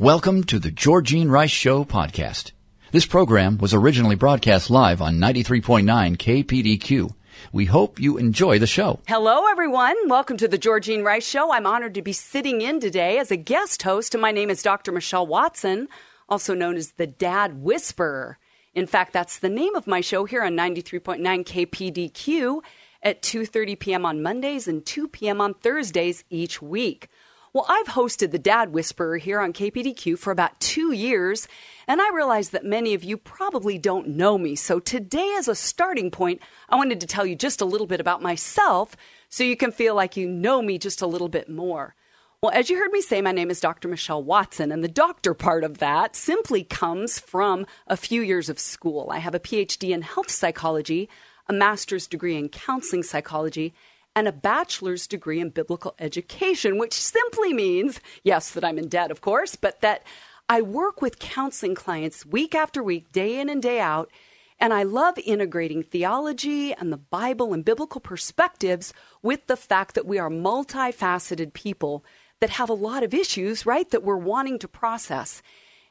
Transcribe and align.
Welcome 0.00 0.44
to 0.44 0.58
the 0.58 0.70
Georgene 0.70 1.28
Rice 1.28 1.50
Show 1.50 1.84
podcast. 1.84 2.52
This 2.90 3.04
program 3.04 3.58
was 3.58 3.74
originally 3.74 4.16
broadcast 4.16 4.70
live 4.70 5.02
on 5.02 5.18
93.9 5.18 5.84
KPDQ. 6.16 7.10
We 7.52 7.66
hope 7.66 8.00
you 8.00 8.16
enjoy 8.16 8.58
the 8.58 8.66
show. 8.66 9.00
Hello, 9.06 9.46
everyone. 9.50 9.94
Welcome 10.08 10.38
to 10.38 10.48
the 10.48 10.56
Georgene 10.56 11.04
Rice 11.04 11.28
Show. 11.28 11.52
I'm 11.52 11.66
honored 11.66 11.92
to 11.96 12.00
be 12.02 12.14
sitting 12.14 12.62
in 12.62 12.80
today 12.80 13.18
as 13.18 13.30
a 13.30 13.36
guest 13.36 13.82
host, 13.82 14.14
and 14.14 14.22
my 14.22 14.32
name 14.32 14.48
is 14.48 14.62
Dr. 14.62 14.90
Michelle 14.90 15.26
Watson, 15.26 15.86
also 16.30 16.54
known 16.54 16.76
as 16.76 16.92
the 16.92 17.06
Dad 17.06 17.60
Whisperer. 17.62 18.38
In 18.72 18.86
fact, 18.86 19.12
that's 19.12 19.40
the 19.40 19.50
name 19.50 19.74
of 19.74 19.86
my 19.86 20.00
show 20.00 20.24
here 20.24 20.42
on 20.42 20.56
93.9 20.56 21.20
KPDQ 21.44 22.62
at 23.02 23.20
2:30 23.20 23.78
p.m. 23.78 24.06
on 24.06 24.22
Mondays 24.22 24.66
and 24.66 24.86
2 24.86 25.08
p.m. 25.08 25.42
on 25.42 25.52
Thursdays 25.52 26.24
each 26.30 26.62
week. 26.62 27.10
Well, 27.52 27.66
I've 27.68 27.88
hosted 27.88 28.30
the 28.30 28.38
Dad 28.38 28.72
Whisperer 28.72 29.16
here 29.16 29.40
on 29.40 29.52
KPDQ 29.52 30.16
for 30.16 30.30
about 30.30 30.60
two 30.60 30.92
years, 30.92 31.48
and 31.88 32.00
I 32.00 32.14
realize 32.14 32.50
that 32.50 32.64
many 32.64 32.94
of 32.94 33.02
you 33.02 33.16
probably 33.16 33.76
don't 33.76 34.06
know 34.06 34.38
me. 34.38 34.54
So 34.54 34.78
today, 34.78 35.34
as 35.36 35.48
a 35.48 35.56
starting 35.56 36.12
point, 36.12 36.40
I 36.68 36.76
wanted 36.76 37.00
to 37.00 37.08
tell 37.08 37.26
you 37.26 37.34
just 37.34 37.60
a 37.60 37.64
little 37.64 37.88
bit 37.88 37.98
about 37.98 38.22
myself 38.22 38.96
so 39.28 39.42
you 39.42 39.56
can 39.56 39.72
feel 39.72 39.96
like 39.96 40.16
you 40.16 40.28
know 40.28 40.62
me 40.62 40.78
just 40.78 41.02
a 41.02 41.08
little 41.08 41.28
bit 41.28 41.48
more. 41.48 41.96
Well, 42.40 42.52
as 42.54 42.70
you 42.70 42.78
heard 42.78 42.92
me 42.92 43.00
say, 43.00 43.20
my 43.20 43.32
name 43.32 43.50
is 43.50 43.58
Dr. 43.58 43.88
Michelle 43.88 44.22
Watson, 44.22 44.70
and 44.70 44.84
the 44.84 44.88
doctor 44.88 45.34
part 45.34 45.64
of 45.64 45.78
that 45.78 46.14
simply 46.14 46.62
comes 46.62 47.18
from 47.18 47.66
a 47.88 47.96
few 47.96 48.22
years 48.22 48.48
of 48.48 48.60
school. 48.60 49.08
I 49.10 49.18
have 49.18 49.34
a 49.34 49.40
PhD 49.40 49.90
in 49.90 50.02
health 50.02 50.30
psychology, 50.30 51.08
a 51.48 51.52
master's 51.52 52.06
degree 52.06 52.36
in 52.36 52.48
counseling 52.48 53.02
psychology, 53.02 53.74
and 54.16 54.26
a 54.26 54.32
bachelor's 54.32 55.06
degree 55.06 55.40
in 55.40 55.50
biblical 55.50 55.94
education, 55.98 56.78
which 56.78 56.94
simply 56.94 57.52
means, 57.52 58.00
yes, 58.22 58.50
that 58.50 58.64
I'm 58.64 58.78
in 58.78 58.88
debt, 58.88 59.10
of 59.10 59.20
course, 59.20 59.56
but 59.56 59.80
that 59.80 60.02
I 60.48 60.62
work 60.62 61.00
with 61.00 61.20
counseling 61.20 61.74
clients 61.74 62.26
week 62.26 62.54
after 62.54 62.82
week, 62.82 63.12
day 63.12 63.38
in 63.38 63.48
and 63.48 63.62
day 63.62 63.80
out. 63.80 64.10
And 64.58 64.74
I 64.74 64.82
love 64.82 65.14
integrating 65.24 65.82
theology 65.82 66.74
and 66.74 66.92
the 66.92 66.98
Bible 66.98 67.54
and 67.54 67.64
biblical 67.64 68.00
perspectives 68.00 68.92
with 69.22 69.46
the 69.46 69.56
fact 69.56 69.94
that 69.94 70.06
we 70.06 70.18
are 70.18 70.28
multifaceted 70.28 71.54
people 71.54 72.04
that 72.40 72.50
have 72.50 72.68
a 72.68 72.74
lot 72.74 73.02
of 73.02 73.14
issues, 73.14 73.64
right, 73.64 73.88
that 73.90 74.02
we're 74.02 74.16
wanting 74.16 74.58
to 74.58 74.68
process. 74.68 75.40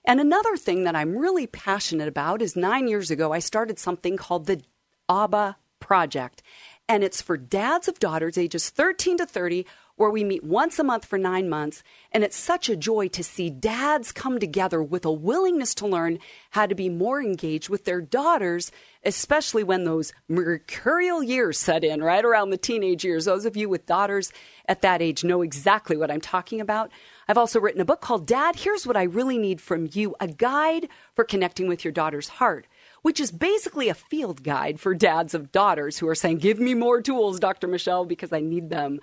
And 0.06 0.20
another 0.20 0.58
thing 0.58 0.83
that 0.83 0.95
I'm 0.95 1.17
really 1.17 1.48
passionate 1.48 2.08
about 2.08 2.42
is 2.42 2.56
nine 2.56 2.88
years 2.88 3.09
ago, 3.09 3.31
I 3.31 3.39
started 3.39 3.80
something 3.80 4.17
called 4.17 4.45
the 4.45 4.61
ABBA 5.08 5.58
Project 5.80 6.44
and 6.90 7.04
it's 7.04 7.22
for 7.22 7.38
dads 7.38 7.88
of 7.88 8.00
daughters 8.00 8.38
ages 8.38 8.72
13 8.72 9.18
to 9.18 9.26
30 9.28 9.66
where 9.95 10.09
we 10.09 10.23
meet 10.23 10.44
once 10.44 10.80
a 10.80 10.84
month 10.84 11.04
for 11.04 11.18
nine 11.18 11.50
months. 11.50 11.84
And 12.14 12.23
it's 12.23 12.38
such 12.38 12.70
a 12.70 12.78
joy 12.78 13.09
to 13.09 13.23
see 13.23 13.50
dads 13.50 14.14
come 14.14 14.40
together 14.40 14.82
with 14.82 15.04
a 15.04 15.12
willingness 15.12 15.76
to 15.76 15.88
learn 15.88 16.20
how 16.52 16.66
to 16.66 16.73
be 16.73 16.88
more 16.88 17.22
engaged 17.22 17.67
with 17.67 17.84
their 17.84 18.00
daughters, 18.00 18.72
especially 19.04 19.62
when 19.62 19.84
those 19.84 20.14
mercurial 20.30 21.22
years 21.22 21.60
set 21.60 21.83
in, 21.83 22.02
right 22.02 22.23
around 22.23 22.49
the 22.49 22.58
teenage 22.58 23.04
years. 23.04 23.26
Those 23.26 23.45
of 23.45 23.58
you 23.58 23.67
with 23.67 23.86
daughters 23.86 24.32
at 24.67 24.82
that 24.83 25.02
age 25.02 25.26
know 25.26 25.42
exactly 25.42 25.98
what 25.98 26.10
I'm 26.10 26.22
talking 26.22 26.61
about. 26.61 26.92
I've 27.28 27.38
also 27.38 27.60
written 27.60 27.82
a 27.82 27.86
book 27.86 27.99
called 27.99 28.26
Dad, 28.26 28.55
Here's 28.55 28.88
What 28.88 28.98
I 28.98 29.04
Really 29.04 29.38
Need 29.38 29.60
from 29.60 29.89
You, 29.92 30.16
a 30.22 30.28
guide 30.28 30.88
for 31.14 31.26
connecting 31.26 31.67
with 31.67 31.83
your 31.83 31.92
daughter's 31.92 32.30
heart 32.30 32.67
which 33.02 33.20
is 33.20 33.32
basically 33.32 33.89
a 33.89 33.93
field 33.93 34.43
guide 34.43 34.80
for 34.80 34.93
dads 34.93 35.33
of 35.33 35.52
daughters 35.52 35.98
who 35.98 36.08
are 36.08 36.15
saying, 36.15 36.37
Give 36.37 36.60
me 36.60 36.73
more 36.73 37.02
tools, 37.02 37.39
Dr. 37.39 37.67
Michelle, 37.67 38.05
because 38.05 38.33
I 38.33 38.39
need 38.39 38.70
them. 38.70 38.99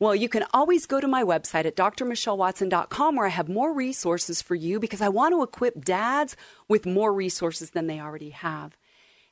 Well, 0.00 0.14
you 0.14 0.28
can 0.28 0.44
always 0.54 0.86
go 0.86 1.00
to 1.00 1.08
my 1.08 1.24
website 1.24 1.64
at 1.64 1.74
drmichellewatson.com 1.74 3.16
where 3.16 3.26
I 3.26 3.30
have 3.30 3.48
more 3.48 3.72
resources 3.72 4.40
for 4.40 4.54
you 4.54 4.78
because 4.78 5.00
I 5.00 5.08
want 5.08 5.34
to 5.34 5.42
equip 5.42 5.84
dads 5.84 6.36
with 6.68 6.86
more 6.86 7.12
resources 7.12 7.70
than 7.70 7.88
they 7.88 7.98
already 7.98 8.30
have. 8.30 8.76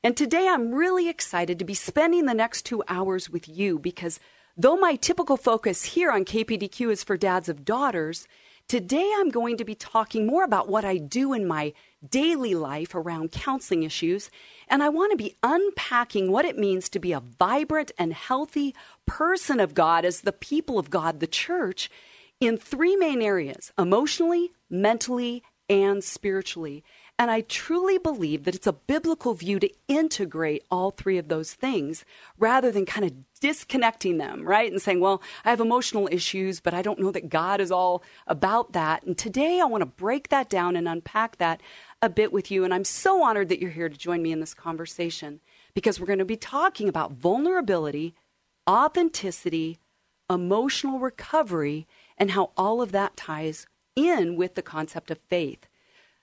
And 0.03 0.15
today 0.15 0.47
I'm 0.47 0.75
really 0.75 1.07
excited 1.07 1.57
to 1.59 1.65
be 1.65 1.73
spending 1.73 2.25
the 2.25 2.33
next 2.33 2.65
two 2.65 2.83
hours 2.89 3.29
with 3.29 3.47
you 3.47 3.79
because 3.79 4.19
though 4.57 4.75
my 4.75 4.95
typical 4.95 5.37
focus 5.37 5.83
here 5.83 6.11
on 6.11 6.25
KPDQ 6.25 6.91
is 6.91 7.03
for 7.03 7.15
dads 7.15 7.47
of 7.47 7.63
daughters, 7.63 8.27
today 8.67 9.09
I'm 9.17 9.29
going 9.29 9.57
to 9.57 9.65
be 9.65 9.75
talking 9.75 10.27
more 10.27 10.43
about 10.43 10.67
what 10.67 10.83
I 10.83 10.97
do 10.97 11.33
in 11.33 11.47
my 11.47 11.73
daily 12.07 12.53
life 12.53 12.93
around 12.93 13.31
counseling 13.31 13.83
issues, 13.83 14.29
and 14.67 14.83
I 14.83 14.89
want 14.89 15.11
to 15.11 15.17
be 15.17 15.37
unpacking 15.41 16.31
what 16.31 16.45
it 16.45 16.57
means 16.57 16.89
to 16.89 16.99
be 16.99 17.13
a 17.13 17.21
vibrant 17.21 17.91
and 17.97 18.13
healthy 18.13 18.75
person 19.05 19.59
of 19.59 19.73
God 19.73 20.05
as 20.05 20.21
the 20.21 20.33
people 20.33 20.77
of 20.77 20.89
God, 20.89 21.19
the 21.19 21.27
church, 21.27 21.89
in 22.39 22.57
three 22.57 22.95
main 22.95 23.21
areas 23.21 23.71
emotionally, 23.77 24.51
mentally, 24.69 25.43
and 25.69 26.03
spiritually. 26.03 26.83
And 27.19 27.31
I 27.31 27.41
truly 27.41 27.97
believe 27.97 28.43
that 28.43 28.53
it's 28.53 28.67
a 28.67 28.73
biblical 28.73 29.33
view 29.33 29.59
to 29.59 29.71
integrate 29.87 30.63
all 30.69 30.91
three 30.91 31.17
of 31.17 31.29
those 31.29 31.53
things 31.53 32.05
rather 32.37 32.71
than 32.71 32.85
kind 32.85 33.05
of 33.05 33.39
disconnecting 33.39 34.19
them, 34.19 34.47
right? 34.47 34.71
And 34.71 34.79
saying, 34.79 34.99
well, 34.99 35.23
I 35.43 35.49
have 35.49 35.59
emotional 35.59 36.07
issues, 36.11 36.59
but 36.59 36.75
I 36.75 36.83
don't 36.83 36.99
know 36.99 37.11
that 37.11 37.29
God 37.29 37.59
is 37.59 37.71
all 37.71 38.03
about 38.27 38.73
that. 38.73 39.01
And 39.01 39.17
today 39.17 39.59
I 39.59 39.65
want 39.65 39.81
to 39.81 39.87
break 39.87 40.29
that 40.29 40.47
down 40.47 40.75
and 40.75 40.87
unpack 40.87 41.37
that 41.37 41.59
a 42.03 42.09
bit 42.09 42.31
with 42.31 42.51
you. 42.51 42.63
And 42.63 42.71
I'm 42.71 42.83
so 42.83 43.23
honored 43.23 43.49
that 43.49 43.59
you're 43.59 43.71
here 43.71 43.89
to 43.89 43.97
join 43.97 44.21
me 44.21 44.31
in 44.31 44.39
this 44.39 44.53
conversation 44.53 45.39
because 45.73 45.99
we're 45.99 46.05
going 46.05 46.19
to 46.19 46.25
be 46.25 46.37
talking 46.37 46.87
about 46.87 47.13
vulnerability, 47.13 48.13
authenticity, 48.69 49.79
emotional 50.29 50.99
recovery, 50.99 51.87
and 52.15 52.31
how 52.31 52.51
all 52.55 52.79
of 52.79 52.91
that 52.91 53.17
ties 53.17 53.65
in 53.95 54.35
with 54.35 54.53
the 54.53 54.61
concept 54.61 55.09
of 55.09 55.17
faith. 55.29 55.67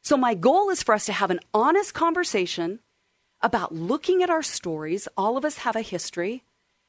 So, 0.04 0.18
my 0.18 0.34
goal 0.34 0.68
is 0.68 0.82
for 0.82 0.94
us 0.94 1.06
to 1.06 1.14
have 1.14 1.30
an 1.30 1.40
honest 1.54 1.94
conversation 1.94 2.80
about 3.40 3.74
looking 3.74 4.22
at 4.22 4.28
our 4.28 4.42
stories. 4.42 5.08
All 5.16 5.38
of 5.38 5.46
us 5.46 5.58
have 5.58 5.76
a 5.76 5.80
history. 5.80 6.44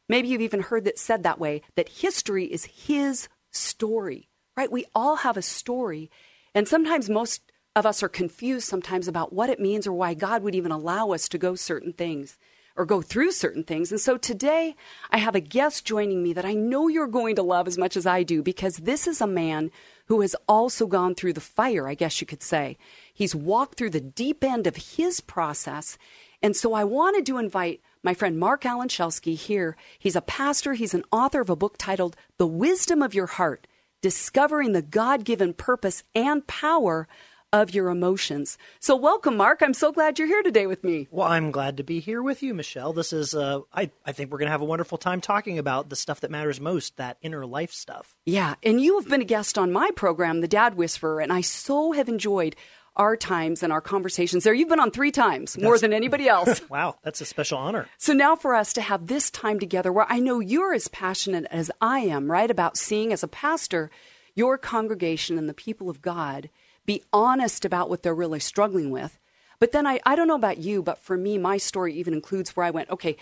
Maybe 0.10 0.28
you've 0.28 0.42
even 0.42 0.60
heard 0.60 0.84
that 0.84 1.00
said 1.00 1.24
that 1.24 1.40
way 1.40 1.62
that 1.76 1.88
history 1.88 2.44
is 2.46 2.66
his 2.66 3.30
story, 3.52 4.28
right? 4.58 4.72
We 4.72 4.86
all 4.94 5.16
have 5.18 5.38
a 5.38 5.42
story. 5.42 6.12
And 6.54 6.68
sometimes 6.68 7.10
most 7.10 7.42
of 7.74 7.86
us 7.86 8.04
are 8.04 8.10
confused 8.10 8.68
sometimes 8.68 9.08
about 9.08 9.32
what 9.32 9.50
it 9.50 9.62
means 9.62 9.88
or 9.88 9.94
why 9.94 10.14
God 10.14 10.44
would 10.44 10.56
even 10.56 10.72
allow 10.72 11.12
us 11.12 11.30
to 11.30 11.38
go 11.38 11.56
certain 11.56 11.94
things 11.94 12.38
or 12.76 12.86
go 12.86 13.02
through 13.02 13.32
certain 13.32 13.64
things. 13.64 13.92
And 13.92 14.00
so 14.00 14.18
today 14.18 14.76
I 15.10 15.18
have 15.18 15.36
a 15.36 15.40
guest 15.40 15.86
joining 15.86 16.22
me 16.22 16.34
that 16.34 16.46
I 16.46 16.54
know 16.54 16.88
you're 16.88 17.08
going 17.08 17.36
to 17.36 17.44
love 17.44 17.68
as 17.68 17.78
much 17.78 17.96
as 17.96 18.06
I 18.06 18.24
do 18.24 18.44
because 18.44 18.78
this 18.78 19.08
is 19.08 19.22
a 19.22 19.28
man 19.28 19.72
who 20.08 20.22
has 20.22 20.36
also 20.48 20.86
gone 20.86 21.16
through 21.16 21.34
the 21.34 21.42
fire, 21.42 21.88
I 21.88 21.96
guess 21.96 22.20
you 22.20 22.28
could 22.28 22.44
say. 22.44 22.78
He's 23.16 23.34
walked 23.34 23.78
through 23.78 23.90
the 23.90 24.02
deep 24.02 24.44
end 24.44 24.68
of 24.68 24.76
his 24.76 25.22
process. 25.22 25.98
And 26.44 26.56
so 26.56 26.74
I 26.74 26.84
wanted 26.84 27.26
to 27.26 27.40
invite 27.40 27.82
my 28.04 28.14
friend 28.14 28.38
Marc 28.38 28.66
Alan 28.66 28.90
Schelske 28.90 29.36
here. 29.36 29.76
He's 29.98 30.16
a 30.16 30.22
pastor, 30.22 30.74
he's 30.74 30.94
an 30.94 31.06
author 31.12 31.42
of 31.42 31.50
a 31.50 31.56
book 31.56 31.76
titled 31.80 32.16
The 32.38 32.46
Wisdom 32.46 33.02
of 33.02 33.16
Your 33.16 33.26
Heart 33.26 33.66
Discovering 34.02 34.74
the 34.74 34.84
God 34.84 35.24
given 35.24 35.54
Purpose 35.54 36.04
and 36.14 36.46
Power 36.46 37.08
of 37.52 37.74
Your 37.74 37.90
Emotions. 37.90 38.58
So, 38.80 38.96
welcome, 38.96 39.38
Marc. 39.38 39.64
I'm 39.64 39.74
so 39.74 39.92
glad 39.92 40.20
you're 40.20 40.28
here 40.28 40.44
today 40.44 40.68
with 40.68 40.84
me. 40.84 41.08
Well, 41.10 41.28
I'm 41.28 41.52
glad 41.52 41.78
to 41.78 41.84
be 41.84 42.02
here 42.02 42.22
with 42.22 42.44
you, 42.44 42.54
Michelle. 42.54 42.92
This 42.92 43.14
is, 43.14 43.34
uh, 43.34 43.62
I, 43.74 43.90
I 44.06 44.12
think 44.12 44.30
we're 44.30 44.40
going 44.40 44.48
to 44.48 44.52
have 44.52 44.62
a 44.62 44.66
wonderful 44.66 44.98
time 44.98 45.22
talking 45.22 45.58
about 45.58 45.90
the 45.90 45.96
stuff 45.96 46.20
that 46.20 46.30
matters 46.30 46.60
most, 46.60 46.98
that 46.98 47.18
inner 47.22 47.46
life 47.46 47.72
stuff. 47.72 48.14
Yeah. 48.26 48.56
And 48.62 48.82
you 48.82 49.00
have 49.00 49.10
been 49.10 49.22
a 49.22 49.26
guest 49.26 49.58
on 49.58 49.72
my 49.72 49.90
program, 49.96 50.42
The 50.42 50.48
Dad 50.48 50.76
Whisperer, 50.76 51.22
and 51.22 51.32
I 51.32 51.42
so 51.42 51.94
have 51.94 52.10
enjoyed 52.10 52.56
our 52.96 53.18
times 53.18 53.64
and 53.64 53.74
our 53.74 53.82
conversations 53.82 54.44
there. 54.44 54.54
You've 54.54 54.70
been 54.70 54.80
on 54.80 54.92
three 54.92 55.12
times, 55.12 55.54
that's, 55.54 55.64
more 55.64 55.78
than 55.78 55.94
anybody 55.94 56.28
else. 56.28 56.62
wow, 56.70 56.96
that's 57.04 57.22
a 57.22 57.26
special 57.26 57.58
honor. 57.58 57.88
So 57.98 58.14
now 58.14 58.36
for 58.36 58.56
us 58.56 58.74
to 58.74 58.82
have 58.82 59.08
this 59.08 59.30
time 59.30 59.60
together 59.60 59.92
where 59.92 60.06
I 60.10 60.20
know 60.20 60.40
you're 60.40 60.74
as 60.74 60.88
passionate 60.88 61.46
as 61.52 61.72
I 61.82 62.00
am, 62.00 62.32
right, 62.32 62.50
about 62.50 62.78
seeing 62.78 63.12
as 63.12 63.24
a 63.24 63.28
pastor 63.28 63.90
your 64.36 64.58
congregation 64.58 65.38
and 65.38 65.48
the 65.48 65.54
people 65.54 65.90
of 65.90 66.02
God 66.02 66.50
be 66.86 67.04
honest 67.12 67.66
about 67.66 67.90
what 67.90 68.04
they're 68.04 68.14
really 68.14 68.40
struggling 68.40 68.92
with. 68.92 69.18
But 69.60 69.72
then 69.72 69.88
I, 69.88 70.00
I 70.06 70.16
don't 70.16 70.28
know 70.28 70.36
about 70.36 70.58
you, 70.58 70.84
but 70.84 71.00
for 71.00 71.18
me, 71.18 71.38
my 71.38 71.58
story 71.58 71.94
even 71.96 72.14
includes 72.14 72.56
where 72.56 72.66
I 72.66 72.72
went, 72.72 72.90
okay, 72.90 73.16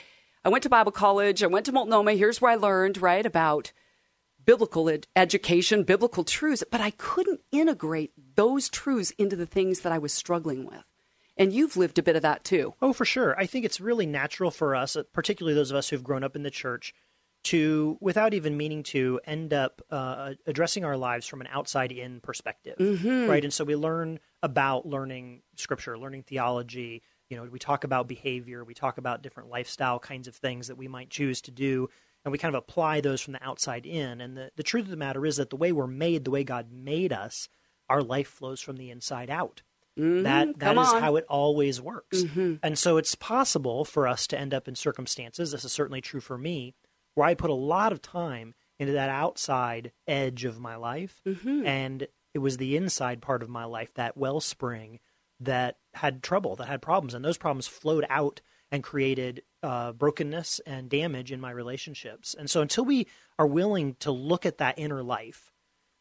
I 0.43 0.49
went 0.49 0.63
to 0.63 0.69
Bible 0.69 0.91
college, 0.91 1.43
I 1.43 1.47
went 1.47 1.65
to 1.67 1.71
Multnomah, 1.71 2.13
here's 2.13 2.41
where 2.41 2.51
I 2.51 2.55
learned, 2.55 3.01
right, 3.01 3.25
about 3.25 3.71
biblical 4.45 4.89
ed- 4.89 5.07
education, 5.15 5.83
biblical 5.83 6.23
truths, 6.23 6.63
but 6.69 6.81
I 6.81 6.91
couldn't 6.91 7.41
integrate 7.51 8.11
those 8.35 8.69
truths 8.69 9.11
into 9.11 9.35
the 9.35 9.45
things 9.45 9.81
that 9.81 9.91
I 9.91 9.97
was 9.97 10.13
struggling 10.13 10.65
with. 10.65 10.83
And 11.35 11.51
you've 11.51 11.77
lived 11.77 11.97
a 11.97 12.03
bit 12.03 12.15
of 12.15 12.21
that 12.21 12.43
too. 12.43 12.75
Oh, 12.81 12.93
for 12.93 13.05
sure. 13.05 13.35
I 13.39 13.45
think 13.45 13.65
it's 13.65 13.81
really 13.81 14.05
natural 14.05 14.51
for 14.51 14.75
us, 14.75 14.95
uh, 14.95 15.03
particularly 15.13 15.55
those 15.55 15.71
of 15.71 15.77
us 15.77 15.89
who've 15.89 16.03
grown 16.03 16.23
up 16.23 16.35
in 16.35 16.43
the 16.43 16.51
church, 16.51 16.93
to, 17.45 17.97
without 17.99 18.33
even 18.33 18.55
meaning 18.55 18.83
to, 18.83 19.19
end 19.25 19.53
up 19.53 19.81
uh, 19.89 20.33
addressing 20.47 20.85
our 20.85 20.95
lives 20.95 21.27
from 21.27 21.41
an 21.41 21.47
outside 21.51 21.91
in 21.91 22.21
perspective. 22.21 22.77
Mm-hmm. 22.77 23.29
Right. 23.29 23.43
And 23.43 23.53
so 23.53 23.65
we 23.65 23.75
learn 23.75 24.19
about 24.41 24.85
learning 24.85 25.41
scripture, 25.55 25.97
learning 25.97 26.23
theology. 26.23 27.03
You 27.29 27.37
know, 27.37 27.43
we 27.43 27.59
talk 27.59 27.83
about 27.83 28.07
behavior, 28.07 28.63
we 28.63 28.73
talk 28.73 28.97
about 28.97 29.23
different 29.23 29.49
lifestyle 29.49 29.99
kinds 29.99 30.27
of 30.27 30.35
things 30.35 30.67
that 30.67 30.77
we 30.77 30.87
might 30.87 31.09
choose 31.09 31.41
to 31.41 31.51
do, 31.51 31.89
and 32.23 32.31
we 32.31 32.37
kind 32.37 32.55
of 32.55 32.59
apply 32.59 33.01
those 33.01 33.21
from 33.21 33.33
the 33.33 33.43
outside 33.43 33.85
in. 33.85 34.21
And 34.21 34.37
the, 34.37 34.51
the 34.55 34.63
truth 34.63 34.85
of 34.85 34.91
the 34.91 34.97
matter 34.97 35.25
is 35.25 35.37
that 35.37 35.49
the 35.49 35.55
way 35.55 35.71
we're 35.71 35.87
made, 35.87 36.23
the 36.23 36.31
way 36.31 36.43
God 36.43 36.71
made 36.71 37.11
us, 37.11 37.49
our 37.89 38.01
life 38.01 38.27
flows 38.27 38.61
from 38.61 38.77
the 38.77 38.89
inside 38.89 39.29
out. 39.29 39.61
Mm-hmm. 39.99 40.23
That 40.23 40.59
that 40.59 40.77
is 40.77 40.91
how 40.91 41.17
it 41.17 41.25
always 41.29 41.79
works. 41.79 42.23
Mm-hmm. 42.23 42.55
And 42.63 42.79
so 42.79 42.97
it's 42.97 43.13
possible 43.13 43.85
for 43.85 44.07
us 44.07 44.25
to 44.27 44.39
end 44.39 44.53
up 44.53 44.67
in 44.67 44.75
circumstances, 44.75 45.51
this 45.51 45.65
is 45.65 45.71
certainly 45.71 46.01
true 46.01 46.21
for 46.21 46.37
me, 46.37 46.73
where 47.13 47.27
I 47.27 47.35
put 47.35 47.51
a 47.51 47.55
lot 47.55 47.91
of 47.91 48.01
time 48.01 48.55
into 48.79 48.93
that 48.93 49.09
outside 49.09 49.91
edge 50.07 50.45
of 50.45 50.59
my 50.59 50.75
life. 50.77 51.21
Mm-hmm. 51.27 51.67
And 51.67 52.07
it 52.33 52.39
was 52.39 52.57
the 52.57 52.75
inside 52.75 53.21
part 53.21 53.43
of 53.43 53.49
my 53.49 53.65
life, 53.65 53.93
that 53.93 54.17
wellspring, 54.17 54.99
that 55.39 55.77
had 55.93 56.23
trouble, 56.23 56.55
that 56.55 56.67
had 56.67 56.81
problems. 56.81 57.13
And 57.13 57.23
those 57.23 57.37
problems 57.37 57.67
flowed 57.67 58.05
out 58.09 58.41
and 58.71 58.83
created 58.83 59.43
uh, 59.63 59.93
brokenness 59.93 60.59
and 60.65 60.89
damage 60.89 61.31
in 61.31 61.39
my 61.39 61.51
relationships. 61.51 62.35
And 62.37 62.49
so 62.49 62.61
until 62.61 62.85
we 62.85 63.07
are 63.39 63.47
willing 63.47 63.95
to 64.01 64.11
look 64.11 64.45
at 64.45 64.59
that 64.59 64.77
inner 64.77 65.01
life, 65.01 65.51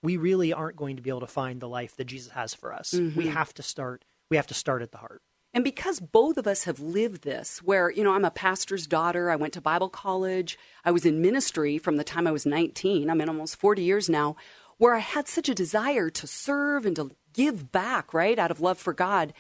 we 0.03 0.17
really 0.17 0.53
aren't 0.53 0.77
going 0.77 0.97
to 0.97 1.03
be 1.03 1.11
able 1.11 1.21
to 1.21 1.27
find 1.29 1.61
the 1.61 1.69
life 1.69 1.97
that 1.97 2.05
Jesus 2.07 2.33
has 2.33 2.53
for 2.55 2.73
us. 2.73 2.93
We 3.17 3.29
have 3.29 3.55
to 3.55 3.63
start. 3.63 4.05
We 4.31 4.37
have 4.37 4.49
to 4.49 4.55
start 4.55 4.83
at 4.83 4.91
the 4.91 4.99
heart. 4.99 5.23
And 5.55 5.63
because 5.63 6.01
both 6.01 6.39
of 6.39 6.47
us 6.47 6.65
have 6.65 6.81
lived 6.81 7.23
this, 7.25 7.59
where, 7.63 7.91
you 7.91 8.03
know, 8.03 8.15
I'm 8.15 8.25
a 8.25 8.31
pastor's 8.31 8.87
daughter, 8.87 9.31
I 9.31 9.37
went 9.37 9.53
to 9.53 9.61
Bible 9.61 9.91
college, 9.91 10.59
I 10.83 10.91
was 10.91 11.05
in 11.05 11.21
ministry 11.21 11.77
from 11.77 11.99
the 11.99 12.05
time 12.05 12.27
I 12.27 12.33
was 12.33 12.47
19, 12.47 13.11
I'm 13.11 13.21
in 13.21 13.29
almost 13.29 13.57
40 13.57 13.83
years 13.83 14.09
now, 14.09 14.35
where 14.79 14.95
I 14.95 15.01
had 15.01 15.29
such 15.29 15.51
a 15.51 15.55
desire 15.55 16.09
to 16.09 16.27
serve 16.27 16.87
and 16.87 16.97
to 16.97 17.11
give 17.35 17.71
back, 17.71 18.15
right, 18.15 18.39
out 18.39 18.51
of 18.51 18.63
love 18.63 18.79
for 18.79 18.95
God. 18.95 19.35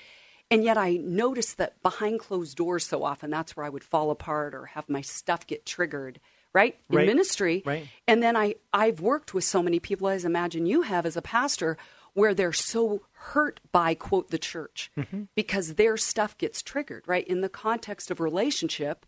And 0.53 0.65
yet 0.65 0.77
I 0.77 0.99
noticed 0.99 1.57
that 1.57 1.83
behind 1.83 2.21
closed 2.21 2.59
doors 2.59 2.85
so 2.85 3.05
often, 3.05 3.31
that's 3.31 3.57
where 3.57 3.65
I 3.65 3.71
would 3.71 3.83
fall 3.83 4.11
apart 4.11 4.55
or 4.55 4.67
have 4.67 4.87
my 4.87 5.01
stuff 5.01 5.47
get 5.47 5.65
triggered, 5.65 6.21
right, 6.53 6.77
in 6.91 6.97
Right. 6.97 7.07
ministry. 7.07 7.63
Right. 7.65 7.89
And 8.07 8.23
then 8.23 8.37
I, 8.37 8.57
I've 8.71 9.01
worked 9.01 9.33
with 9.33 9.45
so 9.45 9.63
many 9.63 9.81
people, 9.81 10.09
as 10.09 10.27
I 10.27 10.29
imagine 10.29 10.67
you 10.67 10.83
have 10.83 11.07
as 11.07 11.17
a 11.17 11.23
pastor, 11.23 11.79
where 12.13 12.35
they're 12.35 12.53
so 12.53 13.01
hurt 13.13 13.61
by, 13.73 13.95
quote, 13.95 14.29
the 14.29 14.39
church 14.39 14.93
mm-hmm. 14.95 15.23
because 15.35 15.77
their 15.77 15.97
stuff 15.97 16.37
gets 16.37 16.63
triggered, 16.63 17.05
right, 17.07 17.27
in 17.27 17.41
the 17.41 17.49
context 17.49 18.11
of 18.11 18.21
relationship, 18.21 19.07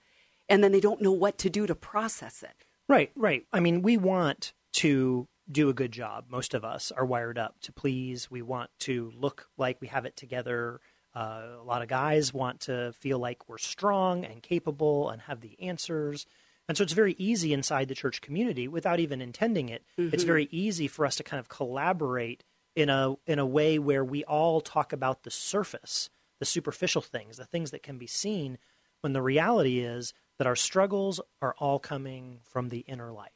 and 0.48 0.64
then 0.64 0.72
they 0.72 0.80
don't 0.80 1.02
know 1.02 1.12
what 1.12 1.36
to 1.36 1.50
do 1.50 1.66
to 1.66 1.74
process 1.74 2.42
it. 2.42 2.64
Right, 2.88 3.12
right. 3.16 3.44
I 3.52 3.60
mean, 3.60 3.82
we 3.82 3.98
want 3.98 4.54
to 4.74 5.28
do 5.50 5.68
a 5.68 5.74
good 5.74 5.92
job. 5.92 6.24
Most 6.30 6.54
of 6.54 6.64
us 6.64 6.90
are 6.90 7.04
wired 7.04 7.36
up 7.36 7.60
to 7.60 7.72
please. 7.72 8.30
We 8.30 8.40
want 8.40 8.70
to 8.80 9.12
look 9.14 9.48
like 9.58 9.78
we 9.82 9.88
have 9.88 10.06
it 10.06 10.16
together. 10.16 10.80
Uh, 11.14 11.42
a 11.60 11.62
lot 11.64 11.82
of 11.82 11.88
guys 11.88 12.34
want 12.34 12.60
to 12.60 12.92
feel 12.94 13.18
like 13.18 13.48
we're 13.48 13.58
strong 13.58 14.24
and 14.24 14.42
capable 14.42 15.10
and 15.10 15.22
have 15.22 15.40
the 15.40 15.56
answers. 15.60 16.26
And 16.68 16.76
so 16.76 16.82
it's 16.82 16.92
very 16.92 17.14
easy 17.18 17.52
inside 17.52 17.88
the 17.88 17.94
church 17.94 18.20
community 18.20 18.66
without 18.68 18.98
even 18.98 19.20
intending 19.20 19.68
it. 19.68 19.84
It's 20.12 20.24
very 20.24 20.48
easy 20.50 20.88
for 20.88 21.04
us 21.06 21.16
to 21.16 21.22
kind 21.22 21.38
of 21.38 21.48
collaborate 21.48 22.42
in 22.74 22.88
a 22.88 23.14
in 23.26 23.38
a 23.38 23.46
way 23.46 23.78
where 23.78 24.04
we 24.04 24.24
all 24.24 24.60
talk 24.60 24.92
about 24.92 25.22
the 25.22 25.30
surface, 25.30 26.10
the 26.40 26.46
superficial 26.46 27.02
things, 27.02 27.36
the 27.36 27.44
things 27.44 27.70
that 27.70 27.82
can 27.82 27.98
be 27.98 28.06
seen, 28.06 28.58
when 29.02 29.12
the 29.12 29.22
reality 29.22 29.80
is 29.80 30.14
that 30.38 30.46
our 30.46 30.56
struggles 30.56 31.20
are 31.40 31.54
all 31.58 31.78
coming 31.78 32.40
from 32.42 32.70
the 32.70 32.80
inner 32.80 33.12
life. 33.12 33.30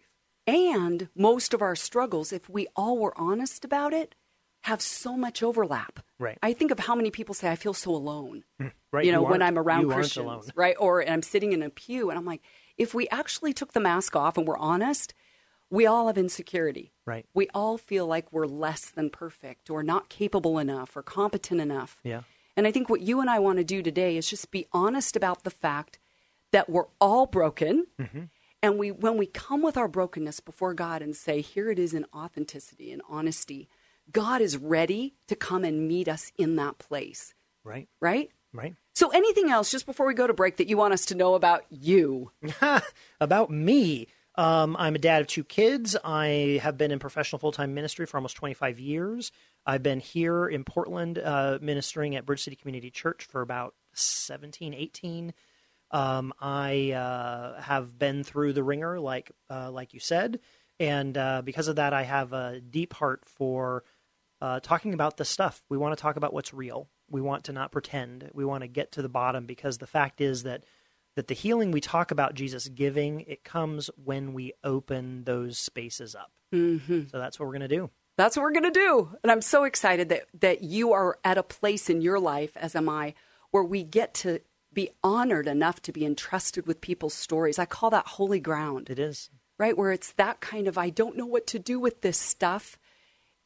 And 0.47 1.09
most 1.15 1.53
of 1.53 1.61
our 1.61 1.77
struggles, 1.77 2.33
if 2.33 2.49
we 2.49 2.67
all 2.75 2.99
were 2.99 3.13
honest 3.21 3.65
about 3.65 3.93
it, 3.93 4.15
have 4.63 4.83
so 4.83 5.17
much 5.17 5.43
overlap. 5.43 6.01
Right. 6.19 6.39
I 6.43 6.53
think 6.53 6.71
of 6.71 6.79
how 6.81 6.95
many 6.95 7.11
people 7.11 7.35
say, 7.35 7.51
I 7.51 7.57
feel 7.57 7.75
so 7.75 7.95
alone. 7.95 8.45
Right, 8.91 9.05
You 9.05 9.13
know, 9.13 9.21
you 9.21 9.29
when 9.29 9.43
I'm 9.43 9.59
around 9.59 9.91
Christians, 9.91 10.51
right? 10.57 10.75
Or 10.81 11.01
and 11.01 11.11
I'm 11.11 11.21
sitting 11.21 11.53
in 11.53 11.63
a 11.63 11.69
pew 11.69 12.09
and 12.09 12.19
I'm 12.19 12.25
like, 12.25 12.41
if 12.79 12.95
we 12.95 13.07
actually 13.11 13.53
took 13.53 13.75
the 13.75 13.81
mask 13.81 14.17
off 14.17 14.39
and 14.39 14.49
we're 14.49 14.57
honest, 14.57 15.13
we 15.69 15.85
all 15.85 16.07
have 16.07 16.17
insecurity. 16.17 16.95
Right. 17.05 17.27
We 17.35 17.49
all 17.53 17.77
feel 17.77 18.07
like 18.07 18.33
we're 18.33 18.47
less 18.47 18.89
than 18.89 19.11
perfect 19.11 19.69
or 19.69 19.83
not 19.83 20.09
capable 20.09 20.59
enough 20.59 20.97
or 20.97 21.03
competent 21.03 21.61
enough. 21.61 21.99
Yeah. 22.03 22.23
And 22.57 22.67
I 22.67 22.73
think 22.73 22.89
what 22.89 23.03
you 23.03 23.21
and 23.21 23.29
I 23.29 23.39
want 23.41 23.59
to 23.59 23.65
do 23.65 23.83
today 23.83 24.17
is 24.17 24.31
just 24.31 24.51
be 24.51 24.67
honest 24.73 25.17
about 25.17 25.45
the 25.45 25.51
fact 25.51 25.99
that 26.53 26.71
we're 26.71 26.89
all 26.99 27.27
broken. 27.27 27.87
Mm-hmm. 28.01 28.23
And 28.63 28.79
we 28.79 28.91
when 28.91 29.19
we 29.19 29.27
come 29.27 29.63
with 29.63 29.77
our 29.77 29.87
brokenness 29.87 30.41
before 30.41 30.75
God 30.75 31.03
and 31.03 31.15
say, 31.15 31.41
here 31.41 31.71
it 31.71 31.79
is 31.79 31.95
in 31.95 32.07
authenticity 32.15 32.91
and 32.91 33.03
honesty, 33.09 33.69
God 34.11 34.41
is 34.41 34.57
ready 34.57 35.15
to 35.29 35.37
come 35.37 35.65
and 35.65 35.87
meet 35.87 36.09
us 36.09 36.33
in 36.39 36.57
that 36.57 36.79
place. 36.79 37.35
Right. 37.65 37.89
Right? 38.01 38.31
Right. 38.53 38.75
So 38.95 39.11
anything 39.11 39.51
else 39.51 39.71
just 39.71 39.87
before 39.87 40.07
we 40.07 40.15
go 40.15 40.27
to 40.27 40.35
break 40.35 40.57
that 40.57 40.69
you 40.69 40.77
want 40.77 40.95
us 40.95 41.07
to 41.07 41.15
know 41.15 41.35
about 41.35 41.65
you? 41.71 42.33
About 43.21 43.51
me, 43.51 44.09
um, 44.39 44.77
I'm 44.79 44.95
a 44.95 44.99
dad 44.99 45.21
of 45.21 45.27
two 45.27 45.43
kids. 45.43 45.97
I 46.05 46.61
have 46.63 46.79
been 46.79 46.93
in 46.93 47.01
professional 47.01 47.41
full 47.41 47.53
time 47.53 47.75
ministry 47.75 48.07
for 48.07 48.17
almost 48.17 48.37
25 48.37 48.79
years. 48.79 49.33
I've 49.67 49.83
been 49.83 50.01
here 50.01 50.47
in 50.47 50.65
Portland 50.65 51.19
uh, 51.19 51.59
ministering 51.61 52.15
at 52.15 52.25
Bridge 52.25 52.45
City 52.45 52.57
Community 52.57 52.91
Church 52.91 53.25
for 53.25 53.41
about 53.41 53.75
17, 53.95 54.75
18. 54.75 55.35
Um, 55.91 56.33
I 56.41 56.93
uh, 56.93 57.61
have 57.61 57.99
been 57.99 58.23
through 58.23 58.53
the 58.53 58.63
ringer, 58.63 59.01
like 59.01 59.33
uh, 59.51 59.73
like 59.73 59.93
you 59.93 60.01
said, 60.01 60.39
and 60.79 61.19
uh, 61.19 61.43
because 61.43 61.67
of 61.67 61.77
that, 61.77 61.93
I 61.93 62.05
have 62.05 62.33
a 62.33 62.61
deep 62.61 62.95
heart 62.95 63.25
for 63.27 63.83
uh, 64.41 64.61
talking 64.61 64.95
about 64.95 65.17
this 65.17 65.29
stuff. 65.29 65.63
We 65.69 65.79
want 65.79 65.97
to 65.97 66.01
talk 66.01 66.17
about 66.17 66.33
what's 66.33 66.55
real. 66.55 66.89
We 67.11 67.21
want 67.21 67.45
to 67.45 67.53
not 67.53 67.73
pretend. 67.73 68.31
We 68.35 68.45
want 68.45 68.63
to 68.63 68.69
get 68.69 68.93
to 68.93 69.03
the 69.03 69.09
bottom 69.09 69.47
because 69.47 69.79
the 69.79 69.87
fact 69.87 70.21
is 70.21 70.43
that 70.45 70.65
that 71.17 71.27
the 71.27 71.35
healing 71.35 71.73
we 71.73 71.81
talk 71.81 72.13
about 72.13 72.35
Jesus 72.35 72.69
giving 72.69 73.23
it 73.23 73.43
comes 73.43 73.91
when 74.05 74.35
we 74.35 74.53
open 74.63 75.25
those 75.25 75.59
spaces 75.59 76.15
up. 76.15 76.31
Mm-hmm. 76.55 77.09
So 77.11 77.19
that's 77.19 77.41
what 77.41 77.47
we're 77.47 77.59
going 77.59 77.69
to 77.69 77.77
do. 77.77 77.91
That's 78.17 78.37
what 78.37 78.43
we're 78.45 78.53
going 78.53 78.65
to 78.65 78.71
do. 78.71 79.17
And 79.25 79.33
I'm 79.33 79.43
so 79.43 79.65
excited 79.65 80.11
that, 80.11 80.27
that 80.41 80.63
you 80.63 80.93
are 80.93 81.19
at 81.25 81.37
a 81.39 81.43
place 81.43 81.91
in 81.91 82.03
your 82.03 82.21
life, 82.21 82.57
as 82.57 82.77
am 82.77 82.89
I, 82.89 83.15
where 83.51 83.65
we 83.65 83.83
get 83.83 84.15
to 84.15 84.41
be 84.73 84.91
honored 85.03 85.49
enough 85.49 85.83
to 85.83 85.93
be 85.93 86.05
entrusted 86.05 86.69
with 86.69 86.81
people's 86.81 87.15
stories. 87.15 87.59
I 87.59 87.65
call 87.65 87.91
that 87.91 88.07
holy 88.07 88.39
ground, 88.39 88.89
It 88.89 89.01
is. 89.01 89.29
right? 89.59 89.77
Where 89.77 89.91
it's 89.91 90.13
that 90.13 90.41
kind 90.41 90.69
of, 90.69 90.79
I 90.79 90.91
don't 90.91 91.17
know 91.17 91.27
what 91.27 91.49
to 91.49 91.59
do 91.59 91.81
with 91.81 92.03
this 92.03 92.19
stuff. 92.19 92.79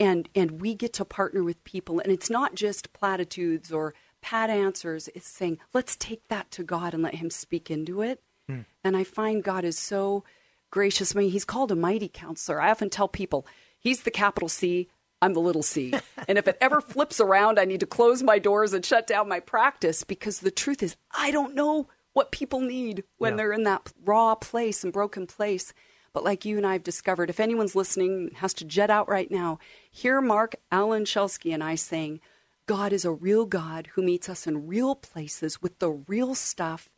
And, 0.03 0.29
and 0.35 0.61
we 0.61 0.75
get 0.75 0.93
to 0.95 1.05
partner 1.05 1.43
with 1.45 1.63
people. 1.65 2.01
And 2.01 2.13
it's 2.13 2.29
not 2.31 2.55
just 2.55 2.93
platitudes 2.93 3.73
or 3.73 3.95
pat 4.21 4.51
answers. 4.51 5.09
It's 5.15 5.29
saying, 5.29 5.59
let's 5.73 5.97
take 5.97 6.27
that 6.29 6.51
to 6.53 6.63
God 6.65 6.93
and 6.95 7.03
let 7.03 7.15
Him 7.15 7.31
speak 7.31 7.71
into 7.71 8.03
it. 8.03 8.21
Hmm. 8.49 8.61
And 8.83 8.97
I 8.97 9.05
find 9.05 9.45
God 9.45 9.65
is 9.65 9.79
so 9.79 10.25
gracious. 10.71 11.15
I 11.15 11.21
mean, 11.21 11.31
He's 11.31 11.45
called 11.45 11.71
a 11.71 11.77
mighty 11.77 12.09
counselor. 12.09 12.61
I 12.61 12.71
often 12.71 12.91
tell 12.91 13.09
people, 13.09 13.47
He's 13.79 14.03
the 14.03 14.11
capital 14.11 14.49
C, 14.49 14.89
I'm 15.21 15.35
the 15.35 15.41
little 15.41 15.63
c. 15.63 15.95
and 16.29 16.37
if 16.37 16.49
it 16.49 16.59
ever 16.61 16.81
flips 16.81 17.21
around, 17.21 17.59
I 17.61 17.65
need 17.65 17.81
to 17.81 17.87
close 17.87 18.23
my 18.23 18.41
doors 18.41 18.73
and 18.73 18.85
shut 18.85 19.07
down 19.07 19.29
my 19.29 19.39
practice 19.41 20.03
because 20.03 20.41
the 20.41 20.51
truth 20.51 20.83
is, 20.83 20.97
I 21.17 21.31
don't 21.31 21.55
know 21.55 21.89
what 22.13 22.33
people 22.33 22.61
need 22.61 23.05
when 23.19 23.33
Yeah. 23.33 23.37
they're 23.37 23.53
in 23.53 23.63
that 23.63 23.93
raw 24.05 24.35
place 24.35 24.83
and 24.83 24.93
broken 24.93 25.27
place. 25.27 25.73
But 26.15 26.25
like 26.25 26.45
you 26.45 26.57
and 26.57 26.67
I 26.67 26.75
have 26.75 26.83
discovered, 26.83 27.31
if 27.31 27.41
anyone's 27.41 27.75
listening 27.75 28.33
has 28.37 28.53
to 28.55 28.65
jet 28.65 28.91
out 28.91 29.09
right 29.09 29.31
now, 29.31 29.59
hear 29.91 30.21
Marc 30.21 30.57
Alan 30.71 31.05
Schelske 31.05 31.53
and 31.53 31.65
I 31.65 31.75
saying, 31.75 32.21
God 32.67 32.93
is 32.93 33.05
a 33.05 33.11
real 33.13 33.47
God 33.47 33.89
who 33.95 34.03
meets 34.03 34.29
us 34.29 34.47
in 34.47 34.67
real 34.67 34.95
places 34.95 35.63
with 35.63 35.79
the 35.79 35.91
real 35.91 36.35
stuff 36.35 36.89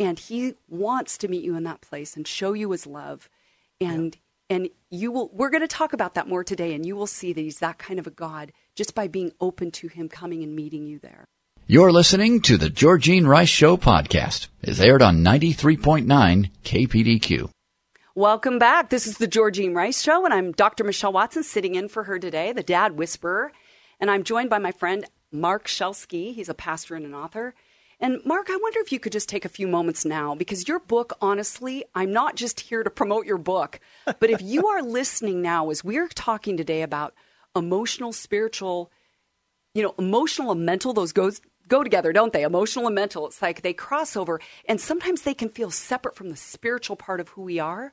and 0.00 0.18
he 0.18 0.54
wants 0.68 1.18
to 1.18 1.28
meet 1.28 1.44
you 1.44 1.56
in 1.56 1.64
that 1.64 1.80
place 1.80 2.16
and 2.16 2.26
show 2.26 2.52
you 2.52 2.70
his 2.70 2.86
love 2.86 3.28
and 3.80 4.16
and 4.50 4.68
you 4.90 5.12
will 5.12 5.30
we're 5.32 5.50
going 5.50 5.60
to 5.60 5.68
talk 5.68 5.92
about 5.92 6.14
that 6.14 6.26
more 6.28 6.42
today 6.42 6.74
and 6.74 6.84
you 6.84 6.96
will 6.96 7.06
see 7.06 7.32
that 7.32 7.40
he's 7.40 7.58
that 7.60 7.78
kind 7.78 7.98
of 7.98 8.06
a 8.06 8.10
god 8.10 8.52
just 8.74 8.94
by 8.94 9.06
being 9.06 9.30
open 9.40 9.70
to 9.70 9.88
him 9.88 10.08
coming 10.08 10.42
and 10.42 10.56
meeting 10.56 10.86
you 10.86 10.98
there 10.98 11.26
You're 11.66 11.92
listening 11.92 12.40
to 12.42 12.56
the 12.56 12.70
Georgene 12.70 13.26
Rice 13.26 13.48
Show 13.48 13.76
podcast. 13.76 14.48
is 14.62 14.80
aired 14.80 15.00
on 15.00 15.22
93.9 15.24 16.50
KPDQ. 16.64 17.50
Welcome 18.16 18.60
back 18.60 18.90
this 18.90 19.08
is 19.08 19.18
the 19.18 19.26
georgene 19.26 19.74
rice 19.74 20.00
show 20.00 20.24
and 20.24 20.32
i'm 20.32 20.52
dr 20.52 20.84
michelle 20.84 21.12
watson 21.12 21.42
sitting 21.42 21.74
in 21.74 21.88
for 21.88 22.04
her 22.04 22.16
today 22.16 22.52
the 22.52 22.62
dad 22.62 22.92
whisperer 22.92 23.50
and 23.98 24.08
i'm 24.08 24.22
joined 24.22 24.48
by 24.48 24.58
my 24.58 24.70
friend 24.70 25.04
marc 25.32 25.66
schelske 25.66 26.32
he's 26.32 26.48
a 26.48 26.54
pastor 26.54 26.94
and 26.94 27.04
an 27.04 27.12
author 27.12 27.54
and 27.98 28.20
Marc, 28.24 28.50
I 28.50 28.56
wonder 28.56 28.78
if 28.80 28.92
you 28.92 29.00
could 29.00 29.12
just 29.12 29.28
take 29.28 29.44
a 29.44 29.48
few 29.48 29.66
moments 29.66 30.04
now 30.04 30.34
because 30.34 30.68
your 30.68 30.80
book, 30.80 31.16
honestly, 31.20 31.84
I'm 31.94 32.12
not 32.12 32.34
just 32.34 32.60
here 32.60 32.82
to 32.82 32.90
promote 32.90 33.24
your 33.24 33.38
book, 33.38 33.80
but 34.04 34.30
if 34.30 34.42
you 34.42 34.66
are 34.66 34.82
listening 34.82 35.40
now 35.42 35.70
as 35.70 35.84
we're 35.84 36.08
talking 36.08 36.56
today 36.56 36.82
about 36.82 37.14
emotional, 37.56 38.12
spiritual 38.12 38.90
you 39.74 39.82
know, 39.82 39.94
emotional 39.98 40.52
and 40.52 40.64
mental, 40.64 40.92
those 40.92 41.12
goes 41.12 41.40
go 41.68 41.82
together, 41.82 42.12
don't 42.12 42.32
they? 42.32 42.42
Emotional 42.42 42.86
and 42.86 42.94
mental. 42.94 43.26
It's 43.26 43.42
like 43.42 43.62
they 43.62 43.72
cross 43.72 44.16
over 44.16 44.40
and 44.68 44.80
sometimes 44.80 45.22
they 45.22 45.34
can 45.34 45.48
feel 45.48 45.70
separate 45.70 46.16
from 46.16 46.30
the 46.30 46.36
spiritual 46.36 46.96
part 46.96 47.20
of 47.20 47.30
who 47.30 47.42
we 47.42 47.58
are. 47.58 47.92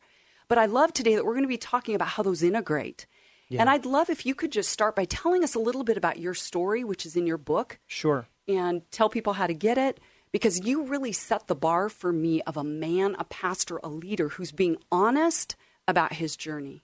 But 0.52 0.58
I 0.58 0.66
love 0.66 0.92
today 0.92 1.16
that 1.16 1.24
we're 1.24 1.32
going 1.32 1.46
to 1.46 1.48
be 1.48 1.56
talking 1.56 1.96
about 1.96 2.10
how 2.10 2.24
those 2.24 2.44
integrate. 2.44 3.08
Yeah. 3.48 3.62
And 3.62 3.70
I'd 3.70 3.86
love 3.86 4.10
if 4.10 4.26
you 4.26 4.36
could 4.36 4.52
just 4.52 4.70
start 4.70 4.98
by 4.98 5.06
telling 5.06 5.46
us 5.46 5.56
a 5.56 5.60
little 5.60 5.86
bit 5.86 5.96
about 5.96 6.20
your 6.20 6.34
story, 6.34 6.84
which 6.84 7.06
is 7.06 7.16
in 7.16 7.26
your 7.26 7.38
book. 7.38 7.80
Sure. 7.88 8.28
And 8.50 8.82
tell 8.92 9.08
people 9.08 9.32
how 9.32 9.48
to 9.48 9.54
get 9.54 9.78
it 9.78 10.02
because 10.34 10.60
you 10.60 10.84
really 10.84 11.14
set 11.14 11.48
the 11.48 11.56
bar 11.56 11.88
for 11.88 12.12
me 12.12 12.42
of 12.42 12.58
a 12.58 12.66
man, 12.66 13.16
a 13.18 13.24
pastor, 13.24 13.80
a 13.82 13.88
leader 13.88 14.28
who's 14.28 14.52
being 14.52 14.76
honest 14.92 15.56
about 15.88 16.12
his 16.12 16.36
journey. 16.36 16.82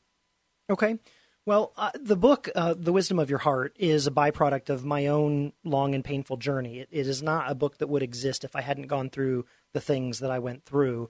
Okay. 0.70 0.98
Well, 1.46 1.74
uh, 1.76 1.92
the 1.94 2.16
book, 2.16 2.48
uh, 2.56 2.74
The 2.74 2.94
Wisdom 2.94 3.20
of 3.20 3.30
Your 3.30 3.40
Heart, 3.40 3.76
is 3.78 4.08
a 4.08 4.12
byproduct 4.12 4.70
of 4.70 4.86
my 4.86 5.08
own 5.08 5.52
long 5.66 5.94
and 5.94 6.06
painful 6.06 6.38
journey. 6.38 6.80
It, 6.80 6.88
it 6.90 7.06
is 7.06 7.22
not 7.22 7.52
a 7.52 7.56
book 7.56 7.80
that 7.80 7.90
would 7.90 8.02
exist 8.02 8.46
if 8.46 8.56
I 8.56 8.62
hadn't 8.62 8.88
gone 8.88 9.10
through 9.10 9.44
the 9.74 9.82
things 9.82 10.20
that 10.20 10.32
I 10.32 10.40
went 10.40 10.64
through. 10.64 11.10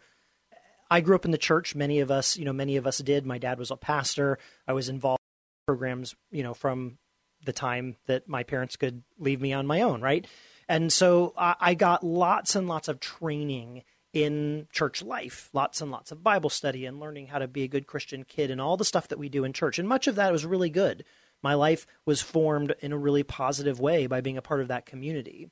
I 0.89 1.01
grew 1.01 1.15
up 1.15 1.25
in 1.25 1.32
the 1.32 1.38
church. 1.38 1.75
Many 1.75 2.00
of 2.00 2.12
us, 2.12 2.38
you 2.38 2.46
know, 2.46 2.53
many 2.53 2.77
of 2.77 2.88
us 2.88 3.00
did. 3.00 3.25
My 3.25 3.38
dad 3.38 3.60
was 3.60 3.72
a 3.72 3.77
pastor. 3.77 4.39
I 4.67 4.74
was 4.74 4.89
involved 4.89 5.20
in 5.20 5.74
programs, 5.74 6.15
you 6.32 6.44
know, 6.44 6.53
from 6.53 6.98
the 7.46 7.53
time 7.53 7.98
that 8.08 8.27
my 8.27 8.44
parents 8.44 8.75
could 8.75 9.03
leave 9.20 9.41
me 9.41 9.53
on 9.53 9.67
my 9.67 9.82
own, 9.82 10.01
right? 10.01 10.25
And 10.67 10.91
so 10.91 11.34
I, 11.38 11.56
I 11.60 11.74
got 11.74 12.03
lots 12.03 12.56
and 12.56 12.67
lots 12.67 12.88
of 12.88 13.00
training 13.00 13.84
in 14.13 14.67
church 14.72 15.03
life, 15.03 15.50
lots 15.53 15.82
and 15.82 15.91
lots 15.91 16.12
of 16.12 16.24
Bible 16.24 16.50
study 16.50 16.86
and 16.86 17.00
learning 17.00 17.27
how 17.27 17.39
to 17.39 17.48
be 17.48 17.63
a 17.63 17.67
good 17.67 17.88
Christian 17.88 18.24
kid 18.24 18.50
and 18.50 18.60
all 18.60 18.77
the 18.77 18.86
stuff 18.86 19.10
that 19.10 19.20
we 19.20 19.29
do 19.29 19.44
in 19.44 19.53
church. 19.53 19.77
And 19.77 19.88
much 19.88 20.08
of 20.08 20.15
that 20.15 20.32
was 20.32 20.46
really 20.46 20.70
good. 20.70 21.03
My 21.44 21.53
life 21.53 21.86
was 22.06 22.22
formed 22.22 22.74
in 22.79 22.91
a 22.91 22.98
really 22.98 23.24
positive 23.24 23.79
way 23.79 24.08
by 24.08 24.22
being 24.22 24.38
a 24.38 24.41
part 24.41 24.62
of 24.62 24.70
that 24.70 24.86
community. 24.86 25.51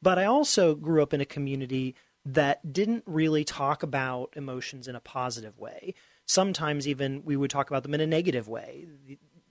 But 0.00 0.18
I 0.18 0.24
also 0.24 0.74
grew 0.74 1.02
up 1.02 1.12
in 1.12 1.20
a 1.20 1.26
community 1.26 1.96
that 2.32 2.72
didn't 2.72 3.04
really 3.06 3.44
talk 3.44 3.82
about 3.82 4.32
emotions 4.36 4.88
in 4.88 4.94
a 4.94 5.00
positive 5.00 5.58
way. 5.58 5.94
Sometimes 6.26 6.86
even 6.86 7.22
we 7.24 7.36
would 7.36 7.50
talk 7.50 7.70
about 7.70 7.82
them 7.82 7.94
in 7.94 8.00
a 8.00 8.06
negative 8.06 8.48
way, 8.48 8.86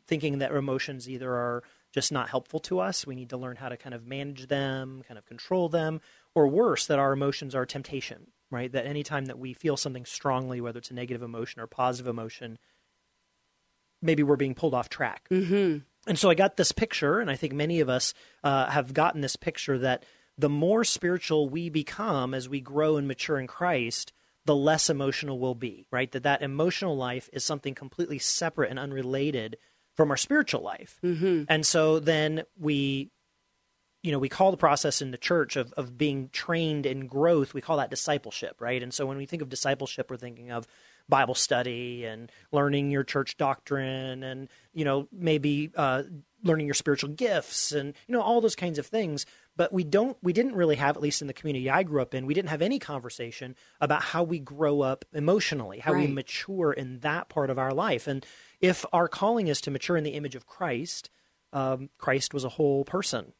thinking 0.08 0.40
that 0.40 0.52
emotions 0.52 1.10
either 1.10 1.32
are 1.32 1.64
just 1.94 2.12
not 2.12 2.30
helpful 2.30 2.60
to 2.60 2.80
us, 2.80 3.08
we 3.08 3.16
need 3.16 3.30
to 3.30 3.38
learn 3.38 3.56
how 3.56 3.70
to 3.70 3.78
kind 3.78 3.96
of 3.96 4.06
manage 4.06 4.48
them, 4.48 5.04
kind 5.08 5.18
of 5.18 5.26
control 5.26 5.70
them, 5.70 6.02
or 6.36 6.48
worse, 6.48 6.86
that 6.88 7.00
our 7.00 7.14
emotions 7.14 7.56
are 7.56 7.66
temptation 7.66 8.28
right? 8.52 8.72
That 8.72 8.86
anytime 8.86 9.26
that 9.26 9.40
we 9.40 9.54
feel 9.54 9.78
something 9.78 10.06
strongly, 10.06 10.62
whether 10.62 10.80
it's 10.80 10.92
a 10.92 10.94
negative 10.94 11.22
emotion 11.22 11.62
or 11.62 11.68
positive 11.68 12.08
emotion, 12.08 12.58
maybe 14.02 14.24
we're 14.24 14.36
being 14.36 14.56
pulled 14.56 14.74
off 14.74 14.90
track. 14.90 15.28
Mm-hmm. 15.30 15.80
And 16.08 16.20
so 16.20 16.30
I 16.30 16.36
got 16.36 16.56
this 16.56 16.72
picture, 16.72 17.20
and 17.20 17.30
I 17.30 17.36
think 17.36 17.54
many 17.54 17.82
of 17.82 17.90
us 17.90 18.14
uh, 18.44 18.68
have 18.68 18.94
gotten 18.94 19.22
this 19.22 19.36
picture 19.36 19.78
that 19.80 20.06
the 20.38 20.50
more 20.50 20.84
spiritual 20.84 21.50
we 21.50 21.70
become 21.70 22.34
as 22.34 22.48
we 22.48 22.62
grow 22.62 22.98
and 22.98 23.08
mature 23.08 23.40
in 23.40 23.48
Christ, 23.48 24.14
the 24.46 24.56
less 24.56 24.90
emotional 24.90 25.40
we'll 25.40 25.56
be, 25.56 25.88
right? 25.92 26.12
That 26.12 26.24
that 26.24 26.42
emotional 26.42 26.96
life 26.96 27.30
is 27.34 27.44
something 27.44 27.76
completely 27.76 28.20
separate 28.20 28.70
and 28.70 28.80
unrelated 28.80 29.58
from 29.96 30.12
our 30.12 30.18
spiritual 30.18 30.62
life. 30.62 31.00
Mm-hmm. 31.04 31.44
And 31.50 31.66
so 31.66 32.00
then 32.00 32.44
we 32.58 33.12
you 34.04 34.12
know, 34.14 34.20
we 34.20 34.30
call 34.30 34.52
the 34.52 34.58
process 34.58 35.02
in 35.02 35.12
the 35.12 35.18
church 35.18 35.58
of, 35.58 35.74
of 35.74 35.98
being 35.98 36.30
trained 36.32 36.86
in 36.86 37.08
growth, 37.08 37.54
we 37.54 37.60
call 37.60 37.76
that 37.76 37.90
discipleship, 37.90 38.56
right? 38.60 38.82
And 38.82 38.94
so 38.94 39.06
when 39.06 39.18
we 39.18 39.26
think 39.26 39.42
of 39.42 39.50
discipleship, 39.50 40.10
we're 40.10 40.16
thinking 40.16 40.50
of 40.50 40.66
Bible 41.10 41.36
study 41.36 42.06
and 42.06 42.32
learning 42.52 42.92
your 42.92 43.04
church 43.04 43.36
doctrine 43.36 44.24
and, 44.24 44.48
you 44.74 44.86
know, 44.86 45.10
maybe 45.12 45.72
uh, 45.76 46.04
learning 46.44 46.68
your 46.68 46.74
spiritual 46.74 47.10
gifts 47.10 47.72
and, 47.72 47.96
you 48.08 48.14
know, 48.14 48.22
all 48.22 48.40
those 48.40 48.56
kinds 48.56 48.78
of 48.78 48.86
things. 48.86 49.26
But 49.58 49.74
we 49.74 49.84
don't, 49.84 50.16
we 50.22 50.32
didn't 50.34 50.56
really 50.56 50.76
have, 50.76 50.96
at 50.96 51.02
least 51.02 51.22
in 51.22 51.28
the 51.28 51.34
community 51.34 51.70
I 51.70 51.84
grew 51.84 52.02
up 52.02 52.14
in, 52.14 52.26
we 52.28 52.34
didn't 52.34 52.50
have 52.50 52.62
any 52.62 52.80
conversation 52.80 53.56
about 53.82 54.04
how 54.04 54.24
we 54.24 54.40
grow 54.40 54.82
up 54.82 55.04
emotionally, 55.14 55.80
how 55.80 55.94
right. 55.94 56.08
we 56.08 56.14
mature 56.14 56.72
in 56.72 57.00
that 57.00 57.28
part 57.28 57.50
of 57.50 57.58
our 57.58 57.74
life. 57.74 58.08
And 58.08 58.26
if 58.62 58.86
our 58.94 59.08
calling 59.08 59.48
is 59.48 59.60
to 59.62 59.72
mature 59.72 59.98
in 59.98 60.04
the 60.04 60.12
image 60.12 60.36
of 60.36 60.46
Christ, 60.46 61.10
um, 61.52 61.90
Christ 61.98 62.34
was 62.34 62.44
a 62.44 62.50
whole 62.50 62.86
person 62.86 63.34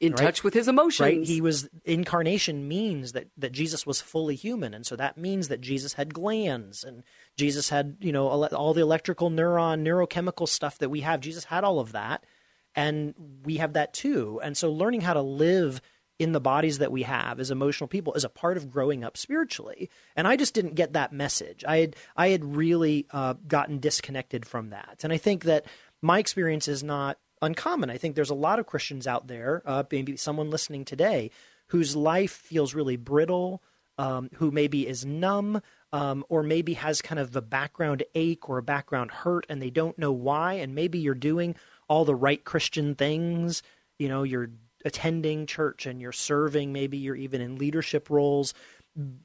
in 0.00 0.12
right? 0.12 0.24
touch 0.24 0.42
with 0.42 0.54
his 0.54 0.66
emotions. 0.66 1.00
Right? 1.00 1.22
He 1.22 1.40
was 1.40 1.68
incarnation 1.84 2.66
means 2.66 3.12
that 3.12 3.28
that 3.36 3.52
Jesus 3.52 3.86
was 3.86 4.00
fully 4.00 4.34
human, 4.34 4.74
and 4.74 4.86
so 4.86 4.96
that 4.96 5.18
means 5.18 5.48
that 5.48 5.60
Jesus 5.60 5.92
had 5.92 6.14
glands, 6.14 6.82
and 6.82 7.04
Jesus 7.36 7.68
had 7.68 7.98
you 8.00 8.12
know 8.12 8.28
all 8.28 8.74
the 8.74 8.80
electrical 8.80 9.30
neuron 9.30 9.82
neurochemical 9.82 10.48
stuff 10.48 10.78
that 10.78 10.88
we 10.88 11.02
have. 11.02 11.20
Jesus 11.20 11.44
had 11.44 11.64
all 11.64 11.78
of 11.78 11.92
that, 11.92 12.24
and 12.74 13.14
we 13.44 13.56
have 13.56 13.74
that 13.74 13.92
too. 13.92 14.40
And 14.42 14.56
so 14.56 14.72
learning 14.72 15.00
how 15.00 15.14
to 15.14 15.22
live 15.22 15.80
in 16.18 16.32
the 16.32 16.40
bodies 16.40 16.78
that 16.78 16.92
we 16.92 17.02
have 17.02 17.40
as 17.40 17.50
emotional 17.50 17.88
people 17.88 18.12
is 18.12 18.24
a 18.24 18.28
part 18.28 18.58
of 18.58 18.70
growing 18.70 19.02
up 19.02 19.16
spiritually. 19.16 19.88
And 20.14 20.28
I 20.28 20.36
just 20.36 20.52
didn't 20.52 20.74
get 20.74 20.92
that 20.92 21.14
message. 21.14 21.64
I 21.66 21.78
had 21.78 21.96
I 22.14 22.28
had 22.28 22.56
really 22.56 23.06
uh, 23.10 23.34
gotten 23.48 23.78
disconnected 23.78 24.44
from 24.44 24.70
that, 24.70 25.00
and 25.02 25.12
I 25.12 25.16
think 25.16 25.44
that 25.44 25.64
my 26.02 26.18
experience 26.18 26.68
is 26.68 26.82
not 26.82 27.18
uncommon. 27.42 27.90
I 27.90 27.96
think 27.96 28.14
there's 28.14 28.30
a 28.30 28.34
lot 28.34 28.58
of 28.58 28.66
Christians 28.66 29.06
out 29.06 29.26
there, 29.26 29.62
uh, 29.64 29.82
maybe 29.90 30.16
someone 30.16 30.50
listening 30.50 30.84
today, 30.84 31.30
whose 31.68 31.96
life 31.96 32.32
feels 32.32 32.74
really 32.74 32.96
brittle, 32.96 33.62
um, 33.98 34.30
who 34.34 34.50
maybe 34.50 34.86
is 34.86 35.04
numb, 35.04 35.62
um, 35.92 36.24
or 36.28 36.42
maybe 36.42 36.74
has 36.74 37.02
kind 37.02 37.18
of 37.18 37.34
a 37.34 37.42
background 37.42 38.02
ache 38.14 38.48
or 38.48 38.58
a 38.58 38.62
background 38.62 39.10
hurt, 39.10 39.46
and 39.48 39.60
they 39.60 39.70
don't 39.70 39.98
know 39.98 40.12
why. 40.12 40.54
And 40.54 40.74
maybe 40.74 40.98
you're 40.98 41.14
doing 41.14 41.56
all 41.90 42.06
the 42.06 42.14
right 42.14 42.42
Christian 42.42 42.94
things. 42.94 43.62
You 43.98 44.08
know, 44.08 44.22
you're 44.22 44.48
attending 44.86 45.44
church 45.44 45.84
and 45.84 46.00
you're 46.00 46.12
serving. 46.12 46.72
Maybe 46.72 46.96
you're 46.96 47.16
even 47.16 47.42
in 47.42 47.56
leadership 47.56 48.08
roles 48.08 48.54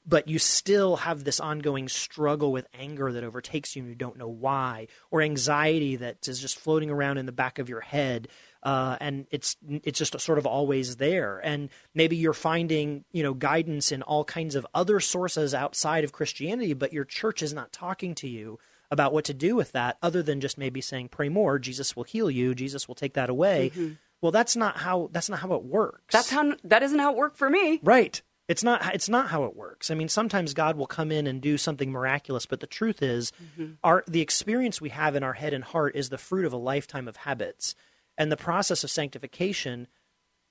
but 0.06 0.28
you 0.28 0.38
still 0.38 0.96
have 0.98 1.24
this 1.24 1.40
ongoing 1.40 1.90
struggle 1.90 2.52
with 2.52 2.68
anger 2.74 3.12
that 3.12 3.24
overtakes 3.24 3.76
you 3.76 3.82
and 3.82 3.90
you 3.90 3.96
don't 3.96 4.18
know 4.18 4.28
why, 4.28 4.88
or 5.10 5.22
anxiety 5.22 5.96
that 5.96 6.28
is 6.28 6.40
just 6.40 6.60
floating 6.60 6.92
around 6.92 7.18
in 7.18 7.26
the 7.26 7.32
back 7.32 7.58
of 7.58 7.68
your 7.68 7.82
head, 7.82 8.28
uh, 8.62 8.96
and 9.02 9.26
it's 9.32 9.58
it's 9.64 9.98
just 9.98 10.20
sort 10.20 10.38
of 10.38 10.46
always 10.46 10.98
there. 10.98 11.40
And 11.44 11.70
maybe 11.96 12.16
you're 12.16 12.34
finding 12.34 13.06
you 13.12 13.24
know 13.24 13.34
guidance 13.34 13.92
in 13.92 14.04
all 14.04 14.24
kinds 14.24 14.56
of 14.56 14.68
other 14.74 15.00
sources 15.00 15.56
outside 15.56 16.04
of 16.04 16.12
Christianity, 16.12 16.74
but 16.74 16.94
your 16.94 17.06
church 17.06 17.42
is 17.42 17.54
not 17.54 17.72
talking 17.72 18.14
to 18.16 18.30
you 18.30 18.60
about 18.96 19.14
what 19.14 19.26
to 19.26 19.34
do 19.34 19.56
with 19.56 19.74
that, 19.74 19.98
other 20.02 20.24
than 20.24 20.42
just 20.42 20.58
maybe 20.58 20.82
saying, 20.82 21.10
"Pray 21.10 21.30
more, 21.30 21.60
Jesus 21.60 21.96
will 21.96 22.06
heal 22.06 22.32
you, 22.32 22.56
Jesus 22.56 22.88
will 22.88 22.96
take 22.96 23.14
that 23.14 23.30
away." 23.30 23.72
Mm-hmm. 23.76 23.94
Well, 24.22 24.32
that's 24.32 24.56
not 24.56 24.78
how 24.78 25.10
that's 25.12 25.30
not 25.30 25.40
how 25.40 25.54
it 25.54 25.64
works. 25.64 26.14
That's 26.14 26.30
how 26.30 26.56
that 26.64 26.82
isn't 26.82 26.98
how 27.00 27.12
it 27.12 27.18
worked 27.18 27.38
for 27.38 27.50
me. 27.50 27.80
Right. 27.84 28.22
It's 28.48 28.64
not 28.64 28.96
it's 28.96 29.10
not 29.10 29.28
how 29.30 29.44
it 29.44 29.56
works. 29.56 29.92
I 29.92 29.96
mean, 29.96 30.08
sometimes 30.08 30.54
God 30.54 30.78
will 30.78 30.88
come 30.88 31.12
in 31.12 31.28
and 31.28 31.42
do 31.42 31.58
something 31.58 31.92
miraculous, 31.92 32.46
but 32.46 32.60
the 32.60 32.68
truth 32.68 33.02
is 33.02 33.32
mm-hmm. 33.32 33.74
our 33.84 34.04
the 34.08 34.22
experience 34.22 34.80
we 34.80 34.90
have 34.90 35.16
in 35.16 35.24
our 35.24 35.34
head 35.34 35.54
and 35.54 35.64
heart 35.64 35.96
is 35.96 36.10
the 36.10 36.18
fruit 36.18 36.46
of 36.46 36.54
a 36.54 36.58
lifetime 36.58 37.08
of 37.08 37.18
habits. 37.18 37.76
And 38.18 38.32
the 38.32 38.38
process 38.38 38.84
of 38.84 38.92
sanctification 38.92 39.88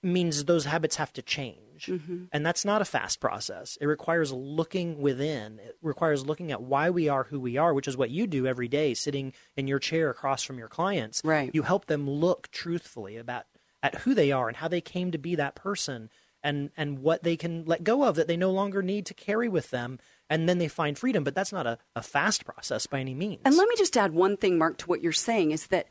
means 0.02 0.44
those 0.44 0.66
habits 0.66 0.96
have 0.96 1.12
to 1.14 1.22
change. 1.22 1.63
Mm-hmm. 1.82 2.24
And 2.32 2.44
that's 2.44 2.64
not 2.64 2.82
a 2.82 2.84
fast 2.84 3.20
process. 3.20 3.76
It 3.80 3.86
requires 3.86 4.32
looking 4.32 4.98
within. 4.98 5.58
It 5.58 5.76
requires 5.82 6.24
looking 6.26 6.52
at 6.52 6.62
why 6.62 6.90
we 6.90 7.08
are 7.08 7.24
who 7.24 7.40
we 7.40 7.56
are, 7.56 7.74
which 7.74 7.88
is 7.88 7.96
what 7.96 8.10
you 8.10 8.26
do 8.26 8.46
every 8.46 8.68
day 8.68 8.94
sitting 8.94 9.32
in 9.56 9.66
your 9.66 9.78
chair 9.78 10.10
across 10.10 10.42
from 10.42 10.58
your 10.58 10.68
clients. 10.68 11.22
Right. 11.24 11.50
You 11.52 11.62
help 11.62 11.86
them 11.86 12.08
look 12.08 12.50
truthfully 12.50 13.16
about 13.16 13.44
at 13.82 13.96
who 13.96 14.14
they 14.14 14.32
are 14.32 14.48
and 14.48 14.56
how 14.56 14.68
they 14.68 14.80
came 14.80 15.10
to 15.12 15.18
be 15.18 15.34
that 15.34 15.54
person 15.54 16.10
and 16.44 16.70
and 16.76 17.00
what 17.00 17.22
they 17.22 17.36
can 17.36 17.64
let 17.64 17.82
go 17.82 18.04
of 18.04 18.16
that 18.16 18.28
they 18.28 18.36
no 18.36 18.50
longer 18.50 18.82
need 18.82 19.06
to 19.06 19.14
carry 19.14 19.48
with 19.48 19.70
them 19.70 19.98
and 20.30 20.48
then 20.48 20.58
they 20.58 20.68
find 20.68 20.98
freedom 20.98 21.24
but 21.24 21.34
that's 21.34 21.52
not 21.52 21.66
a, 21.66 21.78
a 21.96 22.02
fast 22.02 22.44
process 22.44 22.86
by 22.86 23.00
any 23.00 23.14
means 23.14 23.40
and 23.44 23.56
let 23.56 23.68
me 23.68 23.74
just 23.76 23.96
add 23.96 24.12
one 24.12 24.36
thing 24.36 24.58
marc 24.58 24.78
to 24.78 24.86
what 24.86 25.02
you're 25.02 25.12
saying 25.12 25.50
is 25.50 25.66
that 25.68 25.86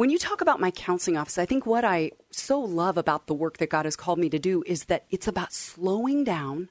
when 0.00 0.08
you 0.08 0.16
talk 0.16 0.40
about 0.40 0.58
my 0.60 0.70
counseling 0.70 1.18
office 1.18 1.36
i 1.36 1.44
think 1.44 1.66
what 1.66 1.84
i 1.84 2.10
so 2.30 2.58
love 2.58 2.96
about 2.96 3.26
the 3.26 3.34
work 3.34 3.58
that 3.58 3.68
god 3.68 3.84
has 3.84 3.96
called 3.96 4.18
me 4.18 4.30
to 4.30 4.38
do 4.38 4.62
is 4.66 4.84
that 4.86 5.04
it's 5.10 5.28
about 5.28 5.52
slowing 5.52 6.24
down 6.24 6.70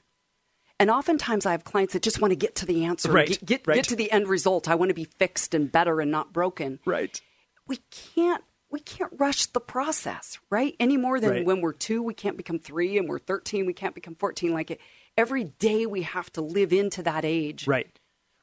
and 0.80 0.90
oftentimes 0.90 1.46
i 1.46 1.52
have 1.52 1.62
clients 1.62 1.92
that 1.92 2.02
just 2.02 2.20
want 2.20 2.32
to 2.32 2.36
get 2.36 2.56
to 2.56 2.66
the 2.66 2.84
answer 2.84 3.12
right, 3.12 3.28
get, 3.28 3.46
get, 3.46 3.66
right. 3.68 3.76
get 3.76 3.84
to 3.84 3.94
the 3.94 4.10
end 4.10 4.26
result 4.26 4.68
i 4.68 4.74
want 4.74 4.88
to 4.88 4.94
be 4.94 5.04
fixed 5.04 5.54
and 5.54 5.70
better 5.70 6.00
and 6.00 6.10
not 6.10 6.32
broken 6.32 6.80
right 6.84 7.20
we 7.68 7.78
can't 7.92 8.42
we 8.72 8.80
can't 8.80 9.12
rush 9.18 9.46
the 9.46 9.60
process, 9.60 10.38
right? 10.48 10.76
Any 10.78 10.96
more 10.96 11.18
than 11.18 11.30
right. 11.30 11.44
when 11.44 11.60
we're 11.60 11.72
two, 11.72 12.04
we 12.04 12.14
can't 12.14 12.36
become 12.36 12.60
three, 12.60 12.98
and 12.98 13.08
we're 13.08 13.18
13, 13.18 13.66
we 13.66 13.72
can't 13.72 13.96
become 13.96 14.14
14. 14.14 14.52
Like 14.52 14.70
it, 14.70 14.80
every 15.16 15.42
day 15.42 15.86
we 15.86 16.02
have 16.02 16.30
to 16.34 16.40
live 16.40 16.72
into 16.72 17.02
that 17.02 17.24
age. 17.24 17.66
Right. 17.66 17.88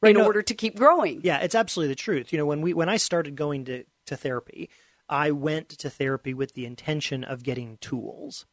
Right. 0.02 0.16
In 0.16 0.22
no, 0.22 0.26
order 0.28 0.42
to 0.44 0.54
keep 0.54 0.76
growing. 0.76 1.22
Yeah, 1.24 1.40
it's 1.40 1.56
absolutely 1.56 1.94
the 1.94 1.96
truth. 1.96 2.32
You 2.32 2.38
know, 2.38 2.46
when 2.46 2.62
we 2.62 2.74
when 2.74 2.88
I 2.88 2.98
started 2.98 3.36
going 3.36 3.66
to, 3.66 3.84
to 4.08 4.18
therapy, 4.18 4.70
I 5.10 5.32
went 5.32 5.70
to 5.70 5.90
therapy 5.90 6.34
with 6.34 6.54
the 6.54 6.66
intention 6.66 7.24
of 7.24 7.44
getting 7.44 7.78
tools. 7.78 8.46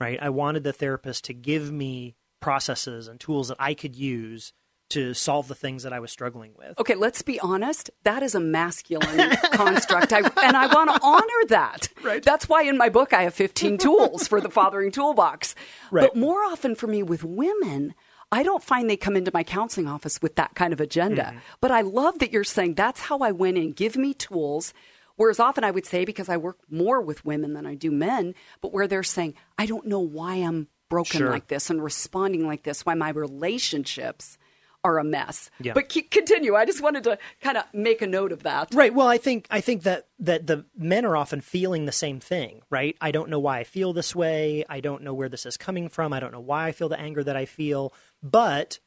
Right. 0.00 0.18
I 0.20 0.30
wanted 0.30 0.64
the 0.64 0.72
therapist 0.72 1.24
to 1.24 1.34
give 1.34 1.70
me 1.70 2.16
processes 2.40 3.08
and 3.08 3.18
tools 3.18 3.48
that 3.48 3.56
I 3.60 3.74
could 3.74 3.96
use 3.96 4.52
to 4.90 5.14
solve 5.14 5.48
the 5.48 5.54
things 5.54 5.82
that 5.82 5.92
I 5.92 6.00
was 6.00 6.10
struggling 6.10 6.52
with. 6.56 6.78
Okay, 6.78 6.94
let's 6.94 7.22
be 7.22 7.40
honest. 7.40 7.90
That 8.02 8.22
is 8.22 8.34
a 8.34 8.40
masculine 8.40 9.30
construct, 9.52 10.12
I, 10.12 10.18
and 10.18 10.56
I 10.56 10.66
want 10.66 10.90
to 10.90 11.00
honor 11.02 11.48
that. 11.48 11.88
Right. 12.02 12.22
That's 12.22 12.48
why 12.48 12.62
in 12.62 12.76
my 12.76 12.90
book 12.90 13.12
I 13.12 13.22
have 13.22 13.34
15 13.34 13.78
tools 13.78 14.28
for 14.28 14.40
the 14.40 14.50
fathering 14.50 14.90
toolbox. 14.90 15.54
Right. 15.90 16.02
But 16.02 16.16
more 16.16 16.44
often 16.44 16.74
for 16.74 16.86
me 16.86 17.02
with 17.02 17.24
women, 17.24 17.94
I 18.30 18.42
don't 18.42 18.62
find 18.62 18.90
they 18.90 18.96
come 18.96 19.16
into 19.16 19.30
my 19.32 19.42
counseling 19.42 19.88
office 19.88 20.20
with 20.20 20.36
that 20.36 20.54
kind 20.54 20.72
of 20.72 20.80
agenda. 20.80 21.24
Mm-hmm. 21.24 21.38
But 21.60 21.70
I 21.70 21.80
love 21.80 22.18
that 22.18 22.32
you're 22.32 22.44
saying 22.44 22.74
that's 22.74 23.00
how 23.00 23.18
I 23.18 23.32
went 23.32 23.56
in. 23.58 23.72
Give 23.72 23.96
me 23.96 24.12
tools. 24.12 24.74
Whereas 25.16 25.38
often 25.40 25.64
I 25.64 25.70
would 25.70 25.86
say, 25.86 26.04
because 26.04 26.28
I 26.28 26.36
work 26.36 26.58
more 26.70 27.00
with 27.00 27.24
women 27.24 27.52
than 27.52 27.66
I 27.66 27.74
do 27.74 27.90
men, 27.90 28.34
but 28.60 28.72
where 28.72 28.86
they're 28.88 29.02
saying, 29.02 29.34
I 29.58 29.66
don't 29.66 29.86
know 29.86 30.00
why 30.00 30.36
I'm 30.36 30.68
broken 30.90 31.18
Sure. 31.18 31.30
like 31.30 31.46
this 31.48 31.70
and 31.70 31.82
responding 31.82 32.46
like 32.46 32.62
this, 32.64 32.84
why 32.84 32.94
my 32.94 33.10
relationships 33.10 34.38
are 34.82 34.98
a 34.98 35.04
mess. 35.04 35.50
Yeah. 35.60 35.72
But 35.72 35.88
keep, 35.88 36.10
continue. 36.10 36.54
I 36.54 36.66
just 36.66 36.82
wanted 36.82 37.04
to 37.04 37.18
kind 37.40 37.56
of 37.56 37.64
make 37.72 38.02
a 38.02 38.06
note 38.06 38.32
of 38.32 38.42
that. 38.42 38.68
Right. 38.74 38.92
Well, 38.94 39.06
I 39.08 39.16
think 39.16 39.46
I 39.50 39.62
think 39.62 39.84
that 39.84 40.08
that 40.18 40.46
the 40.46 40.66
men 40.76 41.06
are 41.06 41.16
often 41.16 41.40
feeling 41.40 41.86
the 41.86 41.92
same 41.92 42.20
thing, 42.20 42.60
right? 42.68 42.94
I 43.00 43.10
don't 43.10 43.30
know 43.30 43.38
why 43.38 43.60
I 43.60 43.64
feel 43.64 43.94
this 43.94 44.14
way. 44.14 44.64
I 44.68 44.80
don't 44.80 45.02
know 45.02 45.14
where 45.14 45.30
this 45.30 45.46
is 45.46 45.56
coming 45.56 45.88
from. 45.88 46.12
I 46.12 46.20
don't 46.20 46.32
know 46.32 46.40
why 46.40 46.66
I 46.66 46.72
feel 46.72 46.90
the 46.90 47.00
anger 47.00 47.24
that 47.24 47.36
I 47.36 47.46
feel, 47.46 47.94
but 48.22 48.78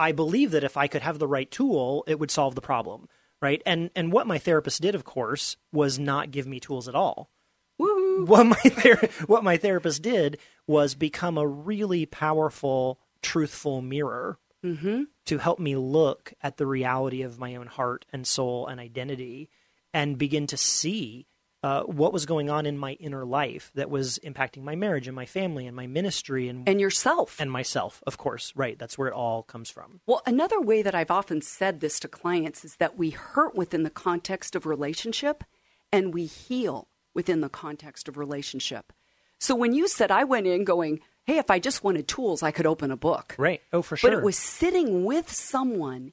I 0.00 0.10
believe 0.10 0.50
that 0.50 0.64
if 0.64 0.76
I 0.76 0.88
could 0.88 1.02
have 1.02 1.20
the 1.20 1.28
right 1.28 1.50
tool, 1.50 2.02
it 2.08 2.18
would 2.18 2.30
solve 2.32 2.56
the 2.56 2.60
problem, 2.60 3.08
right? 3.46 3.62
And 3.64 3.90
and 3.94 4.12
what 4.12 4.26
my 4.26 4.38
therapist 4.38 4.82
did, 4.82 4.96
of 4.96 5.04
course, 5.04 5.56
was 5.72 6.00
not 6.00 6.32
give 6.32 6.48
me 6.48 6.58
tools 6.58 6.88
at 6.88 6.96
all. 6.96 7.30
What 7.78 8.44
my 8.44 8.56
ther- 8.56 9.08
what 9.26 9.44
my 9.44 9.56
therapist 9.56 10.02
did 10.02 10.38
was 10.66 10.96
become 10.96 11.38
a 11.38 11.46
really 11.46 12.06
powerful, 12.06 12.98
truthful 13.22 13.82
mirror 13.82 14.40
mm-hmm. 14.64 15.04
to 15.26 15.38
help 15.38 15.60
me 15.60 15.76
look 15.76 16.34
at 16.42 16.56
the 16.56 16.66
reality 16.66 17.22
of 17.22 17.38
my 17.38 17.54
own 17.54 17.68
heart 17.68 18.04
and 18.12 18.26
soul 18.26 18.66
and 18.66 18.80
identity 18.80 19.48
and 19.94 20.18
begin 20.18 20.48
to 20.48 20.56
see 20.56 21.26
uh, 21.66 21.82
what 22.00 22.12
was 22.12 22.26
going 22.26 22.48
on 22.48 22.64
in 22.66 22.76
my 22.78 22.92
inner 22.92 23.24
life 23.24 23.64
that 23.74 23.90
was 23.90 24.18
impacting 24.30 24.62
my 24.62 24.76
marriage 24.76 25.08
and 25.08 25.16
my 25.16 25.26
family 25.26 25.66
and 25.66 25.74
my 25.74 25.86
ministry 25.86 26.48
and 26.48 26.68
And 26.68 26.80
yourself. 26.80 27.40
and 27.40 27.50
myself, 27.50 28.02
of 28.06 28.14
course. 28.18 28.52
Right, 28.54 28.78
that's 28.78 28.96
where 28.98 29.08
it 29.08 29.14
all 29.14 29.42
comes 29.42 29.68
from. 29.70 30.00
Well, 30.06 30.22
another 30.26 30.60
way 30.60 30.82
that 30.82 30.94
I've 30.94 31.10
often 31.10 31.40
said 31.42 31.80
this 31.80 31.98
to 32.00 32.08
clients 32.08 32.64
is 32.64 32.76
that 32.76 32.96
we 32.96 33.10
hurt 33.10 33.54
within 33.56 33.82
the 33.82 33.90
context 33.90 34.54
of 34.54 34.64
relationship 34.64 35.44
and 35.90 36.14
we 36.14 36.26
heal 36.26 36.88
within 37.14 37.40
the 37.40 37.48
context 37.48 38.08
of 38.08 38.16
relationship. 38.16 38.92
So 39.38 39.54
when 39.54 39.72
you 39.74 39.88
said 39.88 40.10
I 40.10 40.24
went 40.24 40.46
in 40.46 40.64
going, 40.64 41.00
hey, 41.24 41.38
if 41.38 41.50
I 41.50 41.58
just 41.58 41.82
wanted 41.82 42.06
tools, 42.06 42.42
I 42.42 42.52
could 42.52 42.66
open 42.66 42.90
a 42.90 42.96
book. 42.96 43.34
Right. 43.38 43.60
Oh, 43.72 43.82
for 43.82 43.96
sure. 43.96 44.10
But 44.10 44.18
it 44.18 44.24
was 44.24 44.38
sitting 44.38 45.04
with 45.04 45.32
someone 45.32 46.12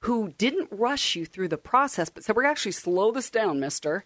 who 0.00 0.32
didn't 0.38 0.68
rush 0.70 1.16
you 1.16 1.26
through 1.26 1.48
the 1.48 1.58
process, 1.58 2.08
but 2.10 2.24
said, 2.24 2.36
we're 2.36 2.44
actually 2.44 2.72
slow 2.72 3.10
this 3.12 3.30
down, 3.30 3.60
mister, 3.60 4.04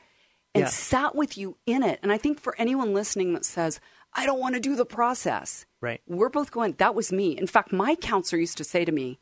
and 0.55 0.63
Yeah. 0.63 0.69
sat 0.69 1.15
with 1.15 1.37
you 1.39 1.57
in 1.67 1.83
it. 1.83 1.99
And 2.03 2.11
I 2.13 2.19
think 2.19 2.41
for 2.41 2.55
anyone 2.59 2.93
listening 2.95 3.33
that 3.35 3.45
says, 3.45 3.81
I 4.13 4.27
don't 4.27 4.41
want 4.41 4.55
to 4.57 4.61
do 4.61 4.75
the 4.75 4.85
process, 4.87 5.67
Right. 5.81 6.01
we're 6.07 6.29
both 6.29 6.51
going, 6.51 6.75
that 6.79 6.95
was 6.95 7.13
me. 7.13 7.37
In 7.39 7.47
fact, 7.47 7.73
my 7.73 7.95
counselor 7.95 8.41
used 8.41 8.59
to 8.59 8.65
say 8.65 8.85
to 8.85 8.91
me, 8.93 9.19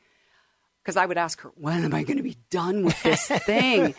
because 0.82 0.97
I 0.97 1.04
would 1.04 1.18
ask 1.18 1.40
her, 1.42 1.50
when 1.56 1.85
am 1.85 1.92
I 1.94 2.02
going 2.02 2.16
to 2.16 2.23
be 2.23 2.38
done 2.49 2.85
with 2.85 3.02
this 3.02 3.26
thing? 3.47 3.94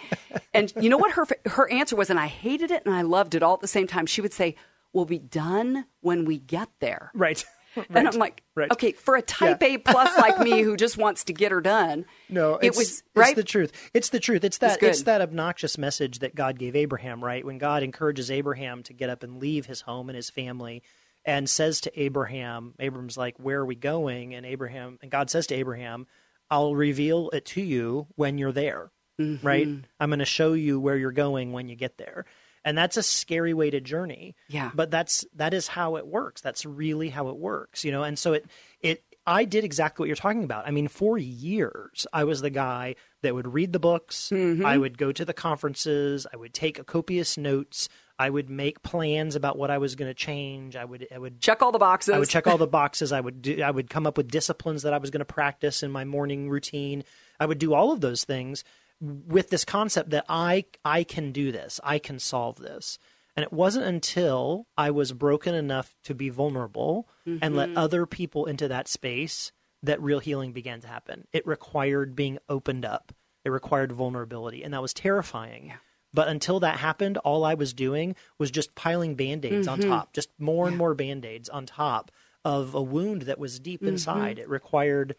and 0.54 0.74
you 0.82 0.90
know 0.90 0.98
what 0.98 1.12
her, 1.12 1.28
her 1.46 1.70
answer 1.72 1.96
was? 1.96 2.10
And 2.10 2.20
I 2.20 2.26
hated 2.28 2.72
it 2.72 2.84
and 2.86 2.96
I 2.96 3.04
loved 3.04 3.36
it 3.36 3.44
all 3.44 3.54
at 3.54 3.60
the 3.60 3.68
same 3.68 3.86
time. 3.86 4.08
She 4.08 4.22
would 4.22 4.34
say, 4.34 4.56
we'll 4.92 5.06
be 5.06 5.20
done 5.20 5.86
when 6.02 6.26
we 6.26 6.40
get 6.40 6.70
there. 6.80 7.12
right. 7.14 7.46
And 7.90 8.08
I'm 8.08 8.18
like, 8.18 8.44
Right. 8.56 8.72
okay, 8.72 8.92
for 8.94 9.16
a 9.16 9.22
type 9.22 9.62
A 9.64 9.78
plus 9.78 10.18
like 10.18 10.40
me 10.40 10.62
who 10.64 10.76
just 10.76 10.98
wants 10.98 11.24
to 11.26 11.34
get 11.34 11.52
her 11.52 11.62
done, 11.62 12.06
No, 12.30 12.56
it 12.56 12.68
it's, 12.68 12.78
was 12.78 12.90
it's 12.90 13.04
right. 13.16 13.36
the 13.36 13.44
truth. 13.44 13.72
It's 13.94 14.10
the 14.10 14.20
truth. 14.20 14.44
It's 14.44 14.58
that 14.60 14.80
good. 14.80 14.90
it's 14.90 15.04
that 15.04 15.22
obnoxious 15.22 15.78
message 15.78 16.20
that 16.20 16.36
God 16.36 16.58
gave 16.60 16.76
Abraham, 16.76 17.24
right? 17.24 17.46
When 17.46 17.58
God 17.58 17.84
encourages 17.84 18.30
Abraham 18.32 18.84
to 18.84 18.94
get 18.94 19.10
up 19.10 19.24
and 19.24 19.40
leave 19.40 19.66
his 19.68 19.82
home 19.82 20.10
and 20.10 20.16
his 20.16 20.30
family 20.30 20.84
and 21.26 21.50
says 21.50 21.82
to 21.82 22.00
Abraham, 22.02 22.74
Abram's 22.80 23.18
like, 23.18 23.38
"Where 23.40 23.60
are 23.60 23.66
we 23.66 23.76
going?" 23.76 24.34
And 24.34 24.46
Abraham 24.46 24.98
and 25.02 25.12
God 25.12 25.30
says 25.30 25.48
to 25.48 25.56
Abraham, 25.56 26.08
"I'll 26.50 26.76
reveal 26.76 27.30
it 27.32 27.46
to 27.48 27.62
you 27.62 28.08
when 28.16 28.38
you're 28.38 28.52
there." 28.54 28.92
Mm-hmm. 29.20 29.46
Right? 29.46 29.68
I'm 30.00 30.10
going 30.10 30.20
to 30.20 30.26
show 30.26 30.54
you 30.54 30.80
where 30.80 30.96
you're 30.96 31.12
going 31.12 31.52
when 31.52 31.68
you 31.68 31.76
get 31.76 31.98
there. 31.98 32.24
And 32.66 32.78
that's 32.78 32.98
a 32.98 33.04
scary 33.04 33.54
way 33.54 33.70
to 33.70 33.80
journey. 33.80 34.36
Yeah. 34.48 34.72
But 34.74 34.92
that's 34.92 35.26
that 35.36 35.54
is 35.54 35.68
how 35.68 35.96
it 35.96 36.08
works. 36.08 36.42
That's 36.42 36.66
really 36.66 37.10
how 37.10 37.30
it 37.30 37.38
works, 37.38 37.84
you 37.86 37.92
know. 37.92 38.04
And 38.04 38.18
so 38.18 38.34
it 38.34 38.46
it 38.82 39.04
I 39.26 39.46
did 39.46 39.64
exactly 39.64 40.04
what 40.04 40.08
you're 40.08 40.16
talking 40.16 40.44
about. 40.44 40.68
I 40.68 40.72
mean, 40.72 40.88
for 40.88 41.18
years 41.18 42.08
I 42.12 42.24
was 42.24 42.42
the 42.42 42.50
guy 42.50 42.96
that 43.22 43.36
would 43.36 43.54
read 43.54 43.74
the 43.74 43.80
books, 43.80 44.30
Mm-hmm. 44.34 44.66
I 44.66 44.78
would 44.78 44.98
go 44.98 45.12
to 45.12 45.26
the 45.26 45.34
conferences, 45.34 46.26
I 46.32 46.38
would 46.38 46.54
take 46.54 46.86
copious 46.86 47.38
notes, 47.38 47.90
I 48.18 48.30
would 48.30 48.50
make 48.50 48.82
plans 48.82 49.36
about 49.36 49.58
what 49.58 49.72
I 49.72 49.78
was 49.78 49.96
going 49.96 50.10
to 50.10 50.14
change. 50.14 50.76
I 50.76 50.84
would 50.84 51.08
I 51.14 51.18
would 51.18 51.40
check 51.40 51.62
all 51.62 51.72
the 51.72 51.80
boxes. 51.80 52.14
I 52.14 52.20
would 52.20 52.30
check 52.30 52.48
all 52.48 52.58
the 52.58 52.68
boxes. 52.68 53.12
I 53.14 53.22
would 53.22 53.42
do, 53.42 53.62
I 53.62 53.72
would 53.72 53.90
come 53.90 54.06
up 54.06 54.18
with 54.18 54.30
disciplines 54.30 54.84
that 54.84 54.94
I 54.94 54.98
was 54.98 55.10
going 55.10 55.20
to 55.20 55.26
practice 55.26 55.84
in 55.84 55.92
my 55.92 56.04
morning 56.04 56.50
routine. 56.50 57.04
I 57.40 57.46
would 57.46 57.60
do 57.60 57.74
all 57.74 57.94
of 57.94 58.02
those 58.02 58.26
things 58.26 58.66
with 59.02 59.50
this 59.50 59.66
concept 59.66 60.10
that 60.12 60.26
I 60.28 60.66
I 60.84 61.04
can 61.04 61.32
do 61.32 61.52
this. 61.52 61.80
I 61.84 62.00
can 62.00 62.20
solve 62.20 62.58
this. 62.58 63.00
And 63.36 63.44
it 63.46 63.54
wasn't 63.54 63.86
until 63.86 64.68
I 64.78 64.92
was 64.92 65.14
broken 65.14 65.56
enough 65.56 65.96
to 66.04 66.14
be 66.14 66.30
vulnerable 66.30 67.08
and 67.26 67.56
let 67.56 67.70
mm-hmm. 67.70 67.78
other 67.78 68.06
people 68.06 68.46
into 68.48 68.68
that 68.68 68.90
space 68.90 69.54
that 69.84 70.02
real 70.02 70.20
healing 70.20 70.52
began 70.52 70.82
to 70.82 70.88
happen. 70.88 71.26
It 71.32 71.48
required 71.48 72.16
being 72.16 72.40
opened 72.50 72.84
up. 72.84 73.14
It 73.46 73.50
required 73.50 73.94
vulnerability, 73.94 74.62
and 74.62 74.74
that 74.74 74.82
was 74.82 74.94
terrifying. 74.94 75.74
But 76.14 76.28
until 76.28 76.60
that 76.62 76.80
happened, 76.80 77.18
all 77.20 77.46
I 77.46 77.54
was 77.54 77.74
doing 77.74 78.16
was 78.38 78.52
just 78.52 78.76
piling 78.76 79.16
band 79.16 79.46
aids 79.46 79.68
on 79.68 79.80
mm-hmm. 79.80 79.90
top, 79.90 80.12
just 80.12 80.30
more 80.38 80.68
and 80.68 80.76
more 80.76 80.94
band 80.94 81.24
aids 81.24 81.48
on 81.48 81.66
top 81.66 82.12
of 82.44 82.74
a 82.74 82.82
wound 82.82 83.24
that 83.24 83.40
was 83.40 83.60
deep 83.60 83.82
mm-hmm. 83.82 83.90
inside. 83.90 84.40
It 84.40 84.50
required 84.50 85.16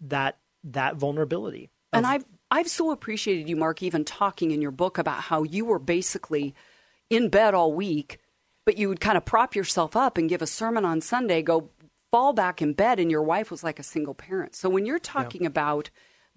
that 0.00 0.38
that 0.64 0.96
vulnerability. 0.96 1.70
And 1.92 2.06
I've 2.06 2.24
I've 2.52 2.68
so 2.68 2.90
appreciated 2.90 3.48
you, 3.48 3.56
Marc, 3.56 3.82
even 3.82 4.04
talking 4.04 4.50
in 4.50 4.60
your 4.60 4.70
book 4.70 4.98
about 4.98 5.22
how 5.22 5.42
you 5.42 5.64
were 5.64 5.78
basically 5.78 6.54
in 7.08 7.30
bed 7.30 7.54
all 7.54 7.72
week, 7.72 8.18
but 8.66 8.76
you 8.76 8.90
would 8.90 9.00
kind 9.00 9.16
of 9.16 9.24
prop 9.24 9.56
yourself 9.56 9.96
up 9.96 10.18
and 10.18 10.28
give 10.28 10.42
a 10.42 10.46
sermon 10.46 10.84
on 10.84 11.00
Sunday, 11.00 11.40
go 11.40 11.70
fall 12.10 12.34
back 12.34 12.60
in 12.60 12.74
bed, 12.74 13.00
and 13.00 13.10
your 13.10 13.22
wife 13.22 13.50
was 13.50 13.64
like 13.64 13.78
a 13.78 13.82
single 13.82 14.12
parent. 14.12 14.54
So 14.54 14.68
when 14.68 14.84
you're 14.84 14.98
talking 14.98 15.46
about 15.46 15.88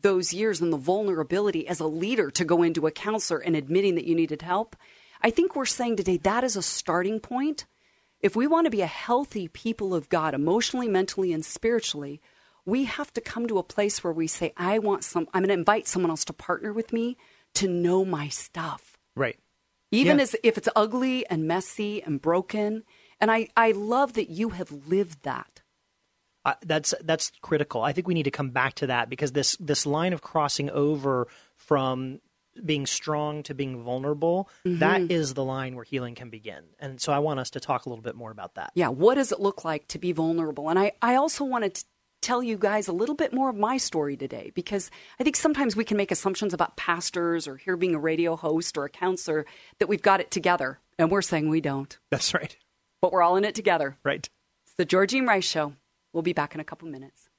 those 0.02 0.32
years 0.32 0.62
and 0.62 0.72
the 0.72 0.78
vulnerability 0.78 1.68
as 1.68 1.82
a 1.82 1.86
leader 1.86 2.32
to 2.32 2.46
go 2.46 2.64
into 2.64 2.88
a 2.88 2.92
counselor 2.92 3.40
and 3.40 3.54
admitting 3.54 3.96
that 3.96 4.06
you 4.06 4.16
needed 4.16 4.42
help, 4.42 4.78
I 5.22 5.32
think 5.32 5.54
we're 5.54 5.66
saying 5.66 5.98
today 5.98 6.16
that 6.16 6.46
is 6.46 6.56
a 6.56 6.62
starting 6.62 7.20
point. 7.20 7.66
If 8.22 8.38
we 8.38 8.48
want 8.48 8.68
to 8.68 8.72
be 8.72 8.82
a 8.82 8.88
healthy 8.88 9.50
people 9.50 9.94
of 9.94 10.08
God, 10.08 10.34
emotionally, 10.34 10.88
mentally, 10.88 11.34
and 11.34 11.44
spiritually, 11.44 12.22
we 12.66 12.86
have 12.86 13.14
to 13.14 13.22
come 13.22 13.48
to 13.48 13.58
a 13.58 13.64
place 13.64 14.04
where 14.04 14.14
we 14.14 14.28
say, 14.28 14.54
I 14.58 14.80
want 14.80 15.04
some, 15.04 15.28
I'm 15.34 15.42
going 15.42 15.50
to 15.50 15.54
invite 15.54 15.88
someone 15.88 16.10
else 16.10 16.26
to 16.26 16.34
partner 16.34 16.74
with 16.74 16.92
me 16.92 17.18
to 17.56 17.68
know 17.68 18.04
my 18.04 18.28
stuff. 18.28 18.98
Right. 19.16 19.40
Even 19.92 20.18
Yeah. 20.18 20.24
as 20.24 20.36
if 20.44 20.58
it's 20.58 20.70
ugly 20.76 21.26
and 21.28 21.48
messy 21.48 22.02
and 22.02 22.22
broken. 22.22 22.84
And 23.22 23.32
I, 23.32 23.50
I 23.56 23.72
love 23.72 24.14
that 24.14 24.30
you 24.30 24.50
have 24.50 24.72
lived 24.88 25.24
that. 25.24 25.62
I 26.44 26.56
that's 26.62 26.94
that's 27.02 27.32
critical. 27.42 27.82
I 27.82 27.92
think 27.92 28.08
we 28.08 28.14
need 28.14 28.24
to 28.24 28.32
come 28.32 28.52
back 28.52 28.76
to 28.76 28.88
that 28.88 29.10
because 29.10 29.32
this 29.32 29.58
this 29.60 29.86
line 29.86 30.14
of 30.14 30.22
crossing 30.22 30.70
over 30.70 31.28
from 31.56 32.20
being 32.64 32.86
strong 32.86 33.44
to 33.44 33.54
being 33.54 33.84
vulnerable 33.84 34.50
mm-hmm. 34.66 34.80
that 34.80 35.12
is 35.12 35.34
the 35.34 35.44
line 35.44 35.76
where 35.76 35.84
healing 35.84 36.16
can 36.16 36.30
begin. 36.30 36.64
And 36.80 37.02
so 37.02 37.12
I 37.12 37.20
want 37.20 37.40
us 37.40 37.50
to 37.52 37.60
talk 37.60 37.86
a 37.86 37.90
little 37.90 38.04
bit 38.04 38.16
more 38.16 38.32
about 38.32 38.56
that. 38.56 38.72
Yeah, 38.76 38.90
what 38.90 39.16
does 39.16 39.32
it 39.32 39.40
look 39.40 39.66
like 39.66 39.88
to 39.90 40.00
be 40.00 40.12
vulnerable? 40.12 40.70
And 40.70 40.80
I, 40.80 40.94
I 41.02 41.16
also 41.16 41.44
wanted 41.44 41.76
to 41.76 41.86
tell 42.26 42.42
you 42.42 42.58
guys 42.58 42.88
a 42.88 42.92
little 42.94 43.14
bit 43.14 43.34
more 43.34 43.50
of 43.50 43.56
my 43.56 43.78
story 43.78 44.18
today 44.18 44.52
because 44.56 44.90
I 45.20 45.24
think 45.24 45.36
sometimes 45.36 45.76
we 45.76 45.86
can 45.86 45.96
make 45.96 46.10
assumptions 46.12 46.56
about 46.56 46.76
pastors 46.76 47.48
or 47.48 47.56
here 47.58 47.78
being 47.78 47.94
a 47.94 48.00
radio 48.00 48.36
host 48.36 48.78
or 48.78 48.86
a 48.86 48.90
counselor 48.90 49.46
that 49.78 49.88
we've 49.88 50.02
got 50.02 50.22
it 50.22 50.32
together. 50.32 50.80
And 50.98 51.12
we're 51.12 51.22
saying 51.22 51.50
we 51.50 51.62
don't, 51.62 51.96
That's 52.10 52.34
right. 52.34 52.58
but 53.00 53.12
we're 53.12 53.22
all 53.22 53.36
in 53.36 53.46
it 53.46 53.54
together. 53.54 53.98
Right. 54.04 54.28
It's 54.66 54.76
the 54.76 54.88
Georgene 54.88 55.28
Rice 55.28 55.46
Show. 55.46 55.74
We'll 56.14 56.24
be 56.24 56.34
back 56.34 56.56
in 56.56 56.60
a 56.60 56.64
couple 56.64 56.88
minutes. 56.88 57.30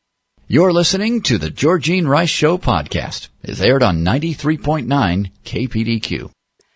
You're 0.47 0.73
listening 0.73 1.21
to 1.23 1.39
the 1.39 1.51
Georgene 1.51 2.07
Rice 2.07 2.31
Show 2.31 2.57
podcast. 2.57 3.29
It's 3.43 3.61
aired 3.61 3.83
on 3.83 4.05
93.9 4.05 5.33
KPDQ. 5.45 6.31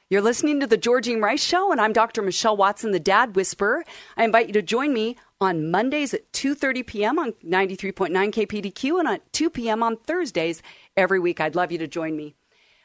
You're 0.08 0.20
listening 0.22 0.58
to 0.58 0.66
the 0.66 0.76
Georgene 0.76 1.22
Rice 1.22 1.44
Show, 1.44 1.70
and 1.70 1.80
I'm 1.80 1.92
Dr. 1.92 2.22
Michelle 2.22 2.56
Watson, 2.56 2.90
the 2.90 2.98
Dad 2.98 3.36
Whisperer. 3.36 3.84
I 4.16 4.24
invite 4.24 4.48
you 4.48 4.54
to 4.54 4.62
join 4.62 4.92
me 4.92 5.16
on 5.40 5.70
Mondays 5.70 6.12
at 6.12 6.30
2.30 6.32 6.86
p.m. 6.86 7.18
on 7.18 7.32
93.9 7.44 8.10
KPDQ 8.10 9.00
and 9.00 9.08
at 9.08 9.32
2 9.32 9.48
p.m. 9.48 9.82
on 9.82 9.96
Thursdays 9.96 10.62
every 10.96 11.18
week. 11.18 11.40
I'd 11.40 11.54
love 11.54 11.72
you 11.72 11.78
to 11.78 11.86
join 11.86 12.14
me. 12.14 12.34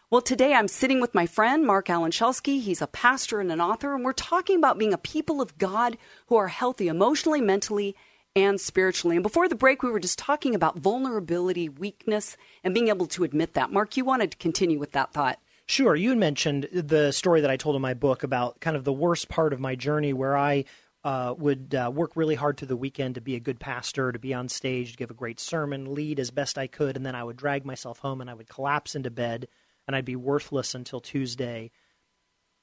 Well, 0.09 0.21
today 0.21 0.53
I'm 0.53 0.69
sitting 0.69 1.01
with 1.01 1.13
my 1.13 1.25
friend, 1.25 1.65
Marc 1.65 1.89
Alan 1.89 2.11
Schelske. 2.11 2.61
He's 2.61 2.81
a 2.81 2.87
pastor 2.87 3.41
and 3.41 3.51
an 3.51 3.59
author, 3.59 3.93
and 3.93 4.05
we're 4.05 4.13
talking 4.13 4.57
about 4.57 4.77
being 4.77 4.93
a 4.93 4.97
people 4.97 5.41
of 5.41 5.57
God 5.57 5.97
who 6.27 6.37
are 6.37 6.47
healthy 6.47 6.87
emotionally, 6.87 7.41
mentally, 7.41 7.95
and 8.35 8.61
spiritually. 8.61 9.17
And 9.17 9.23
before 9.23 9.49
the 9.49 9.55
break, 9.55 9.83
we 9.83 9.91
were 9.91 9.99
just 9.99 10.19
talking 10.19 10.55
about 10.55 10.77
vulnerability, 10.77 11.67
weakness, 11.67 12.37
and 12.63 12.73
being 12.73 12.87
able 12.87 13.07
to 13.07 13.25
admit 13.25 13.53
that. 13.55 13.71
Marc, 13.71 13.97
you 13.97 14.05
wanted 14.05 14.31
to 14.31 14.37
continue 14.37 14.79
with 14.79 14.93
that 14.93 15.11
thought. 15.11 15.39
Sure. 15.67 15.95
You 15.95 16.15
mentioned 16.15 16.69
the 16.71 17.11
story 17.11 17.41
that 17.41 17.49
I 17.49 17.57
told 17.57 17.75
in 17.75 17.81
my 17.81 17.95
book 17.95 18.23
about 18.23 18.61
kind 18.61 18.77
of 18.77 18.83
the 18.83 18.93
worst 18.93 19.27
part 19.29 19.51
of 19.51 19.59
my 19.59 19.75
journey 19.75 20.13
where 20.13 20.37
I 20.37 20.65
uh, 21.05 21.33
would 21.37 21.73
uh, 21.75 21.89
work 21.93 22.11
really 22.15 22.35
hard 22.35 22.57
through 22.57 22.67
the 22.67 22.75
weekend 22.75 23.15
to 23.15 23.21
be 23.21 23.35
a 23.35 23.39
good 23.39 23.59
pastor, 23.59 24.11
to 24.11 24.19
be 24.19 24.33
on 24.33 24.49
stage, 24.49 24.91
to 24.91 24.97
give 24.97 25.11
a 25.11 25.13
great 25.13 25.39
sermon, 25.39 25.93
lead 25.93 26.19
as 26.19 26.31
best 26.31 26.57
I 26.57 26.65
could, 26.67 26.97
and 26.97 27.05
then 27.05 27.13
I 27.15 27.23
would 27.23 27.37
drag 27.37 27.63
myself 27.63 27.99
home 27.99 28.21
and 28.21 28.29
I 28.29 28.33
would 28.33 28.49
collapse 28.49 28.95
into 28.95 29.11
bed 29.11 29.47
and 29.87 29.95
I'd 29.95 30.03
be 30.03 30.15
worthless 30.15 30.73
until 30.73 30.99
Tuesday. 30.99 31.69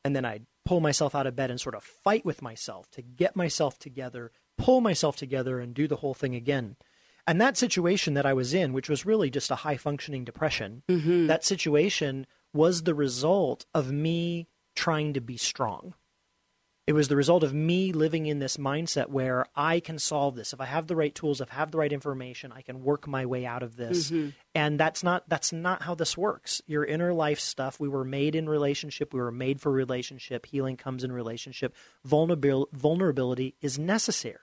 And 0.04 0.16
then 0.16 0.24
I'd 0.24 0.46
pull 0.64 0.80
myself 0.80 1.14
out 1.14 1.28
of 1.28 1.36
bed 1.36 1.50
and 1.50 1.60
sort 1.60 1.76
of 1.76 1.84
fight 1.84 2.24
with 2.24 2.42
myself 2.42 2.90
to 2.90 3.02
get 3.02 3.36
myself 3.36 3.78
together, 3.78 4.32
pull 4.58 4.80
myself 4.80 5.14
together, 5.16 5.60
and 5.60 5.72
do 5.72 5.86
the 5.86 5.96
whole 5.96 6.14
thing 6.14 6.34
again. 6.34 6.74
And 7.26 7.40
that 7.40 7.56
situation 7.56 8.14
that 8.14 8.26
I 8.26 8.32
was 8.32 8.52
in, 8.52 8.72
which 8.72 8.88
was 8.88 9.06
really 9.06 9.30
just 9.30 9.52
a 9.52 9.56
high 9.56 9.76
functioning 9.76 10.24
depression, 10.24 10.82
Mm-hmm. 10.88 11.28
that 11.28 11.44
situation 11.44 12.26
was 12.52 12.82
the 12.82 12.94
result 12.96 13.64
of 13.72 13.92
me 13.92 14.48
trying 14.74 15.12
to 15.14 15.20
be 15.20 15.36
strong. 15.36 15.94
It 16.84 16.94
was 16.94 17.06
the 17.06 17.14
result 17.14 17.44
of 17.44 17.54
me 17.54 17.92
living 17.92 18.26
in 18.26 18.40
this 18.40 18.56
mindset 18.56 19.08
where 19.08 19.46
I 19.54 19.78
can 19.78 20.00
solve 20.00 20.34
this. 20.34 20.52
If 20.52 20.60
I 20.60 20.64
have 20.64 20.88
the 20.88 20.96
right 20.96 21.14
tools, 21.14 21.40
if 21.40 21.52
I 21.52 21.54
have 21.54 21.70
the 21.70 21.78
right 21.78 21.92
information, 21.92 22.50
I 22.50 22.62
can 22.62 22.82
work 22.82 23.06
my 23.06 23.24
way 23.24 23.46
out 23.46 23.62
of 23.62 23.76
this. 23.76 24.10
Mm-hmm. 24.10 24.30
And 24.56 24.80
that's 24.80 25.04
not 25.04 25.28
that's 25.28 25.52
not 25.52 25.82
how 25.82 25.94
this 25.94 26.18
works. 26.18 26.60
Your 26.66 26.84
inner 26.84 27.12
life 27.12 27.38
stuff, 27.38 27.78
we 27.78 27.88
were 27.88 28.04
made 28.04 28.34
in 28.34 28.48
relationship, 28.48 29.14
we 29.14 29.20
were 29.20 29.30
made 29.30 29.60
for 29.60 29.70
relationship. 29.70 30.44
Healing 30.46 30.76
comes 30.76 31.04
in 31.04 31.12
relationship. 31.12 31.72
Vulnerabil- 32.06 32.72
vulnerability 32.72 33.54
is 33.60 33.78
necessary. 33.78 34.38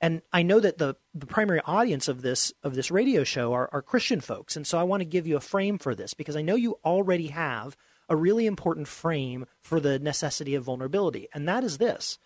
And 0.00 0.20
I 0.32 0.42
know 0.42 0.58
that 0.58 0.78
the, 0.78 0.96
the 1.14 1.26
primary 1.26 1.60
audience 1.64 2.08
of 2.08 2.22
this 2.22 2.52
of 2.64 2.74
this 2.74 2.90
radio 2.90 3.22
show 3.22 3.52
are, 3.52 3.70
are 3.72 3.82
Christian 3.82 4.20
folks, 4.20 4.56
and 4.56 4.66
so 4.66 4.78
I 4.78 4.82
want 4.82 5.00
to 5.00 5.04
give 5.04 5.28
you 5.28 5.36
a 5.36 5.40
frame 5.40 5.78
for 5.78 5.94
this 5.94 6.12
because 6.12 6.34
I 6.34 6.42
know 6.42 6.56
you 6.56 6.80
already 6.84 7.28
have 7.28 7.76
a 8.08 8.16
really 8.16 8.46
important 8.46 8.88
frame 8.88 9.46
for 9.60 9.80
the 9.80 9.98
necessity 9.98 10.54
of 10.54 10.64
vulnerability, 10.64 11.28
and 11.32 11.48
that 11.48 11.64
is 11.64 11.78
this: 11.78 12.18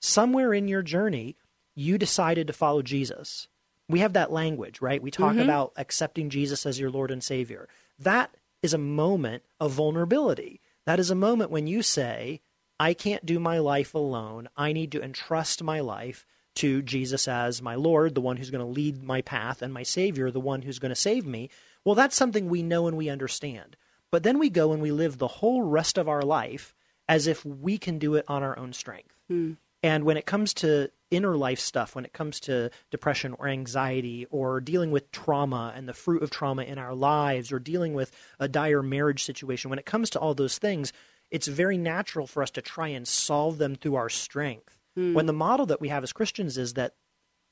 somewhere 0.00 0.54
in 0.54 0.68
your 0.68 0.82
journey, 0.82 1.36
you 1.74 1.98
decided 1.98 2.46
to 2.46 2.52
follow 2.52 2.82
Jesus. 2.82 3.48
We 3.88 4.00
have 4.00 4.12
that 4.12 4.32
language, 4.32 4.82
right? 4.82 5.02
We 5.02 5.10
talk 5.10 5.32
mm-hmm. 5.32 5.42
about 5.42 5.72
accepting 5.76 6.28
Jesus 6.28 6.66
as 6.66 6.78
your 6.78 6.90
Lord 6.90 7.10
and 7.10 7.24
Savior. 7.24 7.68
That 7.98 8.34
is 8.62 8.74
a 8.74 8.78
moment 8.78 9.44
of 9.58 9.72
vulnerability. 9.72 10.60
That 10.84 11.00
is 11.00 11.10
a 11.10 11.14
moment 11.14 11.50
when 11.50 11.66
you 11.66 11.82
say, 11.82 12.40
I 12.78 12.92
can't 12.94 13.24
do 13.24 13.38
my 13.38 13.58
life 13.58 13.94
alone. 13.94 14.48
I 14.56 14.72
need 14.72 14.92
to 14.92 15.02
entrust 15.02 15.62
my 15.62 15.80
life 15.80 16.26
to 16.56 16.82
Jesus 16.82 17.28
as 17.28 17.62
my 17.62 17.76
Lord, 17.76 18.14
the 18.14 18.20
one 18.20 18.36
who's 18.36 18.50
going 18.50 18.64
to 18.64 18.70
lead 18.70 19.02
my 19.02 19.22
path, 19.22 19.62
and 19.62 19.72
my 19.72 19.84
Savior, 19.84 20.30
the 20.30 20.40
one 20.40 20.62
who's 20.62 20.78
going 20.78 20.90
to 20.90 20.96
save 20.96 21.24
me. 21.24 21.48
Well, 21.84 21.94
that's 21.94 22.16
something 22.16 22.48
we 22.48 22.62
know 22.62 22.88
and 22.88 22.96
we 22.96 23.08
understand. 23.08 23.76
But 24.10 24.22
then 24.22 24.38
we 24.38 24.50
go 24.50 24.72
and 24.72 24.80
we 24.80 24.90
live 24.90 25.18
the 25.18 25.28
whole 25.28 25.62
rest 25.62 25.98
of 25.98 26.08
our 26.08 26.22
life 26.22 26.74
as 27.08 27.26
if 27.26 27.44
we 27.44 27.78
can 27.78 27.98
do 27.98 28.14
it 28.14 28.24
on 28.28 28.42
our 28.42 28.58
own 28.58 28.72
strength. 28.72 29.14
Hmm. 29.28 29.52
And 29.82 30.04
when 30.04 30.16
it 30.16 30.26
comes 30.26 30.52
to 30.54 30.90
inner 31.10 31.36
life 31.36 31.60
stuff, 31.60 31.94
when 31.94 32.04
it 32.04 32.12
comes 32.12 32.40
to 32.40 32.70
depression 32.90 33.34
or 33.38 33.48
anxiety 33.48 34.26
or 34.30 34.60
dealing 34.60 34.90
with 34.90 35.10
trauma 35.12 35.72
and 35.74 35.88
the 35.88 35.94
fruit 35.94 36.22
of 36.22 36.30
trauma 36.30 36.64
in 36.64 36.78
our 36.78 36.94
lives 36.94 37.52
or 37.52 37.58
dealing 37.58 37.94
with 37.94 38.10
a 38.40 38.48
dire 38.48 38.82
marriage 38.82 39.22
situation, 39.22 39.70
when 39.70 39.78
it 39.78 39.86
comes 39.86 40.10
to 40.10 40.18
all 40.18 40.34
those 40.34 40.58
things, 40.58 40.92
it's 41.30 41.46
very 41.46 41.78
natural 41.78 42.26
for 42.26 42.42
us 42.42 42.50
to 42.50 42.62
try 42.62 42.88
and 42.88 43.06
solve 43.06 43.58
them 43.58 43.76
through 43.76 43.94
our 43.94 44.08
strength. 44.08 44.78
Hmm. 44.96 45.14
When 45.14 45.26
the 45.26 45.32
model 45.32 45.66
that 45.66 45.80
we 45.80 45.88
have 45.88 46.02
as 46.02 46.12
Christians 46.12 46.58
is 46.58 46.74
that 46.74 46.94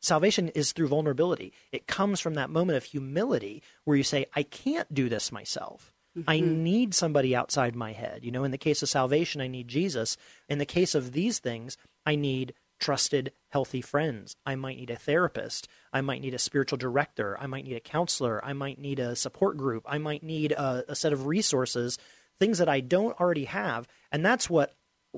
salvation 0.01 0.49
is 0.49 0.73
through 0.73 0.88
vulnerability, 0.88 1.53
it 1.71 1.87
comes 1.87 2.19
from 2.21 2.35
that 2.35 2.51
moment 2.51 2.77
of 2.77 2.85
humility 2.85 3.62
where 3.85 3.97
you 3.97 4.03
say, 4.03 4.27
I 4.35 4.42
can't 4.42 4.92
do 4.92 5.09
this 5.09 5.31
myself. 5.31 5.92
I 6.27 6.39
mm-hmm. 6.39 6.63
need 6.63 6.95
somebody 6.95 7.35
outside 7.35 7.75
my 7.75 7.93
head. 7.93 8.25
You 8.25 8.31
know, 8.31 8.45
in 8.45 8.51
the 8.51 8.59
case 8.59 8.83
of 8.83 8.89
salvation, 8.89 9.41
I 9.41 9.49
need 9.49 9.69
Jesus. 9.69 10.17
In 10.49 10.59
the 10.59 10.67
case 10.67 10.95
of 10.95 11.13
these 11.13 11.39
things, 11.39 11.77
I 12.05 12.15
need 12.15 12.55
trusted, 12.79 13.33
healthy 13.49 13.81
friends. 13.81 14.37
I 14.45 14.55
might 14.55 14.77
need 14.77 14.91
a 14.91 14.97
therapist. 14.97 15.69
I 15.93 16.01
might 16.01 16.21
need 16.21 16.35
a 16.35 16.39
spiritual 16.39 16.79
director. 16.79 17.37
I 17.41 17.47
might 17.47 17.65
need 17.65 17.77
a 17.77 17.81
counselor. 17.81 18.45
I 18.45 18.53
might 18.53 18.79
need 18.79 18.99
a 18.99 19.17
support 19.17 19.57
group. 19.57 19.85
I 19.87 19.99
might 19.99 20.23
need 20.23 20.53
a, 20.53 20.85
a 20.89 20.95
set 20.95 21.13
of 21.13 21.27
resources, 21.27 21.99
things 22.39 22.59
that 22.59 22.69
I 22.69 22.81
don't 22.81 23.19
already 23.19 23.45
have. 23.45 23.89
And 24.13 24.25
that's 24.25 24.51
what, 24.51 24.75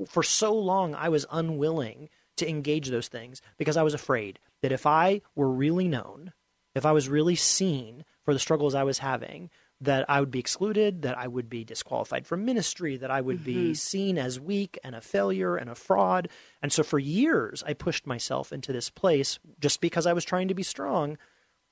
for 0.06 0.22
so 0.22 0.54
long, 0.54 0.94
I 0.94 1.08
was 1.08 1.26
unwilling 1.30 2.08
to 2.36 2.48
engage 2.48 2.88
those 2.88 3.08
things 3.08 3.42
because 3.56 3.76
I 3.76 3.82
was 3.82 3.94
afraid 3.94 4.38
that 4.62 4.72
if 4.72 4.86
I 4.86 5.22
were 5.34 5.50
really 5.50 5.88
known, 5.88 6.32
if 6.74 6.86
I 6.86 6.92
was 6.92 7.08
really 7.08 7.34
seen 7.34 8.04
for 8.24 8.32
the 8.32 8.40
struggles 8.40 8.74
I 8.74 8.84
was 8.84 8.98
having, 8.98 9.50
that 9.80 10.04
I 10.08 10.20
would 10.20 10.30
be 10.30 10.40
excluded, 10.40 11.02
that 11.02 11.16
I 11.16 11.28
would 11.28 11.48
be 11.48 11.64
disqualified 11.64 12.26
from 12.26 12.44
ministry, 12.44 12.96
that 12.96 13.10
I 13.10 13.20
would 13.20 13.44
be 13.44 13.54
mm-hmm. 13.54 13.72
seen 13.74 14.18
as 14.18 14.40
weak 14.40 14.78
and 14.82 14.96
a 14.96 15.00
failure 15.00 15.56
and 15.56 15.70
a 15.70 15.74
fraud. 15.74 16.28
And 16.62 16.72
so 16.72 16.82
for 16.82 16.98
years, 16.98 17.62
I 17.66 17.74
pushed 17.74 18.06
myself 18.06 18.52
into 18.52 18.72
this 18.72 18.90
place 18.90 19.38
just 19.60 19.80
because 19.80 20.06
I 20.06 20.12
was 20.12 20.24
trying 20.24 20.48
to 20.48 20.54
be 20.54 20.64
strong 20.64 21.16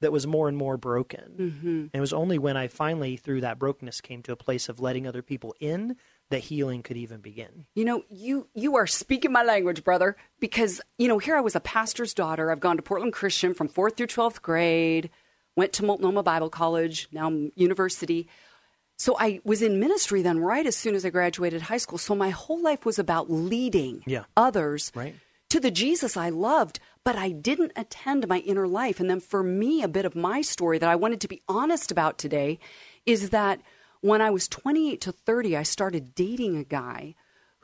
that 0.00 0.12
was 0.12 0.26
more 0.26 0.48
and 0.48 0.56
more 0.56 0.76
broken. 0.76 1.32
Mm-hmm. 1.38 1.68
And 1.68 1.90
it 1.94 2.00
was 2.00 2.12
only 2.12 2.38
when 2.38 2.56
I 2.56 2.68
finally, 2.68 3.16
through 3.16 3.40
that 3.40 3.58
brokenness, 3.58 4.00
came 4.00 4.22
to 4.24 4.32
a 4.32 4.36
place 4.36 4.68
of 4.68 4.78
letting 4.78 5.06
other 5.06 5.22
people 5.22 5.54
in 5.58 5.96
that 6.30 6.40
healing 6.40 6.82
could 6.82 6.96
even 6.96 7.20
begin. 7.20 7.66
You 7.74 7.84
know, 7.84 8.02
you 8.10 8.48
you 8.54 8.76
are 8.76 8.86
speaking 8.86 9.32
my 9.32 9.42
language, 9.42 9.84
brother, 9.84 10.16
because 10.38 10.80
you 10.98 11.08
know, 11.08 11.18
here 11.18 11.36
I 11.36 11.40
was 11.40 11.56
a 11.56 11.60
pastor's 11.60 12.14
daughter. 12.14 12.50
I've 12.50 12.60
gone 12.60 12.76
to 12.76 12.82
Portland 12.82 13.12
Christian 13.12 13.54
from 13.54 13.68
4th 13.68 13.96
through 13.96 14.08
12th 14.08 14.42
grade, 14.42 15.10
went 15.56 15.72
to 15.74 15.84
Multnomah 15.84 16.22
Bible 16.22 16.50
College, 16.50 17.08
now 17.10 17.32
university. 17.54 18.28
So 18.98 19.16
I 19.18 19.40
was 19.44 19.62
in 19.62 19.80
ministry 19.80 20.22
then 20.22 20.38
right 20.38 20.66
as 20.66 20.76
soon 20.76 20.94
as 20.94 21.04
I 21.04 21.10
graduated 21.10 21.62
high 21.62 21.76
school. 21.78 21.98
So 21.98 22.14
my 22.14 22.30
whole 22.30 22.62
life 22.62 22.84
was 22.86 22.98
about 22.98 23.30
leading 23.30 24.02
Yeah. 24.06 24.24
others 24.36 24.92
Right. 24.94 25.14
to 25.50 25.60
the 25.60 25.70
Jesus 25.70 26.16
I 26.16 26.28
loved, 26.30 26.78
but 27.04 27.16
I 27.16 27.30
didn't 27.30 27.72
attend 27.76 28.26
my 28.28 28.38
inner 28.40 28.66
life. 28.68 29.00
And 29.00 29.08
then 29.10 29.20
for 29.20 29.42
me, 29.42 29.82
a 29.82 29.88
bit 29.88 30.04
of 30.04 30.14
my 30.14 30.40
story 30.40 30.78
that 30.78 30.88
I 30.88 30.96
wanted 30.96 31.20
to 31.22 31.28
be 31.28 31.42
honest 31.48 31.90
about 31.90 32.16
today 32.18 32.58
is 33.04 33.30
that 33.30 33.60
when 34.00 34.20
I 34.20 34.30
was 34.30 34.48
28 34.48 35.00
to 35.02 35.12
30, 35.12 35.56
I 35.56 35.62
started 35.62 36.14
dating 36.14 36.56
a 36.56 36.64
guy 36.64 37.14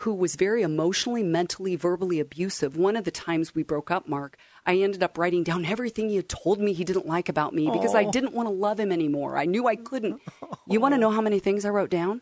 who 0.03 0.13
was 0.13 0.35
very 0.35 0.63
emotionally, 0.63 1.23
mentally, 1.23 1.77
verbally 1.77 2.19
abusive. 2.19 2.77
One 2.77 2.97
of 2.97 3.05
the 3.05 3.11
times 3.11 3.55
we 3.55 3.63
broke 3.63 3.91
up, 3.91 4.09
Marc, 4.09 4.37
I 4.67 4.77
ended 4.79 5.03
up 5.03 5.17
writing 5.17 5.45
down 5.45 5.65
everything 5.65 6.09
he 6.09 6.17
had 6.17 6.29
told 6.29 6.61
me 6.61 6.73
he 6.73 6.85
didn't 6.85 7.07
like 7.07 7.29
about 7.29 7.55
me 7.55 7.71
because 7.71 7.95
I 7.95 8.05
didn't 8.05 8.35
want 8.35 8.49
to 8.49 8.55
love 8.55 8.81
him 8.81 8.91
anymore. 8.91 9.37
I 9.37 9.45
knew 9.45 9.67
I 9.67 9.77
couldn't. 9.77 10.21
You 10.67 10.81
want 10.81 10.95
to 10.95 10.99
know 10.99 11.11
how 11.11 11.21
many 11.21 11.39
things 11.39 11.65
I 11.65 11.71
wrote 11.71 11.91
down? 11.91 12.21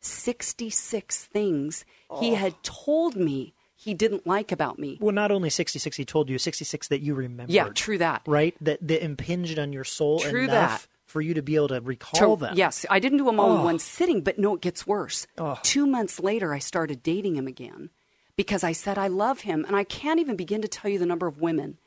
66 0.00 1.26
things 1.26 1.84
he 2.18 2.34
had 2.34 2.54
told 2.62 3.16
me 3.16 3.54
he 3.74 3.94
didn't 3.94 4.26
like 4.26 4.52
about 4.52 4.78
me. 4.78 4.98
Well, 5.00 5.14
not 5.14 5.30
only 5.30 5.50
66 5.50 5.96
he 5.96 6.04
told 6.04 6.28
you, 6.28 6.38
66 6.38 6.88
that 6.88 7.00
you 7.00 7.14
remember. 7.14 7.52
Yeah, 7.52 7.68
true 7.68 7.98
that. 7.98 8.22
Right? 8.26 8.54
That, 8.62 8.86
that 8.86 9.04
impinged 9.04 9.58
on 9.58 9.72
your 9.72 9.84
soul 9.84 10.20
True 10.20 10.44
enough 10.44 10.88
that. 10.88 10.89
For 11.10 11.20
you 11.20 11.34
to 11.34 11.42
be 11.42 11.56
able 11.56 11.68
to 11.68 11.80
recall 11.80 12.36
To- 12.36 12.40
them. 12.40 12.54
Yes, 12.56 12.86
I 12.88 12.98
didn't 13.00 13.18
do 13.18 13.24
them 13.24 13.38
all 13.40 13.56
in 13.58 13.64
one 13.64 13.78
sitting, 13.78 14.22
but 14.22 14.38
no, 14.38 14.54
it 14.54 14.60
gets 14.62 14.86
worse. 14.86 15.26
Two 15.62 15.86
months 15.86 16.20
later, 16.20 16.54
I 16.54 16.60
started 16.60 17.02
dating 17.02 17.36
him 17.36 17.46
again 17.46 17.90
because 18.36 18.62
I 18.64 18.72
said 18.72 18.96
I 18.96 19.08
love 19.08 19.40
him, 19.40 19.64
and 19.66 19.76
I 19.76 19.84
can't 19.84 20.20
even 20.20 20.36
begin 20.36 20.62
to 20.62 20.68
tell 20.68 20.90
you 20.90 20.98
the 20.98 21.06
number 21.06 21.26
of 21.26 21.40
women. 21.40 21.78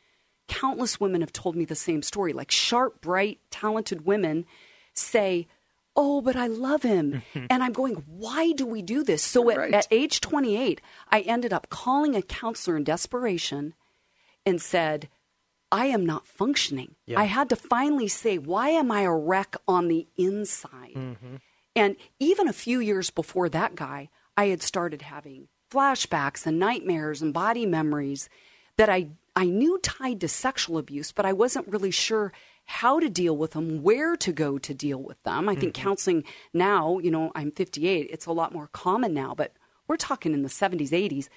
Countless 0.47 0.99
women 0.99 1.21
have 1.21 1.31
told 1.31 1.55
me 1.55 1.65
the 1.65 1.73
same 1.75 2.01
story. 2.01 2.33
Like 2.33 2.51
sharp, 2.51 3.01
bright, 3.01 3.39
talented 3.49 4.05
women 4.05 4.45
say, 4.93 5.47
"Oh, 5.95 6.21
but 6.21 6.35
I 6.35 6.47
love 6.47 6.83
him," 6.83 7.23
and 7.49 7.63
I'm 7.63 7.71
going, 7.73 8.03
"Why 8.07 8.51
do 8.51 8.65
we 8.65 8.81
do 8.81 9.03
this?" 9.03 9.23
So 9.23 9.49
at, 9.49 9.57
Right. 9.57 9.73
at 9.73 9.87
age 9.89 10.19
28, 10.19 10.81
I 11.09 11.21
ended 11.21 11.53
up 11.53 11.69
calling 11.69 12.13
a 12.15 12.21
counselor 12.21 12.75
in 12.77 12.83
desperation 12.83 13.73
and 14.45 14.61
said, 14.61 15.07
I 15.73 15.87
am 15.87 16.05
not 16.05 16.27
functioning. 16.27 16.95
Yeah. 17.07 17.19
I 17.19 17.23
had 17.25 17.49
to 17.49 17.55
finally 17.55 18.07
say, 18.07 18.37
why 18.37 18.69
am 18.69 18.91
I 18.91 19.01
a 19.01 19.11
wreck 19.11 19.55
on 19.67 19.87
the 19.87 20.07
inside? 20.15 20.93
Mm-hmm. 20.95 21.35
And 21.75 21.95
even 22.19 22.47
a 22.47 22.53
few 22.53 22.79
years 22.79 23.09
before 23.09 23.49
that 23.49 23.75
guy, 23.75 24.09
I 24.37 24.45
had 24.45 24.61
started 24.61 25.01
having 25.01 25.47
flashbacks 25.71 26.45
and 26.45 26.59
nightmares 26.59 27.21
and 27.23 27.33
body 27.33 27.65
memories 27.65 28.29
that 28.77 28.89
I, 28.89 29.07
I 29.35 29.45
knew 29.45 29.79
tied 29.79 30.21
to 30.21 30.27
sexual 30.27 30.77
abuse, 30.77 31.11
but 31.11 31.25
I 31.25 31.33
wasn't 31.33 31.67
really 31.67 31.91
sure 31.91 32.31
how 32.65 32.99
to 32.99 33.09
deal 33.09 33.35
with 33.35 33.51
them, 33.51 33.81
where 33.81 34.15
to 34.15 34.31
go 34.31 34.57
to 34.59 34.73
deal 34.73 35.01
with 35.01 35.21
them. 35.23 35.49
I 35.49 35.55
think 35.55 35.73
Mm-hmm. 35.73 35.83
counseling 35.83 36.23
now, 36.53 36.99
you 36.99 37.11
know, 37.11 37.31
I'm 37.35 37.51
58, 37.51 38.07
it's 38.11 38.27
a 38.27 38.31
lot 38.31 38.53
more 38.53 38.69
common 38.71 39.13
now, 39.13 39.33
but 39.35 39.53
we're 39.87 39.97
talking 39.97 40.33
in 40.33 40.43
the 40.43 40.49
70s, 40.49 40.91
80s. 40.91 41.27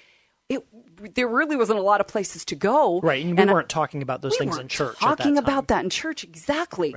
It, 0.48 1.14
there 1.14 1.28
really 1.28 1.56
wasn't 1.56 1.78
a 1.78 1.82
lot 1.82 2.00
of 2.00 2.06
places 2.06 2.44
to 2.46 2.54
go. 2.54 3.00
Right. 3.00 3.24
And 3.24 3.36
we 3.36 3.44
I- 3.44 3.52
weren't 3.52 3.68
talking 3.68 4.02
about 4.02 4.22
those 4.22 4.32
we 4.32 4.38
things 4.38 4.58
in 4.58 4.68
church. 4.68 4.98
Talking 4.98 5.36
at 5.38 5.44
that 5.44 5.50
about 5.50 5.68
that 5.68 5.84
in 5.84 5.90
church, 5.90 6.24
exactly. 6.24 6.94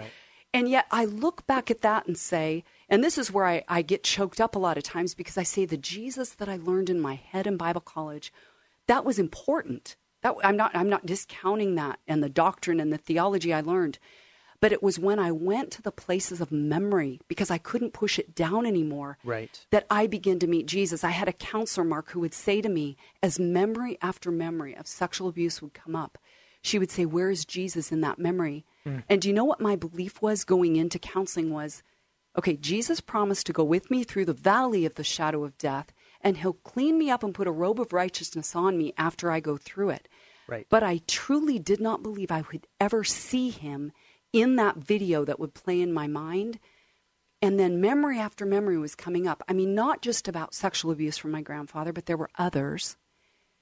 And 0.54 0.68
yet 0.68 0.88
I 0.90 1.06
look 1.06 1.46
back 1.46 1.70
at 1.70 1.82
that 1.82 2.08
and 2.08 2.18
say, 2.18 2.64
and 2.90 3.04
this 3.04 3.18
is 3.18 3.32
where 3.32 3.46
I, 3.46 3.64
I 3.68 3.82
get 3.84 4.04
choked 4.04 4.42
up 4.42 4.56
a 4.56 4.60
lot 4.60 4.78
of 4.78 4.84
times 4.84 5.14
because 5.14 5.38
I 5.38 5.44
say 5.44 5.66
the 5.66 5.78
Jesus 5.78 6.32
that 6.32 6.50
I 6.50 6.58
learned 6.58 6.90
in 6.90 7.00
my 7.00 7.16
head 7.16 7.46
in 7.46 7.56
Bible 7.56 7.82
college, 7.82 8.34
that 8.88 9.06
was 9.06 9.20
important. 9.20 9.96
That 10.22 10.36
I'm 10.44 10.58
not 10.58 10.72
I'm 10.76 10.90
not 10.90 11.06
discounting 11.06 11.76
that 11.76 12.00
and 12.08 12.24
the 12.24 12.30
doctrine 12.30 12.80
and 12.80 12.92
the 12.92 12.98
theology 12.98 13.54
I 13.54 13.62
learned. 13.62 14.00
But 14.62 14.72
it 14.74 14.84
was 14.84 15.00
when 15.00 15.20
I 15.20 15.32
went 15.32 15.72
to 15.72 15.82
the 15.82 15.92
places 15.92 16.42
of 16.42 16.52
memory 16.52 17.22
because 17.28 17.50
I 17.50 17.58
couldn't 17.58 17.94
push 17.94 18.20
it 18.20 18.36
down 18.36 18.66
anymore. 18.66 19.18
Right. 19.24 19.66
That 19.72 19.86
I 19.90 20.06
began 20.06 20.40
to 20.40 20.48
meet 20.48 20.66
Jesus. 20.66 21.04
I 21.04 21.12
had 21.12 21.30
a 21.30 21.34
counselor, 21.34 21.86
Marc, 21.86 22.10
who 22.12 22.20
would 22.20 22.34
say 22.34 22.62
to 22.62 22.70
me, 22.70 22.98
as 23.24 23.40
memory 23.40 23.98
after 24.02 24.32
memory 24.32 24.76
of 24.76 24.86
sexual 24.86 25.30
abuse 25.30 25.62
would 25.62 25.74
come 25.74 25.96
up, 25.96 26.18
she 26.62 26.78
would 26.78 26.92
say, 26.92 27.06
Where 27.06 27.30
is 27.30 27.46
Jesus 27.46 27.92
in 27.92 28.02
that 28.02 28.20
memory? 28.20 28.66
Mm. 28.86 29.04
And 29.08 29.22
do 29.22 29.30
you 29.30 29.34
know 29.34 29.46
what 29.46 29.62
my 29.62 29.76
belief 29.76 30.22
was 30.22 30.44
going 30.44 30.76
into 30.76 31.00
counseling 31.00 31.52
was? 31.52 31.84
Okay, 32.38 32.56
Jesus 32.56 33.00
promised 33.00 33.46
to 33.48 33.54
go 33.54 33.64
with 33.64 33.90
me 33.90 34.04
through 34.04 34.26
the 34.26 34.34
valley 34.34 34.86
of 34.86 34.96
the 34.96 35.04
shadow 35.04 35.44
of 35.44 35.58
death, 35.58 35.92
and 36.22 36.38
he'll 36.38 36.54
clean 36.54 36.98
me 36.98 37.10
up 37.10 37.24
and 37.24 37.34
put 37.34 37.48
a 37.48 37.52
robe 37.52 37.80
of 37.80 37.94
righteousness 37.94 38.56
on 38.56 38.78
me 38.78 38.94
after 38.98 39.32
I 39.32 39.40
go 39.40 39.58
through 39.58 39.92
it. 39.92 40.08
Right. 40.48 40.66
But 40.70 40.84
I 40.84 41.02
truly 41.08 41.60
did 41.60 41.80
not 41.80 42.04
believe 42.04 42.32
I 42.32 42.44
would 42.52 42.68
ever 42.80 43.04
see 43.04 43.50
him 43.50 43.92
in 44.34 44.56
that 44.58 44.78
video 44.78 45.26
that 45.26 45.40
would 45.40 45.54
play 45.54 45.82
in 45.82 45.94
my 45.94 46.08
mind. 46.08 46.60
And 47.42 47.60
then 47.60 47.80
memory 47.80 48.20
after 48.20 48.46
memory 48.46 48.78
was 48.78 48.96
coming 48.96 49.28
up. 49.28 49.44
I 49.48 49.54
mean, 49.54 49.74
not 49.74 50.02
just 50.02 50.28
about 50.28 50.54
sexual 50.54 50.92
abuse 50.92 51.18
from 51.18 51.32
my 51.32 51.42
grandfather, 51.42 51.94
but 51.94 52.06
there 52.06 52.18
were 52.18 52.30
others. 52.38 52.98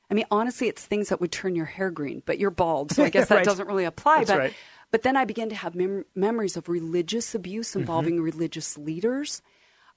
I 0.09 0.13
mean, 0.13 0.25
honestly, 0.31 0.67
it's 0.67 0.85
things 0.85 1.09
that 1.09 1.21
would 1.21 1.31
turn 1.31 1.55
your 1.55 1.65
hair 1.65 1.91
green, 1.91 2.23
but 2.25 2.39
you're 2.39 2.49
bald, 2.49 2.91
so 2.91 3.03
I 3.03 3.09
guess 3.11 3.27
that 3.29 3.35
right. 3.35 3.45
doesn't 3.45 3.67
really 3.67 3.83
apply. 3.83 4.19
That's 4.19 4.31
but 4.31 4.39
right. 4.39 4.53
but 4.89 5.03
then 5.03 5.17
I 5.17 5.25
began 5.25 5.49
to 5.49 5.55
have 5.55 5.75
mem- 5.75 6.05
memories 6.15 6.57
of 6.57 6.69
religious 6.69 7.35
abuse 7.35 7.71
Mm-hmm. 7.71 7.79
involving 7.81 8.13
mm-hmm. 8.15 8.23
religious 8.23 8.77
leaders. 8.77 9.41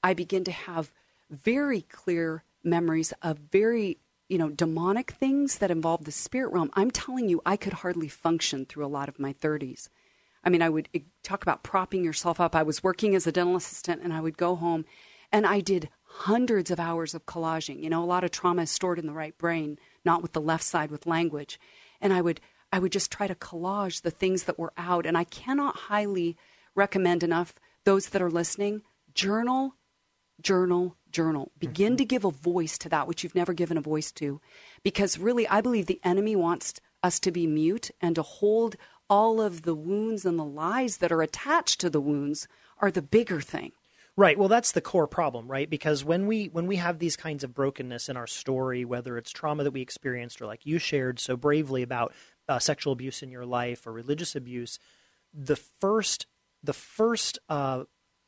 I 0.03 0.15
began 0.15 0.45
to 0.45 0.53
have 0.53 0.93
very 1.31 1.83
clear 1.83 2.43
memories 2.65 3.13
of 3.23 3.39
very 3.39 3.99
you 4.29 4.37
know 4.37 4.49
demonic 4.51 5.13
things 5.13 5.59
that 5.59 5.71
involve 5.71 6.05
the 6.05 6.13
spirit 6.13 6.53
realm. 6.53 6.71
I'm 6.75 6.91
telling 6.91 7.29
you, 7.29 7.41
I 7.47 7.57
could 7.57 7.73
hardly 7.75 8.09
function 8.09 8.67
through 8.67 8.85
a 8.85 8.89
lot 8.89 9.09
of 9.09 9.19
my 9.19 9.33
30s. 9.33 9.89
I 10.45 10.51
mean, 10.51 10.63
I 10.63 10.69
would 10.69 10.89
eh, 10.95 11.01
talk 11.23 11.43
about 11.43 11.63
propping 11.63 12.05
yourself 12.05 12.41
up. 12.41 12.55
I 12.55 12.63
was 12.63 12.83
working 12.83 13.15
as 13.15 13.27
a 13.27 13.33
dental 13.33 13.57
assistant, 13.57 14.03
and 14.03 14.13
I 14.13 14.21
would 14.21 14.37
go 14.37 14.57
home, 14.57 14.85
and 15.33 15.47
I 15.47 15.61
did 15.61 15.89
hundreds 16.03 16.71
of 16.71 16.81
hours 16.81 17.15
of 17.15 17.27
collaging. 17.27 17.83
You 17.83 17.91
know, 17.91 18.03
a 18.03 18.07
lot 18.07 18.25
of 18.25 18.31
trauma 18.31 18.63
is 18.63 18.71
stored 18.71 18.99
in 18.99 19.07
the 19.07 19.13
right 19.13 19.37
brain, 19.39 19.79
not 20.05 20.23
with 20.23 20.33
the 20.33 20.41
left 20.41 20.65
side 20.65 20.91
with 20.91 21.07
language. 21.07 21.59
And 22.01 22.13
I 22.13 22.21
would 22.21 22.41
I 22.73 22.79
would 22.79 22.93
just 22.93 23.11
try 23.11 23.27
to 23.27 23.35
collage 23.35 24.03
the 24.03 24.11
things 24.11 24.45
that 24.45 24.59
were 24.59 24.73
out. 24.77 25.07
And 25.07 25.19
I 25.19 25.25
cannot 25.25 25.77
highly 25.77 26.37
recommend 26.75 27.23
enough 27.23 27.55
those 27.85 28.11
that 28.11 28.23
are 28.23 28.31
listening, 28.31 28.83
journal, 29.15 29.75
journal, 30.41 30.97
journal. 31.11 31.51
Begin 31.59 31.93
mm-hmm. 31.93 31.97
to 31.97 32.05
give 32.05 32.25
a 32.25 32.31
voice 32.31 32.79
to 32.79 32.89
that 32.89 33.09
which 33.09 33.23
you've 33.23 33.35
never 33.35 33.53
given 33.53 33.77
a 33.77 33.83
voice 33.83 34.13
to. 34.13 34.41
Because 34.83 35.19
really, 35.19 35.49
I 35.49 35.61
believe 35.61 35.87
the 35.87 36.01
enemy 36.05 36.37
wants 36.37 36.75
us 37.03 37.19
to 37.21 37.33
be 37.33 37.47
mute 37.47 37.91
and 38.01 38.15
to 38.15 38.23
hold 38.23 38.77
all 39.11 39.41
of 39.41 39.63
the 39.63 39.75
wounds 39.75 40.25
and 40.25 40.39
the 40.39 40.45
lies 40.45 40.99
that 40.99 41.13
are 41.13 41.21
attached 41.21 41.81
to 41.81 41.91
the 41.91 42.01
wounds 42.01 42.49
are 42.79 42.91
the 42.91 43.03
bigger 43.03 43.41
thing. 43.41 43.73
Right. 44.17 44.39
Well, 44.39 44.49
that's 44.49 44.73
the 44.73 44.81
core 44.81 45.07
problem, 45.07 45.49
right? 45.49 45.69
Because 45.69 46.05
when 46.05 46.27
we 46.27 46.47
when 46.47 46.67
we 46.67 46.77
have 46.77 46.99
these 46.99 47.17
kinds 47.17 47.43
of 47.43 47.55
brokenness 47.55 48.09
in 48.09 48.17
our 48.17 48.27
story, 48.27 48.85
whether 48.85 49.17
it's 49.17 49.31
trauma 49.31 49.65
that 49.65 49.71
we 49.71 49.81
experienced 49.81 50.41
or 50.41 50.47
like 50.47 50.67
you 50.67 50.79
shared 50.79 51.19
so 51.19 51.37
bravely 51.37 51.83
about 51.83 52.13
uh, 52.49 52.59
sexual 52.59 52.93
abuse 52.93 53.23
in 53.23 53.31
your 53.31 53.47
life 53.47 53.87
or 53.87 53.93
religious 53.93 54.37
abuse, 54.37 54.79
the 55.33 55.57
first 55.57 56.27
the 56.63 56.73
first 56.73 57.39
uh, 57.49 57.85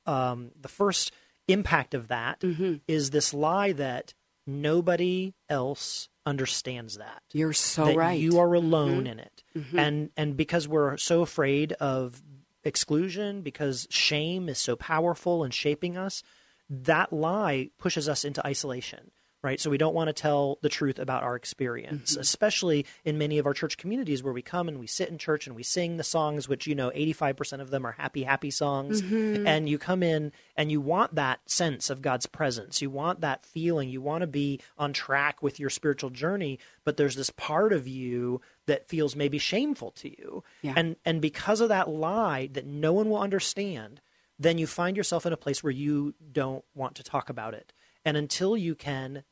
um, 0.07 0.51
the 0.59 0.69
first 0.69 1.13
impact 1.49 1.95
of 1.95 2.09
that 2.09 2.41
mm-hmm. 2.41 2.77
is 2.89 3.11
this 3.11 3.35
lie 3.35 3.73
that 3.73 4.15
nobody 4.47 5.35
else 5.49 6.09
understands 6.25 6.99
that. 6.99 7.23
You're 7.33 7.53
so 7.53 7.87
that 7.87 7.97
right. 7.97 8.19
You 8.19 8.39
are 8.39 8.55
alone 8.55 8.99
mm-hmm. 8.99 9.07
in 9.09 9.19
it, 9.19 9.32
mm-hmm. 9.57 9.79
and 9.79 10.11
and 10.17 10.37
because 10.37 10.69
we're 10.69 10.97
so 10.97 11.23
afraid 11.23 11.73
of 11.75 12.23
exclusion, 12.65 13.43
because 13.43 13.87
shame 13.91 14.49
is 14.49 14.59
so 14.59 14.77
powerful 14.77 15.45
in 15.45 15.51
shaping 15.51 15.97
us, 15.97 16.23
that 16.71 17.13
lie 17.13 17.71
pushes 17.79 18.09
us 18.09 18.25
into 18.25 18.47
isolation 18.47 19.11
right? 19.43 19.61
So 19.61 19.71
we 19.71 19.79
don't 19.79 19.95
want 19.95 20.09
to 20.09 20.13
tell 20.13 20.59
the 20.63 20.69
truth 20.69 20.99
about 20.99 21.23
our 21.25 21.35
experience, 21.35 22.13
mm-hmm. 22.13 22.21
especially 22.21 22.87
in 23.05 23.19
many 23.19 23.39
of 23.39 23.47
our 23.47 23.55
church 23.55 23.77
communities 23.77 24.23
where 24.23 24.33
we 24.33 24.43
come 24.43 24.69
and 24.69 24.79
we 24.79 24.87
sit 24.87 25.09
in 25.09 25.19
church 25.19 25.47
and 25.47 25.57
we 25.57 25.65
sing 25.65 25.97
the 25.97 26.05
songs, 26.05 26.49
which, 26.49 26.67
you 26.67 26.75
know, 26.75 26.91
85% 26.91 27.61
of 27.61 27.71
them 27.71 27.85
are 27.85 27.93
happy, 27.93 28.23
happy 28.23 28.51
songs. 28.51 29.03
Mm-hmm. 29.03 29.47
And 29.47 29.69
you 29.69 29.79
come 29.79 30.03
in 30.03 30.33
and 30.57 30.71
you 30.71 30.81
want 30.81 31.17
that 31.17 31.41
sense 31.51 31.91
of 31.91 32.03
God's 32.03 32.27
presence. 32.27 32.81
You 32.81 32.91
want 32.91 33.21
that 33.23 33.45
feeling. 33.45 33.89
You 33.89 34.01
want 34.01 34.23
to 34.23 34.29
be 34.29 34.61
on 34.79 34.93
track 34.93 35.43
with 35.43 35.59
your 35.59 35.71
spiritual 35.71 36.11
journey, 36.11 36.61
but 36.85 36.97
there's 36.97 37.17
this 37.17 37.31
part 37.31 37.73
of 37.73 37.89
you 37.89 38.41
that 38.67 38.89
feels 38.89 39.17
maybe 39.17 39.39
shameful 39.39 39.91
to 39.93 40.09
you. 40.09 40.45
Yeah. 40.63 40.75
And 40.77 40.97
and 41.05 41.21
because 41.21 41.61
of 41.61 41.69
that 41.71 41.89
lie 41.89 42.49
that 42.53 42.67
no 42.67 42.93
one 42.93 43.11
will 43.11 43.21
understand, 43.21 44.01
then 44.39 44.59
you 44.59 44.67
find 44.67 44.97
yourself 44.97 45.27
in 45.27 45.33
a 45.33 45.37
place 45.37 45.63
where 45.63 45.73
you 45.73 46.15
don't 46.33 46.65
want 46.75 46.95
to 46.97 47.03
talk 47.03 47.29
about 47.29 47.55
it. 47.55 47.73
And 48.05 48.17
until 48.17 48.57
you 48.57 48.75
can 48.75 49.25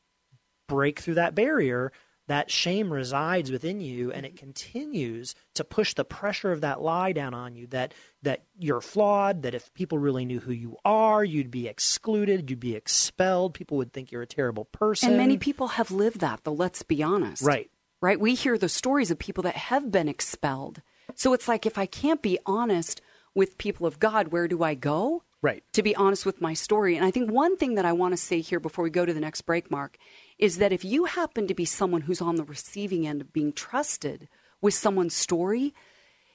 break 0.75 0.99
through 0.99 1.15
that 1.15 1.35
barrier, 1.35 1.91
that 2.31 2.49
shame 2.49 2.93
resides 2.93 3.51
within 3.51 3.81
you 3.81 4.09
and 4.13 4.25
it 4.25 4.37
continues 4.37 5.35
to 5.53 5.65
push 5.65 5.93
the 5.95 6.05
pressure 6.05 6.53
of 6.53 6.61
that 6.61 6.81
lie 6.81 7.11
down 7.11 7.33
on 7.33 7.55
you 7.55 7.67
that 7.67 7.93
that 8.21 8.43
you're 8.57 8.79
flawed 8.79 9.41
that 9.41 9.53
if 9.53 9.73
people 9.73 9.97
really 9.97 10.23
knew 10.23 10.39
who 10.39 10.53
you 10.53 10.77
are 10.85 11.25
you'd 11.25 11.51
be 11.51 11.67
excluded 11.67 12.49
you'd 12.49 12.59
be 12.59 12.73
expelled. 12.73 13.53
People 13.53 13.75
would 13.75 13.91
think 13.91 14.13
you're 14.13 14.21
a 14.21 14.27
terrible 14.27 14.63
person. 14.63 15.09
And 15.09 15.17
many 15.17 15.37
people 15.37 15.67
have 15.69 15.91
lived 15.91 16.21
that 16.21 16.45
though 16.45 16.53
let's 16.53 16.83
be 16.83 17.03
honest. 17.03 17.43
Right. 17.43 17.69
Right? 18.01 18.19
We 18.19 18.35
hear 18.35 18.57
the 18.57 18.69
stories 18.69 19.11
of 19.11 19.19
people 19.19 19.43
that 19.43 19.57
have 19.57 19.91
been 19.91 20.07
expelled. 20.07 20.81
So 21.15 21.33
it's 21.33 21.49
like 21.49 21.65
if 21.65 21.77
i 21.77 21.85
can't 21.85 22.21
be 22.21 22.39
honest 22.45 23.01
with 23.35 23.57
people 23.57 23.85
of 23.85 23.99
god 23.99 24.29
where 24.29 24.47
do 24.47 24.63
i 24.63 24.73
go? 24.73 25.23
Right. 25.41 25.63
To 25.73 25.81
be 25.81 25.95
honest 25.95 26.23
with 26.25 26.39
my 26.39 26.53
story. 26.53 26.95
And 26.95 27.05
i 27.05 27.11
think 27.11 27.29
one 27.29 27.57
thing 27.57 27.75
that 27.75 27.83
i 27.85 27.91
want 27.91 28.13
to 28.13 28.17
say 28.17 28.39
here 28.39 28.61
before 28.61 28.83
we 28.83 28.89
go 28.89 29.05
to 29.05 29.13
the 29.13 29.19
next 29.19 29.41
break 29.41 29.69
marc 29.69 29.97
is 30.41 30.57
that 30.57 30.73
if 30.73 30.83
you 30.83 31.05
happen 31.05 31.47
to 31.47 31.53
be 31.53 31.63
someone 31.65 32.01
who's 32.01 32.21
on 32.21 32.35
the 32.35 32.43
receiving 32.43 33.07
end 33.07 33.21
of 33.21 33.31
being 33.31 33.53
trusted 33.53 34.27
with 34.61 34.73
someone's 34.73 35.13
story, 35.15 35.73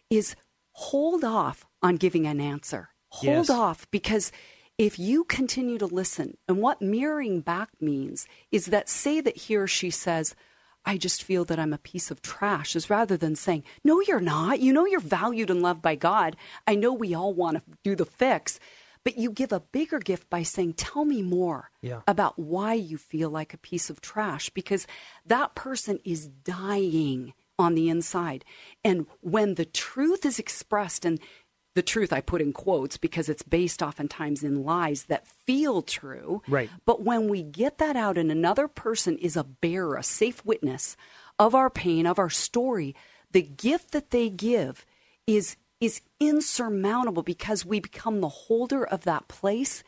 is 0.09 0.35
hold 0.73 1.25
off 1.25 1.67
on 1.83 1.97
giving 1.97 2.27
an 2.27 2.41
answer. 2.41 2.89
Hold 3.09 3.49
Yes. 3.49 3.51
off 3.51 3.91
because 3.91 4.31
if 4.79 4.99
you 4.99 5.25
continue 5.25 5.79
to 5.79 5.87
listen, 5.87 6.37
and 6.49 6.59
what 6.59 6.81
mirroring 6.83 7.41
back 7.41 7.71
means 7.81 8.27
is 8.53 8.67
that 8.67 8.89
say 8.89 9.21
that 9.21 9.37
he 9.37 9.57
or 9.57 9.67
she 9.67 9.91
says, 9.91 10.35
I 10.85 10.99
just 10.99 11.23
feel 11.25 11.45
that 11.47 11.59
I'm 11.59 11.73
a 11.73 11.79
piece 11.79 12.11
of 12.13 12.23
trash, 12.23 12.77
is 12.77 12.89
rather 12.91 13.17
than 13.17 13.35
saying, 13.35 13.65
No, 13.83 14.01
you're 14.01 14.21
not. 14.21 14.61
You 14.61 14.73
know 14.73 14.87
you're 14.87 15.01
valued 15.01 15.51
and 15.51 15.63
loved 15.63 15.83
by 15.83 15.97
God. 15.97 16.37
I 16.67 16.75
know 16.77 16.93
we 16.93 17.13
all 17.15 17.33
want 17.35 17.57
to 17.57 17.63
do 17.83 17.97
the 17.97 18.05
fix. 18.05 18.61
But 19.07 19.19
you 19.19 19.31
give 19.31 19.53
a 19.53 19.61
bigger 19.61 20.01
gift 20.01 20.29
by 20.29 20.43
saying, 20.43 20.73
Tell 20.73 21.05
me 21.05 21.23
more 21.23 21.71
Yeah. 21.81 22.01
about 22.09 22.37
why 22.37 22.75
you 22.75 22.99
feel 22.99 23.31
like 23.31 23.55
a 23.55 23.59
piece 23.59 23.89
of 23.89 24.01
trash, 24.01 24.51
because 24.51 24.85
that 25.25 25.55
person 25.55 26.01
is 26.05 26.27
dying 26.27 27.33
on 27.57 27.77
the 27.77 27.89
inside. 27.89 28.45
And 28.85 29.07
when 29.21 29.55
the 29.55 29.65
truth 29.65 30.27
is 30.27 30.41
expressed, 30.41 31.05
and 31.05 31.21
the 31.75 31.83
truth 31.83 32.13
I 32.13 32.21
put 32.21 32.41
in 32.41 32.53
quotes 32.53 32.97
because 32.97 33.29
it's 33.29 33.45
based 33.45 33.81
oftentimes 33.81 34.43
in 34.43 34.65
lies 34.65 35.05
that 35.05 35.29
feel 35.29 35.83
true. 35.83 36.43
Right. 36.49 36.69
But 36.85 37.03
when 37.03 37.29
we 37.29 37.45
get 37.45 37.79
that 37.79 37.95
out 37.95 38.19
and 38.19 38.33
another 38.33 38.67
person 38.67 39.19
is 39.19 39.37
a 39.37 39.45
bearer, 39.45 39.95
a 39.95 40.03
safe 40.03 40.45
witness 40.45 40.97
of 41.39 41.55
our 41.55 41.71
pain, 41.71 42.07
of 42.07 42.19
our 42.19 42.31
story, 42.31 42.97
the 43.31 43.43
gift 43.43 43.93
that 43.93 44.11
they 44.11 44.31
give 44.31 44.85
is 45.29 45.57
is 45.81 46.01
insurmountable 46.21 47.23
because 47.23 47.67
we 47.67 47.81
become 47.81 48.21
the 48.21 48.29
holder 48.29 48.85
of 48.87 49.05
that 49.05 49.29
place. 49.29 49.83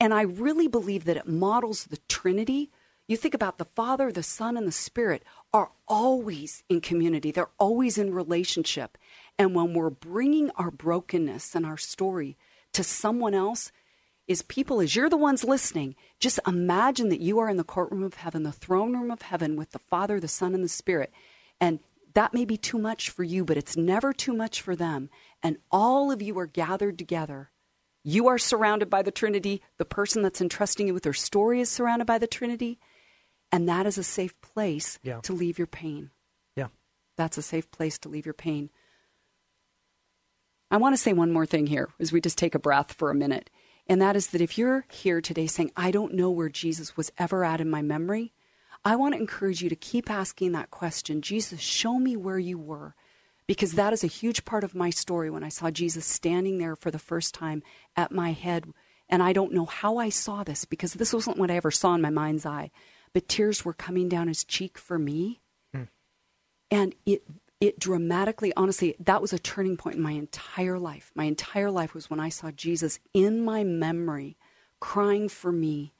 And 0.00 0.12
I 0.12 0.22
really 0.22 0.68
believe 0.68 1.04
that 1.04 1.16
it 1.16 1.28
models 1.28 1.84
the 1.84 1.98
Trinity. 2.08 2.70
You 3.06 3.16
think 3.16 3.34
about 3.34 3.58
the 3.58 3.64
Father, 3.64 4.12
the 4.12 4.22
Son, 4.22 4.56
and 4.56 4.66
the 4.66 4.72
Spirit 4.72 5.22
are 5.52 5.70
always 5.86 6.62
in 6.68 6.80
community. 6.80 7.30
They're 7.30 7.50
always 7.58 7.98
in 7.98 8.12
relationship. 8.12 8.98
And 9.38 9.54
when 9.54 9.72
we're 9.72 9.90
bringing 9.90 10.50
our 10.56 10.70
brokenness 10.70 11.54
and 11.54 11.64
our 11.64 11.78
story 11.78 12.36
to 12.72 12.84
someone 12.84 13.34
else, 13.34 13.72
is 14.28 14.42
people, 14.42 14.80
as 14.80 14.94
you're 14.94 15.08
the 15.08 15.16
ones 15.16 15.42
listening, 15.42 15.96
just 16.20 16.38
imagine 16.46 17.08
that 17.08 17.20
you 17.20 17.38
are 17.38 17.48
in 17.48 17.56
the 17.56 17.64
courtroom 17.64 18.02
of 18.02 18.14
heaven, 18.14 18.42
the 18.42 18.52
throne 18.52 18.92
room 18.92 19.10
of 19.10 19.22
heaven 19.22 19.56
with 19.56 19.70
the 19.70 19.78
Father, 19.78 20.20
the 20.20 20.28
Son, 20.28 20.54
and 20.54 20.62
the 20.62 20.68
Spirit. 20.68 21.10
And 21.60 21.80
that 22.12 22.34
may 22.34 22.44
be 22.44 22.58
too 22.58 22.78
much 22.78 23.08
for 23.08 23.24
you, 23.24 23.44
but 23.44 23.56
it's 23.56 23.76
never 23.76 24.12
too 24.12 24.34
much 24.34 24.60
for 24.60 24.76
them. 24.76 25.08
And 25.42 25.58
all 25.70 26.10
of 26.10 26.20
you 26.22 26.38
are 26.38 26.46
gathered 26.46 26.98
together. 26.98 27.50
You 28.04 28.28
are 28.28 28.38
surrounded 28.38 28.88
by 28.90 29.02
the 29.02 29.10
Trinity. 29.10 29.62
The 29.76 29.84
person 29.84 30.22
that's 30.22 30.40
entrusting 30.40 30.86
you 30.86 30.94
with 30.94 31.02
their 31.02 31.12
story 31.12 31.60
is 31.60 31.68
surrounded 31.70 32.06
by 32.06 32.18
the 32.18 32.26
Trinity. 32.26 32.78
And 33.52 33.68
that 33.68 33.86
is 33.86 33.98
a 33.98 34.02
safe 34.04 34.38
place 34.40 34.98
Yeah. 35.02 35.20
to 35.22 35.32
leave 35.32 35.58
your 35.58 35.66
pain. 35.66 36.10
yeah 36.56 36.68
That's 37.16 37.38
a 37.38 37.42
safe 37.42 37.70
place 37.70 37.98
to 38.00 38.08
leave 38.08 38.26
your 38.26 38.34
pain. 38.34 38.70
I 40.70 40.76
want 40.76 40.94
to 40.94 41.00
say 41.02 41.12
one 41.12 41.32
more 41.32 41.46
thing 41.46 41.66
here 41.66 41.88
as 41.98 42.12
we 42.12 42.20
just 42.20 42.36
take 42.38 42.54
a 42.54 42.58
breath 42.58 42.92
for 42.92 43.10
a 43.10 43.14
minute. 43.14 43.48
And 43.86 44.02
that 44.02 44.16
is 44.16 44.28
that 44.28 44.42
if 44.42 44.58
you're 44.58 44.84
here 44.90 45.20
today 45.22 45.46
saying, 45.46 45.72
I 45.76 45.90
don't 45.90 46.12
know 46.14 46.30
where 46.30 46.50
Jesus 46.50 46.96
was 46.96 47.10
ever 47.16 47.42
at 47.42 47.60
in 47.60 47.70
my 47.70 47.80
memory, 47.80 48.34
I 48.84 48.96
want 48.96 49.14
to 49.14 49.20
encourage 49.20 49.62
you 49.62 49.70
to 49.70 49.76
keep 49.76 50.10
asking 50.10 50.52
that 50.52 50.70
question 50.70 51.22
Jesus, 51.22 51.60
show 51.60 51.98
me 51.98 52.16
where 52.16 52.38
you 52.38 52.58
were. 52.58 52.94
Because 53.48 53.72
that 53.72 53.92
is 53.92 54.04
a 54.04 54.08
huge 54.08 54.44
part 54.44 54.62
of 54.62 54.76
my 54.76 54.90
story 54.90 55.30
when 55.30 55.42
I 55.42 55.48
saw 55.48 55.70
Jesus 55.70 56.06
standing 56.06 56.58
there 56.58 56.76
for 56.76 56.92
the 56.92 56.98
first 56.98 57.34
time 57.34 57.64
at 57.96 58.12
my 58.12 58.30
head. 58.30 58.66
And 59.08 59.22
I 59.22 59.32
don't 59.32 59.54
know 59.54 59.64
how 59.64 59.96
I 59.96 60.10
saw 60.10 60.44
this 60.44 60.64
because 60.64 60.92
this 60.92 61.12
wasn't 61.12 61.38
what 61.38 61.50
I 61.50 61.56
ever 61.56 61.72
saw 61.72 61.94
in 61.94 62.00
my 62.00 62.10
mind's 62.10 62.46
eye. 62.46 62.70
But 63.12 63.26
tears 63.26 63.64
were 63.64 63.72
coming 63.72 64.08
down 64.08 64.28
his 64.28 64.44
cheek 64.44 64.78
for 64.78 64.98
me. 64.98 65.40
Hmm. 65.74 65.84
And 66.70 66.94
it 67.04 67.24
it 67.60 67.80
dramatically, 67.80 68.52
honestly, 68.56 68.94
that 69.00 69.20
was 69.20 69.32
a 69.32 69.38
turning 69.38 69.76
point 69.76 69.96
in 69.96 70.02
my 70.02 70.12
entire 70.12 70.78
life. 70.78 71.10
My 71.16 71.24
entire 71.24 71.70
life 71.72 71.92
was 71.92 72.08
when 72.08 72.20
I 72.20 72.28
saw 72.28 72.52
Jesus 72.52 73.00
in 73.12 73.44
my 73.44 73.64
memory 73.64 74.36
crying 74.78 75.28
for 75.28 75.50
me. 75.50 75.92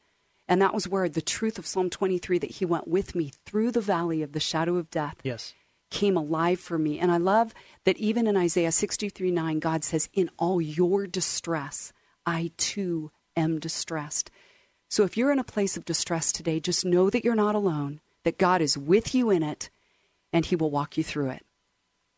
And 0.46 0.62
that 0.62 0.72
was 0.72 0.86
where 0.86 1.08
the 1.08 1.20
truth 1.20 1.58
of 1.58 1.66
Psalm 1.66 1.90
23 1.90 2.38
that 2.38 2.52
he 2.52 2.64
went 2.64 2.86
with 2.86 3.14
me 3.14 3.32
through 3.44 3.72
the 3.72 3.80
valley 3.80 4.22
of 4.22 4.32
the 4.32 4.40
shadow 4.40 4.76
of 4.76 4.90
death 4.90 5.16
yes. 5.22 5.52
Came 5.90 6.16
alive 6.16 6.60
for 6.60 6.78
me. 6.78 6.98
And 6.98 7.10
I 7.10 7.16
love 7.16 7.54
that 7.84 7.96
even 7.96 8.26
in 8.26 8.36
Isaiah 8.36 8.72
63 8.72 9.30
9, 9.30 9.58
God 9.58 9.84
says, 9.84 10.08
In 10.12 10.30
all 10.38 10.60
your 10.60 11.06
distress, 11.06 11.92
I 12.26 12.50
too 12.56 13.10
am 13.36 13.58
distressed. 13.58 14.30
So 14.88 15.04
if 15.04 15.16
you're 15.16 15.32
in 15.32 15.38
a 15.38 15.44
place 15.44 15.76
of 15.76 15.84
distress 15.84 16.32
today, 16.32 16.60
just 16.60 16.84
know 16.84 17.10
that 17.10 17.24
you're 17.24 17.34
not 17.34 17.54
alone, 17.54 18.00
that 18.24 18.38
God 18.38 18.60
is 18.60 18.76
with 18.76 19.14
you 19.14 19.30
in 19.30 19.42
it, 19.42 19.70
and 20.32 20.44
he 20.44 20.56
will 20.56 20.70
walk 20.70 20.96
you 20.96 21.04
through 21.04 21.30
it. 21.30 21.44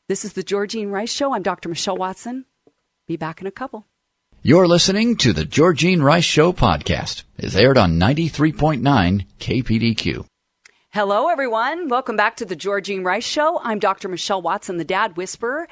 This 0.08 0.24
is 0.24 0.32
the 0.32 0.42
Georgene 0.42 0.90
Rice 0.90 1.12
Show. 1.12 1.32
I'm 1.32 1.42
Dr. 1.42 1.68
Michelle 1.68 1.96
Watson. 1.96 2.46
Be 3.06 3.16
back 3.16 3.40
in 3.40 3.46
a 3.46 3.52
couple. 3.52 3.86
You're 4.42 4.66
listening 4.66 5.16
to 5.18 5.32
the 5.32 5.44
Georgene 5.44 6.02
Rice 6.02 6.24
Show 6.24 6.52
podcast. 6.52 7.24
It's 7.36 7.54
aired 7.54 7.76
on 7.76 8.00
93.9 8.00 9.26
KPDQ. 9.38 10.29
Hello, 10.92 11.28
everyone. 11.28 11.86
Welcome 11.88 12.16
back 12.16 12.34
to 12.38 12.44
the 12.44 12.56
Georgene 12.56 13.04
Rice 13.04 13.24
Show. 13.24 13.60
I'm 13.62 13.78
Dr. 13.78 14.08
Michelle 14.08 14.42
Watson, 14.42 14.76
the 14.76 14.84
Dad 14.84 15.16
Whisperer. 15.16 15.68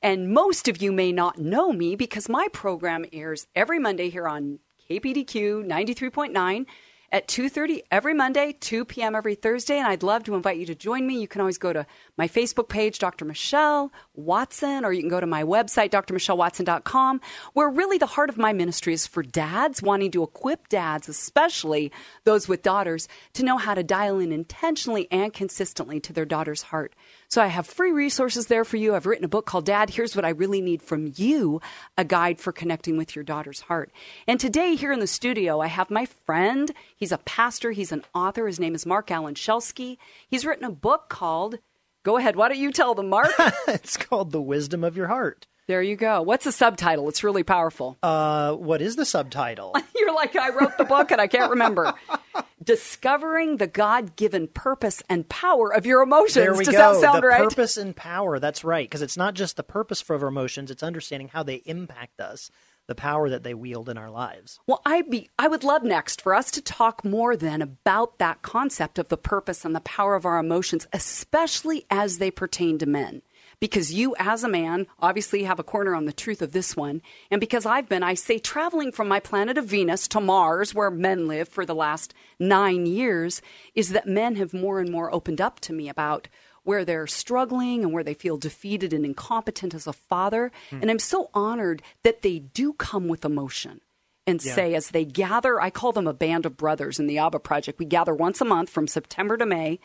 And 0.00 0.32
most 0.32 0.66
of 0.66 0.80
you 0.80 0.92
may 0.92 1.12
not 1.12 1.36
know 1.36 1.74
me 1.74 1.94
because 1.94 2.26
my 2.26 2.48
program 2.54 3.04
airs 3.12 3.46
every 3.54 3.78
Monday 3.78 4.08
here 4.08 4.26
on 4.26 4.60
KPDQ 4.88 5.66
93.9 5.66 6.64
at 7.12 7.28
2.30 7.28 7.82
every 7.90 8.14
monday 8.14 8.56
2 8.58 8.86
p.m 8.86 9.14
every 9.14 9.34
thursday 9.34 9.78
and 9.78 9.86
i'd 9.86 10.02
love 10.02 10.24
to 10.24 10.34
invite 10.34 10.56
you 10.56 10.64
to 10.66 10.74
join 10.74 11.06
me. 11.06 11.20
You 11.20 11.28
can 11.28 11.42
always 11.42 11.58
go 11.58 11.72
to 11.72 11.86
my 12.16 12.26
facebook 12.26 12.68
page 12.68 12.98
dr 12.98 13.22
michelle 13.24 13.92
watson 14.14 14.84
or 14.84 14.92
you 14.92 15.02
can 15.02 15.10
go 15.10 15.20
to 15.20 15.26
my 15.26 15.44
website 15.44 15.90
drmichellewatson.com 15.90 17.20
where 17.52 17.68
really 17.68 17.98
the 17.98 18.06
heart 18.06 18.30
of 18.30 18.38
my 18.38 18.52
ministry 18.52 18.94
is 18.94 19.06
for 19.06 19.22
dads 19.22 19.82
wanting 19.82 20.10
to 20.10 20.22
equip 20.22 20.68
dads 20.68 21.08
especially 21.08 21.92
those 22.24 22.48
with 22.48 22.62
daughters 22.62 23.06
to 23.34 23.44
know 23.44 23.58
how 23.58 23.74
to 23.74 23.82
dial 23.82 24.18
in 24.18 24.32
intentionally 24.32 25.06
and 25.10 25.34
consistently 25.34 26.00
to 26.00 26.12
their 26.12 26.24
daughter's 26.24 26.62
heart 26.62 26.94
so 27.32 27.40
I 27.40 27.46
have 27.46 27.66
free 27.66 27.92
resources 27.92 28.48
there 28.48 28.62
for 28.62 28.76
you. 28.76 28.94
I've 28.94 29.06
written 29.06 29.24
a 29.24 29.28
book 29.28 29.46
called 29.46 29.64
Dad, 29.64 29.88
Here's 29.88 30.14
What 30.14 30.26
I 30.26 30.28
Really 30.28 30.60
Need 30.60 30.82
from 30.82 31.14
You, 31.16 31.62
a 31.96 32.04
guide 32.04 32.38
for 32.38 32.52
connecting 32.52 32.98
with 32.98 33.16
your 33.16 33.24
daughter's 33.24 33.62
heart. 33.62 33.90
And 34.26 34.38
today, 34.38 34.74
here 34.74 34.92
in 34.92 35.00
the 35.00 35.06
studio, 35.06 35.58
I 35.58 35.68
have 35.68 35.90
my 35.90 36.04
friend. 36.04 36.70
He's 36.94 37.10
a 37.10 37.16
pastor, 37.16 37.70
he's 37.70 37.90
an 37.90 38.04
author. 38.14 38.46
His 38.46 38.60
name 38.60 38.74
is 38.74 38.84
Marc 38.84 39.10
Alan 39.10 39.32
Schelske. 39.32 39.96
He's 40.28 40.44
written 40.44 40.66
a 40.66 40.70
book 40.70 41.08
called, 41.08 41.58
go 42.02 42.18
ahead, 42.18 42.36
why 42.36 42.48
don't 42.48 42.58
you 42.58 42.70
tell 42.70 42.94
them, 42.94 43.08
Marc? 43.08 43.32
it's 43.66 43.96
called 43.96 44.30
The 44.30 44.42
Wisdom 44.42 44.84
of 44.84 44.94
Your 44.94 45.06
Heart. 45.06 45.46
There 45.68 45.80
you 45.80 45.96
go. 45.96 46.20
What's 46.20 46.44
the 46.44 46.52
subtitle? 46.52 47.08
It's 47.08 47.24
really 47.24 47.44
powerful. 47.44 47.96
Uh, 48.02 48.52
what 48.52 48.82
is 48.82 48.96
the 48.96 49.06
subtitle? 49.06 49.74
You're 49.96 50.12
like, 50.12 50.36
I 50.36 50.50
wrote 50.50 50.76
the 50.76 50.84
book 50.84 51.10
and 51.10 51.18
I 51.18 51.28
can't 51.28 51.52
remember. 51.52 51.94
Discovering 52.62 53.56
the 53.56 53.66
God 53.66 54.16
given 54.16 54.46
purpose 54.48 55.02
and 55.08 55.28
power 55.28 55.72
of 55.72 55.86
your 55.86 56.02
emotions. 56.02 56.34
There 56.34 56.54
we 56.54 56.64
Does 56.64 56.74
go. 56.74 56.94
that 56.94 57.00
sound 57.00 57.22
the 57.22 57.28
right? 57.28 57.48
Purpose 57.48 57.76
and 57.76 57.96
power. 57.96 58.38
That's 58.38 58.64
right. 58.64 58.88
Because 58.88 59.02
it's 59.02 59.16
not 59.16 59.34
just 59.34 59.56
the 59.56 59.62
purpose 59.62 60.00
for 60.00 60.16
our 60.16 60.28
emotions, 60.28 60.70
it's 60.70 60.82
understanding 60.82 61.28
how 61.28 61.42
they 61.42 61.56
impact 61.64 62.20
us, 62.20 62.50
the 62.86 62.94
power 62.94 63.28
that 63.30 63.42
they 63.42 63.54
wield 63.54 63.88
in 63.88 63.98
our 63.98 64.10
lives. 64.10 64.60
Well, 64.66 64.82
I'd 64.84 65.10
be, 65.10 65.30
I 65.38 65.48
would 65.48 65.64
love 65.64 65.82
next 65.82 66.20
for 66.20 66.34
us 66.34 66.50
to 66.52 66.60
talk 66.60 67.04
more 67.04 67.36
then 67.36 67.62
about 67.62 68.18
that 68.18 68.42
concept 68.42 68.98
of 68.98 69.08
the 69.08 69.16
purpose 69.16 69.64
and 69.64 69.74
the 69.74 69.80
power 69.80 70.14
of 70.14 70.26
our 70.26 70.38
emotions, 70.38 70.86
especially 70.92 71.86
as 71.90 72.18
they 72.18 72.30
pertain 72.30 72.78
to 72.78 72.86
men 72.86 73.22
because 73.62 73.92
you, 73.94 74.12
as 74.18 74.42
a 74.42 74.48
man, 74.48 74.88
obviously 74.98 75.44
have 75.44 75.60
a 75.60 75.62
corner 75.62 75.94
on 75.94 76.04
the 76.04 76.12
truth 76.12 76.42
of 76.42 76.50
this 76.50 76.76
one. 76.76 77.00
And 77.30 77.40
because 77.40 77.64
I've 77.64 77.88
been, 77.88 78.02
I 78.02 78.14
say, 78.14 78.40
traveling 78.40 78.90
from 78.90 79.06
my 79.06 79.20
planet 79.20 79.56
of 79.56 79.66
Venus 79.66 80.08
to 80.08 80.20
Mars, 80.20 80.74
where 80.74 80.90
men 80.90 81.28
live 81.28 81.48
for 81.48 81.64
the 81.64 81.72
last 81.72 82.12
nine 82.40 82.86
years, 82.86 83.40
is 83.76 83.90
that 83.90 84.08
men 84.08 84.34
have 84.34 84.52
more 84.52 84.80
and 84.80 84.90
more 84.90 85.14
opened 85.14 85.40
up 85.40 85.60
to 85.60 85.72
me 85.72 85.88
about 85.88 86.26
where 86.64 86.84
they're 86.84 87.06
struggling 87.06 87.84
and 87.84 87.92
where 87.92 88.02
they 88.02 88.14
feel 88.14 88.36
defeated 88.36 88.92
and 88.92 89.04
incompetent 89.04 89.74
as 89.74 89.86
a 89.86 89.92
father. 89.92 90.50
Mm. 90.72 90.82
And 90.82 90.90
I'm 90.90 90.98
so 90.98 91.30
honored 91.32 91.82
that 92.02 92.22
they 92.22 92.40
do 92.40 92.72
come 92.72 93.06
with 93.06 93.24
emotion 93.24 93.80
and 94.26 94.44
yeah. 94.44 94.54
say, 94.56 94.74
as 94.74 94.90
they 94.90 95.04
gather, 95.04 95.60
I 95.60 95.70
call 95.70 95.92
them 95.92 96.08
a 96.08 96.12
band 96.12 96.46
of 96.46 96.56
brothers 96.56 96.98
in 96.98 97.06
the 97.06 97.18
Abba 97.18 97.38
Project. 97.38 97.78
We 97.78 97.86
gather 97.86 98.12
once 98.12 98.40
a 98.40 98.44
month 98.44 98.70
from 98.70 98.88
September 98.88 99.36
to 99.36 99.46
May, 99.46 99.78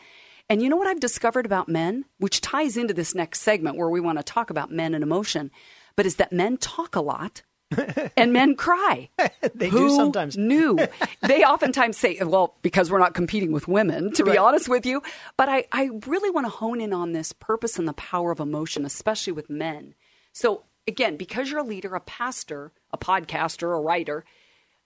and 0.48 0.62
you 0.62 0.68
know 0.68 0.76
what 0.76 0.86
I've 0.86 1.00
discovered 1.00 1.46
about 1.46 1.68
men, 1.68 2.04
which 2.18 2.40
ties 2.40 2.76
into 2.76 2.94
this 2.94 3.14
next 3.14 3.40
segment 3.40 3.76
where 3.76 3.90
we 3.90 4.00
want 4.00 4.18
to 4.18 4.24
talk 4.24 4.50
about 4.50 4.70
men 4.70 4.94
and 4.94 5.02
emotion, 5.02 5.50
but 5.96 6.06
is 6.06 6.16
that 6.16 6.32
men 6.32 6.56
talk 6.56 6.96
a 6.96 7.00
lot. 7.00 7.42
and 8.16 8.32
men 8.32 8.56
cry. 8.56 9.10
they 9.54 9.68
Who 9.68 9.88
do 9.88 9.94
sometimes. 9.94 10.38
knew? 10.38 10.78
They 11.20 11.42
oftentimes 11.44 11.98
say, 11.98 12.18
well, 12.22 12.54
because 12.62 12.90
we're 12.90 12.98
not 12.98 13.12
competing 13.12 13.52
with 13.52 13.68
women, 13.68 14.12
to 14.12 14.24
right. 14.24 14.32
be 14.32 14.38
honest 14.38 14.68
with 14.68 14.86
you. 14.86 15.02
But 15.36 15.50
I, 15.50 15.66
I 15.72 15.90
really 16.06 16.30
want 16.30 16.46
to 16.46 16.50
hone 16.50 16.80
in 16.80 16.94
on 16.94 17.12
this 17.12 17.32
purpose 17.32 17.78
and 17.78 17.86
the 17.86 17.92
power 17.92 18.30
of 18.30 18.40
emotion, 18.40 18.86
especially 18.86 19.34
with 19.34 19.50
men. 19.50 19.94
So, 20.32 20.62
again, 20.86 21.18
because 21.18 21.50
you're 21.50 21.60
a 21.60 21.64
leader, 21.64 21.94
a 21.94 22.00
pastor, 22.00 22.72
a 22.92 22.96
podcaster, 22.96 23.76
a 23.76 23.80
writer, 23.80 24.24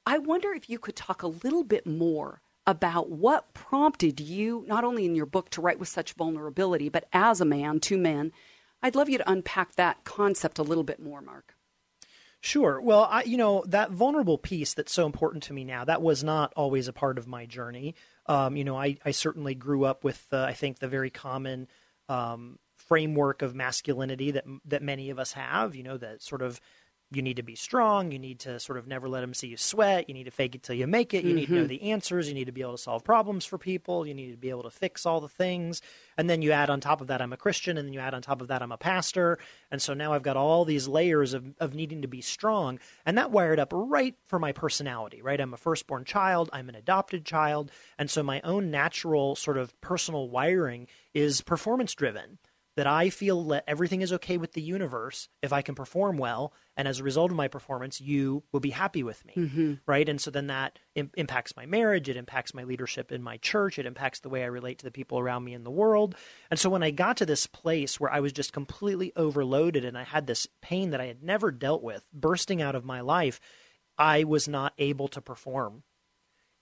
I 0.05 0.19
wonder 0.19 0.53
if 0.53 0.69
you 0.69 0.81
could 0.81 0.97
talk 0.97 1.23
a 1.23 1.29
little 1.29 1.63
bit 1.63 1.87
more 1.87 2.41
about 2.67 3.11
what 3.11 3.53
prompted 3.55 4.21
you, 4.21 4.65
not 4.69 4.85
only 4.85 5.05
in 5.05 5.15
your 5.15 5.27
book, 5.27 5.51
to 5.51 5.61
write 5.61 5.79
with 5.79 5.89
such 5.89 6.13
vulnerability, 6.13 6.89
but 6.89 7.09
as 7.13 7.41
a 7.41 7.45
man, 7.45 7.81
to 7.81 7.99
men. 7.99 8.33
I'd 8.83 8.95
love 8.95 9.09
you 9.09 9.19
to 9.19 9.31
unpack 9.31 9.77
that 9.77 10.05
concept 10.05 10.59
a 10.59 10.63
little 10.63 10.85
bit 10.85 11.01
more, 11.01 11.21
Marc. 11.21 11.55
Sure. 12.41 12.81
Well, 12.81 13.07
I, 13.09 13.23
you 13.23 13.37
know, 13.37 13.63
that 13.69 13.93
vulnerable 13.93 14.37
piece 14.37 14.75
that's 14.75 14.93
so 14.93 15.07
important 15.07 15.45
to 15.45 15.53
me 15.53 15.65
now, 15.65 15.85
that 15.85 16.03
was 16.03 16.25
not 16.25 16.53
always 16.57 16.89
a 16.89 16.93
part 16.93 17.17
of 17.17 17.29
my 17.29 17.47
journey. 17.47 17.95
Um, 18.27 18.57
you 18.57 18.65
know, 18.65 18.77
I, 18.77 18.97
I 19.05 19.13
certainly 19.13 19.55
grew 19.55 19.85
up 19.85 20.03
with, 20.03 20.27
uh, 20.33 20.43
I 20.43 20.53
think, 20.53 20.81
the 20.81 20.89
very 20.89 21.11
common 21.11 21.69
um, 22.09 22.59
framework 22.75 23.43
of 23.43 23.55
masculinity 23.55 24.33
that 24.33 24.45
that 24.65 24.83
many 24.83 25.11
of 25.11 25.21
us 25.21 25.33
have. 25.33 25.77
You 25.77 25.85
know, 25.85 25.97
that 25.99 26.21
sort 26.21 26.43
of 26.43 26.61
you 27.15 27.23
need 27.23 27.37
to 27.37 27.43
be 27.43 27.55
strong. 27.55 28.11
You 28.11 28.19
need 28.19 28.41
to 28.41 28.59
sort 28.59 28.79
of 28.79 28.87
never 28.87 29.09
let 29.09 29.21
them 29.21 29.35
see 29.35 29.49
you 29.49 29.57
sweat. 29.57 30.09
You 30.09 30.15
need 30.15 30.25
to 30.25 30.31
fake 30.31 30.55
it 30.55 30.63
till 30.63 30.75
you 30.75 30.87
make 30.87 31.15
it. 31.15 31.25
You 31.25 31.31
mm-hmm. 31.31 31.37
need 31.37 31.47
to 31.47 31.53
know 31.53 31.61
mm-hmm. 31.61 31.69
the 31.69 31.91
answers. 31.91 32.29
You 32.29 32.35
need 32.35 32.47
to 32.47 32.53
be 32.53 32.63
able 32.63 32.73
to 32.73 32.79
solve 32.79 33.05
problems 33.05 33.45
for 33.45 33.59
people. 33.59 34.07
You 34.07 34.15
need 34.15 34.31
to 34.31 34.37
be 34.37 34.51
able 34.51 34.63
to 34.63 34.71
fix 34.71 35.05
all 35.05 35.21
the 35.21 35.29
things. 35.29 35.83
And 36.17 36.29
then 36.29 36.43
you 36.43 36.53
add 36.53 36.71
on 36.71 36.81
top 36.81 37.01
of 37.01 37.09
that, 37.09 37.21
I'm 37.21 37.33
a 37.33 37.37
Christian. 37.37 37.77
And 37.77 37.87
then 37.87 37.93
you 37.93 38.01
add 38.01 38.15
on 38.15 38.23
top 38.23 38.41
of 38.41 38.49
that, 38.49 38.63
I'm 38.63 38.73
a 38.73 38.79
pastor. 38.79 39.39
And 39.71 39.81
so 39.81 39.95
now 39.95 40.13
I've 40.13 40.23
got 40.23 40.37
all 40.37 40.65
these 40.65 40.89
layers 40.89 41.35
of, 41.35 41.45
of 41.61 41.75
needing 41.75 42.03
to 42.03 42.09
be 42.09 42.21
strong. 42.21 42.79
And 43.05 43.19
that 43.19 43.31
wired 43.31 43.61
up 43.61 43.73
right 43.75 44.15
for 44.27 44.39
my 44.39 44.53
personality, 44.53 45.23
right? 45.23 45.41
I'm 45.41 45.55
a 45.55 45.59
firstborn 45.59 46.05
child. 46.05 46.51
I'm 46.53 46.69
an 46.69 46.75
adopted 46.75 47.25
child. 47.25 47.71
And 47.99 48.11
so 48.11 48.23
my 48.23 48.41
own 48.43 48.71
natural 48.71 49.37
sort 49.37 49.59
of 49.59 49.79
personal 49.81 50.29
wiring 50.29 50.89
is 51.15 51.41
performance 51.43 51.95
driven 51.95 52.39
that 52.77 52.87
I 52.87 53.11
feel 53.11 53.45
that 53.45 53.65
everything 53.67 54.01
is 54.01 54.13
okay 54.15 54.39
with 54.39 54.53
the 54.53 54.63
universe 54.63 55.29
if 55.43 55.53
I 55.53 55.61
can 55.61 55.75
perform 55.75 56.17
well, 56.17 56.55
and 56.77 56.89
as 56.89 57.01
a 57.01 57.05
result 57.05 57.31
of 57.31 57.37
my 57.37 57.49
performance, 57.49 58.01
you 58.01 58.45
will 58.51 58.61
be 58.61 58.71
happy 58.71 59.03
with 59.03 59.25
me, 59.27 59.35
mm-hmm. 59.37 59.75
right? 59.87 60.09
And 60.09 60.21
so 60.21 60.31
then 60.31 60.47
that 60.47 60.79
Im- 60.95 61.11
impacts 61.17 61.55
my 61.55 61.67
marriage, 61.67 62.09
it 62.09 62.17
impacts 62.17 62.55
my 62.55 62.65
leadership 62.65 63.13
in 63.13 63.23
my 63.23 63.37
church, 63.37 63.79
it 63.79 63.85
impacts 63.85 64.21
the 64.21 64.31
way 64.31 64.43
I 64.43 64.47
relate 64.47 64.79
to 64.79 64.85
the 64.85 64.91
people 64.91 65.19
around 65.19 65.45
me 65.45 65.53
in 65.53 65.65
the 65.65 65.71
world. 65.71 66.15
And 66.51 66.59
so 66.59 66.71
when 66.71 66.83
I 66.83 66.91
got 66.91 67.19
to 67.19 67.27
this 67.27 67.47
place 67.47 68.01
where 68.01 68.13
I 68.13 68.21
was 68.21 68.33
just 68.33 68.55
completely 68.55 69.13
overloaded 69.17 69.85
and 69.85 69.99
I 69.99 70.05
had 70.05 70.27
this 70.27 70.47
pain 70.63 70.91
that 70.91 71.01
I 71.01 71.07
had 71.07 71.23
never 71.23 71.51
dealt 71.51 71.83
with 71.83 72.05
bursting 72.13 72.63
out 72.63 72.75
of 72.75 72.85
my 72.85 73.03
life, 73.03 73.39
I 73.99 74.25
was 74.25 74.49
not 74.49 74.73
able 74.79 75.09
to 75.09 75.21
perform. 75.21 75.83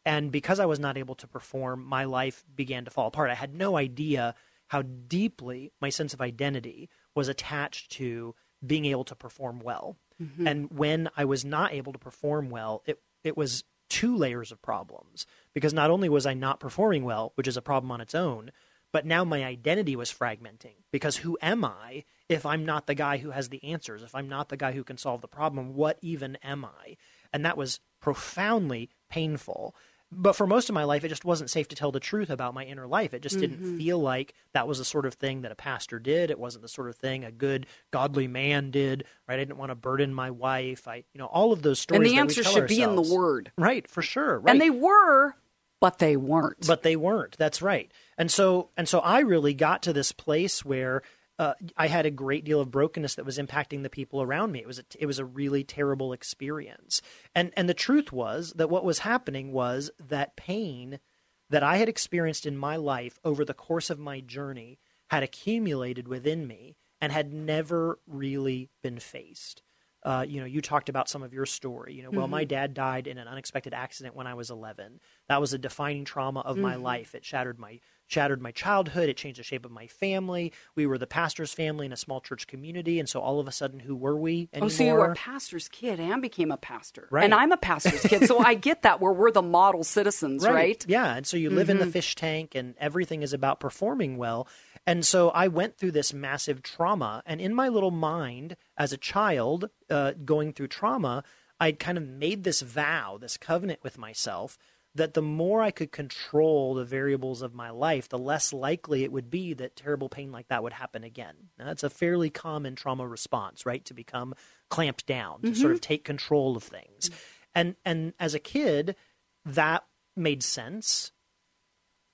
And 0.05 0.33
because 0.33 0.59
I 0.61 0.67
was 0.67 0.81
not 0.81 0.97
able 0.97 1.15
to 1.17 1.29
perform, 1.29 1.85
my 1.85 2.05
life 2.05 2.45
began 2.55 2.87
to 2.87 2.91
fall 2.91 3.09
apart. 3.09 3.31
I 3.31 3.35
had 3.35 3.55
no 3.55 3.77
idea 3.77 4.35
how 4.71 4.83
deeply 4.83 5.73
my 5.81 5.89
sense 5.89 6.15
of 6.15 6.21
identity 6.21 6.89
was 7.13 7.27
attached 7.27 7.91
to 7.91 8.37
being 8.65 8.85
able 8.85 9.03
to 9.03 9.17
perform 9.17 9.59
well. 9.59 9.97
Mm-hmm. 10.23 10.47
And 10.47 10.71
when 10.71 11.11
I 11.17 11.25
was 11.25 11.45
not 11.45 11.73
able 11.73 11.93
to 11.93 11.99
perform 11.99 12.51
well, 12.51 12.83
it 12.87 13.03
it 13.25 13.37
was 13.37 13.65
two 13.89 14.17
layers 14.17 14.53
of 14.53 14.63
problems 14.63 15.27
because 15.55 15.75
not 15.75 15.91
only 15.91 16.09
was 16.09 16.25
I 16.25 16.35
not 16.35 16.61
performing 16.61 17.03
well, 17.03 17.33
which 17.35 17.49
is 17.49 17.57
a 17.57 17.63
problem 17.63 17.91
on 17.91 18.01
its 18.01 18.15
own, 18.15 18.53
but 18.93 19.05
now 19.05 19.25
my 19.25 19.45
identity 19.45 19.97
was 19.97 20.13
fragmenting 20.13 20.85
because 20.93 21.17
who 21.17 21.37
am 21.43 21.65
I 21.65 22.05
if 22.29 22.47
I'm 22.47 22.65
not 22.65 22.87
the 22.87 22.95
guy 22.95 23.17
who 23.19 23.31
has 23.31 23.49
the 23.49 23.65
answers? 23.65 24.05
If 24.05 24.15
I'm 24.15 24.29
not 24.29 24.51
the 24.51 24.57
guy 24.57 24.71
who 24.71 24.85
can 24.85 24.99
solve 24.99 25.21
the 25.21 25.27
problem, 25.27 25.75
what 25.75 25.99
even 26.01 26.37
am 26.45 26.65
I? 26.65 26.97
And 27.33 27.45
that 27.45 27.57
was 27.57 27.81
profoundly 28.01 28.89
painful 29.09 29.75
but 30.13 30.35
for 30.35 30.47
most 30.47 30.69
of 30.69 30.75
my 30.75 30.85
life, 30.85 31.05
it 31.05 31.09
just 31.09 31.25
wasn't 31.25 31.51
safe 31.51 31.69
to 31.69 31.77
tell 31.77 31.93
the 31.93 32.01
truth 32.01 32.31
about 32.31 32.55
my 32.55 32.65
inner 32.65 32.87
life. 32.87 33.15
It 33.15 33.23
just 33.23 33.37
Mm-hmm. 33.37 33.41
didn't 33.63 33.79
feel 33.79 33.99
like 33.99 34.35
that 34.55 34.67
was 34.67 34.79
the 34.79 34.85
sort 34.85 35.07
of 35.07 35.15
thing 35.15 35.43
that 35.43 35.53
a 35.53 35.57
pastor 35.57 35.99
did. 35.99 36.31
It 36.31 36.39
wasn't 36.39 36.63
the 36.63 36.69
sort 36.69 36.89
of 36.89 36.97
thing 36.97 37.25
a 37.25 37.31
good, 37.31 37.67
godly 37.91 38.27
man 38.27 38.71
did. 38.71 39.05
Right? 39.29 39.37
I 39.37 39.39
didn't 39.39 39.59
want 39.59 39.71
to 39.71 39.77
burden 39.77 40.13
my 40.13 40.31
wife. 40.31 40.89
I, 40.89 41.05
you 41.13 41.19
know, 41.19 41.27
all 41.27 41.53
of 41.53 41.63
those 41.63 41.79
stories. 41.79 41.99
And 41.99 42.07
the 42.07 42.19
answer 42.19 42.43
should 42.43 42.67
be 42.67 42.83
in 42.83 42.97
the. 42.97 43.03
Word. 43.03 43.51
Right, 43.57 43.89
for 43.89 44.03
sure. 44.03 44.39
Right. 44.41 44.53
And 44.53 44.61
they 44.61 44.71
were, 44.71 45.35
but 45.81 45.99
they 45.99 46.17
weren't. 46.17 46.67
but 46.67 46.83
they 46.83 46.97
weren't. 46.97 47.37
That's 47.39 47.63
right. 47.63 47.91
And 48.19 48.31
so 48.31 48.71
and 48.77 48.89
so 48.89 48.99
I 49.01 49.21
really 49.21 49.55
got 49.55 49.83
to 49.85 49.93
this 49.93 50.13
place 50.13 50.65
where 50.65 51.03
uh, 51.41 51.55
I 51.75 51.87
had 51.87 52.05
a 52.05 52.11
great 52.11 52.45
deal 52.45 52.61
of 52.61 52.71
brokenness 52.71 53.15
that 53.15 53.25
was 53.25 53.39
impacting 53.39 53.83
the 53.83 53.89
people 53.89 54.21
around 54.21 54.53
me. 54.53 54.59
It 54.59 54.67
was 54.67 54.79
a, 54.79 54.85
it 54.99 55.07
was 55.07 55.19
a 55.19 55.25
really 55.25 55.65
terrible 55.65 56.13
experience. 56.13 57.01
And 57.35 57.51
and 57.57 57.67
the 57.67 57.73
truth 57.73 58.13
was 58.13 58.53
that 58.57 58.69
what 58.69 58.85
was 58.85 58.99
happening 58.99 59.51
was 59.51 59.91
that 59.99 60.37
pain 60.37 61.01
that 61.49 61.63
I 61.63 61.79
had 61.79 61.89
experienced 61.89 62.45
in 62.45 62.59
my 62.59 62.77
life 62.77 63.19
over 63.25 63.43
the 63.43 63.55
course 63.55 63.89
of 63.89 63.99
my 63.99 64.21
journey 64.21 64.79
had 65.09 65.23
accumulated 65.23 66.09
within 66.09 66.47
me 66.47 66.77
and 67.01 67.11
had 67.11 67.33
never 67.33 67.99
really 68.07 68.69
been 68.83 68.99
faced. 68.99 69.63
Uh, 70.03 70.25
you 70.29 70.41
know, 70.41 70.47
you 70.47 70.61
talked 70.61 70.91
about 70.91 71.09
some 71.09 71.23
of 71.23 71.33
your 71.33 71.47
story. 71.47 71.95
You 71.95 72.03
know, 72.03 72.11
well, 72.11 72.29
my 72.29 72.45
dad 72.45 72.75
died 72.75 73.07
in 73.07 73.19
an 73.19 73.29
unexpected 73.29 73.75
accident 73.75 74.15
when 74.15 74.27
I 74.27 74.35
was 74.35 74.51
11. 74.51 75.01
That 75.29 75.41
was 75.41 75.53
a 75.53 75.59
defining 75.59 76.05
trauma 76.05 76.41
of 76.41 76.57
my 76.57 76.77
life. 76.77 77.15
It 77.15 77.25
shattered 77.25 77.59
my 77.59 77.81
shattered 78.11 78.43
my 78.43 78.51
childhood. 78.51 79.09
It 79.09 79.17
changed 79.17 79.39
the 79.39 79.45
shape 79.45 79.65
of 79.65 79.71
my 79.71 79.87
family. 79.87 80.53
We 80.75 80.87
were 80.87 80.99
the 80.99 81.07
pastor's 81.07 81.53
family 81.53 81.87
in 81.87 81.93
a 81.93 81.97
small 81.97 82.21
church 82.21 82.47
community, 82.47 82.99
and 82.99 83.09
so 83.09 83.21
all 83.21 83.41
of 83.41 83.47
a 83.47 83.53
sudden, 83.53 83.81
who 83.81 83.95
were 83.95 84.17
we 84.17 84.49
anymore? 84.53 84.67
Oh, 84.67 84.69
so 84.69 84.85
you 84.85 84.95
were 84.95 85.13
a 85.13 85.15
pastor's 85.15 85.69
kid 85.69 86.01
and 86.01 86.21
became 86.21 86.51
a 86.51 86.57
pastor. 86.57 87.09
Right. 87.11 87.25
And 87.25 87.35
I'm 87.35 87.53
a 87.53 87.57
pastor's 87.57 88.03
kid, 88.03 88.27
so 88.27 88.39
I 88.39 88.55
get 88.55 88.83
that 88.83 89.01
where 89.01 89.13
we're 89.13 89.31
the 89.31 89.43
model 89.43 89.85
citizens, 89.85 90.45
right? 90.45 90.85
Yeah, 90.89 91.15
and 91.15 91.27
so 91.27 91.37
you 91.37 91.51
live 91.51 91.71
in 91.71 91.79
the 91.79 91.87
fish 91.87 92.15
tank, 92.15 92.55
and 92.55 92.75
everything 92.79 93.23
is 93.23 93.33
about 93.33 93.61
performing 93.61 94.17
well. 94.17 94.49
And 94.87 95.05
so 95.05 95.31
I 95.31 95.49
went 95.49 95.77
through 95.77 95.93
this 95.93 96.13
massive 96.13 96.63
trauma, 96.63 97.23
and 97.27 97.41
in 97.41 97.55
my 97.55 97.69
little 97.69 97.91
mind, 97.91 98.57
as 98.77 98.93
a 98.93 98.97
child 98.97 99.71
uh, 99.89 100.13
going 100.25 100.53
through 100.53 100.69
trauma, 100.69 101.23
I'd 101.61 101.79
kind 101.79 101.99
of 101.99 102.09
made 102.09 102.45
this 102.45 102.63
vow, 102.63 103.19
this 103.21 103.37
covenant 103.37 103.81
with 103.83 103.99
myself, 103.99 104.57
that 104.95 105.15
the 105.15 105.23
more 105.23 105.63
I 105.63 105.71
could 105.71 105.93
control 105.93 106.75
the 106.75 106.85
variables 106.85 107.43
of 107.43 107.55
my 107.55 107.71
life, 107.71 108.09
the 108.09 108.19
less 108.19 108.53
likely 108.53 109.05
it 109.05 109.13
would 109.13 109.31
be 109.31 109.55
that 109.55 109.77
terrible 109.77 110.09
pain 110.09 110.33
like 110.33 110.49
that 110.49 110.63
would 110.63 110.73
happen 110.73 111.05
again. 111.05 111.35
Now, 111.59 111.67
that's 111.67 111.85
a 111.85 111.91
fairly 111.91 112.29
common 112.29 112.75
trauma 112.75 113.07
response, 113.07 113.65
right? 113.65 113.85
To 113.85 113.95
become 113.95 114.35
clamped 114.69 115.07
down, 115.07 115.43
to 115.43 115.55
sort 115.55 115.73
of 115.73 115.79
mm-hmm. 115.79 115.89
take 115.89 116.05
control 116.05 116.57
of 116.57 116.65
things. 116.65 117.11
And 117.55 117.77
and 117.85 118.15
as 118.19 118.35
a 118.35 118.41
kid, 118.41 118.97
that 119.45 119.85
made 120.17 120.43
sense. 120.43 121.13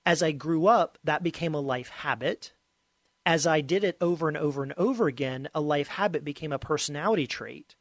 As 0.05 0.23
I 0.23 0.31
grew 0.31 0.67
up, 0.67 0.97
that 1.03 1.23
became 1.23 1.53
a 1.53 1.59
life 1.59 1.89
habit. 1.89 2.53
As 3.25 3.45
I 3.45 3.59
did 3.59 3.83
it 3.83 3.97
over 3.99 4.29
and 4.29 4.37
over 4.37 4.63
and 4.63 4.73
over 4.77 5.07
again, 5.07 5.49
a 5.53 5.59
life 5.59 5.89
habit 5.89 6.23
became 6.23 6.53
a 6.53 6.59
personality 6.59 7.27
trait. 7.27 7.75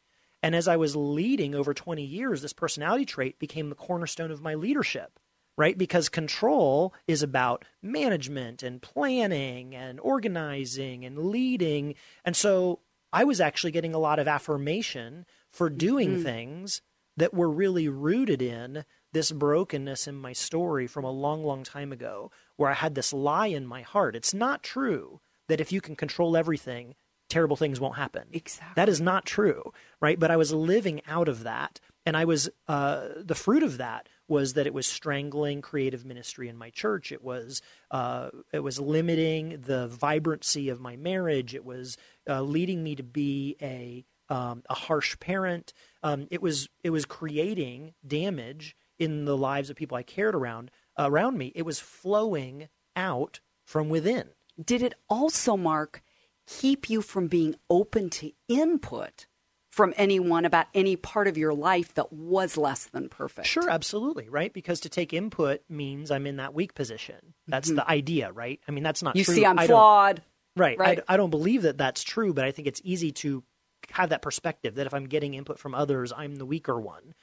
And 0.46 0.54
as 0.54 0.68
I 0.68 0.76
was 0.76 0.94
leading 0.94 1.56
over 1.56 1.74
20 1.74 2.04
years, 2.04 2.40
this 2.40 2.52
personality 2.52 3.04
trait 3.04 3.40
became 3.40 3.68
the 3.68 3.74
cornerstone 3.74 4.30
of 4.30 4.40
my 4.40 4.54
leadership, 4.54 5.18
right? 5.56 5.76
Because 5.76 6.08
control 6.08 6.94
is 7.08 7.20
about 7.20 7.64
management 7.82 8.62
and 8.62 8.80
planning 8.80 9.74
and 9.74 9.98
organizing 9.98 11.04
and 11.04 11.18
leading. 11.18 11.96
And 12.24 12.36
so 12.36 12.78
I 13.12 13.24
was 13.24 13.40
actually 13.40 13.72
getting 13.72 13.92
a 13.92 13.98
lot 13.98 14.20
of 14.20 14.28
affirmation 14.28 15.26
for 15.50 15.68
doing 15.68 16.10
mm-hmm. 16.10 16.22
things 16.22 16.80
that 17.16 17.34
were 17.34 17.50
really 17.50 17.88
rooted 17.88 18.40
in 18.40 18.84
this 19.12 19.32
brokenness 19.32 20.06
in 20.06 20.14
my 20.14 20.32
story 20.32 20.86
from 20.86 21.02
a 21.02 21.10
long, 21.10 21.42
long 21.42 21.64
time 21.64 21.90
ago, 21.90 22.30
where 22.54 22.70
I 22.70 22.74
had 22.74 22.94
this 22.94 23.12
lie 23.12 23.48
in 23.48 23.66
my 23.66 23.82
heart. 23.82 24.14
It's 24.14 24.32
not 24.32 24.62
true 24.62 25.20
that 25.48 25.60
if 25.60 25.72
you 25.72 25.80
can 25.80 25.96
control 25.96 26.36
everything, 26.36 26.94
terrible 27.28 27.56
things 27.56 27.80
won't 27.80 27.96
happen. 27.96 28.24
Exactly. 28.32 28.72
That 28.76 28.88
is 28.88 29.00
not 29.00 29.24
true, 29.24 29.72
right? 30.00 30.18
But 30.18 30.30
I 30.30 30.36
was 30.36 30.52
living 30.52 31.00
out 31.06 31.28
of 31.28 31.42
that, 31.44 31.80
and 32.04 32.16
I 32.16 32.24
was 32.24 32.48
uh, 32.68 33.08
the 33.16 33.34
fruit 33.34 33.62
of 33.62 33.78
that 33.78 34.08
was 34.28 34.54
that 34.54 34.66
it 34.66 34.74
was 34.74 34.86
strangling 34.86 35.62
creative 35.62 36.04
ministry 36.04 36.48
in 36.48 36.56
my 36.56 36.70
church. 36.70 37.12
It 37.12 37.22
was 37.22 37.62
uh, 37.90 38.30
it 38.52 38.60
was 38.60 38.80
limiting 38.80 39.62
the 39.66 39.88
vibrancy 39.88 40.68
of 40.68 40.80
my 40.80 40.96
marriage. 40.96 41.54
It 41.54 41.64
was 41.64 41.96
uh, 42.28 42.42
leading 42.42 42.82
me 42.82 42.94
to 42.96 43.02
be 43.02 43.56
a 43.60 44.04
um, 44.28 44.62
a 44.68 44.74
harsh 44.74 45.18
parent. 45.20 45.72
Um, 46.02 46.26
it 46.30 46.42
was 46.42 46.68
it 46.82 46.90
was 46.90 47.04
creating 47.04 47.94
damage 48.06 48.76
in 48.98 49.24
the 49.24 49.36
lives 49.36 49.70
of 49.70 49.76
people 49.76 49.96
I 49.96 50.02
cared 50.02 50.34
around 50.34 50.70
around 50.98 51.38
me. 51.38 51.52
It 51.54 51.62
was 51.62 51.78
flowing 51.80 52.68
out 52.94 53.40
from 53.64 53.88
within. 53.88 54.30
Did 54.62 54.80
it 54.80 54.94
also, 55.08 55.56
Marc, 55.56 56.02
keep 56.46 56.88
you 56.90 57.02
from 57.02 57.26
being 57.28 57.54
open 57.70 58.10
to 58.10 58.32
input 58.48 59.26
from 59.70 59.92
anyone 59.96 60.44
about 60.46 60.66
any 60.72 60.96
part 60.96 61.28
of 61.28 61.36
your 61.36 61.52
life 61.52 61.92
that 61.94 62.12
was 62.12 62.56
less 62.56 62.84
than 62.86 63.08
perfect? 63.08 63.46
Sure, 63.46 63.68
absolutely, 63.68 64.28
right? 64.28 64.52
Because 64.52 64.80
to 64.80 64.88
take 64.88 65.12
input 65.12 65.60
means 65.68 66.10
I'm 66.10 66.26
in 66.26 66.36
that 66.36 66.54
weak 66.54 66.74
position. 66.74 67.34
That's 67.46 67.70
the 67.70 67.88
idea, 67.88 68.32
right? 68.32 68.58
I 68.66 68.72
mean, 68.72 68.84
that's 68.84 69.02
not 69.02 69.10
Mm-hmm. 69.10 69.18
You 69.18 69.24
true. 69.24 69.34
see, 69.34 69.46
I'm 69.46 69.58
I 69.58 69.66
flawed. 69.66 70.22
Right. 70.56 70.78
Right. 70.78 71.00
I, 71.06 71.14
I 71.14 71.16
don't 71.18 71.28
believe 71.30 71.62
that 71.62 71.76
that's 71.76 72.02
true, 72.02 72.32
but 72.32 72.46
I 72.46 72.50
think 72.52 72.66
it's 72.68 72.80
easy 72.82 73.12
to 73.12 73.44
have 73.90 74.08
that 74.08 74.22
perspective 74.22 74.76
that 74.76 74.86
if 74.86 74.94
I'm 74.94 75.04
getting 75.06 75.34
input 75.34 75.58
from 75.58 75.74
others, 75.74 76.12
I'm 76.16 76.36
the 76.36 76.46
weaker 76.46 76.80
one. 76.80 77.14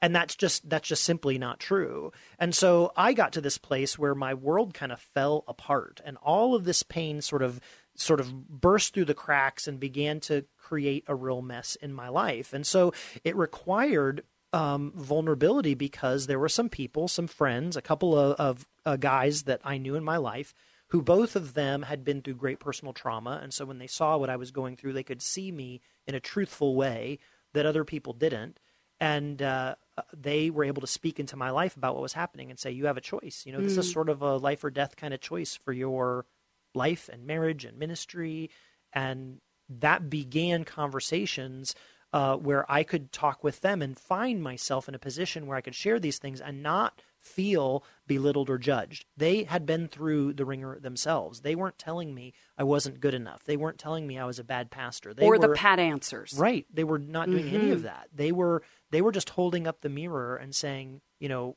And 0.00 0.14
that's 0.14 0.34
just 0.36 0.68
that's 0.68 0.88
just 0.88 1.04
simply 1.04 1.38
not 1.38 1.60
true. 1.60 2.12
And 2.38 2.54
so 2.54 2.92
I 2.96 3.12
got 3.12 3.32
to 3.34 3.40
this 3.40 3.56
place 3.56 3.96
where 3.98 4.14
my 4.16 4.34
world 4.34 4.74
kind 4.74 4.90
of 4.92 5.00
fell 5.00 5.44
apart 5.48 6.00
and 6.04 6.16
all 6.18 6.54
of 6.56 6.64
this 6.64 6.82
pain 6.82 7.22
sort 7.22 7.40
of 7.42 7.60
sort 7.96 8.20
of 8.20 8.48
burst 8.48 8.94
through 8.94 9.04
the 9.04 9.14
cracks 9.14 9.68
and 9.68 9.78
began 9.78 10.20
to 10.20 10.44
create 10.58 11.04
a 11.06 11.14
real 11.14 11.42
mess 11.42 11.76
in 11.76 11.92
my 11.92 12.08
life. 12.08 12.52
And 12.52 12.66
so 12.66 12.92
it 13.24 13.36
required 13.36 14.24
um, 14.52 14.92
vulnerability 14.94 15.74
because 15.74 16.26
there 16.26 16.38
were 16.38 16.48
some 16.48 16.68
people, 16.68 17.08
some 17.08 17.26
friends, 17.26 17.76
a 17.76 17.82
couple 17.82 18.18
of, 18.18 18.36
of 18.36 18.66
uh, 18.84 18.96
guys 18.96 19.44
that 19.44 19.60
I 19.64 19.78
knew 19.78 19.94
in 19.94 20.04
my 20.04 20.16
life 20.16 20.54
who 20.88 21.00
both 21.00 21.36
of 21.36 21.54
them 21.54 21.82
had 21.82 22.04
been 22.04 22.20
through 22.20 22.34
great 22.34 22.60
personal 22.60 22.92
trauma. 22.92 23.40
And 23.42 23.52
so 23.52 23.64
when 23.64 23.78
they 23.78 23.86
saw 23.86 24.18
what 24.18 24.28
I 24.28 24.36
was 24.36 24.50
going 24.50 24.76
through, 24.76 24.92
they 24.92 25.02
could 25.02 25.22
see 25.22 25.50
me 25.50 25.80
in 26.06 26.14
a 26.14 26.20
truthful 26.20 26.76
way 26.76 27.18
that 27.54 27.64
other 27.64 27.84
people 27.84 28.12
didn't. 28.12 28.60
And 29.00 29.40
uh, 29.40 29.76
they 30.12 30.50
were 30.50 30.64
able 30.64 30.82
to 30.82 30.86
speak 30.86 31.18
into 31.18 31.34
my 31.34 31.50
life 31.50 31.76
about 31.76 31.94
what 31.94 32.02
was 32.02 32.12
happening 32.12 32.50
and 32.50 32.58
say, 32.58 32.70
You 32.70 32.86
have 32.86 32.98
a 32.98 33.02
choice. 33.02 33.42
You 33.46 33.52
know, 33.52 33.60
this 33.60 33.76
is 33.78 33.90
sort 33.90 34.08
of 34.08 34.22
a 34.22 34.36
life 34.36 34.62
or 34.64 34.70
death 34.70 34.94
kind 34.94 35.12
of 35.12 35.20
choice 35.20 35.56
for 35.56 35.72
your 35.72 36.26
life 36.74 37.08
and 37.12 37.26
marriage 37.26 37.64
and 37.64 37.78
ministry. 37.78 38.50
And 38.92 39.40
that 39.68 40.10
began 40.10 40.64
conversations 40.64 41.74
uh, 42.12 42.36
where 42.36 42.70
I 42.70 42.82
could 42.82 43.10
talk 43.12 43.42
with 43.42 43.60
them 43.60 43.80
and 43.80 43.98
find 43.98 44.42
myself 44.42 44.88
in 44.88 44.94
a 44.94 44.98
position 44.98 45.46
where 45.46 45.56
I 45.56 45.62
could 45.62 45.74
share 45.74 45.98
these 45.98 46.18
things 46.18 46.40
and 46.40 46.62
not 46.62 47.00
feel 47.22 47.84
belittled 48.06 48.50
or 48.50 48.58
judged. 48.58 49.06
They 49.16 49.44
had 49.44 49.64
been 49.64 49.88
through 49.88 50.34
the 50.34 50.44
ringer 50.44 50.78
themselves. 50.80 51.40
They 51.40 51.54
weren't 51.54 51.78
telling 51.78 52.14
me 52.14 52.34
I 52.58 52.64
wasn't 52.64 53.00
good 53.00 53.14
enough. 53.14 53.44
They 53.44 53.56
weren't 53.56 53.78
telling 53.78 54.06
me 54.06 54.18
I 54.18 54.24
was 54.24 54.38
a 54.38 54.44
bad 54.44 54.70
pastor. 54.70 55.14
They 55.14 55.24
or 55.24 55.38
the 55.38 55.50
pat 55.50 55.78
answers. 55.78 56.34
Right. 56.36 56.66
They 56.72 56.84
were 56.84 56.98
not 56.98 57.30
doing 57.30 57.48
any 57.48 57.70
of 57.70 57.82
that. 57.82 58.08
They 58.12 58.32
were 58.32 58.62
they 58.90 59.00
were 59.00 59.12
just 59.12 59.30
holding 59.30 59.66
up 59.66 59.80
the 59.80 59.88
mirror 59.88 60.36
and 60.36 60.54
saying, 60.54 61.00
you 61.20 61.28
know, 61.28 61.44
"Well, 61.44 61.56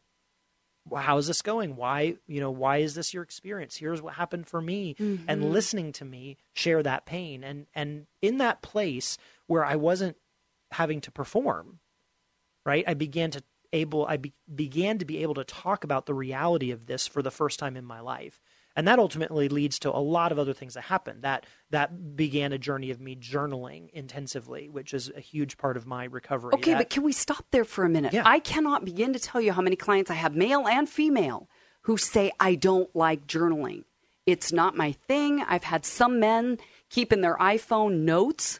how 0.93 1.17
is 1.17 1.27
this 1.27 1.41
going? 1.41 1.75
Why, 1.75 2.15
you 2.27 2.39
know, 2.39 2.51
why 2.51 2.77
is 2.77 2.95
this 2.95 3.13
your 3.13 3.23
experience? 3.23 3.77
Here's 3.77 4.01
what 4.01 4.15
happened 4.15 4.47
for 4.47 4.61
me 4.61 4.95
and 4.99 5.27
mm-hmm. 5.27 5.43
listening 5.43 5.91
to 5.93 6.05
me 6.05 6.37
share 6.53 6.83
that 6.83 7.05
pain 7.05 7.43
and 7.43 7.65
and 7.73 8.05
in 8.21 8.37
that 8.37 8.61
place 8.61 9.17
where 9.47 9.65
I 9.65 9.75
wasn't 9.75 10.17
having 10.71 11.01
to 11.01 11.11
perform, 11.11 11.79
right? 12.65 12.83
I 12.87 12.93
began 12.93 13.31
to 13.31 13.43
able 13.73 14.05
I 14.05 14.17
be, 14.17 14.33
began 14.53 14.99
to 14.99 15.05
be 15.05 15.21
able 15.21 15.33
to 15.35 15.43
talk 15.43 15.83
about 15.83 16.05
the 16.05 16.13
reality 16.13 16.71
of 16.71 16.85
this 16.85 17.07
for 17.07 17.21
the 17.21 17.31
first 17.31 17.59
time 17.59 17.75
in 17.75 17.85
my 17.85 17.99
life. 17.99 18.39
And 18.75 18.87
that 18.87 18.99
ultimately 18.99 19.47
leads 19.47 19.79
to 19.79 19.89
a 19.89 19.99
lot 19.99 20.31
of 20.33 20.39
other 20.39 20.53
things 20.53 20.73
that 20.73 20.81
happen. 20.83 21.21
That 21.21 21.45
that 21.69 22.15
began 22.15 22.51
a 22.51 22.57
journey 22.57 22.91
of 22.91 22.99
me 22.99 23.15
journaling 23.15 23.89
intensively, 23.91 24.67
which 24.69 24.93
is 24.93 25.09
a 25.15 25.21
huge 25.21 25.57
part 25.57 25.77
of 25.77 25.87
my 25.87 26.03
recovery. 26.03 26.53
Okay, 26.55 26.71
That- 26.71 26.77
but 26.79 26.89
can 26.89 27.03
we 27.03 27.13
stop 27.13 27.45
there 27.51 27.63
for 27.65 27.85
a 27.85 27.89
minute? 27.89 28.11
Yeah. 28.13 28.23
I 28.25 28.39
cannot 28.39 28.83
begin 28.83 29.13
to 29.13 29.19
tell 29.19 29.39
you 29.39 29.53
how 29.53 29.61
many 29.61 29.75
clients 29.77 30.11
I 30.11 30.15
have, 30.15 30.35
male 30.35 30.67
and 30.67 30.89
female, 30.89 31.47
who 31.83 31.95
say, 31.97 32.31
I 32.39 32.55
don't 32.55 32.93
like 32.95 33.27
journaling. 33.27 33.83
It's 34.25 34.51
not 34.51 34.75
my 34.75 34.91
thing. 34.91 35.41
I've 35.41 35.63
had 35.65 35.85
some 35.85 36.19
men 36.19 36.57
keep 36.89 37.13
in 37.13 37.21
their 37.21 37.37
iPhone 37.37 37.99
notes. 38.01 38.59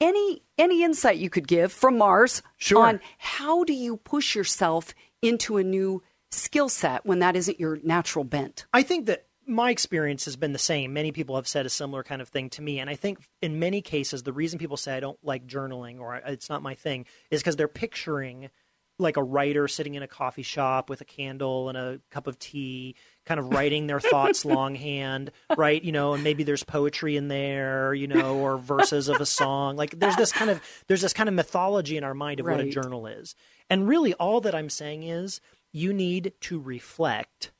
Any 0.00 0.42
any 0.58 0.82
insight 0.82 1.18
you 1.18 1.30
could 1.30 1.48
give 1.48 1.72
from 1.72 1.96
Mars 1.98 2.42
Sure. 2.58 2.86
on 2.86 3.00
how 3.18 3.64
do 3.64 3.72
you 3.72 3.96
push 3.96 4.34
yourself 4.36 4.94
into 5.22 5.56
a 5.56 5.64
new 5.64 6.02
skill 6.30 6.68
set 6.68 7.04
when 7.06 7.18
that 7.20 7.36
isn't 7.36 7.58
your 7.58 7.78
natural 7.82 8.24
bent? 8.24 8.66
I 8.72 8.82
think 8.82 9.06
that 9.06 9.26
my 9.46 9.70
experience 9.70 10.24
has 10.26 10.36
been 10.36 10.52
the 10.52 10.58
same. 10.58 10.92
Many 10.92 11.12
people 11.12 11.36
have 11.36 11.48
said 11.48 11.66
a 11.66 11.70
similar 11.70 12.02
kind 12.02 12.22
of 12.22 12.28
thing 12.28 12.50
to 12.50 12.62
me. 12.62 12.78
And 12.78 12.88
I 12.88 12.94
think 12.94 13.18
in 13.40 13.58
many 13.58 13.82
cases, 13.82 14.22
the 14.22 14.32
reason 14.32 14.58
people 14.58 14.76
say 14.76 14.96
I 14.96 15.00
don't 15.00 15.18
like 15.22 15.46
journaling 15.46 16.00
or 16.00 16.16
it's 16.16 16.48
not 16.48 16.62
my 16.62 16.74
thing 16.74 17.06
is 17.30 17.40
because 17.40 17.56
they're 17.56 17.68
picturing 17.68 18.50
like 18.98 19.16
a 19.16 19.22
writer 19.22 19.66
sitting 19.68 19.94
in 19.94 20.02
a 20.02 20.08
coffee 20.08 20.42
shop 20.42 20.88
with 20.88 21.00
a 21.00 21.04
candle 21.04 21.68
and 21.68 21.76
a 21.76 22.00
cup 22.10 22.26
of 22.26 22.38
tea, 22.38 22.94
kind 23.24 23.40
of 23.40 23.48
writing 23.52 23.86
their 23.86 24.00
thoughts 24.00 24.44
longhand, 24.44 25.32
right? 25.56 25.82
You 25.82 25.92
know, 25.92 26.14
and 26.14 26.22
maybe 26.22 26.44
there's 26.44 26.62
poetry 26.62 27.16
in 27.16 27.28
there, 27.28 27.94
you 27.94 28.06
know, 28.06 28.36
or 28.36 28.58
verses 28.58 29.08
of 29.08 29.20
a 29.20 29.26
song. 29.26 29.76
Like 29.76 29.98
there's 29.98 30.16
this 30.16 30.32
kind 30.32 30.50
of 30.50 30.60
there's 30.86 31.02
this 31.02 31.12
kind 31.12 31.28
of 31.28 31.34
mythology 31.34 31.96
in 31.96 32.04
our 32.04 32.14
mind 32.14 32.40
of 32.40 32.46
what 32.46 32.60
a 32.60 32.68
journal 32.68 33.06
is. 33.06 33.34
And 33.68 33.88
really 33.88 34.14
all 34.14 34.40
that 34.42 34.54
I'm 34.54 34.70
saying 34.70 35.02
is 35.02 35.40
you 35.72 35.92
need 35.92 36.34
to 36.42 36.60
reflect 36.60 37.50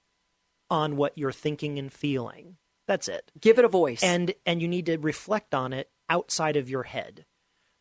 on 0.73 0.97
what 0.97 1.17
you're 1.19 1.31
thinking 1.33 1.79
and 1.79 1.93
feeling. 1.93 2.57
That's 2.89 3.07
it 3.07 3.31
Give 3.41 3.59
it 3.59 3.65
a 3.65 3.69
voice. 3.69 4.03
and 4.03 4.35
and 4.47 4.61
you 4.63 4.67
need 4.69 4.87
to 4.87 4.97
reflect 4.97 5.55
on 5.55 5.73
it 5.73 5.91
outside 6.09 6.57
of 6.57 6.69
your 6.71 6.83
head 6.85 7.25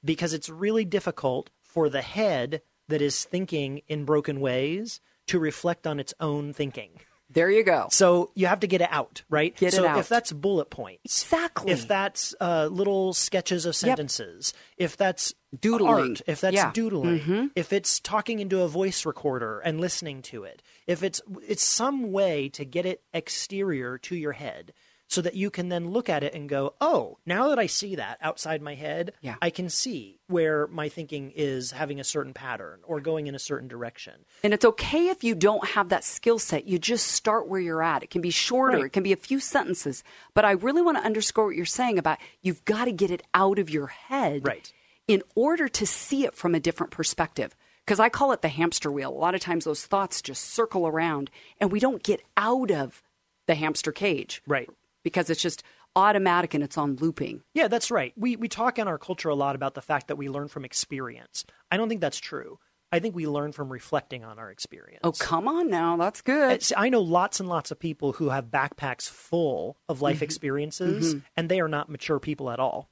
because 0.03 0.33
it's 0.33 0.49
really 0.49 0.85
difficult 0.85 1.49
for 1.63 1.89
the 1.89 2.01
head 2.01 2.61
that 2.89 3.01
is 3.01 3.23
thinking 3.25 3.81
in 3.87 4.03
broken 4.05 4.39
ways 4.39 4.99
to 5.27 5.39
reflect 5.39 5.87
on 5.87 5.99
its 5.99 6.13
own 6.19 6.53
thinking 6.53 6.99
there 7.34 7.49
you 7.49 7.63
go. 7.63 7.88
so 7.91 8.32
you 8.36 8.47
have 8.47 8.59
to 8.61 8.67
get 8.67 8.82
it 8.82 8.89
out 8.91 9.23
right 9.29 9.55
Get 9.57 9.73
it 9.73 9.77
so 9.77 9.88
out. 9.88 9.99
if 9.99 10.09
that's 10.09 10.32
bullet 10.32 10.69
points 10.69 11.23
Exactly. 11.23 11.71
if 11.71 11.88
that's 11.88 12.36
uh, 12.41 12.67
little 12.71 13.13
sketches 13.13 13.65
of 13.65 13.75
sentences 13.75 14.53
if 14.77 14.97
that's 14.97 15.34
Doodling. 15.59 15.88
art, 16.11 16.21
if 16.27 16.39
that's 16.41 16.55
Yeah. 16.55 16.71
doodling 16.73 17.51
if 17.55 17.73
it's 17.73 17.99
talking 17.99 18.39
into 18.39 18.61
a 18.61 18.67
voice 18.67 19.05
recorder 19.05 19.59
and 19.59 19.82
listening 19.82 20.21
to 20.23 20.43
it 20.45 20.61
if 20.88 21.03
it's 21.03 21.21
it's 21.47 21.63
some 21.63 22.11
way 22.11 22.47
to 22.49 22.63
get 22.65 22.86
it 22.86 23.01
exterior 23.13 23.97
to 23.97 24.15
your 24.15 24.32
head 24.34 24.73
so 25.12 25.22
that 25.22 25.36
you 25.36 25.49
can 25.49 25.68
then 25.68 25.89
look 25.91 26.07
at 26.09 26.24
it 26.24 26.34
and 26.34 26.47
go 26.47 26.74
oh 26.80 27.18
now 27.26 27.49
that 27.49 27.59
i 27.59 27.66
see 27.66 27.95
that 27.95 28.18
outside 28.22 28.62
my 28.62 28.76
head 28.76 29.12
Yeah. 29.22 29.36
i 29.41 29.49
can 29.49 29.70
see 29.70 30.20
where 30.28 30.68
my 30.68 30.88
thinking 30.88 31.32
is 31.36 31.72
having 31.72 31.99
a 31.99 32.03
certain 32.05 32.34
pattern 32.34 32.80
or 32.86 33.01
going 33.01 33.28
in 33.28 33.36
a 33.36 33.39
certain 33.39 33.68
direction 33.68 34.14
And 34.43 34.53
it's 34.53 34.64
okay 34.64 35.09
if 35.09 35.24
you 35.24 35.36
don't 35.36 35.68
have 35.70 35.89
that 35.89 36.05
skill 36.05 36.39
set. 36.39 36.66
You 36.66 36.80
just 36.80 37.07
start 37.07 37.49
where 37.49 37.59
you're 37.59 37.84
at. 37.84 38.01
It 38.03 38.09
can 38.09 38.22
be 38.22 38.30
shorter, 38.32 38.78
Right. 38.78 38.86
it 38.86 38.93
can 38.93 39.03
be 39.03 39.12
a 39.12 39.18
few 39.18 39.39
sentences. 39.41 40.03
But 40.34 40.45
I 40.45 40.51
really 40.51 40.82
want 40.82 40.97
to 40.97 41.03
underscore 41.03 41.47
what 41.47 41.55
you're 41.57 41.66
saying 41.66 41.99
about 41.99 42.18
you've 42.41 42.64
got 42.64 42.86
to 42.86 42.93
get 42.93 43.12
it 43.12 43.24
out 43.34 43.59
of 43.59 43.70
your 43.70 43.88
head 43.88 44.47
Right. 44.47 44.72
in 45.07 45.22
order 45.36 45.68
to 45.68 45.86
see 45.86 46.24
it 46.26 46.34
from 46.36 46.55
a 46.55 46.59
different 46.62 46.91
perspective. 46.91 47.53
Because 47.86 47.99
I 47.99 48.07
call 48.09 48.32
it 48.32 48.41
the 48.41 48.47
hamster 48.47 48.89
wheel. 48.91 49.09
A 49.12 49.24
lot 49.26 49.36
of 49.36 49.41
times 49.41 49.66
those 49.66 49.86
thoughts 49.86 50.22
just 50.22 50.43
circle 50.45 50.88
around 50.88 51.30
and 51.59 51.72
we 51.74 51.80
don't 51.82 52.01
get 52.03 52.22
out 52.38 52.72
of 52.72 53.03
the 53.47 53.55
hamster 53.55 53.91
cage. 53.91 54.41
right 54.47 54.70
Because 55.04 55.30
it's 55.30 55.41
just 55.41 55.64
automatic 55.95 56.54
and 56.54 56.64
it's 56.64 56.78
on 56.78 56.95
looping. 56.97 57.41
Yeah, 57.54 57.68
that's 57.68 57.91
right. 57.91 58.14
We 58.16 58.36
we 58.36 58.47
talk 58.47 58.78
in 58.80 58.88
our 58.88 58.97
culture 58.97 59.30
a 59.30 59.36
lot 59.36 59.56
about 59.56 59.74
the 59.74 59.82
fact 59.82 60.08
that 60.08 60.16
we 60.16 60.30
learn 60.30 60.47
from 60.47 60.64
experience. 60.66 61.45
I 61.72 61.78
don't 61.78 61.89
think 61.89 62.02
that's 62.02 62.20
true. 62.20 62.60
I 62.93 62.99
think 62.99 63.16
we 63.16 63.26
learn 63.26 63.54
from 63.54 63.72
reflecting 63.72 64.26
on 64.26 64.38
our 64.38 64.52
experience. 64.52 64.99
Oh, 65.04 65.14
come 65.14 65.47
on 65.47 65.70
now. 65.70 65.95
That's 65.97 66.22
good. 66.22 66.52
It's- 66.52 66.74
I 66.76 66.89
know 66.89 66.99
lots 67.02 67.39
and 67.39 67.47
lots 67.47 67.72
of 67.72 67.80
people 67.80 68.12
who 68.12 68.30
have 68.30 68.45
backpacks 68.47 69.10
full 69.10 69.78
of 69.88 70.02
life 70.02 70.18
Mm-hmm. 70.18 70.24
experiences, 70.26 71.16
and 71.38 71.47
they 71.47 71.62
are 71.62 71.70
not 71.70 71.89
mature 71.89 72.20
people 72.20 72.49
at 72.52 72.60
all. 72.60 72.89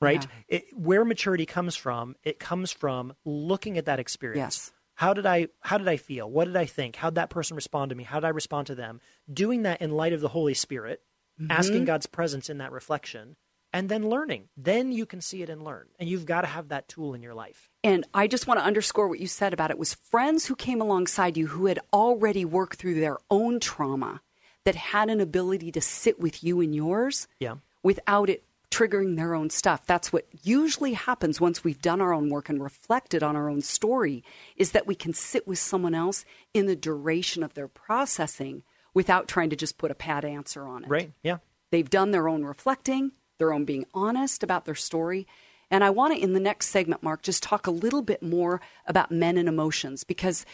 Right? 0.00 0.26
It, 0.48 0.64
where 0.74 1.04
maturity 1.04 1.46
comes 1.46 1.76
from, 1.76 2.16
it 2.24 2.40
comes 2.40 2.72
from 2.72 3.14
looking 3.24 3.78
at 3.78 3.84
that 3.84 4.00
experience. 4.00 4.36
Yes. 4.38 4.72
How 4.94 5.14
did 5.14 5.26
I 5.26 5.48
how 5.60 5.78
did 5.78 5.88
I 5.88 5.96
feel? 5.96 6.30
What 6.30 6.44
did 6.46 6.56
I 6.56 6.66
think? 6.66 6.96
How 6.96 7.10
did 7.10 7.16
that 7.16 7.30
person 7.30 7.54
respond 7.56 7.90
to 7.90 7.94
me? 7.96 8.04
How 8.04 8.20
did 8.20 8.26
I 8.26 8.30
respond 8.30 8.66
to 8.68 8.74
them? 8.74 9.00
Doing 9.32 9.62
that 9.62 9.80
in 9.80 9.90
light 9.90 10.12
of 10.12 10.20
the 10.20 10.28
Holy 10.28 10.54
Spirit, 10.54 11.00
Mm-hmm. 11.40 11.50
asking 11.50 11.84
God's 11.86 12.04
presence 12.06 12.50
in 12.50 12.58
that 12.58 12.72
reflection, 12.72 13.36
and 13.72 13.88
then 13.88 14.10
learning. 14.10 14.50
Then 14.54 14.92
you 14.92 15.06
can 15.06 15.22
see 15.22 15.42
it 15.42 15.48
and 15.48 15.64
learn. 15.64 15.86
And 15.98 16.06
you've 16.06 16.26
got 16.26 16.42
to 16.42 16.46
have 16.46 16.68
that 16.68 16.88
tool 16.88 17.14
in 17.14 17.22
your 17.22 17.32
life. 17.32 17.70
And 17.82 18.06
I 18.12 18.26
just 18.26 18.46
want 18.46 18.60
to 18.60 18.66
underscore 18.66 19.08
what 19.08 19.18
you 19.18 19.26
said 19.26 19.54
about 19.54 19.70
it 19.70 19.78
was 19.78 19.94
friends 19.94 20.44
who 20.44 20.54
came 20.54 20.82
alongside 20.82 21.38
you 21.38 21.46
who 21.46 21.66
had 21.66 21.78
already 21.90 22.44
worked 22.44 22.78
through 22.78 23.00
their 23.00 23.16
own 23.30 23.60
trauma 23.60 24.20
that 24.66 24.74
had 24.74 25.08
an 25.08 25.22
ability 25.22 25.72
to 25.72 25.80
sit 25.80 26.20
with 26.20 26.44
you 26.44 26.60
and 26.60 26.74
yours 26.74 27.26
Yeah. 27.40 27.54
without 27.82 28.28
it 28.28 28.44
triggering 28.72 29.16
their 29.16 29.34
own 29.34 29.50
stuff. 29.50 29.86
That's 29.86 30.12
what 30.12 30.26
usually 30.42 30.94
happens 30.94 31.40
once 31.40 31.62
we've 31.62 31.80
done 31.80 32.00
our 32.00 32.12
own 32.12 32.30
work 32.30 32.48
and 32.48 32.62
reflected 32.62 33.22
on 33.22 33.36
our 33.36 33.48
own 33.48 33.60
story 33.60 34.24
is 34.56 34.72
that 34.72 34.86
we 34.86 34.94
can 34.94 35.12
sit 35.12 35.46
with 35.46 35.58
someone 35.58 35.94
else 35.94 36.24
in 36.54 36.66
the 36.66 36.74
duration 36.74 37.42
of 37.42 37.54
their 37.54 37.68
processing 37.68 38.62
without 38.94 39.28
trying 39.28 39.50
to 39.50 39.56
just 39.56 39.78
put 39.78 39.90
a 39.90 39.94
pat 39.94 40.24
answer 40.24 40.66
on 40.66 40.84
it. 40.84 40.90
Right? 40.90 41.12
Yeah. 41.22 41.38
They've 41.70 41.88
done 41.88 42.10
their 42.10 42.28
own 42.28 42.44
reflecting, 42.44 43.12
their 43.38 43.52
own 43.52 43.64
being 43.64 43.86
honest 43.94 44.42
about 44.42 44.64
their 44.64 44.74
story. 44.74 45.26
And 45.70 45.84
I 45.84 45.90
want 45.90 46.14
to, 46.14 46.20
in 46.20 46.32
the 46.32 46.40
next 46.40 46.68
segment, 46.68 47.02
Marc, 47.02 47.22
just 47.22 47.42
talk 47.42 47.66
a 47.66 47.70
little 47.70 48.02
bit 48.02 48.22
more 48.22 48.60
about 48.86 49.10
men 49.10 49.38
and 49.38 49.48
emotions 49.48 50.04
because 50.04 50.44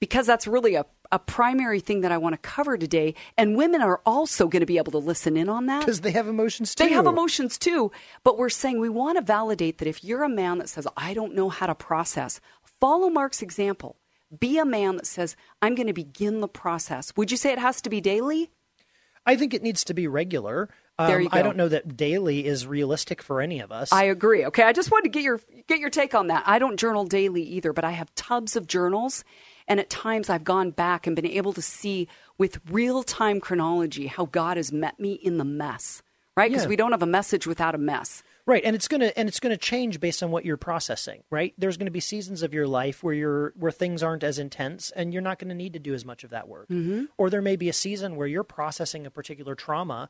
because 0.00 0.26
that's 0.26 0.46
really 0.46 0.76
a, 0.76 0.86
a 1.10 1.18
primary 1.18 1.80
thing 1.80 2.02
that 2.02 2.12
I 2.12 2.18
want 2.18 2.34
to 2.34 2.38
cover 2.38 2.76
today. 2.76 3.14
And 3.36 3.56
women 3.56 3.80
are 3.80 4.00
also 4.04 4.48
going 4.48 4.60
to 4.60 4.66
be 4.66 4.78
able 4.78 4.92
to 4.92 4.98
listen 4.98 5.36
in 5.36 5.48
on 5.48 5.66
that. 5.66 5.80
Because 5.80 6.02
they 6.02 6.12
have 6.12 6.28
emotions 6.28 6.74
too. 6.74 6.84
They 6.84 6.92
have 6.92 7.06
emotions 7.06 7.58
too, 7.58 7.90
but 8.24 8.38
we're 8.38 8.48
saying 8.48 8.80
we 8.80 8.88
want 8.88 9.18
to 9.18 9.22
validate 9.22 9.78
that 9.78 9.88
if 9.88 10.04
you're 10.04 10.22
a 10.22 10.28
man 10.28 10.58
that 10.58 10.68
says, 10.68 10.86
I 10.96 11.14
don't 11.14 11.34
know 11.34 11.48
how 11.48 11.66
to 11.66 11.74
process, 11.74 12.40
follow 12.80 13.08
Marc's 13.08 13.42
example. 13.42 13.96
Be 14.38 14.58
a 14.58 14.64
man 14.66 14.96
that 14.96 15.06
says, 15.06 15.36
I'm 15.62 15.74
going 15.74 15.86
to 15.86 15.94
begin 15.94 16.40
the 16.40 16.48
process. 16.48 17.12
Would 17.16 17.30
you 17.30 17.36
say 17.36 17.52
it 17.52 17.58
has 17.58 17.80
to 17.82 17.90
be 17.90 18.00
daily? 18.00 18.50
I 19.24 19.36
think 19.36 19.54
it 19.54 19.62
needs 19.62 19.84
to 19.84 19.94
be 19.94 20.06
regular. 20.06 20.68
Um, 20.98 21.06
There 21.06 21.20
you 21.20 21.28
I 21.30 21.42
don't 21.42 21.56
know 21.56 21.68
that 21.68 21.96
daily 21.96 22.44
is 22.44 22.66
realistic 22.66 23.22
for 23.22 23.40
any 23.40 23.60
of 23.60 23.70
us. 23.70 23.92
I 23.92 24.04
agree. 24.04 24.44
Okay, 24.46 24.64
I 24.64 24.72
just 24.72 24.90
wanted 24.90 25.04
to 25.04 25.10
get 25.10 25.22
your 25.22 25.40
get 25.66 25.78
your 25.78 25.90
take 25.90 26.14
on 26.14 26.26
that. 26.26 26.42
I 26.46 26.58
don't 26.58 26.78
journal 26.78 27.04
daily 27.04 27.42
either, 27.42 27.72
but 27.72 27.84
I 27.84 27.92
have 27.92 28.12
tubs 28.14 28.56
of 28.56 28.66
journals, 28.66 29.24
and 29.68 29.78
at 29.78 29.90
times 29.90 30.28
I've 30.28 30.44
gone 30.44 30.70
back 30.72 31.06
and 31.06 31.14
been 31.14 31.26
able 31.26 31.52
to 31.52 31.62
see 31.62 32.08
with 32.38 32.58
real 32.70 33.02
time 33.02 33.38
chronology 33.40 34.06
how 34.06 34.26
God 34.26 34.56
has 34.56 34.72
met 34.72 34.98
me 34.98 35.12
in 35.12 35.38
the 35.38 35.44
mess. 35.44 36.02
Right? 36.36 36.50
Because 36.50 36.64
Yeah. 36.64 36.68
we 36.70 36.76
don't 36.76 36.92
have 36.92 37.02
a 37.02 37.06
message 37.06 37.46
without 37.46 37.74
a 37.74 37.78
mess. 37.78 38.22
Right, 38.46 38.64
and 38.64 38.74
it's 38.74 38.88
gonna 38.88 39.12
and 39.14 39.28
it's 39.28 39.40
gonna 39.40 39.58
change 39.58 40.00
based 40.00 40.22
on 40.22 40.30
what 40.30 40.44
you're 40.46 40.56
processing. 40.56 41.22
Right, 41.30 41.52
there's 41.58 41.76
gonna 41.76 41.90
be 41.90 42.00
seasons 42.00 42.42
of 42.42 42.54
your 42.54 42.66
life 42.66 43.02
where 43.02 43.12
you're 43.12 43.52
where 43.58 43.70
things 43.70 44.02
aren't 44.02 44.24
as 44.24 44.38
intense, 44.38 44.90
and 44.92 45.12
you're 45.12 45.20
not 45.20 45.38
gonna 45.38 45.54
need 45.54 45.74
to 45.74 45.78
do 45.78 45.92
as 45.92 46.04
much 46.06 46.24
of 46.24 46.30
that 46.30 46.48
work. 46.48 46.66
Mm-hmm. 46.70 47.06
Or 47.18 47.28
there 47.28 47.42
may 47.42 47.56
be 47.56 47.68
a 47.68 47.74
season 47.74 48.16
where 48.16 48.26
you're 48.26 48.44
processing 48.44 49.04
a 49.04 49.10
particular 49.10 49.54
trauma, 49.54 50.08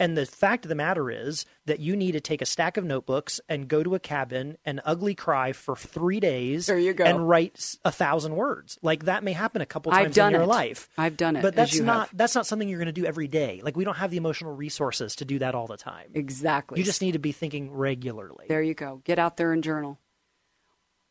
and 0.00 0.16
the 0.16 0.26
fact 0.26 0.64
of 0.64 0.68
the 0.68 0.74
matter 0.74 1.10
is 1.10 1.44
that 1.66 1.80
you 1.80 1.96
need 1.96 2.12
to 2.12 2.20
take 2.20 2.40
a 2.40 2.46
stack 2.46 2.76
of 2.76 2.84
notebooks 2.84 3.40
and 3.48 3.68
go 3.68 3.82
to 3.82 3.94
a 3.94 3.98
cabin 3.98 4.56
and 4.64 4.80
ugly 4.84 5.14
cry 5.14 5.52
for 5.52 5.74
three 5.74 6.20
days. 6.20 6.66
There 6.66 6.78
you 6.78 6.92
go. 6.92 7.04
And 7.04 7.28
write 7.28 7.76
a 7.84 7.90
thousand 7.90 8.36
words. 8.36 8.78
Like 8.82 9.04
that 9.04 9.24
may 9.24 9.32
happen 9.32 9.60
a 9.60 9.66
couple 9.66 9.92
times 9.92 10.16
in 10.16 10.30
your 10.30 10.42
it. 10.42 10.46
life. 10.46 10.88
I've 10.96 11.16
done 11.16 11.36
it, 11.36 11.42
but 11.42 11.54
that's 11.54 11.78
not 11.80 12.08
have. 12.08 12.16
that's 12.16 12.34
not 12.34 12.46
something 12.46 12.68
you're 12.68 12.78
gonna 12.78 12.92
do 12.92 13.04
every 13.04 13.28
day. 13.28 13.60
Like 13.62 13.76
we 13.76 13.84
don't 13.84 13.96
have 13.96 14.10
the 14.10 14.16
emotional 14.16 14.54
resources 14.54 15.16
to 15.16 15.24
do 15.24 15.40
that 15.40 15.54
all 15.54 15.66
the 15.66 15.76
time. 15.76 16.10
Exactly. 16.14 16.78
You 16.78 16.84
just 16.84 17.02
need 17.02 17.12
to 17.12 17.18
be 17.18 17.32
thinking 17.32 17.72
regularly. 17.72 18.46
There 18.48 18.62
you 18.62 18.74
go. 18.74 19.02
Get 19.04 19.18
out 19.18 19.36
there 19.36 19.52
and 19.52 19.64
journal. 19.64 19.98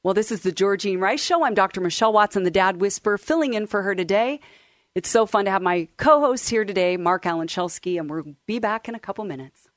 Well, 0.03 0.13
this 0.13 0.31
is 0.31 0.41
the 0.41 0.51
Georgene 0.53 1.01
Rice 1.01 1.21
Show. 1.21 1.43
I'm 1.43 1.53
Dr. 1.53 1.81
Michelle 1.81 2.13
Watson, 2.13 2.43
the 2.43 2.51
Dad 2.51 2.79
Whisperer, 2.79 3.17
filling 3.17 3.55
in 3.55 3.67
for 3.67 3.81
her 3.81 3.93
today. 3.93 4.39
It's 4.97 5.09
so 5.09 5.27
fun 5.27 5.45
to 5.45 5.51
have 5.51 5.61
my 5.61 5.87
co 5.97 6.21
host 6.21 6.49
here 6.49 6.65
today, 6.65 6.97
Marc 6.97 7.27
Alan 7.27 7.47
Schelske, 7.47 7.99
and 7.99 8.09
we'll 8.09 8.33
be 8.47 8.57
back 8.57 8.89
in 8.89 8.95
a 8.95 8.99
couple 8.99 9.25
minutes. 9.25 9.69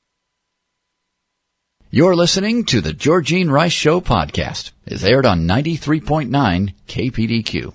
You're 1.91 2.15
listening 2.15 2.65
to 2.65 2.81
the 2.81 2.91
Georgene 2.91 3.51
Rice 3.51 3.71
Show 3.71 4.01
podcast. 4.01 4.71
It's 4.83 5.03
aired 5.03 5.27
on 5.27 5.41
93.9 5.47 6.73
KPDQ. 6.87 7.71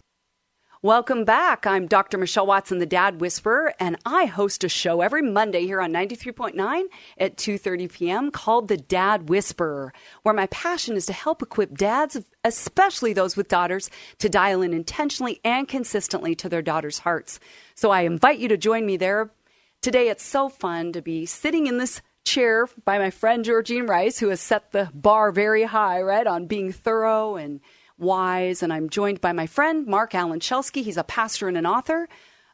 Welcome 0.82 1.24
back. 1.24 1.66
I'm 1.66 1.86
Dr. 1.86 2.18
Michelle 2.18 2.46
Watson, 2.46 2.80
the 2.80 2.84
Dad 2.84 3.18
Whisperer, 3.18 3.72
and 3.80 3.96
I 4.04 4.26
host 4.26 4.62
a 4.62 4.68
show 4.68 5.00
every 5.00 5.22
Monday 5.22 5.62
here 5.62 5.80
on 5.80 5.90
93.9 5.90 6.82
at 7.16 7.38
2:30 7.38 7.90
p.m. 7.90 8.30
called 8.30 8.68
The 8.68 8.76
Dad 8.76 9.30
Whisperer, 9.30 9.94
where 10.22 10.34
my 10.34 10.46
passion 10.48 10.94
is 10.94 11.06
to 11.06 11.14
help 11.14 11.40
equip 11.40 11.78
dads, 11.78 12.20
especially 12.44 13.14
those 13.14 13.38
with 13.38 13.48
daughters, 13.48 13.88
to 14.18 14.28
dial 14.28 14.60
in 14.60 14.74
intentionally 14.74 15.40
and 15.42 15.66
consistently 15.66 16.34
to 16.34 16.48
their 16.50 16.60
daughters' 16.60 16.98
hearts. 16.98 17.40
So 17.74 17.90
I 17.90 18.02
invite 18.02 18.38
you 18.38 18.48
to 18.48 18.58
join 18.58 18.84
me 18.84 18.98
there. 18.98 19.30
Today 19.80 20.10
it's 20.10 20.24
so 20.24 20.50
fun 20.50 20.92
to 20.92 21.00
be 21.00 21.24
sitting 21.24 21.66
in 21.66 21.78
this 21.78 22.02
chair 22.26 22.68
by 22.84 22.98
my 22.98 23.08
friend 23.08 23.46
Georgene 23.46 23.88
Rice, 23.88 24.18
who 24.18 24.28
has 24.28 24.42
set 24.42 24.72
the 24.72 24.90
bar 24.92 25.32
very 25.32 25.62
high, 25.62 26.02
right, 26.02 26.26
on 26.26 26.46
being 26.46 26.70
thorough 26.70 27.36
and 27.36 27.60
wise. 27.98 28.62
And 28.62 28.72
I'm 28.72 28.88
joined 28.88 29.20
by 29.20 29.32
my 29.32 29.46
friend 29.46 29.86
Marc 29.86 30.14
Alan 30.14 30.40
Schelske. 30.40 30.82
He's 30.82 30.96
a 30.96 31.04
pastor 31.04 31.48
and 31.48 31.56
an 31.56 31.66
author 31.66 32.08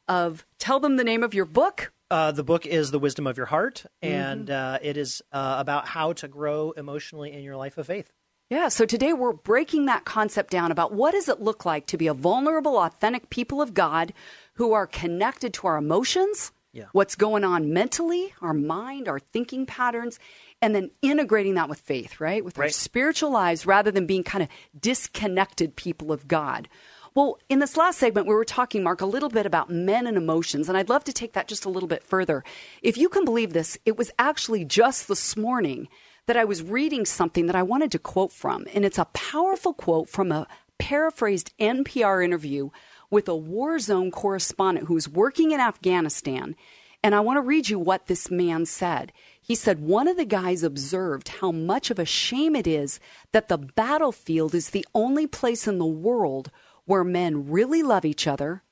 of 0.09 0.45
Tell 0.59 0.81
Them 0.81 0.97
the 0.97 1.05
Name 1.05 1.23
of 1.23 1.35
Your 1.35 1.45
Book. 1.45 1.93
Uh, 2.11 2.31
the 2.33 2.45
book 2.45 2.67
is 2.67 2.91
The 2.91 2.99
Wisdom 2.99 3.27
of 3.27 3.37
Your 3.37 3.47
Heart, 3.47 3.87
Mm-hmm. 4.03 4.15
and 4.15 4.51
uh, 4.51 4.79
it 4.83 4.97
is 4.99 5.23
uh, 5.33 5.57
about 5.59 5.87
how 5.89 6.13
to 6.15 6.29
grow 6.29 6.73
emotionally 6.73 7.33
in 7.33 7.43
your 7.43 7.57
life 7.57 7.79
of 7.79 7.87
faith. 7.87 8.13
Yeah, 8.51 8.69
so 8.69 8.85
today 8.85 9.15
we're 9.15 9.33
breaking 9.33 9.87
that 9.87 10.05
concept 10.05 10.51
down 10.51 10.71
about 10.71 10.93
what 10.93 11.13
does 11.13 11.27
it 11.31 11.41
look 11.41 11.65
like 11.65 11.87
to 11.87 11.97
be 11.97 12.07
a 12.09 12.13
vulnerable, 12.13 12.77
authentic 12.77 13.31
people 13.31 13.63
of 13.63 13.73
God 13.73 14.13
who 14.57 14.75
are 14.75 14.87
connected 14.87 15.55
to 15.55 15.67
our 15.69 15.79
emotions, 15.79 16.53
Yeah. 16.75 16.87
what's 16.93 17.15
going 17.15 17.45
on 17.45 17.73
mentally, 17.73 18.35
our 18.43 18.53
mind, 18.53 19.09
our 19.09 19.19
thinking 19.19 19.65
patterns, 19.65 20.19
and 20.63 20.75
then 20.75 20.93
integrating 21.03 21.55
that 21.55 21.69
with 21.69 21.81
faith, 21.81 22.21
right? 22.21 22.45
With 22.45 22.59
our 22.59 22.69
spiritual 22.69 23.31
lives 23.31 23.67
rather 23.67 23.91
than 23.91 24.07
being 24.07 24.23
kind 24.23 24.45
of 24.45 24.49
disconnected 24.79 25.75
people 25.77 26.13
of 26.13 26.29
God. 26.29 26.69
Well, 27.15 27.39
in 27.51 27.59
this 27.59 27.77
last 27.77 27.99
segment, 27.99 28.27
we 28.27 28.35
were 28.35 28.45
talking, 28.45 28.83
Marc, 28.83 29.03
a 29.03 29.07
little 29.07 29.29
bit 29.29 29.45
about 29.45 29.69
men 29.69 30.07
and 30.07 30.17
emotions, 30.17 30.69
and 30.69 30.79
I'd 30.79 30.89
love 30.89 31.05
to 31.05 31.13
take 31.13 31.35
that 31.35 31.49
just 31.49 31.67
a 31.67 31.69
little 31.69 31.89
bit 31.89 32.03
further. 32.03 32.43
If 32.81 32.97
you 32.97 33.11
can 33.11 33.27
believe 33.27 33.53
this, 33.53 33.77
it 33.85 33.99
was 33.99 34.11
actually 34.19 34.65
just 34.65 35.09
this 35.09 35.37
morning 35.37 35.89
that 36.27 36.39
I 36.39 36.45
was 36.45 36.63
reading 36.63 37.05
something 37.05 37.47
that 37.47 37.57
I 37.57 37.65
wanted 37.65 37.93
to 37.93 37.99
quote 37.99 38.33
from, 38.33 38.67
and 38.73 38.85
it's 38.85 38.99
a 38.99 39.07
powerful 39.07 39.75
quote 39.75 40.09
from 40.09 40.33
a 40.33 40.47
paraphrased 40.79 41.53
NPR 41.59 42.25
interview 42.25 42.71
with 43.11 43.29
a 43.29 43.37
war 43.37 43.79
zone 43.79 44.11
correspondent 44.11 44.87
who 44.87 44.95
was 44.95 45.09
working 45.09 45.51
in 45.51 45.61
Afghanistan. 45.61 46.57
And 47.03 47.15
I 47.15 47.21
want 47.21 47.37
to 47.37 47.43
read 47.43 47.69
you 47.69 47.79
what 47.79 48.07
this 48.07 48.31
man 48.31 48.65
said. 48.65 49.13
He 49.43 49.55
said, 49.57 49.81
One 49.81 50.09
of 50.09 50.17
the 50.17 50.25
guys 50.25 50.63
observed 50.63 51.29
how 51.41 51.51
much 51.51 51.91
of 51.91 51.99
a 51.99 52.05
shame 52.05 52.55
it 52.55 52.67
is 52.67 53.01
that 53.33 53.49
the 53.49 53.59
battlefield 53.59 54.55
is 54.55 54.71
the 54.71 54.87
only 54.95 55.27
place 55.27 55.67
in 55.67 55.79
the 55.79 55.87
world 55.87 56.51
where 56.85 57.05
men 57.05 57.51
really 57.51 57.83
love 57.83 58.05
each 58.05 58.27
other, 58.27 58.63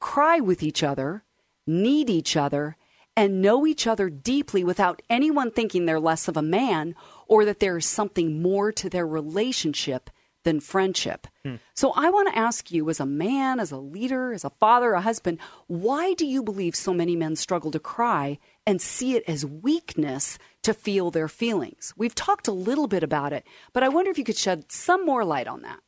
cry 0.00 0.40
with 0.40 0.62
each 0.62 0.82
other, 0.82 1.24
need 1.66 2.10
each 2.10 2.36
other, 2.36 2.76
and 3.16 3.40
know 3.40 3.66
each 3.66 3.86
other 3.86 4.10
deeply 4.10 4.62
without 4.62 5.00
anyone 5.08 5.50
thinking 5.50 5.86
they're 5.86 5.98
less 5.98 6.28
of 6.28 6.36
a 6.36 6.42
man 6.42 6.94
or 7.26 7.44
that 7.44 7.60
there 7.60 7.78
is 7.78 7.86
something 7.86 8.42
more 8.42 8.70
to 8.72 8.90
their 8.90 9.06
relationship 9.06 10.10
than 10.44 10.60
friendship. 10.60 11.26
Hmm. 11.44 11.56
So 11.74 11.92
I 11.96 12.10
want 12.10 12.28
to 12.28 12.38
ask 12.38 12.70
you, 12.70 12.88
as 12.88 13.00
a 13.00 13.06
man, 13.06 13.58
as 13.58 13.72
a 13.72 13.78
leader, 13.78 14.32
as 14.32 14.44
a 14.44 14.50
father, 14.50 14.92
a 14.92 15.00
husband, 15.00 15.38
why 15.66 16.14
do 16.14 16.26
you 16.26 16.42
believe 16.42 16.76
so 16.76 16.92
many 16.92 17.16
men 17.16 17.36
struggle 17.36 17.70
to 17.72 17.80
cry 17.80 18.38
and 18.66 18.80
see 18.80 19.14
it 19.14 19.24
as 19.28 19.46
weakness 19.46 20.38
to 20.62 20.74
feel 20.74 21.10
their 21.10 21.28
feelings? 21.28 21.92
We've 21.96 22.14
talked 22.14 22.48
a 22.48 22.52
little 22.52 22.88
bit 22.88 23.02
about 23.02 23.32
it, 23.32 23.46
but 23.72 23.82
I 23.82 23.88
wonder 23.88 24.10
if 24.10 24.18
you 24.18 24.24
could 24.24 24.36
shed 24.36 24.70
some 24.70 25.04
more 25.06 25.24
light 25.24 25.46
on 25.46 25.62
that. 25.62 25.80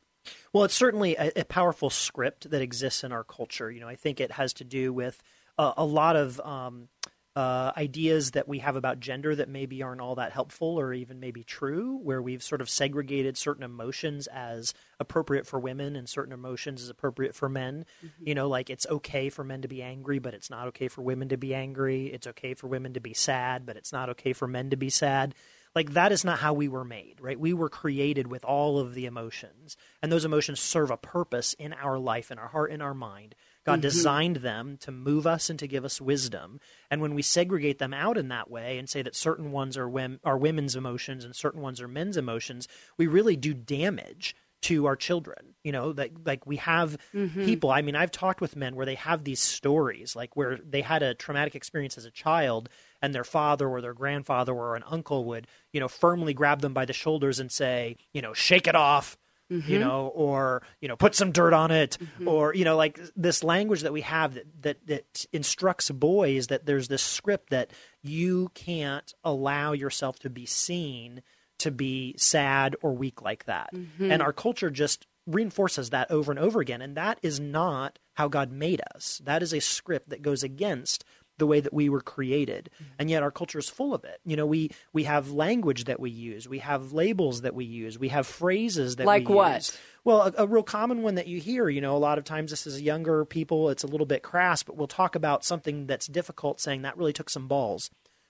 Well, 0.53 0.63
it's 0.63 0.73
certainly 0.73 1.15
a, 1.15 1.31
a 1.35 1.45
powerful 1.45 1.89
script 1.89 2.49
that 2.49 2.61
exists 2.61 3.03
in 3.03 3.11
our 3.11 3.23
culture. 3.23 3.69
You 3.71 3.81
know, 3.81 3.87
I 3.87 3.95
think 3.95 4.19
it 4.19 4.31
has 4.31 4.53
to 4.53 4.63
do 4.63 4.93
with 4.93 5.21
uh, 5.57 5.73
a 5.77 5.85
lot 5.85 6.15
of 6.15 6.39
um, 6.41 6.87
uh, 7.35 7.71
ideas 7.77 8.31
that 8.31 8.47
we 8.47 8.59
have 8.59 8.75
about 8.75 8.99
gender 8.99 9.35
that 9.35 9.47
maybe 9.47 9.83
aren't 9.83 10.01
all 10.01 10.15
that 10.15 10.31
helpful 10.31 10.79
or 10.79 10.93
even 10.93 11.19
maybe 11.19 11.43
true, 11.43 11.97
where 12.03 12.21
we've 12.21 12.43
sort 12.43 12.59
of 12.59 12.69
segregated 12.69 13.37
certain 13.37 13.63
emotions 13.63 14.27
as 14.27 14.73
appropriate 14.99 15.45
for 15.45 15.59
women 15.59 15.95
and 15.95 16.09
certain 16.09 16.33
emotions 16.33 16.81
as 16.81 16.89
appropriate 16.89 17.35
for 17.35 17.47
men. 17.47 17.85
You 18.25 18.35
know, 18.35 18.49
like 18.49 18.69
it's 18.69 18.87
okay 18.87 19.29
for 19.29 19.43
men 19.43 19.61
to 19.61 19.67
be 19.67 19.81
angry, 19.81 20.19
but 20.19 20.33
it's 20.33 20.49
not 20.49 20.67
okay 20.67 20.87
for 20.87 21.01
women 21.01 21.29
to 21.29 21.37
be 21.37 21.53
angry. 21.53 22.07
It's 22.07 22.27
okay 22.27 22.55
for 22.55 22.67
women 22.67 22.93
to 22.93 22.99
be 22.99 23.13
sad, 23.13 23.65
but 23.65 23.77
it's 23.77 23.93
not 23.93 24.09
okay 24.09 24.33
for 24.33 24.47
men 24.47 24.71
to 24.71 24.77
be 24.77 24.89
sad 24.89 25.35
like 25.75 25.93
that 25.93 26.11
is 26.11 26.25
not 26.25 26.39
how 26.39 26.53
we 26.53 26.67
were 26.67 26.83
made 26.83 27.15
right 27.21 27.39
we 27.39 27.53
were 27.53 27.69
created 27.69 28.27
with 28.27 28.43
all 28.43 28.79
of 28.79 28.93
the 28.93 29.05
emotions 29.05 29.77
and 30.01 30.11
those 30.11 30.25
emotions 30.25 30.59
serve 30.59 30.91
a 30.91 30.97
purpose 30.97 31.53
in 31.53 31.73
our 31.73 31.97
life 31.97 32.31
in 32.31 32.39
our 32.39 32.47
heart 32.47 32.71
in 32.71 32.81
our 32.81 32.93
mind 32.93 33.35
god 33.65 33.73
mm-hmm. 33.73 33.81
designed 33.81 34.35
them 34.37 34.77
to 34.81 34.91
move 34.91 35.27
us 35.27 35.49
and 35.49 35.59
to 35.59 35.67
give 35.67 35.85
us 35.85 36.01
wisdom. 36.01 36.59
And 36.89 37.01
when 37.01 37.13
we 37.13 37.21
segregate 37.21 37.79
them 37.79 37.93
out 37.93 38.17
in 38.17 38.29
that 38.29 38.49
way 38.49 38.77
and 38.77 38.89
say 38.89 39.01
that 39.01 39.15
certain 39.15 39.51
ones 39.51 39.77
are, 39.77 39.89
are 40.23 40.37
women's 40.37 40.75
emotions 40.75 41.23
and 41.25 41.35
certain 41.35 41.61
ones 41.61 41.81
are 41.81 41.87
men's 41.87 42.17
emotions 42.17 42.67
we 42.97 43.07
really 43.07 43.35
do 43.35 43.53
damage 43.53 44.35
to 44.61 44.85
our 44.87 44.95
children. 44.95 45.55
You 45.63 45.71
know 45.71 45.89
like 45.89 46.13
like 46.25 46.45
we 46.47 46.55
have 46.55 46.97
mm-hmm. 47.13 47.45
people 47.45 47.69
i 47.69 47.81
mean 47.81 47.95
i've 47.95 48.11
talked 48.11 48.39
with 48.39 48.55
men 48.55 48.75
where 48.75 48.85
they 48.85 48.95
have 48.95 49.23
these 49.23 49.41
stories 49.41 50.15
like 50.15 50.35
where 50.35 50.57
they 50.57 50.81
had 50.81 51.03
a 51.03 51.13
traumatic 51.13 51.53
experience 51.53 51.97
as 51.97 52.05
a 52.05 52.11
child 52.11 52.69
and 53.01 53.13
their 53.13 53.25
father 53.25 53.67
or 53.67 53.81
their 53.81 53.93
grandfather 53.93 54.53
or 54.53 54.77
an 54.77 54.83
uncle 54.87 55.25
would 55.25 55.47
you 55.73 55.81
know 55.81 55.89
firmly 55.89 56.33
grab 56.33 56.61
them 56.61 56.73
by 56.73 56.85
the 56.85 56.93
shoulders 56.93 57.39
and 57.39 57.51
say 57.51 57.97
you 58.13 58.21
know 58.21 58.33
shake 58.33 58.67
it 58.67 58.73
off 58.73 59.17
you 59.49 59.61
mm-hmm. 59.61 59.79
know 59.79 60.11
or 60.13 60.61
you 60.81 60.87
know 60.87 60.95
put 60.95 61.15
some 61.15 61.31
dirt 61.31 61.53
on 61.53 61.71
it 61.71 61.97
mm-hmm. 61.99 62.27
or 62.27 62.53
you 62.53 62.63
know 62.63 62.77
like 62.77 62.99
this 63.15 63.43
language 63.43 63.81
that 63.81 63.93
we 63.93 64.01
have 64.01 64.35
that, 64.35 64.61
that 64.61 64.87
that 64.87 65.25
instructs 65.33 65.89
boys 65.89 66.47
that 66.47 66.65
there's 66.65 66.87
this 66.87 67.01
script 67.01 67.49
that 67.49 67.71
you 68.03 68.51
can't 68.53 69.13
allow 69.23 69.71
yourself 69.71 70.19
to 70.19 70.29
be 70.29 70.45
seen 70.45 71.21
to 71.59 71.71
be 71.71 72.15
sad 72.17 72.75
or 72.81 72.93
weak 72.93 73.21
like 73.21 73.45
that. 73.45 73.69
Mm-hmm. 73.73 74.11
And 74.11 74.21
our 74.21 74.33
culture 74.33 74.69
just 74.69 75.05
reinforces 75.27 75.91
that 75.91 76.09
over 76.09 76.31
and 76.31 76.39
over 76.39 76.59
again. 76.59 76.81
And 76.81 76.97
that 76.97 77.19
is 77.21 77.39
not 77.39 77.99
how 78.13 78.27
god 78.27 78.51
made 78.51 78.81
us. 78.95 79.21
That 79.23 79.43
is 79.43 79.53
a 79.53 79.59
script 79.59 80.09
that 80.09 80.21
goes 80.21 80.41
against 80.41 81.03
the 81.39 81.47
way 81.47 81.59
that 81.59 81.73
we 81.73 81.89
were 81.89 82.01
created. 82.01 82.69
Mm-hmm. 82.75 82.93
And 82.99 83.09
yet 83.09 83.23
our 83.23 83.31
culture 83.31 83.59
is 83.59 83.69
full 83.69 83.93
of 83.93 84.03
it. 84.03 84.19
You 84.25 84.35
know 84.35 84.45
we 84.45 84.71
we 84.93 85.05
have 85.05 85.31
language 85.31 85.85
that 85.85 85.99
we 85.99 86.11
use. 86.11 86.47
We 86.47 86.59
have 86.59 86.93
labels 86.93 87.41
that 87.41 87.55
we 87.55 87.65
use. 87.65 87.97
We 87.97 88.09
have 88.09 88.27
phrases 88.27 88.97
that 88.97 89.07
Like 89.07 89.27
we 89.27 89.35
what? 89.35 89.55
use. 89.55 89.77
well 90.03 90.21
a, 90.21 90.43
a 90.43 90.47
real 90.47 90.63
common 90.63 91.01
one 91.01 91.15
that 91.15 91.27
you 91.27 91.39
hear 91.39 91.69
you 91.69 91.81
know 91.81 91.95
a 91.95 91.97
lot 91.97 92.17
of 92.17 92.23
times 92.23 92.51
this 92.51 92.67
is 92.67 92.81
younger 92.81 93.25
people 93.25 93.69
it's 93.69 93.83
a 93.83 93.87
little 93.87 94.05
bit 94.05 94.23
crass 94.23 94.63
but 94.63 94.77
we'll 94.77 94.87
talk 94.87 95.15
about 95.15 95.43
something 95.43 95.87
that's 95.87 96.07
difficult 96.07 96.59
saying 96.61 96.83
that 96.83 96.97
really 96.97 97.13
took 97.13 97.29
some 97.29 97.47
balls 97.47 97.89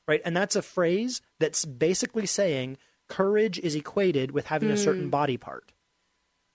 right? 0.09 0.21
And 0.25 0.35
that's 0.35 0.55
a 0.55 0.63
phrase 0.63 1.21
that's 1.39 1.65
basically 1.65 2.25
saying 2.25 2.77
courage 3.07 3.59
is 3.59 3.75
equated 3.75 4.31
with 4.31 4.47
having 4.47 4.71
a 4.71 4.77
certain 4.77 5.07
mm. 5.07 5.11
body 5.11 5.37
part 5.37 5.71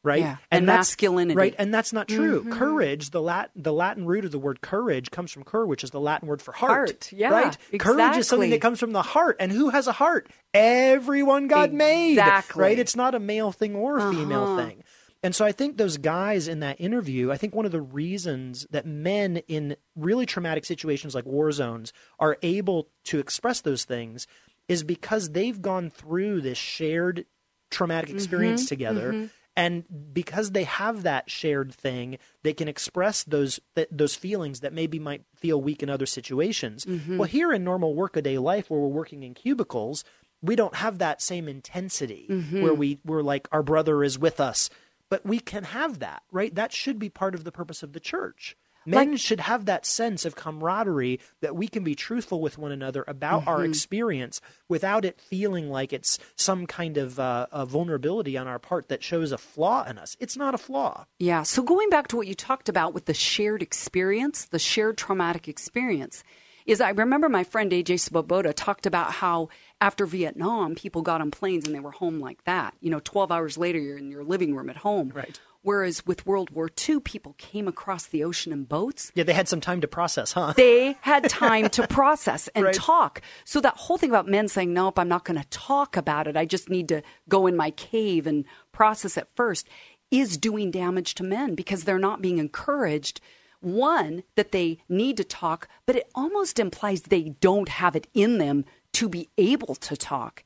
right? 0.04 0.20
Yeah, 0.20 0.36
and 0.52 0.68
that's- 0.68 0.90
masculinity. 0.90 1.32
Mm-hmm. 1.32 1.38
right? 1.40 1.54
And 1.58 1.74
that's 1.74 1.92
not 1.92 2.06
true. 2.06 2.44
Courage, 2.50 3.10
the 3.10 3.20
Lat, 3.20 3.50
the 3.56 3.72
Latin 3.72 4.06
root 4.06 4.24
of 4.24 4.30
the 4.30 4.38
word 4.38 4.60
courage 4.60 5.10
comes 5.10 5.32
from 5.32 5.42
cur, 5.42 5.64
which 5.66 5.82
is 5.82 5.90
the 5.90 5.98
Latin 6.00 6.28
word 6.28 6.40
for 6.40 6.52
heart. 6.52 6.70
Heart, 6.90 7.12
yeah, 7.12 7.30
right. 7.30 7.58
Courage 7.78 8.18
is 8.18 8.28
something 8.28 8.50
that 8.50 8.60
comes 8.60 8.78
from 8.78 8.92
the 8.92 9.02
heart, 9.02 9.36
and 9.40 9.50
who 9.50 9.70
has 9.70 9.88
a 9.88 9.92
heart? 9.92 10.28
Everyone 10.52 11.48
God 11.48 11.72
made, 11.72 12.12
Exactly. 12.12 12.62
right? 12.62 12.78
It's 12.78 12.94
not 12.96 13.14
a 13.14 13.20
male 13.20 13.50
thing 13.52 13.74
or 13.74 13.98
a 13.98 14.12
female 14.12 14.44
Uh-huh. 14.44 14.66
thing. 14.66 14.84
And 15.22 15.34
so 15.34 15.44
I 15.44 15.52
think 15.52 15.78
those 15.78 15.96
guys 15.96 16.48
in 16.48 16.60
that 16.60 16.78
interview, 16.80 17.32
I 17.32 17.38
think 17.38 17.54
one 17.54 17.64
of 17.64 17.72
the 17.72 17.80
reasons 17.80 18.66
that 18.70 18.84
men 18.84 19.38
in 19.48 19.76
really 19.96 20.26
traumatic 20.26 20.66
situations 20.66 21.14
like 21.14 21.24
war 21.24 21.50
zones 21.50 21.94
are 22.18 22.36
able 22.42 22.88
to 23.04 23.18
express 23.20 23.62
those 23.62 23.84
things 23.84 24.26
is 24.68 24.82
because 24.82 25.30
they've 25.30 25.60
gone 25.62 25.88
through 25.88 26.42
this 26.42 26.58
shared 26.58 27.24
traumatic 27.70 28.10
experience 28.10 28.66
together. 28.68 29.30
And 29.56 29.84
because 30.12 30.50
they 30.50 30.64
have 30.64 31.04
that 31.04 31.30
shared 31.30 31.72
thing, 31.72 32.18
they 32.42 32.52
can 32.52 32.66
express 32.66 33.22
those 33.22 33.60
th- 33.76 33.88
those 33.90 34.16
feelings 34.16 34.60
that 34.60 34.72
maybe 34.72 34.98
might 34.98 35.22
feel 35.36 35.60
weak 35.60 35.82
in 35.82 35.90
other 35.90 36.06
situations. 36.06 36.84
Mm-hmm. 36.84 37.18
Well, 37.18 37.28
here 37.28 37.52
in 37.52 37.62
normal 37.62 37.94
workaday 37.94 38.38
life, 38.38 38.68
where 38.68 38.80
we're 38.80 38.88
working 38.88 39.22
in 39.22 39.34
cubicles, 39.34 40.04
we 40.42 40.56
don't 40.56 40.74
have 40.74 40.98
that 40.98 41.22
same 41.22 41.48
intensity 41.48 42.26
mm-hmm. 42.28 42.62
where 42.62 42.74
we 42.74 42.98
we're 43.04 43.22
like 43.22 43.48
our 43.52 43.62
brother 43.62 44.02
is 44.02 44.18
with 44.18 44.40
us. 44.40 44.70
But 45.08 45.24
we 45.24 45.38
can 45.38 45.64
have 45.64 46.00
that 46.00 46.22
right? 46.32 46.54
That 46.54 46.72
should 46.72 46.98
be 46.98 47.08
part 47.08 47.34
of 47.34 47.44
the 47.44 47.52
purpose 47.52 47.82
of 47.82 47.92
the 47.92 48.00
church 48.00 48.56
men 48.86 49.16
should 49.16 49.40
have 49.40 49.66
that 49.66 49.86
sense 49.86 50.24
of 50.24 50.34
camaraderie 50.36 51.20
that 51.40 51.56
we 51.56 51.68
can 51.68 51.84
be 51.84 51.94
truthful 51.94 52.40
with 52.40 52.58
one 52.58 52.72
another 52.72 53.04
about 53.06 53.46
our 53.46 53.64
experience 53.64 54.40
without 54.68 55.04
it 55.04 55.20
feeling 55.20 55.70
like 55.70 55.92
it's 55.92 56.18
some 56.36 56.66
kind 56.66 56.96
of 56.96 57.18
uh, 57.18 57.46
a 57.52 57.66
vulnerability 57.66 58.36
on 58.36 58.46
our 58.46 58.58
part 58.58 58.88
that 58.88 59.02
shows 59.02 59.32
a 59.32 59.38
flaw 59.38 59.84
in 59.84 59.98
us 59.98 60.16
it's 60.20 60.36
not 60.36 60.54
a 60.54 60.58
flaw 60.58 61.04
Yeah. 61.18 61.42
So 61.42 61.62
going 61.62 61.90
back 61.90 62.08
to 62.08 62.16
what 62.16 62.26
you 62.26 62.34
talked 62.34 62.68
about 62.68 62.94
with 62.94 63.06
the 63.06 63.14
shared 63.14 63.62
experience, 63.62 64.46
the 64.46 64.58
shared 64.58 64.98
traumatic 64.98 65.48
experience, 65.48 66.22
is 66.66 66.80
I 66.80 66.90
remember 66.90 67.28
my 67.28 67.44
friend 67.44 67.70
AJ 67.70 68.00
Swoboda 68.00 68.52
talked 68.52 68.86
about 68.86 69.12
how 69.12 69.48
after 69.80 70.06
Vietnam, 70.06 70.74
people 70.74 71.02
got 71.02 71.20
on 71.20 71.30
planes 71.30 71.66
and 71.66 71.74
they 71.74 71.80
were 71.80 71.90
home 71.90 72.20
like 72.20 72.42
that. 72.44 72.74
You 72.80 72.90
know, 72.90 73.00
12 73.00 73.30
hours 73.30 73.58
later, 73.58 73.78
you're 73.78 73.98
in 73.98 74.10
your 74.10 74.24
living 74.24 74.54
room 74.54 74.70
at 74.70 74.76
home. 74.76 75.12
Right. 75.14 75.38
Whereas 75.64 76.04
with 76.04 76.26
World 76.26 76.50
War 76.50 76.68
II, 76.88 77.00
people 77.00 77.34
came 77.38 77.66
across 77.66 78.04
the 78.06 78.22
ocean 78.22 78.52
in 78.52 78.64
boats. 78.64 79.10
yeah 79.14 79.24
they 79.24 79.32
had 79.32 79.48
some 79.48 79.62
time 79.62 79.80
to 79.80 79.88
process 79.88 80.32
huh 80.32 80.52
They 80.56 80.96
had 81.00 81.28
time 81.46 81.70
to 81.70 81.86
process 81.88 82.48
and 82.54 82.66
Right. 82.66 82.74
talk. 82.74 83.22
So 83.46 83.60
that 83.62 83.76
whole 83.76 83.96
thing 83.98 84.10
about 84.10 84.28
men 84.28 84.46
saying, 84.48 84.72
nope, 84.74 84.98
I'm 84.98 85.08
not 85.08 85.24
going 85.24 85.40
to 85.40 85.48
talk 85.48 85.96
about 85.96 86.26
it. 86.28 86.36
I 86.36 86.44
just 86.44 86.68
need 86.68 86.88
to 86.90 87.00
go 87.30 87.46
in 87.46 87.56
my 87.56 87.70
cave 87.70 88.26
and 88.26 88.44
process 88.72 89.16
it 89.16 89.26
first 89.34 89.66
is 90.10 90.36
doing 90.36 90.70
damage 90.70 91.14
to 91.14 91.22
men 91.24 91.54
because 91.54 91.84
they're 91.84 91.98
not 91.98 92.20
being 92.22 92.36
encouraged. 92.38 93.20
One, 93.60 94.22
that 94.36 94.52
they 94.52 94.78
need 94.88 95.16
to 95.16 95.24
talk, 95.24 95.66
but 95.86 95.96
it 95.96 96.10
almost 96.14 96.58
implies 96.58 97.02
they 97.02 97.30
don't 97.40 97.70
have 97.70 97.96
it 97.96 98.06
in 98.12 98.36
them 98.36 98.66
to 98.92 99.08
be 99.08 99.30
able 99.38 99.74
to 99.76 99.96
talk, 99.96 100.44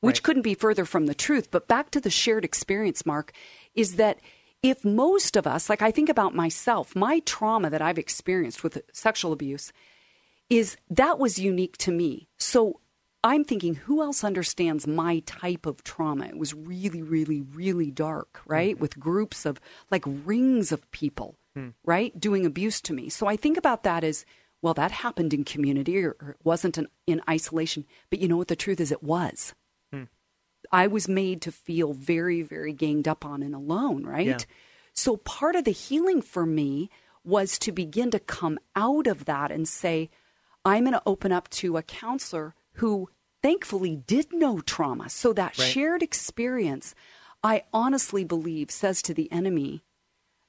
which 0.00 0.18
Right. 0.18 0.22
couldn't 0.22 0.42
be 0.42 0.54
further 0.54 0.84
from 0.84 1.06
the 1.06 1.14
truth. 1.26 1.50
But 1.50 1.66
back 1.66 1.90
to 1.90 2.00
the 2.00 2.08
shared 2.10 2.44
experience, 2.44 3.04
Marc, 3.04 3.32
is 3.74 3.96
that 3.96 4.20
if 4.62 4.84
most 4.84 5.36
of 5.36 5.46
us, 5.46 5.70
like 5.70 5.82
I 5.82 5.90
think 5.90 6.08
about 6.08 6.34
myself, 6.34 6.94
my 6.94 7.20
trauma 7.20 7.70
that 7.70 7.82
I've 7.82 7.98
experienced 7.98 8.62
with 8.62 8.82
sexual 8.92 9.32
abuse 9.32 9.72
is 10.48 10.76
that 10.90 11.18
was 11.18 11.38
unique 11.38 11.76
to 11.78 11.92
me. 11.92 12.28
So 12.38 12.80
I'm 13.22 13.44
thinking, 13.44 13.74
who 13.74 14.02
else 14.02 14.24
understands 14.24 14.86
my 14.86 15.20
type 15.20 15.66
of 15.66 15.84
trauma? 15.84 16.26
It 16.26 16.38
was 16.38 16.54
really, 16.54 17.02
really, 17.02 17.40
really 17.40 17.90
dark, 17.90 18.40
right? 18.46 18.74
Mm-hmm. 18.74 18.82
With 18.82 18.98
groups 18.98 19.46
of 19.46 19.60
like 19.90 20.04
rings 20.06 20.72
of 20.72 20.90
people, 20.90 21.36
hmm. 21.54 21.68
right? 21.84 22.18
Doing 22.18 22.44
abuse 22.44 22.80
to 22.82 22.92
me. 22.92 23.08
So 23.08 23.26
I 23.26 23.36
think 23.36 23.56
about 23.56 23.82
that 23.84 24.04
as 24.04 24.24
well, 24.62 24.74
that 24.74 24.90
happened 24.90 25.32
in 25.32 25.44
community 25.44 26.02
or, 26.02 26.16
or 26.20 26.30
it 26.30 26.40
wasn't 26.44 26.76
an, 26.78 26.88
in 27.06 27.22
isolation. 27.28 27.86
But 28.10 28.18
you 28.18 28.28
know 28.28 28.36
what 28.36 28.48
the 28.48 28.56
truth 28.56 28.80
is? 28.80 28.92
It 28.92 29.02
was. 29.02 29.54
I 30.72 30.86
was 30.86 31.08
made 31.08 31.42
to 31.42 31.52
feel 31.52 31.92
very, 31.92 32.42
very 32.42 32.72
ganged 32.72 33.08
up 33.08 33.24
on 33.24 33.42
and 33.42 33.54
alone, 33.54 34.04
right? 34.04 34.26
Yeah. 34.26 34.38
So 34.92 35.16
part 35.16 35.56
of 35.56 35.64
the 35.64 35.70
healing 35.72 36.22
for 36.22 36.46
me 36.46 36.90
was 37.24 37.58
to 37.60 37.72
begin 37.72 38.10
to 38.12 38.20
come 38.20 38.58
out 38.74 39.06
of 39.06 39.24
that 39.24 39.50
and 39.50 39.68
say, 39.68 40.10
I'm 40.64 40.84
going 40.84 40.92
to 40.92 41.02
open 41.06 41.32
up 41.32 41.48
to 41.50 41.76
a 41.76 41.82
counselor 41.82 42.54
who 42.74 43.08
thankfully 43.42 43.96
did 43.96 44.32
know 44.32 44.60
trauma. 44.60 45.08
So 45.08 45.32
that 45.32 45.58
Right. 45.58 45.68
shared 45.72 46.02
experience, 46.02 46.94
I 47.42 47.64
honestly 47.72 48.24
believe, 48.24 48.70
says 48.70 49.02
to 49.02 49.14
the 49.14 49.30
enemy, 49.32 49.82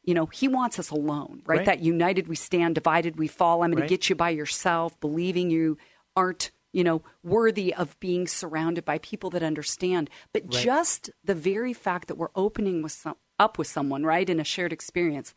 you 0.03 0.13
know, 0.13 0.25
he 0.25 0.47
wants 0.47 0.79
us 0.79 0.89
alone, 0.89 1.41
right? 1.45 1.57
Right. 1.57 1.65
That 1.65 1.79
united 1.79 2.27
we 2.27 2.35
stand, 2.35 2.75
divided 2.75 3.17
we 3.17 3.27
fall. 3.27 3.63
I'm 3.63 3.71
going 3.71 3.81
Right. 3.81 3.87
to 3.87 3.93
get 3.93 4.09
you 4.09 4.15
by 4.15 4.31
yourself, 4.31 4.99
believing 4.99 5.49
you 5.49 5.77
aren't, 6.15 6.51
you 6.71 6.83
know, 6.83 7.01
worthy 7.23 7.73
of 7.73 7.99
being 7.99 8.27
surrounded 8.27 8.85
by 8.85 8.97
people 8.99 9.29
that 9.31 9.43
understand. 9.43 10.09
But 10.33 10.43
Right. 10.43 10.63
just 10.63 11.09
the 11.23 11.35
very 11.35 11.73
fact 11.73 12.07
that 12.07 12.15
we're 12.15 12.29
opening 12.35 12.81
with 12.81 12.91
some, 12.93 13.15
up 13.39 13.57
with 13.57 13.67
someone, 13.67 14.03
right, 14.03 14.29
in 14.29 14.39
a 14.39 14.43
shared 14.43 14.71
experience, 14.73 15.33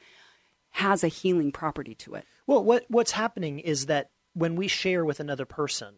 has 0.70 1.04
a 1.04 1.08
healing 1.08 1.52
property 1.52 1.94
to 1.94 2.14
it. 2.14 2.24
Well, 2.46 2.62
what 2.64 2.84
what's 2.88 3.12
happening 3.12 3.58
is 3.58 3.86
that 3.86 4.10
when 4.32 4.56
we 4.56 4.68
share 4.68 5.04
with 5.04 5.20
another 5.20 5.46
person, 5.46 5.96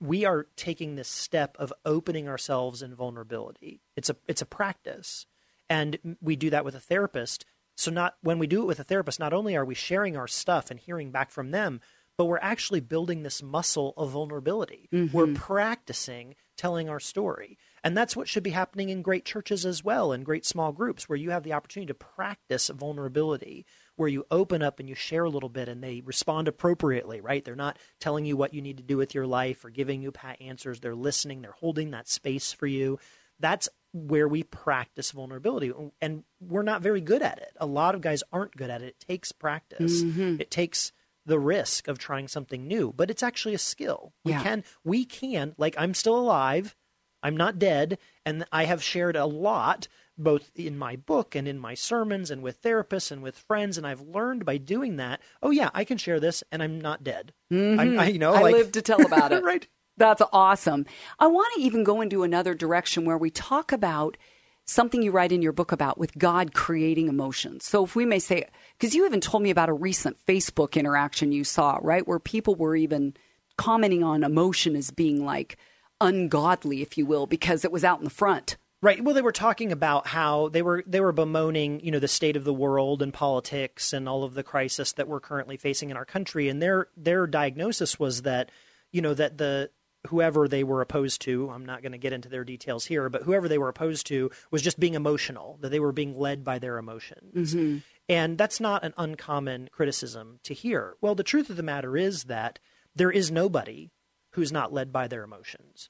we 0.00 0.24
are 0.24 0.46
taking 0.56 0.96
this 0.96 1.08
step 1.08 1.56
of 1.58 1.72
opening 1.84 2.28
ourselves 2.28 2.82
in 2.82 2.94
vulnerability. 2.94 3.80
It's 3.96 4.10
a 4.10 4.16
it's 4.26 4.42
a 4.42 4.46
practice, 4.46 5.26
and 5.68 6.16
we 6.20 6.36
do 6.36 6.50
that 6.50 6.64
with 6.64 6.74
a 6.74 6.80
therapist. 6.80 7.44
So 7.76 7.90
not 7.90 8.16
when 8.22 8.38
we 8.38 8.46
do 8.46 8.62
it 8.62 8.66
with 8.66 8.80
a 8.80 8.84
therapist, 8.84 9.20
not 9.20 9.32
only 9.32 9.56
are 9.56 9.64
we 9.64 9.74
sharing 9.74 10.16
our 10.16 10.28
stuff 10.28 10.70
and 10.70 10.78
hearing 10.80 11.10
back 11.10 11.30
from 11.30 11.52
them, 11.52 11.80
but 12.16 12.26
we're 12.26 12.38
actually 12.38 12.80
building 12.80 13.22
this 13.22 13.42
muscle 13.42 13.94
of 13.96 14.10
vulnerability. 14.10 14.88
We're 14.92 15.26
mm-hmm. 15.26 15.34
practicing 15.34 16.34
telling 16.56 16.88
our 16.88 17.00
story. 17.00 17.58
And 17.82 17.96
that's 17.96 18.14
what 18.14 18.28
should 18.28 18.42
be 18.42 18.50
happening 18.50 18.90
in 18.90 19.02
great 19.02 19.24
churches 19.24 19.66
as 19.66 19.82
well, 19.82 20.12
in 20.12 20.22
great 20.22 20.46
small 20.46 20.70
groups, 20.70 21.08
where 21.08 21.16
you 21.16 21.30
have 21.30 21.42
the 21.42 21.54
opportunity 21.54 21.88
to 21.88 21.94
practice 21.94 22.68
vulnerability, 22.68 23.66
where 23.96 24.08
you 24.08 24.24
open 24.30 24.62
up 24.62 24.78
and 24.78 24.88
you 24.88 24.94
share 24.94 25.24
a 25.24 25.30
little 25.30 25.48
bit 25.48 25.68
and 25.68 25.82
they 25.82 26.02
respond 26.04 26.46
appropriately, 26.46 27.20
right? 27.20 27.44
They're 27.44 27.56
not 27.56 27.78
telling 27.98 28.24
you 28.24 28.36
what 28.36 28.54
you 28.54 28.62
need 28.62 28.76
to 28.76 28.82
do 28.82 28.96
with 28.96 29.14
your 29.14 29.26
life 29.26 29.64
or 29.64 29.70
giving 29.70 30.02
you 30.02 30.12
pat 30.12 30.40
answers. 30.40 30.80
They're 30.80 30.94
listening, 30.94 31.42
they're 31.42 31.52
holding 31.52 31.90
that 31.90 32.08
space 32.08 32.52
for 32.52 32.66
you. 32.66 32.98
That's 33.40 33.68
where 33.92 34.28
we 34.28 34.44
practice 34.44 35.10
vulnerability. 35.10 35.72
And 36.00 36.22
we're 36.40 36.62
not 36.62 36.82
very 36.82 37.00
good 37.00 37.22
at 37.22 37.38
it. 37.38 37.56
A 37.56 37.66
lot 37.66 37.94
of 37.94 38.00
guys 38.00 38.22
aren't 38.32 38.56
good 38.56 38.70
at 38.70 38.82
it. 38.82 38.88
It 38.88 39.00
takes 39.00 39.32
practice. 39.32 40.02
Mm-hmm. 40.02 40.36
It 40.40 40.50
takes 40.50 40.92
the 41.26 41.38
risk 41.38 41.88
of 41.88 41.98
trying 41.98 42.28
something 42.28 42.66
new, 42.66 42.92
but 42.96 43.10
it's 43.10 43.22
actually 43.22 43.54
a 43.54 43.58
skill. 43.58 44.12
We 44.24 44.32
Yeah. 44.32 44.42
can 44.42 44.64
we 44.84 45.04
can 45.04 45.54
like 45.58 45.74
I'm 45.78 45.94
still 45.94 46.16
alive. 46.18 46.74
I'm 47.22 47.36
not 47.36 47.58
dead 47.58 47.98
and 48.26 48.44
I 48.50 48.64
have 48.64 48.82
shared 48.82 49.14
a 49.16 49.26
lot 49.26 49.86
both 50.18 50.50
in 50.56 50.76
my 50.76 50.96
book 50.96 51.34
and 51.34 51.46
in 51.48 51.58
my 51.58 51.74
sermons 51.74 52.30
and 52.30 52.42
with 52.42 52.60
therapists 52.62 53.10
and 53.10 53.22
with 53.22 53.38
friends 53.38 53.78
and 53.78 53.86
I've 53.86 54.00
learned 54.00 54.44
by 54.44 54.56
doing 54.58 54.96
that, 54.96 55.20
oh 55.42 55.50
yeah, 55.50 55.70
I 55.72 55.84
can 55.84 55.98
share 55.98 56.20
this 56.20 56.42
and 56.52 56.62
I'm 56.62 56.80
not 56.80 57.04
dead. 57.04 57.32
I'm, 57.50 57.56
mm-hmm. 57.56 58.00
I, 58.00 58.06
you 58.08 58.18
know, 58.18 58.34
I 58.34 58.42
like 58.42 58.54
live 58.54 58.72
to 58.72 58.82
tell 58.82 59.04
about 59.06 59.32
it. 59.32 59.42
right. 59.44 59.66
That's 59.96 60.22
awesome. 60.32 60.86
I 61.18 61.26
want 61.28 61.52
to 61.54 61.60
even 61.60 61.84
go 61.84 62.00
into 62.00 62.22
another 62.24 62.54
direction 62.54 63.04
where 63.04 63.18
we 63.18 63.30
talk 63.30 63.72
about 63.72 64.16
something 64.64 65.02
you 65.02 65.10
write 65.10 65.32
in 65.32 65.42
your 65.42 65.52
book 65.52 65.72
about 65.72 65.98
with 65.98 66.16
God 66.16 66.54
creating 66.54 67.08
emotions. 67.08 67.64
So 67.64 67.84
if 67.84 67.96
we 67.96 68.06
may 68.06 68.18
say, 68.18 68.46
because 68.78 68.94
you 68.94 69.06
even 69.06 69.20
told 69.20 69.42
me 69.42 69.50
about 69.50 69.68
a 69.68 69.74
recent 69.74 70.16
Facebook 70.26 70.74
interaction 70.74 71.32
you 71.32 71.44
saw, 71.44 71.78
right, 71.82 72.06
where 72.06 72.18
people 72.18 72.54
were 72.54 72.76
even 72.76 73.14
commenting 73.56 74.02
on 74.02 74.24
emotion 74.24 74.76
as 74.76 74.90
being 74.90 75.24
like 75.24 75.56
ungodly, 76.00 76.82
if 76.82 76.96
you 76.96 77.06
will, 77.06 77.26
because 77.26 77.64
it 77.64 77.72
was 77.72 77.84
out 77.84 77.98
in 77.98 78.04
the 78.04 78.10
front. 78.10 78.56
Right. 78.82 79.02
Well, 79.02 79.14
they 79.14 79.22
were 79.22 79.30
talking 79.30 79.70
about 79.70 80.08
how 80.08 80.48
they 80.48 80.60
were 80.60 80.82
they 80.84 81.00
were 81.00 81.12
bemoaning, 81.12 81.78
you 81.84 81.92
know, 81.92 82.00
the 82.00 82.08
state 82.08 82.36
of 82.36 82.42
the 82.42 82.52
world 82.52 83.00
and 83.00 83.14
politics 83.14 83.92
and 83.92 84.08
all 84.08 84.24
of 84.24 84.34
the 84.34 84.42
crisis 84.42 84.92
that 84.94 85.06
we're 85.06 85.20
currently 85.20 85.56
facing 85.56 85.90
in 85.90 85.96
our 85.96 86.04
country. 86.04 86.48
And 86.48 86.60
their 86.60 86.88
their 86.96 87.28
diagnosis 87.28 88.00
was 88.00 88.22
that, 88.22 88.50
you 88.90 89.00
know, 89.00 89.14
that 89.14 89.38
the 89.38 89.70
whoever 90.08 90.48
they 90.48 90.64
were 90.64 90.80
opposed 90.80 91.20
to, 91.22 91.50
I'm 91.50 91.64
not 91.64 91.82
going 91.82 91.92
to 91.92 91.98
get 91.98 92.12
into 92.12 92.28
their 92.28 92.44
details 92.44 92.86
here, 92.86 93.08
but 93.08 93.22
whoever 93.22 93.48
they 93.48 93.58
were 93.58 93.68
opposed 93.68 94.06
to 94.08 94.30
was 94.50 94.62
just 94.62 94.80
being 94.80 94.94
emotional, 94.94 95.58
that 95.60 95.70
they 95.70 95.80
were 95.80 95.92
being 95.92 96.18
led 96.18 96.42
by 96.42 96.58
their 96.58 96.78
emotions. 96.78 97.54
Mm-hmm. 97.54 97.78
And 98.08 98.36
that's 98.36 98.60
not 98.60 98.84
an 98.84 98.94
uncommon 98.96 99.70
criticism 99.72 100.40
to 100.42 100.54
hear. 100.54 100.96
Well, 101.00 101.14
the 101.14 101.22
truth 101.22 101.50
of 101.50 101.56
the 101.56 101.62
matter 101.62 101.96
is 101.96 102.24
that 102.24 102.58
there 102.94 103.10
is 103.10 103.30
nobody 103.30 103.92
who's 104.30 104.50
not 104.50 104.72
led 104.72 104.92
by 104.92 105.06
their 105.06 105.22
emotions. 105.22 105.88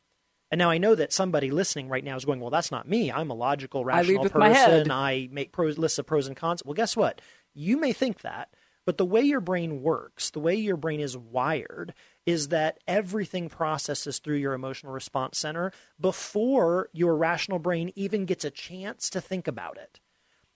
And 0.50 0.58
now 0.58 0.68
I 0.68 0.76
know 0.76 0.94
that 0.94 1.14
somebody 1.14 1.50
listening 1.50 1.88
right 1.88 2.04
now 2.04 2.14
is 2.14 2.26
going, 2.26 2.38
"Well, 2.38 2.50
that's 2.50 2.70
not 2.70 2.86
me. 2.86 3.10
I'm 3.10 3.30
a 3.30 3.34
logical, 3.34 3.86
rational 3.86 4.24
with 4.24 4.32
person. 4.32 4.40
my 4.40 4.50
head." 4.50 4.90
I 4.90 5.28
make 5.32 5.50
pros, 5.50 5.78
lists 5.78 5.98
of 5.98 6.04
pros 6.04 6.26
and 6.26 6.36
cons." 6.36 6.62
Well, 6.62 6.74
guess 6.74 6.94
what? 6.94 7.22
You 7.54 7.78
may 7.78 7.94
think 7.94 8.20
that, 8.20 8.54
but 8.84 8.98
the 8.98 9.06
way 9.06 9.22
your 9.22 9.40
brain 9.40 9.82
works, 9.82 10.28
the 10.28 10.40
way 10.40 10.54
your 10.54 10.76
brain 10.76 11.00
is 11.00 11.16
wired, 11.16 11.94
is 12.26 12.48
that 12.48 12.78
everything 12.86 13.48
processes 13.48 14.18
through 14.18 14.36
your 14.36 14.52
emotional 14.52 14.92
response 14.92 15.38
center 15.38 15.72
before 16.00 16.88
your 16.92 17.16
rational 17.16 17.58
brain 17.58 17.92
even 17.94 18.26
gets 18.26 18.44
a 18.44 18.50
chance 18.50 19.10
to 19.10 19.20
think 19.20 19.48
about 19.48 19.76
it. 19.76 20.00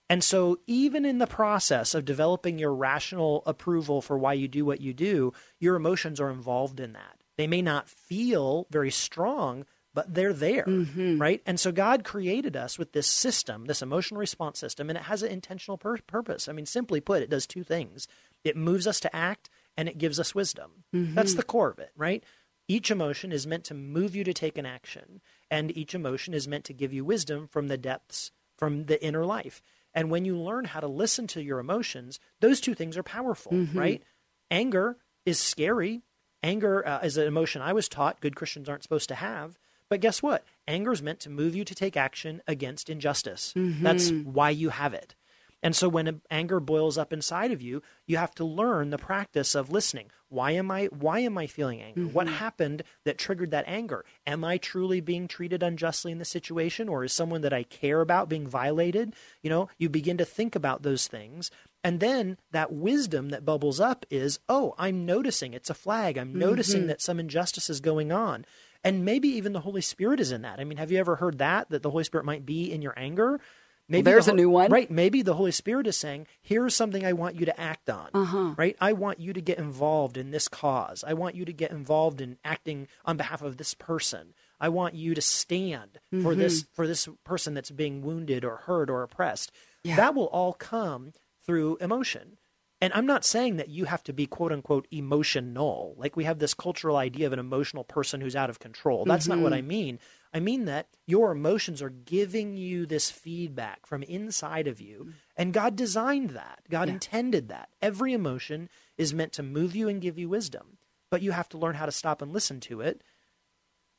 And 0.08 0.22
so, 0.22 0.58
even 0.68 1.04
in 1.04 1.18
the 1.18 1.26
process 1.26 1.94
of 1.94 2.04
developing 2.04 2.58
your 2.58 2.72
rational 2.72 3.42
approval 3.44 4.00
for 4.00 4.16
why 4.16 4.34
you 4.34 4.46
do 4.46 4.64
what 4.64 4.80
you 4.80 4.94
do, 4.94 5.32
your 5.58 5.74
emotions 5.74 6.20
are 6.20 6.30
involved 6.30 6.78
in 6.78 6.92
that. 6.92 7.22
They 7.36 7.48
may 7.48 7.60
not 7.60 7.88
feel 7.88 8.68
very 8.70 8.92
strong, 8.92 9.66
but 9.92 10.14
they're 10.14 10.32
there, 10.32 10.64
mm-hmm. 10.64 11.18
right? 11.20 11.42
And 11.44 11.58
so, 11.58 11.72
God 11.72 12.04
created 12.04 12.56
us 12.56 12.78
with 12.78 12.92
this 12.92 13.08
system, 13.08 13.64
this 13.64 13.82
emotional 13.82 14.20
response 14.20 14.60
system, 14.60 14.88
and 14.88 14.96
it 14.96 15.04
has 15.04 15.24
an 15.24 15.32
intentional 15.32 15.76
pur- 15.76 15.98
purpose. 16.06 16.48
I 16.48 16.52
mean, 16.52 16.66
simply 16.66 17.00
put, 17.00 17.22
it 17.22 17.30
does 17.30 17.46
two 17.46 17.64
things 17.64 18.06
it 18.44 18.56
moves 18.56 18.86
us 18.86 19.00
to 19.00 19.16
act 19.16 19.50
and 19.76 19.88
it 19.88 19.98
gives 19.98 20.18
us 20.18 20.34
wisdom. 20.34 20.84
That's 20.92 21.30
mm-hmm. 21.30 21.36
the 21.36 21.44
core 21.44 21.70
of 21.70 21.78
it, 21.78 21.90
right? 21.96 22.24
Each 22.68 22.90
emotion 22.90 23.30
is 23.30 23.46
meant 23.46 23.64
to 23.64 23.74
move 23.74 24.16
you 24.16 24.24
to 24.24 24.32
take 24.32 24.58
an 24.58 24.66
action, 24.66 25.20
and 25.50 25.76
each 25.76 25.94
emotion 25.94 26.34
is 26.34 26.48
meant 26.48 26.64
to 26.64 26.72
give 26.72 26.92
you 26.92 27.04
wisdom 27.04 27.46
from 27.46 27.68
the 27.68 27.78
depths, 27.78 28.32
from 28.56 28.86
the 28.86 29.02
inner 29.04 29.24
life. 29.24 29.62
And 29.94 30.10
when 30.10 30.24
you 30.24 30.36
learn 30.36 30.66
how 30.66 30.80
to 30.80 30.88
listen 30.88 31.26
to 31.28 31.42
your 31.42 31.58
emotions, 31.58 32.18
those 32.40 32.60
two 32.60 32.74
things 32.74 32.96
are 32.96 33.02
powerful, 33.02 33.52
mm-hmm. 33.52 33.78
right? 33.78 34.02
Anger 34.50 34.96
is 35.24 35.38
scary. 35.38 36.02
Anger 36.42 36.86
uh, 36.86 37.00
is 37.00 37.16
an 37.16 37.26
emotion 37.26 37.62
I 37.62 37.72
was 37.72 37.88
taught 37.88 38.20
good 38.20 38.36
Christians 38.36 38.68
aren't 38.68 38.82
supposed 38.82 39.08
to 39.08 39.14
have. 39.14 39.58
But 39.88 40.00
guess 40.00 40.22
what? 40.22 40.44
Anger 40.66 40.92
is 40.92 41.02
meant 41.02 41.20
to 41.20 41.30
move 41.30 41.54
you 41.54 41.64
to 41.64 41.74
take 41.74 41.96
action 41.96 42.42
against 42.46 42.90
injustice. 42.90 43.52
Mm-hmm. 43.56 43.82
That's 43.82 44.10
why 44.10 44.50
you 44.50 44.70
have 44.70 44.92
it. 44.92 45.14
And 45.62 45.74
so 45.74 45.88
when 45.88 46.20
anger 46.30 46.60
boils 46.60 46.98
up 46.98 47.12
inside 47.12 47.50
of 47.50 47.62
you, 47.62 47.82
you 48.06 48.18
have 48.18 48.34
to 48.36 48.44
learn 48.44 48.90
the 48.90 48.98
practice 48.98 49.54
of 49.54 49.70
listening. 49.70 50.10
Why 50.28 50.52
am 50.52 50.70
I 50.70 50.86
why 50.86 51.20
am 51.20 51.38
I 51.38 51.46
feeling 51.46 51.80
anger? 51.80 52.02
What 52.02 52.26
mm-hmm. 52.26 52.36
happened 52.36 52.82
that 53.04 53.18
triggered 53.18 53.52
that 53.52 53.64
anger? 53.66 54.04
Am 54.26 54.44
I 54.44 54.58
truly 54.58 55.00
being 55.00 55.28
treated 55.28 55.62
unjustly 55.62 56.12
in 56.12 56.18
this 56.18 56.28
situation 56.28 56.88
or 56.88 57.04
is 57.04 57.12
someone 57.12 57.40
that 57.40 57.52
I 57.52 57.62
care 57.62 58.00
about 58.00 58.28
being 58.28 58.46
violated? 58.46 59.14
You 59.42 59.50
know, 59.50 59.68
you 59.78 59.88
begin 59.88 60.18
to 60.18 60.24
think 60.24 60.54
about 60.54 60.82
those 60.82 61.06
things 61.06 61.50
and 61.82 62.00
then 62.00 62.36
that 62.50 62.72
wisdom 62.72 63.28
that 63.30 63.44
bubbles 63.44 63.78
up 63.78 64.04
is, 64.10 64.40
"Oh, 64.48 64.74
I'm 64.76 65.06
noticing 65.06 65.54
it's 65.54 65.70
a 65.70 65.74
flag. 65.74 66.18
I'm 66.18 66.34
noticing 66.34 66.80
mm-hmm. 66.82 66.88
that 66.88 67.00
some 67.00 67.20
injustice 67.20 67.70
is 67.70 67.80
going 67.80 68.10
on." 68.10 68.44
And 68.82 69.04
maybe 69.04 69.28
even 69.28 69.52
the 69.52 69.60
Holy 69.60 69.80
Spirit 69.80 70.20
is 70.20 70.32
in 70.32 70.42
that. 70.42 70.60
I 70.60 70.64
mean, 70.64 70.78
have 70.78 70.90
you 70.90 70.98
ever 70.98 71.16
heard 71.16 71.38
that 71.38 71.70
that 71.70 71.82
the 71.82 71.90
Holy 71.90 72.04
Spirit 72.04 72.26
might 72.26 72.44
be 72.44 72.72
in 72.72 72.82
your 72.82 72.94
anger? 72.96 73.40
Maybe 73.88 74.02
the 74.02 74.10
there's 74.10 74.28
a 74.28 74.34
new 74.34 74.50
one. 74.50 74.70
Right. 74.70 74.90
Maybe 74.90 75.22
the 75.22 75.34
Holy 75.34 75.52
Spirit 75.52 75.86
is 75.86 75.96
saying, 75.96 76.26
here's 76.42 76.74
something 76.74 77.04
I 77.06 77.12
want 77.12 77.36
you 77.38 77.46
to 77.46 77.60
act 77.60 77.88
on. 77.88 78.08
Uh-huh. 78.14 78.54
Right. 78.56 78.76
I 78.80 78.92
want 78.94 79.20
you 79.20 79.32
to 79.32 79.40
get 79.40 79.58
involved 79.58 80.16
in 80.16 80.32
this 80.32 80.48
cause. 80.48 81.04
I 81.06 81.14
want 81.14 81.36
you 81.36 81.44
to 81.44 81.52
get 81.52 81.70
involved 81.70 82.20
in 82.20 82.38
acting 82.44 82.88
on 83.04 83.16
behalf 83.16 83.42
of 83.42 83.58
this 83.58 83.74
person. 83.74 84.34
I 84.60 84.70
want 84.70 84.94
you 84.94 85.14
to 85.14 85.20
stand 85.20 85.98
for 86.22 86.34
this 86.34 86.62
Mm-hmm. 86.62 86.72
for 86.74 86.86
this 86.86 87.08
person 87.24 87.54
that's 87.54 87.70
being 87.70 88.02
wounded 88.02 88.44
or 88.44 88.56
hurt 88.56 88.90
or 88.90 89.02
oppressed. 89.02 89.52
Yeah. 89.84 89.96
That 89.96 90.14
will 90.14 90.26
all 90.26 90.52
come 90.54 91.12
through 91.44 91.76
emotion. 91.76 92.38
And 92.80 92.92
I'm 92.92 93.06
not 93.06 93.24
saying 93.24 93.56
that 93.56 93.68
you 93.70 93.84
have 93.86 94.02
to 94.04 94.12
be 94.12 94.26
quote 94.26 94.52
unquote 94.52 94.86
emotional. 94.90 95.94
Like 95.96 96.16
we 96.16 96.24
have 96.24 96.38
this 96.38 96.54
cultural 96.54 96.96
idea 96.96 97.26
of 97.26 97.32
an 97.32 97.38
emotional 97.38 97.84
person 97.84 98.20
who's 98.20 98.36
out 98.36 98.50
of 98.50 98.58
control. 98.58 99.04
That's 99.04 99.28
not 99.28 99.38
what 99.38 99.52
I 99.52 99.62
mean. 99.62 99.98
I 100.36 100.40
mean 100.40 100.66
that 100.66 100.88
your 101.06 101.32
emotions 101.32 101.80
are 101.80 101.88
giving 101.88 102.58
you 102.58 102.84
this 102.84 103.10
feedback 103.10 103.86
from 103.86 104.02
inside 104.02 104.66
of 104.68 104.82
you. 104.82 105.14
And 105.34 105.54
God 105.54 105.76
designed 105.76 106.30
that. 106.30 106.60
God 106.68 106.90
intended 106.90 107.48
that. 107.48 107.70
Every 107.80 108.12
emotion 108.12 108.68
is 108.98 109.14
meant 109.14 109.32
to 109.32 109.42
move 109.42 109.74
you 109.74 109.88
and 109.88 109.98
give 109.98 110.18
you 110.18 110.28
wisdom. 110.28 110.76
But 111.10 111.22
you 111.22 111.32
have 111.32 111.48
to 111.50 111.58
learn 111.58 111.76
how 111.76 111.86
to 111.86 111.92
stop 111.92 112.20
and 112.20 112.34
listen 112.34 112.60
to 112.60 112.82
it. 112.82 113.02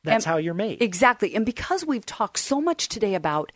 That's 0.04 0.26
And- 0.28 0.32
how 0.32 0.38
you're 0.38 0.54
made. 0.54 0.80
Exactly. 0.80 1.34
And 1.34 1.44
because 1.44 1.84
we've 1.84 2.06
talked 2.06 2.38
so 2.38 2.62
much 2.62 2.88
today 2.88 3.16
about 3.16 3.52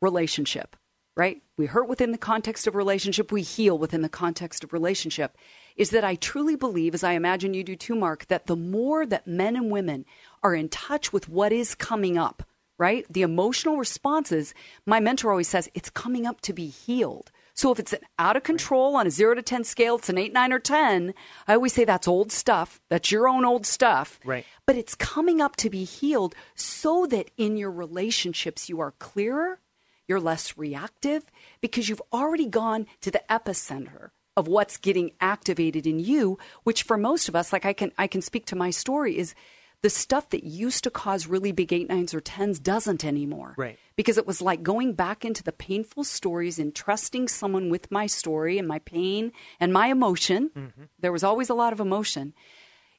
relationship, 0.00 0.74
right? 1.16 1.42
We 1.56 1.66
hurt 1.66 1.88
within 1.88 2.12
the 2.12 2.18
context 2.18 2.66
of 2.66 2.74
relationship, 2.74 3.30
we 3.30 3.42
heal 3.42 3.76
within 3.78 4.02
the 4.02 4.08
context 4.08 4.64
of 4.64 4.72
relationship. 4.72 5.36
Is 5.76 5.90
that 5.90 6.04
I 6.04 6.16
truly 6.16 6.56
believe, 6.56 6.94
as 6.94 7.04
I 7.04 7.12
imagine 7.12 7.54
you 7.54 7.64
do 7.64 7.76
too, 7.76 7.94
Marc, 7.94 8.26
that 8.28 8.46
the 8.46 8.56
more 8.56 9.06
that 9.06 9.26
men 9.26 9.56
and 9.56 9.70
women 9.70 10.04
are 10.42 10.54
in 10.54 10.68
touch 10.68 11.12
with 11.12 11.28
what 11.28 11.52
is 11.52 11.74
coming 11.74 12.18
up, 12.18 12.42
right? 12.78 13.06
The 13.10 13.22
emotional 13.22 13.76
responses, 13.76 14.54
my 14.86 15.00
mentor 15.00 15.30
always 15.30 15.48
says, 15.48 15.70
it's 15.74 15.90
coming 15.90 16.26
up 16.26 16.40
to 16.42 16.52
be 16.52 16.66
healed. 16.66 17.30
So 17.54 17.70
if 17.70 17.78
it's 17.78 17.94
out 18.18 18.36
of 18.36 18.42
control 18.42 18.96
on 18.96 19.06
a 19.06 19.10
zero 19.10 19.34
to 19.34 19.42
10 19.42 19.64
scale, 19.64 19.96
it's 19.96 20.08
an 20.08 20.18
eight, 20.18 20.32
nine, 20.32 20.52
or 20.52 20.58
10. 20.58 21.12
I 21.46 21.54
always 21.54 21.72
say 21.72 21.84
that's 21.84 22.08
old 22.08 22.32
stuff. 22.32 22.80
That's 22.88 23.12
your 23.12 23.28
own 23.28 23.44
old 23.44 23.66
stuff. 23.66 24.18
Right. 24.24 24.46
But 24.66 24.76
it's 24.76 24.94
coming 24.94 25.40
up 25.40 25.56
to 25.56 25.70
be 25.70 25.84
healed 25.84 26.34
so 26.54 27.06
that 27.06 27.30
in 27.36 27.56
your 27.56 27.70
relationships 27.70 28.68
you 28.68 28.80
are 28.80 28.92
clearer, 28.92 29.60
you're 30.08 30.20
less 30.20 30.58
reactive, 30.58 31.24
because 31.60 31.88
you've 31.88 32.02
already 32.12 32.46
gone 32.46 32.86
to 33.00 33.10
the 33.10 33.22
epicenter 33.30 34.10
of 34.36 34.48
what's 34.48 34.78
getting 34.78 35.12
activated 35.20 35.86
in 35.86 36.00
you, 36.00 36.38
which 36.64 36.82
for 36.82 36.96
most 36.96 37.28
of 37.28 37.36
us, 37.36 37.52
like 37.52 37.64
I 37.64 37.72
can 37.72 37.92
I 37.98 38.06
can 38.06 38.22
speak 38.22 38.46
to 38.46 38.56
my 38.56 38.70
story, 38.70 39.18
is 39.18 39.34
the 39.82 39.90
stuff 39.90 40.30
that 40.30 40.44
used 40.44 40.84
to 40.84 40.90
cause 40.90 41.26
really 41.26 41.50
big 41.50 41.72
eight 41.72 41.88
nines 41.88 42.14
or 42.14 42.20
tens 42.20 42.58
doesn't 42.60 43.04
anymore. 43.04 43.54
Right. 43.58 43.78
Because 43.96 44.16
it 44.16 44.26
was 44.26 44.40
like 44.40 44.62
going 44.62 44.92
back 44.92 45.24
into 45.24 45.42
the 45.42 45.52
painful 45.52 46.04
stories 46.04 46.58
and 46.58 46.74
trusting 46.74 47.28
someone 47.28 47.68
with 47.68 47.90
my 47.90 48.06
story 48.06 48.58
and 48.58 48.68
my 48.68 48.78
pain 48.78 49.32
and 49.58 49.72
my 49.72 49.88
emotion. 49.88 50.50
Mm-hmm. 50.56 50.82
There 51.00 51.12
was 51.12 51.24
always 51.24 51.50
a 51.50 51.54
lot 51.54 51.72
of 51.72 51.80
emotion. 51.80 52.32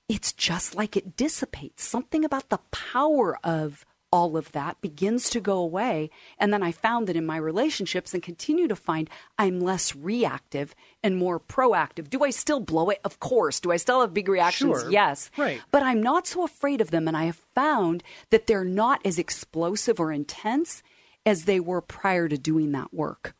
It's 0.09 0.33
just 0.33 0.75
like 0.75 0.97
it 0.97 1.15
dissipates. 1.15 1.85
Something 1.85 2.25
about 2.25 2.49
the 2.49 2.59
power 2.71 3.39
of 3.45 3.85
all 4.13 4.37
of 4.37 4.51
that 4.51 4.79
begins 4.79 5.27
to 5.27 5.39
go 5.39 5.57
away. 5.57 6.11
And 6.37 6.53
then 6.53 6.61
I 6.61 6.71
found 6.71 7.07
that 7.07 7.15
in 7.15 7.25
my 7.25 7.37
relationships 7.37 8.13
and 8.13 8.21
continue 8.21 8.67
to 8.67 8.75
find 8.75 9.09
I'm 9.39 9.59
less 9.59 9.95
reactive 9.95 10.75
and 11.01 11.17
more 11.17 11.39
proactive. 11.39 12.11
Do 12.11 12.23
I 12.23 12.29
still 12.29 12.59
blow 12.59 12.91
it? 12.91 12.99
Of 13.03 13.19
course. 13.19 13.59
Do 13.59 13.71
I 13.71 13.77
still 13.77 14.01
have 14.01 14.13
big 14.13 14.29
reactions? 14.29 14.81
Sure. 14.81 14.91
Yes. 14.91 15.31
Right. 15.35 15.61
But 15.71 15.81
I'm 15.81 16.03
not 16.03 16.27
so 16.27 16.43
afraid 16.43 16.79
of 16.79 16.91
them. 16.91 17.07
And 17.07 17.17
I 17.17 17.25
have 17.25 17.41
found 17.55 18.03
that 18.29 18.45
they're 18.45 18.63
not 18.63 19.01
as 19.03 19.17
explosive 19.17 19.99
or 19.99 20.11
intense 20.11 20.83
as 21.25 21.45
they 21.45 21.59
were 21.59 21.81
prior 21.81 22.29
to 22.29 22.37
doing 22.37 22.71
that 22.73 22.93
work. 22.93 23.33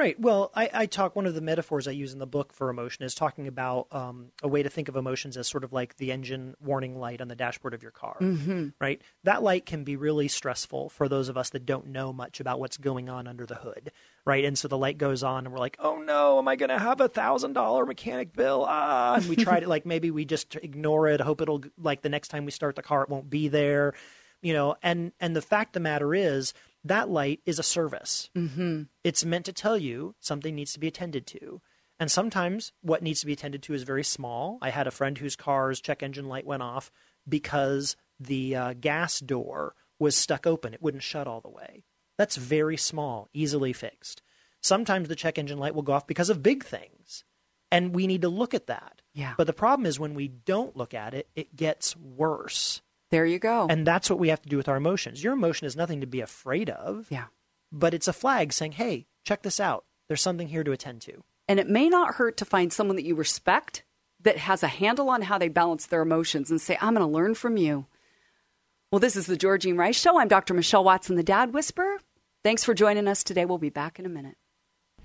Right. 0.00 0.18
Well, 0.18 0.50
I, 0.54 0.70
I 0.72 0.86
talk. 0.86 1.14
One 1.14 1.26
of 1.26 1.34
the 1.34 1.42
metaphors 1.42 1.86
I 1.86 1.90
use 1.90 2.14
in 2.14 2.20
the 2.20 2.26
book 2.26 2.54
for 2.54 2.70
emotion 2.70 3.04
is 3.04 3.14
talking 3.14 3.46
about 3.46 3.86
um, 3.92 4.28
a 4.42 4.48
way 4.48 4.62
to 4.62 4.70
think 4.70 4.88
of 4.88 4.96
emotions 4.96 5.36
as 5.36 5.46
sort 5.46 5.62
of 5.62 5.74
like 5.74 5.98
the 5.98 6.10
engine 6.10 6.54
warning 6.58 6.98
light 6.98 7.20
on 7.20 7.28
the 7.28 7.36
dashboard 7.36 7.74
of 7.74 7.82
your 7.82 7.90
car. 7.92 8.16
Mm-hmm. 8.18 8.68
Right. 8.80 9.02
That 9.24 9.42
light 9.42 9.66
can 9.66 9.84
be 9.84 9.96
really 9.96 10.26
stressful 10.26 10.88
for 10.88 11.06
those 11.06 11.28
of 11.28 11.36
us 11.36 11.50
that 11.50 11.66
don't 11.66 11.88
know 11.88 12.14
much 12.14 12.40
about 12.40 12.58
what's 12.58 12.78
going 12.78 13.10
on 13.10 13.26
under 13.26 13.44
the 13.44 13.56
hood. 13.56 13.92
Right. 14.24 14.42
And 14.42 14.56
so 14.56 14.68
the 14.68 14.78
light 14.78 14.96
goes 14.96 15.22
on, 15.22 15.44
and 15.44 15.52
we're 15.52 15.58
like, 15.60 15.76
"Oh 15.78 15.98
no, 15.98 16.38
am 16.38 16.48
I 16.48 16.56
going 16.56 16.70
to 16.70 16.78
have 16.78 17.02
a 17.02 17.08
thousand 17.08 17.52
dollar 17.52 17.84
mechanic 17.84 18.32
bill?" 18.32 18.64
Ah, 18.66 19.16
and 19.16 19.28
we 19.28 19.36
try 19.36 19.60
to 19.60 19.68
like 19.68 19.84
maybe 19.84 20.10
we 20.10 20.24
just 20.24 20.56
ignore 20.56 21.08
it, 21.08 21.20
hope 21.20 21.42
it'll 21.42 21.62
like 21.76 22.00
the 22.00 22.08
next 22.08 22.28
time 22.28 22.46
we 22.46 22.52
start 22.52 22.74
the 22.74 22.82
car, 22.82 23.02
it 23.02 23.10
won't 23.10 23.28
be 23.28 23.48
there. 23.48 23.92
You 24.40 24.54
know. 24.54 24.76
And 24.82 25.12
and 25.20 25.36
the 25.36 25.42
fact 25.42 25.70
of 25.70 25.72
the 25.74 25.80
matter 25.80 26.14
is 26.14 26.54
that 26.84 27.10
light 27.10 27.40
is 27.46 27.58
a 27.58 27.64
service. 27.64 28.30
Mm-hmm. 28.36 28.82
It's 29.04 29.24
meant 29.24 29.44
to 29.46 29.52
tell 29.52 29.76
you 29.76 30.14
something 30.20 30.54
needs 30.54 30.72
to 30.72 30.80
be 30.80 30.88
attended 30.88 31.26
to. 31.28 31.60
And 31.98 32.10
sometimes 32.10 32.72
what 32.80 33.02
needs 33.02 33.20
to 33.20 33.26
be 33.26 33.34
attended 33.34 33.62
to 33.64 33.74
is 33.74 33.82
very 33.82 34.04
small. 34.04 34.58
I 34.62 34.70
had 34.70 34.86
a 34.86 34.90
friend 34.90 35.18
whose 35.18 35.36
car's 35.36 35.80
check 35.80 36.02
engine 36.02 36.26
light 36.26 36.46
went 36.46 36.62
off 36.62 36.90
because 37.28 37.96
the 38.18 38.56
uh, 38.56 38.74
gas 38.80 39.20
door 39.20 39.74
was 39.98 40.16
stuck 40.16 40.46
open. 40.46 40.72
It 40.72 40.82
wouldn't 40.82 41.02
shut 41.02 41.26
all 41.26 41.42
the 41.42 41.50
way. 41.50 41.84
That's 42.16 42.36
very 42.36 42.78
small, 42.78 43.28
easily 43.34 43.74
fixed. 43.74 44.22
Sometimes 44.62 45.08
the 45.08 45.16
check 45.16 45.38
engine 45.38 45.58
light 45.58 45.74
will 45.74 45.82
go 45.82 45.92
off 45.92 46.06
because 46.06 46.30
of 46.30 46.42
big 46.42 46.64
things. 46.64 47.24
And 47.70 47.94
we 47.94 48.06
need 48.06 48.22
to 48.22 48.28
look 48.28 48.54
at 48.54 48.66
that. 48.66 49.02
Yeah. 49.14 49.34
But 49.36 49.46
the 49.46 49.52
problem 49.52 49.86
is 49.86 50.00
when 50.00 50.14
we 50.14 50.28
don't 50.28 50.76
look 50.76 50.94
at 50.94 51.14
it, 51.14 51.28
it 51.36 51.54
gets 51.54 51.96
worse. 51.96 52.82
There 53.10 53.26
you 53.26 53.38
go. 53.38 53.66
And 53.68 53.86
that's 53.86 54.08
what 54.08 54.18
we 54.18 54.28
have 54.28 54.42
to 54.42 54.48
do 54.48 54.56
with 54.56 54.68
our 54.68 54.76
emotions. 54.76 55.22
Your 55.22 55.32
emotion 55.32 55.66
is 55.66 55.76
nothing 55.76 56.00
to 56.00 56.06
be 56.06 56.20
afraid 56.20 56.70
of, 56.70 57.06
yeah. 57.10 57.26
but 57.72 57.94
it's 57.94 58.08
a 58.08 58.12
flag 58.12 58.52
saying, 58.52 58.72
hey, 58.72 59.06
check 59.24 59.42
this 59.42 59.58
out. 59.58 59.84
There's 60.08 60.22
something 60.22 60.48
here 60.48 60.64
to 60.64 60.72
attend 60.72 61.02
to. 61.02 61.22
And 61.48 61.58
it 61.58 61.68
may 61.68 61.88
not 61.88 62.14
hurt 62.14 62.36
to 62.38 62.44
find 62.44 62.72
someone 62.72 62.96
that 62.96 63.04
you 63.04 63.16
respect 63.16 63.82
that 64.22 64.36
has 64.36 64.62
a 64.62 64.68
handle 64.68 65.08
on 65.08 65.22
how 65.22 65.38
they 65.38 65.48
balance 65.48 65.86
their 65.86 66.02
emotions 66.02 66.50
and 66.50 66.60
say, 66.60 66.78
I'm 66.80 66.94
going 66.94 67.06
to 67.06 67.12
learn 67.12 67.34
from 67.34 67.56
you. 67.56 67.86
Well, 68.92 69.00
this 69.00 69.16
is 69.16 69.26
the 69.26 69.36
Georgene 69.36 69.78
Rice 69.78 69.98
Show. 69.98 70.18
I'm 70.18 70.28
Dr. 70.28 70.54
Michelle 70.54 70.84
Watson, 70.84 71.16
the 71.16 71.22
Dad 71.22 71.52
Whisperer. 71.52 71.98
Thanks 72.44 72.64
for 72.64 72.74
joining 72.74 73.08
us 73.08 73.24
today. 73.24 73.44
We'll 73.44 73.58
be 73.58 73.70
back 73.70 73.98
in 73.98 74.06
a 74.06 74.10
minute. 74.10 74.36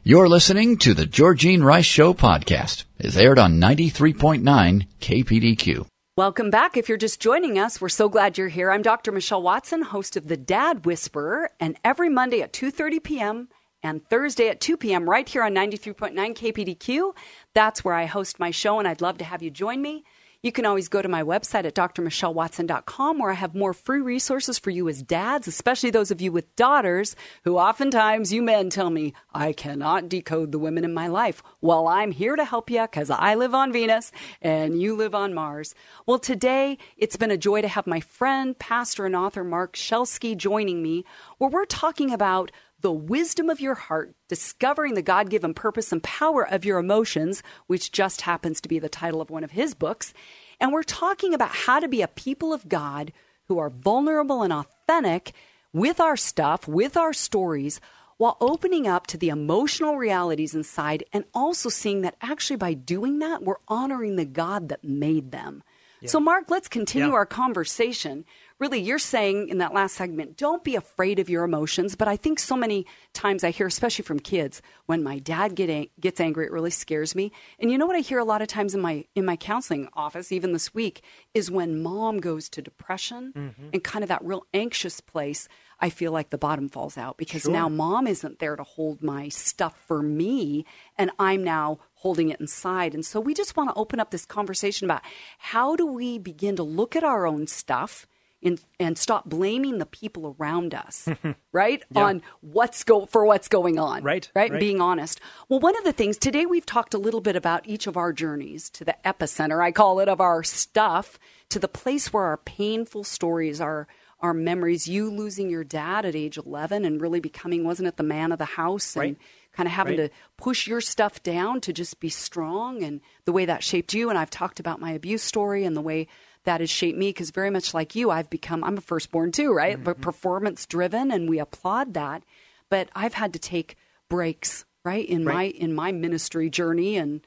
You're 0.03 0.29
listening 0.29 0.77
to 0.79 0.93
the 0.93 1.05
Georgene 1.05 1.63
Rice 1.63 1.85
Show 1.85 2.13
podcast. 2.13 2.85
It's 2.99 3.17
aired 3.17 3.39
on 3.39 3.59
93.9 3.59 4.87
KPDQ. 5.01 5.87
Welcome 6.17 6.49
back. 6.49 6.77
If 6.77 6.87
you're 6.87 6.97
just 6.97 7.19
joining 7.19 7.59
us, 7.59 7.81
we're 7.81 7.89
so 7.89 8.07
glad 8.07 8.37
you're 8.37 8.47
here. 8.47 8.71
I'm 8.71 8.81
Dr. 8.81 9.11
Michelle 9.11 9.41
Watson, 9.41 9.81
host 9.81 10.15
of 10.15 10.29
The 10.29 10.37
Dad 10.37 10.85
Whisperer, 10.85 11.49
and 11.59 11.77
every 11.83 12.07
Monday 12.07 12.41
at 12.41 12.53
2:30 12.53 13.03
p.m. 13.03 13.49
and 13.83 14.01
Thursday 14.07 14.47
at 14.47 14.61
2 14.61 14.77
p.m. 14.77 15.09
right 15.09 15.27
here 15.27 15.43
on 15.43 15.53
93.9 15.53 16.13
KPDQ, 16.15 17.13
that's 17.53 17.83
where 17.83 17.95
I 17.95 18.05
host 18.05 18.39
my 18.39 18.49
show 18.49 18.79
and 18.79 18.87
I'd 18.87 19.01
love 19.01 19.17
to 19.17 19.25
have 19.25 19.43
you 19.43 19.51
join 19.51 19.81
me. 19.81 20.05
You 20.45 20.51
can 20.51 20.67
always 20.67 20.89
go 20.89 21.01
to 21.01 21.09
my 21.09 21.23
website 21.23 21.65
at 21.65 21.73
drmichellewatson.com 21.73 23.17
where 23.17 23.31
I 23.31 23.33
have 23.33 23.55
more 23.55 23.73
free 23.73 23.99
resources 23.99 24.59
for 24.59 24.69
you 24.69 24.87
as 24.87 25.01
dads, 25.01 25.47
especially 25.47 25.89
those 25.89 26.11
of 26.11 26.21
you 26.21 26.31
with 26.31 26.55
daughters 26.55 27.15
who 27.45 27.57
oftentimes 27.57 28.31
you 28.31 28.43
men 28.43 28.69
tell 28.69 28.91
me, 28.91 29.15
I 29.33 29.53
cannot 29.53 30.07
decode 30.07 30.51
the 30.51 30.59
women 30.59 30.85
in 30.85 30.93
my 30.93 31.07
life. 31.07 31.41
Well, 31.61 31.87
I'm 31.87 32.11
here 32.11 32.35
to 32.35 32.45
help 32.45 32.69
you 32.69 32.83
because 32.83 33.09
I 33.09 33.33
live 33.33 33.55
on 33.55 33.73
Venus 33.73 34.11
and 34.39 34.79
you 34.79 34.95
live 34.95 35.15
on 35.15 35.33
Mars. 35.33 35.73
Well, 36.05 36.19
today 36.19 36.77
it's 36.95 37.17
been 37.17 37.31
a 37.31 37.37
joy 37.37 37.61
to 37.63 37.67
have 37.67 37.87
my 37.87 37.99
friend, 37.99 38.55
pastor, 38.59 39.07
and 39.07 39.15
author 39.15 39.43
Marc 39.43 39.73
Schelske 39.73 40.37
joining 40.37 40.83
me 40.83 41.05
where 41.39 41.49
we're 41.49 41.65
talking 41.65 42.11
about 42.11 42.51
the 42.81 42.91
wisdom 42.91 43.49
of 43.49 43.59
your 43.59 43.75
heart, 43.75 44.15
discovering 44.27 44.93
the 44.93 45.01
God 45.01 45.29
given 45.29 45.53
purpose 45.53 45.91
and 45.91 46.03
power 46.03 46.47
of 46.47 46.65
your 46.65 46.77
emotions, 46.77 47.41
which 47.67 47.91
just 47.91 48.21
happens 48.21 48.61
to 48.61 48.69
be 48.69 48.79
the 48.79 48.89
title 48.89 49.21
of 49.21 49.29
one 49.29 49.43
of 49.43 49.51
his 49.51 49.73
books. 49.73 50.13
And 50.59 50.71
we're 50.71 50.83
talking 50.83 51.33
about 51.33 51.49
how 51.49 51.79
to 51.79 51.87
be 51.87 52.01
a 52.01 52.07
people 52.07 52.53
of 52.53 52.69
God 52.69 53.11
who 53.47 53.57
are 53.59 53.69
vulnerable 53.69 54.41
and 54.41 54.53
authentic 54.53 55.33
with 55.73 55.99
our 55.99 56.17
stuff, 56.17 56.67
with 56.67 56.95
our 56.97 57.13
stories, 57.13 57.81
while 58.17 58.37
opening 58.39 58.87
up 58.87 59.07
to 59.07 59.17
the 59.17 59.29
emotional 59.29 59.97
realities 59.97 60.55
inside 60.55 61.03
and 61.11 61.25
also 61.33 61.67
seeing 61.67 62.01
that 62.01 62.15
actually 62.21 62.55
by 62.55 62.73
doing 62.73 63.19
that, 63.19 63.43
we're 63.43 63.55
honoring 63.67 64.15
the 64.15 64.25
God 64.25 64.69
that 64.69 64.83
made 64.83 65.31
them. 65.31 65.63
So, 66.05 66.19
Marc, 66.19 66.51
let's 66.51 66.67
continue 66.67 67.07
Yeah. 67.09 67.13
our 67.15 67.25
conversation. 67.25 68.25
Really, 68.57 68.79
you're 68.79 68.99
saying 68.99 69.49
in 69.49 69.57
that 69.57 69.73
last 69.73 69.95
segment, 69.95 70.37
don't 70.37 70.63
be 70.63 70.77
afraid 70.77 71.19
of 71.19 71.29
your 71.29 71.43
emotions. 71.43 71.95
But 71.95 72.07
I 72.07 72.15
think 72.15 72.39
so 72.39 72.55
many 72.55 72.85
times 73.11 73.43
I 73.43 73.49
hear, 73.49 73.67
especially 73.67 74.03
from 74.03 74.19
kids, 74.19 74.61
when 74.85 75.03
my 75.03 75.19
dad 75.19 75.55
get 75.55 75.69
ang- 75.69 75.89
gets 75.99 76.21
angry, 76.21 76.45
it 76.45 76.53
really 76.53 76.69
scares 76.69 77.15
me. 77.15 77.33
And 77.59 77.69
you 77.69 77.77
know 77.77 77.85
what 77.85 77.97
I 77.97 77.99
hear 77.99 78.17
a 78.17 78.23
lot 78.23 78.41
of 78.41 78.47
times 78.47 78.73
in 78.73 78.79
my 78.79 79.03
in 79.13 79.25
my 79.25 79.35
counseling 79.35 79.89
office, 79.93 80.31
even 80.31 80.53
this 80.53 80.73
week, 80.73 81.03
is 81.33 81.51
when 81.51 81.83
mom 81.83 82.19
goes 82.21 82.47
to 82.49 82.61
depression 82.61 83.33
mm-hmm. 83.35 83.69
and 83.73 83.83
kind 83.83 84.03
of 84.03 84.09
that 84.09 84.23
real 84.23 84.45
anxious 84.53 85.01
place. 85.01 85.49
I 85.81 85.89
feel 85.89 86.13
like 86.13 86.29
the 86.29 86.37
bottom 86.37 86.69
falls 86.69 86.97
out 86.97 87.17
because 87.17 87.49
now 87.49 87.67
mom 87.67 88.07
isn't 88.07 88.39
there 88.39 88.55
to 88.55 88.63
hold 88.63 89.03
my 89.03 89.27
stuff 89.27 89.77
for 89.85 90.01
me, 90.01 90.65
and 90.97 91.11
I'm 91.19 91.43
now 91.43 91.79
holding 91.95 92.29
it 92.29 92.39
inside. 92.39 92.93
And 92.93 93.05
so 93.05 93.19
we 93.19 93.33
just 93.33 93.57
want 93.57 93.69
to 93.71 93.75
open 93.75 93.99
up 93.99 94.11
this 94.11 94.25
conversation 94.25 94.85
about 94.85 95.01
how 95.37 95.75
do 95.75 95.85
we 95.85 96.17
begin 96.17 96.55
to 96.55 96.63
look 96.63 96.95
at 96.95 97.03
our 97.03 97.27
own 97.27 97.47
stuff 97.47 98.07
and, 98.45 98.61
and 98.79 98.97
stop 98.97 99.25
blaming 99.25 99.79
the 99.79 99.85
people 99.85 100.35
around 100.39 100.73
us, 100.73 101.09
right? 101.51 101.83
On 101.95 102.21
what's 102.41 102.83
go 102.83 103.05
for 103.07 103.25
what's 103.25 103.47
going 103.47 103.77
on. 103.79 104.03
Right, 104.03 104.29
Right. 104.35 104.51
right. 104.51 104.59
Being 104.59 104.79
honest. 104.79 105.19
Well, 105.49 105.59
one 105.59 105.75
of 105.77 105.83
the 105.83 105.91
things 105.91 106.17
today 106.17 106.45
we've 106.45 106.65
talked 106.65 106.93
a 106.93 106.97
little 106.99 107.21
bit 107.21 107.35
about 107.35 107.67
each 107.67 107.87
of 107.87 107.97
our 107.97 108.13
journeys 108.13 108.69
to 108.71 108.85
the 108.85 108.95
epicenter, 109.03 109.61
I 109.61 109.71
call 109.71 109.99
it, 109.99 110.07
of 110.07 110.21
our 110.21 110.43
stuff, 110.43 111.19
to 111.49 111.59
the 111.59 111.67
place 111.67 112.13
where 112.13 112.23
our 112.23 112.37
painful 112.37 113.03
stories 113.03 113.59
are 113.59 113.87
our 114.21 114.33
memories, 114.33 114.87
you 114.87 115.11
losing 115.11 115.49
your 115.49 115.63
dad 115.65 116.05
at 116.05 116.15
age 116.15 116.37
11 116.37 116.85
and 116.85 117.01
really 117.01 117.19
becoming, 117.19 117.63
wasn't 117.65 117.87
it, 117.87 117.97
the 117.97 118.01
man 118.03 118.31
of 118.31 118.39
the 118.39 118.45
house 118.45 118.95
and 118.95 119.01
Right. 119.01 119.17
kind 119.53 119.67
of 119.67 119.73
having 119.73 119.99
Right. 119.99 120.09
to 120.09 120.17
push 120.37 120.67
your 120.67 120.81
stuff 120.81 121.21
down 121.21 121.59
to 121.61 121.73
just 121.73 121.99
be 121.99 122.09
strong 122.09 122.81
and 122.81 123.01
the 123.25 123.33
way 123.33 123.45
that 123.45 123.61
shaped 123.61 123.93
you. 123.93 124.09
And 124.09 124.17
I've 124.17 124.29
talked 124.29 124.59
about 124.59 124.79
my 124.79 124.91
abuse 124.93 125.21
story 125.21 125.63
and 125.65 125.75
the 125.75 125.81
way 125.81 126.07
that 126.45 126.61
has 126.61 126.69
shaped 126.69 126.97
me 126.97 127.09
because 127.09 127.31
very 127.31 127.49
much 127.49 127.73
like 127.73 127.95
you, 127.95 128.09
I've 128.09 128.29
become, 128.29 128.63
I'm 128.63 128.77
a 128.77 128.81
firstborn 128.81 129.31
too, 129.31 129.51
right? 129.53 129.83
But 129.83 129.95
mm-hmm. 129.95 130.03
performance 130.03 130.65
driven 130.65 131.11
and 131.11 131.29
we 131.29 131.39
applaud 131.39 131.93
that. 131.95 132.23
But 132.69 132.89
I've 132.95 133.13
had 133.15 133.33
to 133.33 133.39
take 133.39 133.75
breaks, 134.09 134.65
right? 134.83 135.05
In 135.07 135.25
Right. 135.25 135.33
my, 135.35 135.43
in 135.43 135.73
my 135.75 135.91
ministry 135.91 136.49
journey 136.49 136.95
and, 136.97 137.21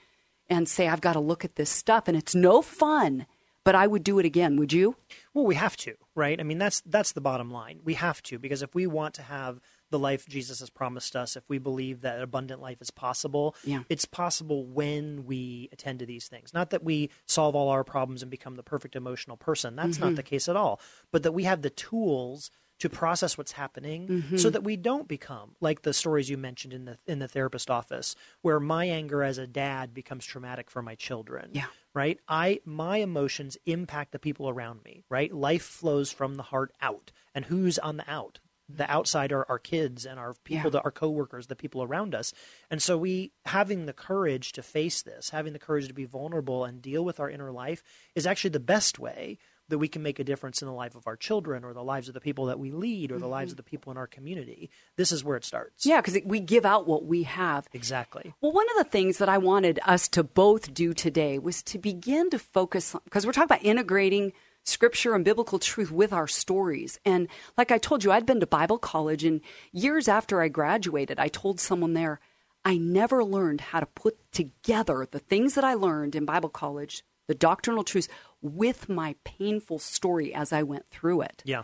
and 0.49 0.69
say, 0.69 0.89
I've 0.89 1.01
got 1.01 1.13
to 1.13 1.21
look 1.21 1.45
at 1.45 1.57
this 1.57 1.71
stuff 1.71 2.09
and 2.09 2.17
it's 2.17 2.35
no 2.35 2.63
fun. 2.63 3.27
but 3.65 3.75
I 3.75 3.87
would 3.87 4.03
do 4.03 4.19
it 4.19 4.25
again. 4.25 4.57
Would 4.57 4.73
you? 4.73 4.97
Well, 5.35 5.45
we 5.45 5.55
have 5.57 5.77
to, 5.79 5.95
right? 6.15 6.41
I 6.41 6.43
mean, 6.43 6.57
that's 6.57 6.81
that's 6.87 7.13
the 7.13 7.21
bottom 7.21 7.51
line. 7.51 7.81
We 7.85 7.95
have 7.95 8.23
to 8.23 8.39
because 8.39 8.63
if 8.63 8.75
we 8.75 8.87
want 8.87 9.13
to 9.17 9.23
have 9.23 9.61
the 9.91 9.99
life 9.99 10.27
Jesus 10.27 10.61
has 10.61 10.71
promised 10.71 11.17
us, 11.17 11.37
if 11.37 11.49
we 11.49 11.59
believe 11.59 12.03
that 12.03 12.21
abundant 12.21 12.61
life 12.61 12.81
is 12.81 12.91
possible, 12.91 13.55
Yeah. 13.65 13.85
it's 13.89 14.05
possible 14.05 14.65
when 14.67 15.25
we 15.27 15.69
attend 15.73 15.99
to 16.01 16.07
these 16.07 16.29
things. 16.29 16.53
Not 16.53 16.71
that 16.71 16.85
we 16.85 17.11
solve 17.27 17.55
all 17.55 17.69
our 17.69 17.85
problems 17.85 18.23
and 18.23 18.31
become 18.31 18.57
the 18.57 18.63
perfect 18.63 18.97
emotional 18.97 19.37
person. 19.37 19.77
That's 19.77 19.99
not 19.99 20.09
mm-hmm. 20.09 20.17
the 20.17 20.23
case 20.23 20.49
at 20.49 20.57
all. 20.57 20.81
But 21.11 21.23
that 21.23 21.33
we 21.33 21.45
have 21.45 21.63
the 21.63 21.71
tools 21.71 22.51
to 22.79 22.89
process 22.89 23.37
what's 23.37 23.53
happening 23.53 24.09
mm-hmm. 24.09 24.37
so 24.37 24.51
that 24.51 24.63
we 24.63 24.77
don't 24.77 25.09
become 25.09 25.57
like 25.61 25.83
the 25.83 25.93
stories 25.93 26.31
you 26.31 26.39
mentioned 26.39 26.73
in 26.73 26.85
the 26.85 26.99
in 27.07 27.19
the 27.19 27.29
therapist 27.29 27.71
office 27.71 28.15
where 28.43 28.61
my 28.61 28.85
anger 28.87 29.23
as 29.23 29.39
a 29.39 29.47
dad 29.47 29.93
becomes 29.93 30.25
traumatic 30.25 30.71
for 30.71 30.83
my 30.83 30.95
children 30.95 31.51
Yeah. 31.53 31.67
right 31.95 32.19
i 32.29 32.61
my 32.65 32.99
emotions 32.99 33.57
impact 33.67 34.13
the 34.13 34.19
people 34.19 34.49
around 34.49 34.85
me 34.85 35.05
right 35.09 35.33
life 35.33 35.63
flows 35.65 36.13
from 36.13 36.37
the 36.37 36.45
heart 36.45 36.73
out 36.81 37.11
and 37.35 37.47
who's 37.47 37.79
on 37.79 37.97
the 37.97 38.09
out 38.11 38.39
the 38.69 38.91
outside 38.91 39.33
are 39.33 39.47
our 39.49 39.59
kids 39.59 40.05
and 40.05 40.19
our 40.19 40.35
people 40.45 40.71
Yeah. 40.73 40.81
our 40.85 40.91
coworkers 40.91 41.47
the 41.47 41.57
people 41.57 41.83
around 41.83 42.15
us. 42.15 42.33
And 42.71 42.83
so 42.83 42.99
we 42.99 43.33
having 43.47 43.87
the 43.87 43.93
courage 43.93 44.53
to 44.53 44.63
face 44.63 45.03
this 45.03 45.31
having 45.31 45.53
the 45.53 45.59
courage 45.59 45.89
to 45.89 45.95
be 45.95 46.05
vulnerable 46.05 46.65
and 46.65 46.83
deal 46.83 47.05
with 47.05 47.19
our 47.19 47.31
inner 47.31 47.51
life 47.51 47.83
is 48.15 48.27
actually 48.27 48.51
the 48.51 48.61
best 48.61 48.99
way 48.99 49.39
that 49.69 49.79
we 49.79 49.89
can 49.89 50.03
make 50.03 50.19
a 50.19 50.25
difference 50.25 50.63
in 50.63 50.67
the 50.67 50.75
life 50.75 50.95
of 50.95 51.07
our 51.07 51.17
children 51.17 51.65
or 51.65 51.73
the 51.75 51.83
lives 51.83 52.09
of 52.09 52.15
the 52.15 52.21
people 52.21 52.47
that 52.47 52.59
we 52.59 52.71
lead 52.71 53.13
or 53.13 53.19
the 53.19 53.27
lives 53.27 53.51
mm-hmm. 53.51 53.53
of 53.53 53.65
the 53.65 53.71
people 53.71 53.91
in 53.91 53.99
our 53.99 54.07
community. 54.07 54.71
This 54.97 55.13
is 55.13 55.23
where 55.23 55.37
it 55.37 55.45
starts. 55.45 55.85
Yeah, 55.85 56.01
because 56.01 56.19
we 56.25 56.41
give 56.41 56.65
out 56.65 56.89
what 56.89 57.05
we 57.05 57.25
have. 57.25 57.69
exactly. 57.73 58.35
Well, 58.41 58.53
one 58.53 58.67
of 58.71 58.85
the 58.85 58.91
things 58.91 59.19
that 59.19 59.29
I 59.29 59.39
wanted 59.39 59.79
us 59.85 60.09
to 60.09 60.23
both 60.23 60.73
do 60.73 60.95
today 60.95 61.39
was 61.39 61.63
to 61.65 61.79
begin 61.79 62.31
to 62.31 62.39
focus 62.39 62.97
because 63.05 63.27
we're 63.27 63.33
talking 63.33 63.45
about 63.45 63.65
integrating 63.65 64.33
scripture 64.65 65.15
and 65.15 65.25
biblical 65.25 65.59
truth 65.59 65.91
with 65.91 66.13
our 66.13 66.29
stories. 66.29 66.99
And 67.05 67.29
like 67.57 67.71
I 67.71 67.79
told 67.79 68.05
you, 68.05 68.13
I'd 68.13 68.27
been 68.27 68.41
to 68.41 68.47
Bible 68.47 68.79
college, 68.79 69.25
and 69.25 69.41
years 69.73 70.09
after 70.09 70.43
I 70.43 70.49
graduated, 70.49 71.19
I 71.19 71.29
told 71.29 71.61
someone 71.61 71.95
there, 71.95 72.21
I 72.65 72.77
never 72.77 73.25
learned 73.25 73.61
how 73.61 73.81
to 73.81 73.87
put 73.87 74.19
together 74.33 75.07
the 75.11 75.21
things 75.21 75.55
that 75.55 75.65
I 75.65 75.75
learned 75.75 76.15
in 76.15 76.25
Bible 76.25 76.51
college, 76.51 77.03
the 77.27 77.35
doctrinal 77.35 77.85
truths, 77.85 78.09
with 78.43 78.89
my 78.89 79.15
painful 79.25 79.79
story 79.79 80.35
as 80.35 80.53
I 80.53 80.63
went 80.63 80.87
through 80.91 81.23
it. 81.23 81.43
yeah 81.45 81.63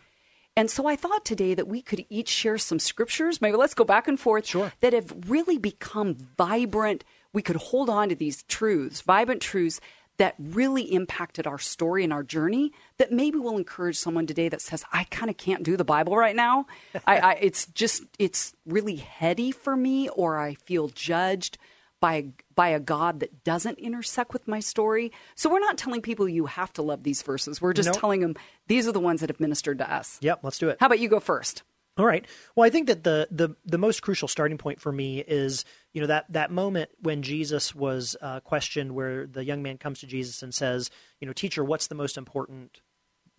And 0.56 0.70
so 0.70 0.86
I 0.86 0.96
thought 0.96 1.24
today 1.24 1.54
that 1.54 1.68
we 1.68 1.82
could 1.82 2.06
each 2.08 2.28
share 2.28 2.58
some 2.58 2.78
scriptures. 2.78 3.40
Maybe 3.40 3.56
let's 3.56 3.74
go 3.74 3.84
back 3.84 4.08
and 4.08 4.18
forth. 4.18 4.46
Sure. 4.46 4.72
That 4.80 4.92
have 4.92 5.12
really 5.28 5.58
become 5.58 6.14
vibrant. 6.14 7.04
We 7.32 7.42
could 7.42 7.56
hold 7.56 7.90
on 7.90 8.08
to 8.08 8.14
these 8.14 8.44
truths, 8.44 9.00
vibrant 9.00 9.42
truths 9.42 9.80
that 10.18 10.34
really 10.38 10.82
impacted 10.92 11.46
our 11.46 11.58
story 11.58 12.04
and 12.04 12.12
our 12.12 12.22
journey. 12.22 12.72
That 12.98 13.10
maybe 13.12 13.38
will 13.38 13.56
encourage 13.56 13.96
someone 13.98 14.26
today 14.26 14.48
that 14.48 14.60
says, 14.62 14.84
"I 14.92 15.04
kind 15.04 15.30
of 15.30 15.36
can't 15.36 15.62
do 15.62 15.76
the 15.76 15.84
Bible 15.84 16.16
right 16.16 16.36
now. 16.36 16.66
I, 17.06 17.18
I, 17.18 17.32
it's 17.40 17.66
just 17.66 18.02
it's 18.18 18.54
really 18.66 18.96
heady 18.96 19.50
for 19.50 19.76
me, 19.76 20.08
or 20.08 20.38
I 20.38 20.54
feel 20.54 20.88
judged." 20.88 21.58
By, 22.00 22.32
by 22.54 22.68
a 22.68 22.80
God 22.80 23.20
that 23.20 23.44
doesn't 23.44 23.78
intersect 23.78 24.34
with 24.34 24.46
my 24.46 24.60
story. 24.60 25.10
So, 25.36 25.48
we're 25.48 25.60
not 25.60 25.78
telling 25.78 26.02
people 26.02 26.28
you 26.28 26.44
have 26.44 26.70
to 26.74 26.82
love 26.82 27.02
these 27.02 27.22
verses. 27.22 27.62
We're 27.62 27.72
just 27.72 27.86
Nope. 27.86 27.98
telling 27.98 28.20
them 28.20 28.34
these 28.66 28.86
are 28.86 28.92
the 28.92 29.00
ones 29.00 29.20
that 29.20 29.30
have 29.30 29.40
ministered 29.40 29.78
to 29.78 29.90
us. 29.90 30.18
yep 30.20 30.40
let's 30.42 30.58
do 30.58 30.68
it 30.68 30.76
How 30.80 30.86
about 30.86 30.98
you 30.98 31.08
go 31.08 31.18
first? 31.18 31.62
All 31.96 32.06
right. 32.06 32.26
Well, 32.56 32.66
I 32.66 32.70
think 32.70 32.88
that 32.88 33.04
the 33.04 33.28
the 33.30 33.54
the 33.64 33.78
most 33.78 34.02
crucial 34.02 34.26
starting 34.26 34.58
point 34.58 34.80
for 34.80 34.90
me 34.90 35.20
is 35.20 35.64
you 35.92 36.00
know 36.00 36.08
that 36.08 36.26
that 36.32 36.50
moment 36.50 36.90
when 37.00 37.22
Jesus 37.22 37.74
was 37.74 38.16
uh, 38.20 38.40
questioned, 38.40 38.94
where 38.94 39.26
the 39.26 39.44
young 39.44 39.62
man 39.62 39.78
comes 39.78 40.00
to 40.00 40.06
Jesus 40.06 40.42
and 40.42 40.52
says, 40.52 40.90
you 41.20 41.26
know, 41.26 41.32
teacher, 41.32 41.62
what's 41.62 41.86
the 41.86 41.94
most 41.94 42.16
important 42.16 42.80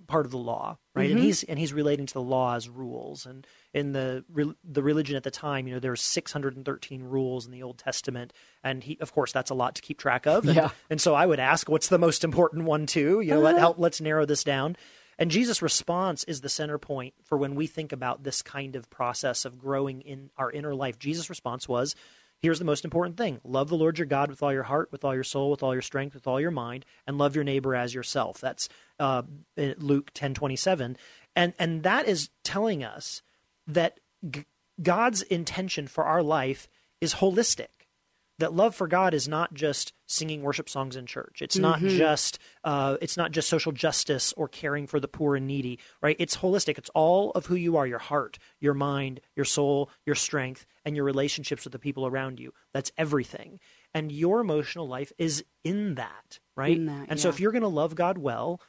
part 0.07 0.25
of 0.25 0.31
the 0.31 0.37
law, 0.37 0.77
right? 0.93 1.09
And 1.09 1.19
he's 1.19 1.43
and 1.43 1.59
he's 1.59 1.73
relating 1.73 2.05
to 2.05 2.13
the 2.13 2.21
law 2.21 2.55
as 2.55 2.69
rules, 2.69 3.25
and 3.25 3.45
in 3.73 3.91
the 3.91 4.23
re- 4.31 4.55
the 4.63 4.83
religion 4.83 5.17
at 5.17 5.23
the 5.23 5.31
time, 5.31 5.67
you 5.67 5.73
know, 5.73 5.79
there's 5.79 6.01
613 6.01 7.03
rules 7.03 7.45
in 7.45 7.51
the 7.51 7.63
Old 7.63 7.77
Testament, 7.77 8.31
and 8.63 8.83
he, 8.83 8.97
of 9.01 9.11
course, 9.13 9.31
that's 9.33 9.49
a 9.49 9.55
lot 9.55 9.75
to 9.75 9.81
keep 9.81 9.97
track 9.99 10.27
of. 10.27 10.45
And, 10.45 10.55
Yeah. 10.55 10.69
and 10.89 11.01
so 11.01 11.13
I 11.13 11.25
would 11.25 11.39
ask, 11.39 11.67
what's 11.69 11.89
the 11.89 11.97
most 11.97 12.23
important 12.23 12.65
one 12.65 12.85
too? 12.85 13.19
You 13.19 13.33
know, 13.33 13.41
let 13.41 13.57
help 13.57 13.79
let's 13.79 13.99
narrow 13.99 14.25
this 14.25 14.43
down. 14.43 14.77
And 15.17 15.31
Jesus' 15.31 15.61
response 15.61 16.23
is 16.25 16.41
the 16.41 16.49
center 16.49 16.77
point 16.77 17.13
for 17.23 17.37
when 17.37 17.55
we 17.55 17.67
think 17.67 17.91
about 17.91 18.23
this 18.23 18.41
kind 18.41 18.75
of 18.75 18.89
process 18.89 19.45
of 19.45 19.57
growing 19.57 20.01
in 20.01 20.29
our 20.37 20.51
inner 20.51 20.75
life. 20.75 20.99
Jesus' 20.99 21.29
response 21.29 21.67
was, 21.67 21.95
Here's 22.41 22.59
the 22.59 22.65
most 22.65 22.85
important 22.85 23.17
thing 23.17 23.39
love 23.43 23.69
the 23.69 23.77
Lord 23.77 23.97
your 23.97 24.05
God 24.05 24.29
with 24.29 24.43
all 24.43 24.53
your 24.53 24.63
heart, 24.63 24.91
with 24.91 25.03
all 25.03 25.15
your 25.15 25.23
soul, 25.23 25.51
with 25.51 25.63
all 25.63 25.73
your 25.73 25.81
strength, 25.81 26.13
with 26.13 26.27
all 26.27 26.39
your 26.39 26.51
mind, 26.51 26.85
and 27.07 27.17
love 27.17 27.33
your 27.33 27.43
neighbor 27.43 27.73
as 27.73 27.93
yourself. 27.93 28.39
That's 28.39 28.69
uh, 28.99 29.23
Luke 29.57 30.11
ten 30.13 30.33
twenty 30.33 30.55
seven. 30.55 30.97
And, 31.35 31.53
and 31.57 31.83
that 31.83 32.07
is 32.07 32.29
telling 32.43 32.83
us 32.83 33.21
that 33.67 33.99
g- 34.29 34.45
God's 34.81 35.21
intention 35.23 35.87
for 35.87 36.03
our 36.03 36.21
life 36.21 36.67
is 37.01 37.15
holistic 37.15 37.67
that 38.39 38.53
love 38.53 38.75
for 38.75 38.87
God 38.87 39.13
is 39.13 39.27
not 39.27 39.53
just 39.53 39.93
singing 40.07 40.41
worship 40.41 40.69
songs 40.69 40.95
in 40.95 41.05
church. 41.05 41.41
It's 41.41 41.57
not 41.57 41.79
just 41.79 42.39
uh, 42.63 42.97
it's 43.01 43.17
not 43.17 43.31
just 43.31 43.49
social 43.49 43.71
justice 43.71 44.33
or 44.35 44.47
caring 44.47 44.87
for 44.87 44.99
the 44.99 45.07
poor 45.07 45.35
and 45.35 45.47
needy, 45.47 45.79
right? 46.01 46.15
It's 46.19 46.37
holistic. 46.37 46.77
It's 46.77 46.89
all 46.93 47.31
of 47.31 47.45
who 47.45 47.55
you 47.55 47.77
are: 47.77 47.87
your 47.87 47.99
heart, 47.99 48.37
your 48.59 48.73
mind, 48.73 49.21
your 49.35 49.45
soul, 49.45 49.89
your 50.05 50.15
strength, 50.15 50.65
and 50.83 50.95
your 50.95 51.05
relationships 51.05 51.63
with 51.63 51.73
the 51.73 51.79
people 51.79 52.05
around 52.05 52.39
you. 52.39 52.53
That's 52.73 52.91
everything. 52.97 53.59
And 53.93 54.11
your 54.11 54.41
emotional 54.41 54.87
life 54.87 55.13
is 55.17 55.45
in 55.63 55.95
that, 55.95 56.39
right? 56.55 56.75
In 56.75 56.85
that, 56.87 57.07
and 57.09 57.19
so 57.19 57.29
if 57.29 57.39
you're 57.39 57.53
going 57.53 57.61
to 57.61 57.67
love 57.67 57.95
God 57.95 58.17
well, 58.17 58.59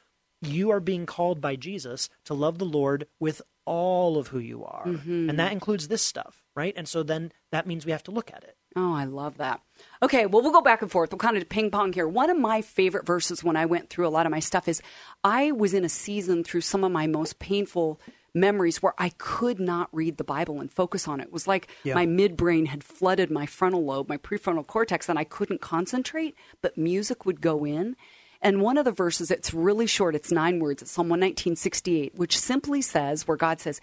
you 0.40 0.70
are 0.70 0.80
being 0.80 1.06
called 1.06 1.40
by 1.40 1.56
Jesus 1.56 2.08
to 2.24 2.34
love 2.34 2.58
the 2.58 2.64
Lord 2.64 3.06
with 3.18 3.42
all 3.64 4.16
of 4.16 4.28
who 4.28 4.38
you 4.38 4.64
are. 4.64 4.86
Mm-hmm. 4.86 5.28
And 5.28 5.38
that 5.38 5.52
includes 5.52 5.88
this 5.88 6.02
stuff, 6.02 6.44
right? 6.54 6.72
And 6.76 6.88
so 6.88 7.02
then 7.02 7.32
that 7.50 7.66
means 7.66 7.84
we 7.84 7.92
have 7.92 8.04
to 8.04 8.12
look 8.12 8.30
at 8.32 8.44
it. 8.44 8.56
Oh, 8.78 8.92
I 8.94 9.04
love 9.04 9.38
that. 9.38 9.62
Okay, 10.02 10.26
well, 10.26 10.42
we'll 10.42 10.52
go 10.52 10.60
back 10.60 10.82
and 10.82 10.90
forth. 10.90 11.10
We'll 11.10 11.18
kind 11.18 11.36
of 11.36 11.48
ping 11.48 11.70
pong 11.70 11.94
here. 11.94 12.06
One 12.06 12.28
of 12.28 12.38
my 12.38 12.60
favorite 12.60 13.06
verses 13.06 13.42
when 13.42 13.56
I 13.56 13.64
went 13.64 13.88
through 13.88 14.06
a 14.06 14.10
lot 14.10 14.26
of 14.26 14.30
my 14.32 14.38
stuff 14.40 14.68
is 14.68 14.82
I 15.24 15.50
was 15.52 15.72
in 15.72 15.84
a 15.84 15.88
season 15.88 16.44
through 16.44 16.60
some 16.60 16.84
of 16.84 16.92
my 16.92 17.06
most 17.06 17.38
painful 17.38 17.98
memories 18.34 18.82
where 18.82 18.92
I 18.98 19.08
could 19.16 19.58
not 19.58 19.88
read 19.92 20.18
the 20.18 20.24
Bible 20.24 20.60
and 20.60 20.70
focus 20.70 21.08
on 21.08 21.20
it. 21.20 21.28
It 21.28 21.32
was 21.32 21.46
like 21.48 21.68
Yeah. 21.84 21.94
my 21.94 22.04
midbrain 22.04 22.66
had 22.66 22.84
flooded 22.84 23.30
my 23.30 23.46
frontal 23.46 23.82
lobe, 23.86 24.10
my 24.10 24.18
prefrontal 24.18 24.66
cortex, 24.66 25.08
and 25.08 25.18
I 25.18 25.24
couldn't 25.24 25.62
concentrate, 25.62 26.34
but 26.60 26.76
music 26.76 27.24
would 27.24 27.40
go 27.40 27.64
in. 27.64 27.96
And 28.42 28.60
one 28.60 28.76
of 28.76 28.84
the 28.84 28.92
verses, 28.92 29.30
it's 29.30 29.54
really 29.54 29.86
short, 29.86 30.14
it's 30.14 30.30
nine 30.30 30.60
words, 30.60 30.82
it's 30.82 30.90
Psalm 30.90 31.08
119, 31.08 32.10
which 32.14 32.38
simply 32.38 32.82
says, 32.82 33.26
where 33.26 33.38
God 33.38 33.58
says, 33.58 33.80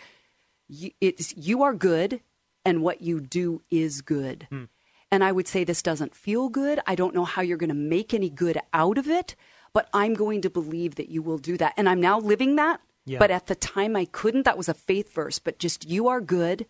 you, 0.67 0.91
it's, 1.01 1.35
you 1.35 1.63
are 1.63 1.73
good 1.73 2.21
and 2.63 2.83
what 2.83 3.01
you 3.01 3.19
do 3.19 3.63
is 3.71 4.01
good. 4.01 4.45
Hmm. 4.51 4.65
And 5.13 5.23
I 5.23 5.31
would 5.31 5.47
say 5.47 5.63
this 5.63 5.83
doesn't 5.83 6.15
feel 6.15 6.49
good. 6.49 6.79
I 6.87 6.95
don't 6.95 7.13
know 7.13 7.23
how 7.23 7.43
you're 7.43 7.55
going 7.55 7.69
to 7.69 7.75
make 7.75 8.15
any 8.15 8.31
good 8.31 8.57
out 8.73 8.97
of 8.97 9.07
it, 9.07 9.35
but 9.71 9.87
I'm 9.93 10.15
going 10.15 10.41
to 10.41 10.49
believe 10.49 10.95
that 10.95 11.09
you 11.09 11.21
will 11.21 11.37
do 11.37 11.55
that. 11.57 11.75
And 11.77 11.87
I'm 11.87 12.01
now 12.01 12.19
living 12.19 12.55
that. 12.55 12.81
Yeah. 13.05 13.19
But 13.19 13.29
at 13.29 13.45
the 13.45 13.53
time 13.53 13.95
I 13.95 14.05
couldn't. 14.05 14.41
That 14.45 14.57
was 14.57 14.69
a 14.69 14.73
faith 14.73 15.13
verse, 15.13 15.37
but 15.37 15.59
just 15.59 15.87
you 15.87 16.07
are 16.07 16.19
good, 16.19 16.65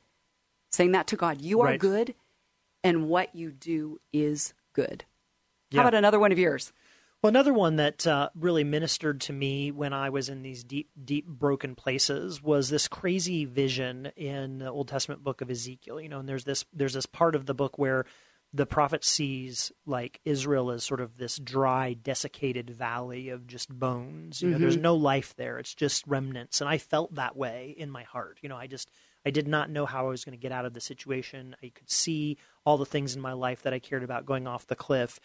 saying 0.74 0.91
that 0.91 1.08
to 1.08 1.16
God. 1.16 1.39
You 1.39 1.62
are 1.62 1.68
Right. 1.68 1.80
good 1.80 2.16
and 2.84 3.08
what 3.08 3.34
you 3.34 3.50
do 3.50 4.02
is 4.12 4.54
good. 4.74 5.06
Yeah. 5.72 5.82
How 5.82 5.88
about 5.88 5.98
another 5.98 6.20
one 6.20 6.34
of 6.34 6.38
yours? 6.38 6.74
Well, 7.22 7.30
another 7.30 7.54
one 7.54 7.78
that 7.78 8.06
uh, 8.06 8.28
really 8.36 8.66
ministered 8.66 9.22
to 9.22 9.32
me 9.32 9.72
when 9.72 9.94
I 9.94 10.10
was 10.10 10.28
in 10.28 10.41
these 10.41 10.66
deep, 10.66 10.89
deep 11.02 11.26
broken 11.26 11.76
places 11.76 12.44
was 12.44 12.68
this 12.68 12.89
crazy 12.89 13.46
vision 13.46 14.08
in 14.18 14.58
the 14.58 14.70
Old 14.70 14.89
Testament 14.89 15.24
book 15.24 15.39
of 15.39 15.50
Ezekiel. 15.50 16.02
You 16.02 16.10
know, 16.10 16.20
and 16.20 16.28
there's 16.28 16.44
this 16.44 16.66
there's 16.74 16.96
this 16.96 17.06
part 17.06 17.36
of 17.36 17.46
the 17.46 17.54
book 17.54 17.80
where 17.80 18.04
the 18.54 18.66
prophet 18.68 19.04
sees 19.04 19.72
like 19.86 20.22
Israel 20.26 20.70
as 20.70 20.84
sort 20.84 21.01
of 21.01 21.18
this 21.18 21.38
dry, 21.38 21.95
desiccated 22.01 22.70
valley 22.70 23.30
of 23.30 23.47
just 23.47 23.68
bones. 23.68 24.41
You 24.41 24.51
know, 24.51 24.60
there's 24.60 24.76
mm-hmm. 24.76 24.84
no 24.84 24.95
life 24.95 25.36
there; 25.36 25.58
it's 25.58 25.74
just 25.74 26.06
remnants. 26.06 26.62
And 26.62 26.70
I 26.70 26.78
felt 26.78 27.16
that 27.16 27.36
way 27.36 27.74
in 27.78 27.89
my 27.89 28.04
heart. 28.04 28.38
You 28.41 28.49
know, 28.49 28.58
I 28.58 28.68
just 28.68 28.91
I 29.26 29.32
did 29.32 29.47
not 29.47 29.70
know 29.70 29.86
how 29.86 30.06
I 30.06 30.10
was 30.10 30.24
going 30.24 30.38
to 30.38 30.41
get 30.41 30.51
out 30.51 30.66
of 30.66 30.74
the 30.74 30.82
situation. 30.82 31.56
I 31.64 31.72
could 31.74 31.89
see 31.89 32.38
all 32.66 32.78
the 32.78 32.86
things 32.86 33.16
in 33.16 33.22
my 33.22 33.34
life 33.34 33.64
that 33.64 33.74
I 33.74 33.80
cared 33.80 34.04
about 34.04 34.26
going 34.26 34.47
off 34.47 34.68
the 34.68 34.76
cliff. 34.76 35.20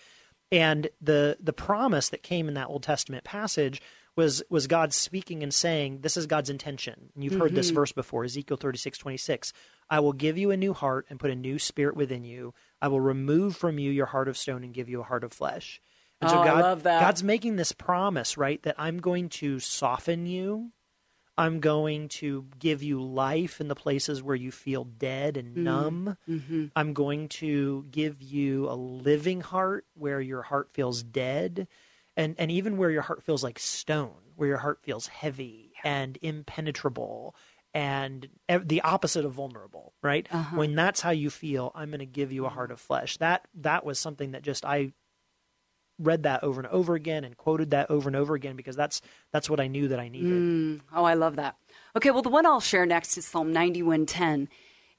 And 0.51 0.89
the 1.01 1.37
the 1.41 1.53
promise 1.53 2.09
that 2.09 2.23
came 2.23 2.49
in 2.49 2.55
that 2.55 2.69
Old 2.69 2.83
Testament 2.83 3.25
passage 3.25 3.83
was 4.19 4.43
was 4.51 4.67
God 4.67 4.93
speaking 4.93 5.43
and 5.45 5.55
saying, 5.55 6.01
This 6.01 6.17
is 6.17 6.27
God's 6.27 6.51
intention. 6.51 7.11
And 7.15 7.23
you've 7.25 7.37
heard 7.37 7.55
this 7.55 7.71
verse 7.71 7.93
before, 7.93 8.25
Ezekiel 8.25 8.57
thirty 8.59 8.77
six 8.77 8.99
twenty 8.99 9.17
six. 9.17 9.53
I 9.89 10.01
will 10.01 10.13
give 10.13 10.37
you 10.37 10.51
a 10.51 10.57
new 10.57 10.75
heart 10.75 11.07
and 11.09 11.21
put 11.21 11.31
a 11.31 11.37
new 11.37 11.59
spirit 11.59 11.97
within 11.97 12.25
you. 12.25 12.53
I 12.83 12.89
will 12.89 13.01
remove 13.01 13.57
from 13.57 13.79
you 13.79 13.91
your 13.93 14.07
heart 14.07 14.29
of 14.29 14.37
stone 14.37 14.65
and 14.65 14.75
give 14.75 14.89
you 14.89 15.01
a 15.01 15.05
heart 15.05 15.23
of 15.25 15.33
flesh. 15.33 15.81
And 16.21 16.29
Oh, 16.31 16.41
I 16.41 16.45
God, 16.45 16.63
love 16.63 16.83
that. 16.83 17.01
God's 17.01 17.23
making 17.23 17.55
this 17.57 17.71
promise, 17.73 18.37
right? 18.37 18.61
That 18.65 18.75
I'm 18.77 18.99
going 18.99 19.29
to 19.41 19.61
soften 19.61 20.27
you. 20.27 20.73
I'm 21.39 21.61
going 21.61 22.09
to 22.21 22.47
give 22.59 22.83
you 22.83 23.01
life 23.01 23.61
in 23.61 23.69
the 23.69 23.77
places 23.77 24.21
where 24.21 24.35
you 24.35 24.51
feel 24.51 24.83
dead 24.83 25.37
and 25.37 25.55
Mm-hmm. 25.55 25.65
numb. 25.65 26.17
I'm 26.75 26.93
going 26.93 27.29
to 27.41 27.87
give 27.93 28.21
you 28.21 28.69
a 28.69 28.75
living 28.75 29.41
heart 29.43 29.87
where 29.95 30.21
your 30.21 30.43
heart 30.43 30.71
feels 30.73 31.05
dead. 31.05 31.69
And 32.19 32.35
and 32.37 32.51
even 32.51 32.77
where 32.77 32.91
your 32.91 33.03
heart 33.03 33.23
feels 33.23 33.43
like 33.43 33.59
stone, 33.59 34.33
where 34.37 34.49
your 34.49 34.59
heart 34.59 34.81
feels 34.83 35.07
heavy 35.07 35.73
and 35.85 36.19
impenetrable 36.21 37.35
and 37.73 38.29
the 38.49 38.81
opposite 38.81 39.25
of 39.25 39.33
vulnerable, 39.33 39.95
right? 40.03 40.27
Uh-huh. 40.31 40.57
When 40.57 40.75
that's 40.75 41.01
how 41.01 41.11
you 41.11 41.31
feel, 41.31 41.71
I'm 41.75 41.91
going 41.91 42.01
to 42.01 42.07
give 42.07 42.33
you 42.33 42.45
a 42.45 42.49
heart 42.49 42.73
of 42.73 42.81
flesh. 42.81 43.17
That 43.19 43.47
that 43.55 43.85
was 43.87 43.99
something 43.99 44.33
that 44.33 44.43
just 44.43 44.65
I 44.65 44.93
read 46.01 46.25
that 46.25 46.43
over 46.45 46.61
and 46.61 46.69
over 46.71 46.95
again 46.95 47.25
and 47.25 47.37
quoted 47.37 47.71
that 47.71 47.91
over 47.91 48.09
and 48.09 48.17
over 48.17 48.35
again 48.35 48.57
because 48.57 48.77
that's 48.77 49.01
that's 49.33 49.49
what 49.49 49.61
I 49.61 49.69
knew 49.69 49.89
that 49.89 50.01
I 50.01 50.09
needed. 50.09 50.33
Mm. 50.33 50.81
Oh, 50.93 51.05
I 51.05 51.15
love 51.15 51.37
that. 51.37 51.57
Okay, 51.97 52.11
well 52.11 52.23
the 52.23 52.29
one 52.29 52.47
I'll 52.47 52.61
share 52.61 52.87
next 52.87 53.17
is 53.17 53.27
Psalm 53.27 53.53
91:10. 53.53 54.49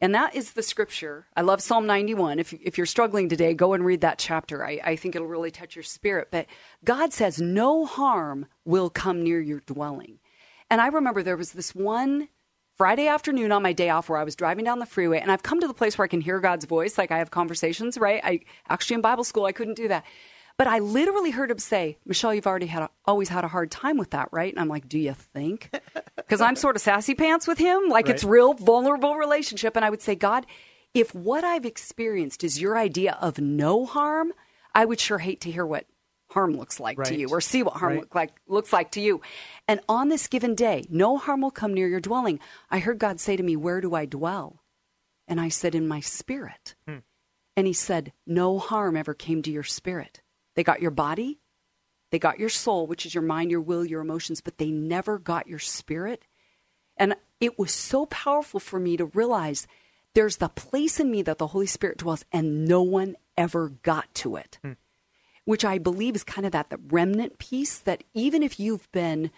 And 0.01 0.15
that 0.15 0.33
is 0.33 0.53
the 0.53 0.63
scripture. 0.63 1.27
I 1.35 1.41
love 1.41 1.61
Psalm 1.61 1.85
91. 1.85 2.39
If, 2.39 2.53
if 2.53 2.77
you're 2.77 2.87
struggling 2.87 3.27
today, 3.27 3.53
go 3.53 3.73
and 3.73 3.83
read 3.83 4.01
that 4.01 4.17
chapter. 4.17 4.65
I, 4.65 4.79
I 4.83 4.95
think 4.95 5.15
it'll 5.15 5.27
really 5.27 5.51
touch 5.51 5.75
your 5.75 5.83
spirit. 5.83 6.29
But 6.31 6.45
God 6.85 7.11
says, 7.11 7.41
No 7.41 7.85
harm 7.85 8.45
will 8.63 8.89
come 8.89 9.23
near 9.23 9.41
your 9.41 9.59
dwelling. 9.59 10.19
And 10.69 10.79
I 10.79 10.87
remember 10.87 11.21
there 11.21 11.35
was 11.35 11.51
this 11.51 11.75
one 11.75 12.29
Friday 12.77 13.07
afternoon 13.07 13.51
on 13.51 13.61
my 13.61 13.73
day 13.73 13.89
off 13.89 14.07
where 14.07 14.17
I 14.17 14.23
was 14.23 14.37
driving 14.37 14.63
down 14.63 14.79
the 14.79 14.85
freeway 14.85 15.19
and 15.19 15.29
I've 15.29 15.43
come 15.43 15.59
to 15.59 15.67
the 15.67 15.73
place 15.73 15.97
where 15.97 16.05
I 16.05 16.07
can 16.07 16.21
hear 16.21 16.39
God's 16.39 16.63
voice. 16.63 16.97
Like 16.97 17.11
I 17.11 17.17
have 17.17 17.29
conversations, 17.29 17.97
right? 17.97 18.21
I 18.23 18.39
actually 18.69 18.93
in 18.93 19.01
Bible 19.01 19.25
school, 19.25 19.43
I 19.43 19.51
couldn't 19.51 19.75
do 19.75 19.89
that. 19.89 20.05
But 20.60 20.68
I 20.68 20.80
literally 20.80 21.32
heard 21.32 21.51
him 21.51 21.57
say, 21.57 21.97
Michelle, 22.05 22.36
you've 22.36 22.45
already 22.45 22.66
had 22.66 22.84
a, 22.84 22.89
always 23.05 23.30
had 23.30 23.45
a 23.45 23.47
hard 23.47 23.72
time 23.72 23.97
with 23.97 24.10
that, 24.10 24.28
right? 24.34 24.51
And 24.51 24.60
I'm 24.60 24.68
like, 24.68 24.89
do 24.89 24.99
you 24.99 25.14
think? 25.14 25.72
Because 26.16 26.41
I'm 26.41 26.57
sort 26.57 26.76
of 26.76 26.84
sassy 26.84 27.16
pants 27.16 27.47
with 27.47 27.57
him. 27.57 27.89
Like 27.89 28.05
right. 28.05 28.14
it's 28.14 28.24
real 28.24 28.53
vulnerable 28.53 29.16
relationship. 29.16 29.76
And 29.76 29.84
I 29.84 29.89
would 29.89 30.03
say, 30.03 30.14
God, 30.14 30.45
if 30.93 31.16
what 31.16 31.43
I've 31.43 31.66
experienced 31.66 32.43
is 32.43 32.62
your 32.62 32.78
idea 32.78 33.18
of 33.20 33.39
no 33.39 33.88
harm, 33.88 34.34
I 34.76 34.86
would 34.86 34.99
sure 34.99 35.18
hate 35.18 35.41
to 35.41 35.51
hear 35.51 35.66
what 35.66 35.88
harm 36.30 36.55
looks 36.55 36.80
like 36.80 36.99
right. 36.99 37.07
to 37.07 37.18
you 37.18 37.30
or 37.30 37.41
see 37.41 37.64
what 37.64 37.78
harm 37.78 37.93
right. 37.93 38.01
look 38.01 38.14
like 38.14 38.34
looks 38.47 38.72
like 38.72 38.91
to 38.91 39.01
you. 39.01 39.22
And 39.68 39.80
on 39.89 40.10
this 40.10 40.28
given 40.28 40.53
day, 40.53 40.84
no 40.88 41.18
harm 41.18 41.41
will 41.41 41.49
come 41.49 41.74
near 41.74 41.88
your 41.88 41.99
dwelling. 41.99 42.39
I 42.70 42.78
heard 42.78 42.99
God 42.99 43.20
say 43.20 43.36
to 43.36 43.41
me, 43.41 43.55
"Where 43.55 43.82
do 43.82 43.95
I 43.95 44.05
dwell?" 44.05 44.62
And 45.28 45.41
I 45.41 45.49
said, 45.49 45.74
"In 45.74 45.88
my 45.88 46.01
spirit." 46.01 46.76
Hmm. 46.88 46.97
And 47.57 47.66
he 47.66 47.74
said, 47.74 48.14
"No 48.28 48.60
harm 48.60 48.95
ever 48.95 49.16
came 49.16 49.41
to 49.41 49.51
your 49.51 49.64
spirit. 49.64 50.22
They 50.55 50.63
got 50.63 50.81
your 50.81 50.91
body, 50.91 51.39
they 52.11 52.19
got 52.19 52.39
your 52.39 52.49
soul, 52.49 52.87
which 52.87 53.05
is 53.05 53.13
your 53.13 53.23
mind, 53.23 53.51
your 53.51 53.61
will, 53.61 53.85
your 53.85 54.01
emotions, 54.01 54.41
but 54.41 54.57
they 54.57 54.71
never 54.71 55.19
got 55.19 55.47
your 55.47 55.59
spirit." 55.59 56.23
And 56.97 57.15
it 57.39 57.57
was 57.57 57.73
so 57.73 58.05
powerful 58.07 58.59
for 58.59 58.79
me 58.79 58.97
to 58.97 59.05
realize 59.05 59.67
there's 60.13 60.37
the 60.37 60.49
place 60.49 60.99
in 60.99 61.11
me 61.11 61.21
that 61.21 61.37
the 61.37 61.47
Holy 61.47 61.67
Spirit 61.67 61.99
dwells 61.99 62.25
and 62.31 62.65
no 62.65 62.81
one 62.81 63.15
ever 63.37 63.69
got 63.69 64.13
to 64.15 64.35
it. 64.35 64.59
Hmm 64.61 64.73
which 65.49 65.65
I 65.65 65.79
believe 65.79 66.15
is 66.15 66.23
kind 66.23 66.45
of 66.45 66.51
that 66.51 66.69
the 66.69 66.79
remnant 66.89 67.39
piece 67.39 67.79
that 67.79 68.03
even 68.13 68.43
if 68.43 68.59
you've 68.59 68.87
been 68.91 69.31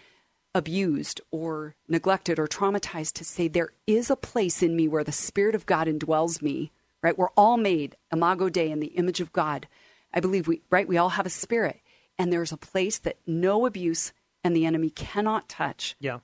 abused 0.54 1.22
or 1.30 1.74
neglected 1.88 2.38
or 2.38 2.46
traumatized, 2.46 3.14
to 3.14 3.24
say 3.24 3.48
there 3.48 3.72
is 3.86 4.10
a 4.10 4.16
place 4.16 4.62
in 4.62 4.76
me 4.76 4.86
where 4.86 5.04
the 5.04 5.10
Spirit 5.10 5.54
of 5.54 5.64
God 5.64 5.86
indwells 5.86 6.42
me, 6.42 6.70
right? 7.02 7.16
We're 7.16 7.30
all 7.30 7.56
made 7.56 7.96
imago 8.12 8.50
Dei 8.50 8.70
in 8.70 8.80
the 8.80 8.88
image 8.88 9.20
of 9.20 9.32
God. 9.32 9.66
I 10.12 10.20
believe 10.20 10.46
we, 10.46 10.62
right? 10.70 10.86
We 10.86 10.98
all 10.98 11.10
have 11.10 11.26
a 11.26 11.30
spirit, 11.30 11.80
and 12.18 12.32
there's 12.32 12.52
a 12.52 12.56
place 12.56 12.98
that 12.98 13.16
no 13.26 13.66
abuse 13.66 14.12
and 14.44 14.56
the 14.56 14.66
enemy 14.66 14.90
cannot 14.90 15.48
touch. 15.48 15.96
Yeah. 16.00 16.18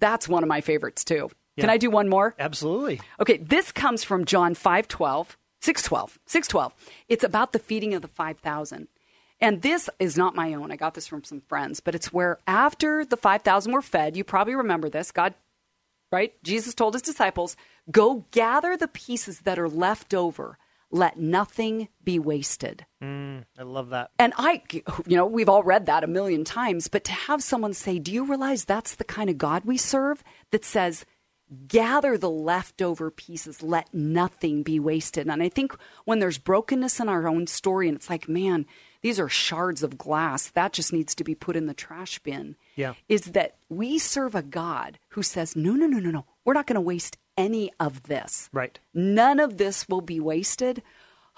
That's 0.00 0.28
one 0.28 0.42
of 0.42 0.48
my 0.48 0.60
favorites 0.60 1.04
too. 1.04 1.30
Yeah. 1.56 1.62
Can 1.62 1.70
I 1.70 1.76
do 1.76 1.90
one 1.90 2.08
more? 2.08 2.34
Absolutely. 2.38 3.00
Okay, 3.20 3.38
this 3.38 3.72
comes 3.72 4.04
from 4.04 4.24
John 4.24 4.54
5:12, 4.54 5.36
6:12, 5.60 6.18
6:12. 6.26 6.72
It's 7.08 7.24
about 7.24 7.52
the 7.52 7.58
feeding 7.58 7.94
of 7.94 8.02
the 8.02 8.08
5,000. 8.08 8.88
And 9.40 9.62
this 9.62 9.88
is 9.98 10.16
not 10.16 10.34
my 10.34 10.54
own. 10.54 10.72
I 10.72 10.76
got 10.76 10.94
this 10.94 11.06
from 11.06 11.22
some 11.22 11.42
friends, 11.42 11.80
but 11.80 11.94
it's 11.94 12.12
where 12.12 12.38
after 12.46 13.04
the 13.04 13.16
5,000 13.16 13.72
were 13.72 13.82
fed, 13.82 14.16
you 14.16 14.24
probably 14.24 14.54
remember 14.56 14.88
this. 14.88 15.12
God, 15.12 15.34
right? 16.10 16.32
Jesus 16.42 16.74
told 16.74 16.94
his 16.94 17.02
disciples, 17.02 17.56
go 17.90 18.24
gather 18.32 18.76
the 18.76 18.88
pieces 18.88 19.40
that 19.40 19.58
are 19.58 19.68
left 19.68 20.12
over. 20.12 20.58
Let 20.90 21.18
nothing 21.18 21.88
be 22.02 22.18
wasted. 22.18 22.86
Mm, 23.02 23.44
I 23.58 23.62
love 23.62 23.90
that. 23.90 24.10
And 24.18 24.32
I, 24.38 24.62
you 25.06 25.16
know, 25.16 25.26
we've 25.26 25.48
all 25.48 25.62
read 25.62 25.86
that 25.86 26.04
a 26.04 26.06
million 26.06 26.44
times, 26.44 26.88
but 26.88 27.04
to 27.04 27.12
have 27.12 27.42
someone 27.42 27.74
say, 27.74 27.98
Do 27.98 28.12
you 28.12 28.24
realize 28.24 28.64
that's 28.64 28.94
the 28.94 29.04
kind 29.04 29.28
of 29.28 29.36
God 29.36 29.64
we 29.64 29.76
serve 29.76 30.24
that 30.50 30.64
says, 30.64 31.04
gather 31.66 32.18
the 32.18 32.30
leftover 32.30 33.10
pieces, 33.10 33.62
let 33.62 33.92
nothing 33.92 34.62
be 34.62 34.80
wasted? 34.80 35.28
And 35.28 35.42
I 35.42 35.48
think 35.48 35.76
when 36.04 36.18
there's 36.20 36.38
brokenness 36.38 37.00
in 37.00 37.08
our 37.08 37.28
own 37.28 37.46
story, 37.46 37.88
and 37.88 37.96
it's 37.96 38.10
like, 38.10 38.28
man, 38.28 38.66
these 39.02 39.20
are 39.20 39.28
shards 39.28 39.82
of 39.82 39.98
glass. 39.98 40.50
That 40.50 40.72
just 40.72 40.92
needs 40.92 41.14
to 41.16 41.24
be 41.24 41.34
put 41.34 41.56
in 41.56 41.66
the 41.66 41.74
trash 41.74 42.18
bin. 42.18 42.56
Yeah. 42.76 42.94
Is 43.08 43.22
that 43.22 43.56
we 43.68 43.98
serve 43.98 44.34
a 44.34 44.42
God 44.42 44.98
who 45.10 45.22
says, 45.22 45.54
no, 45.54 45.72
no, 45.72 45.86
no, 45.86 45.98
no, 45.98 46.10
no. 46.10 46.24
We're 46.44 46.54
not 46.54 46.66
going 46.66 46.74
to 46.74 46.80
waste 46.80 47.18
any 47.38 47.72
of 47.80 48.02
this. 48.02 48.50
Right. 48.52 48.78
None 48.92 49.40
of 49.40 49.56
this 49.56 49.88
will 49.88 50.02
be 50.02 50.20
wasted. 50.20 50.82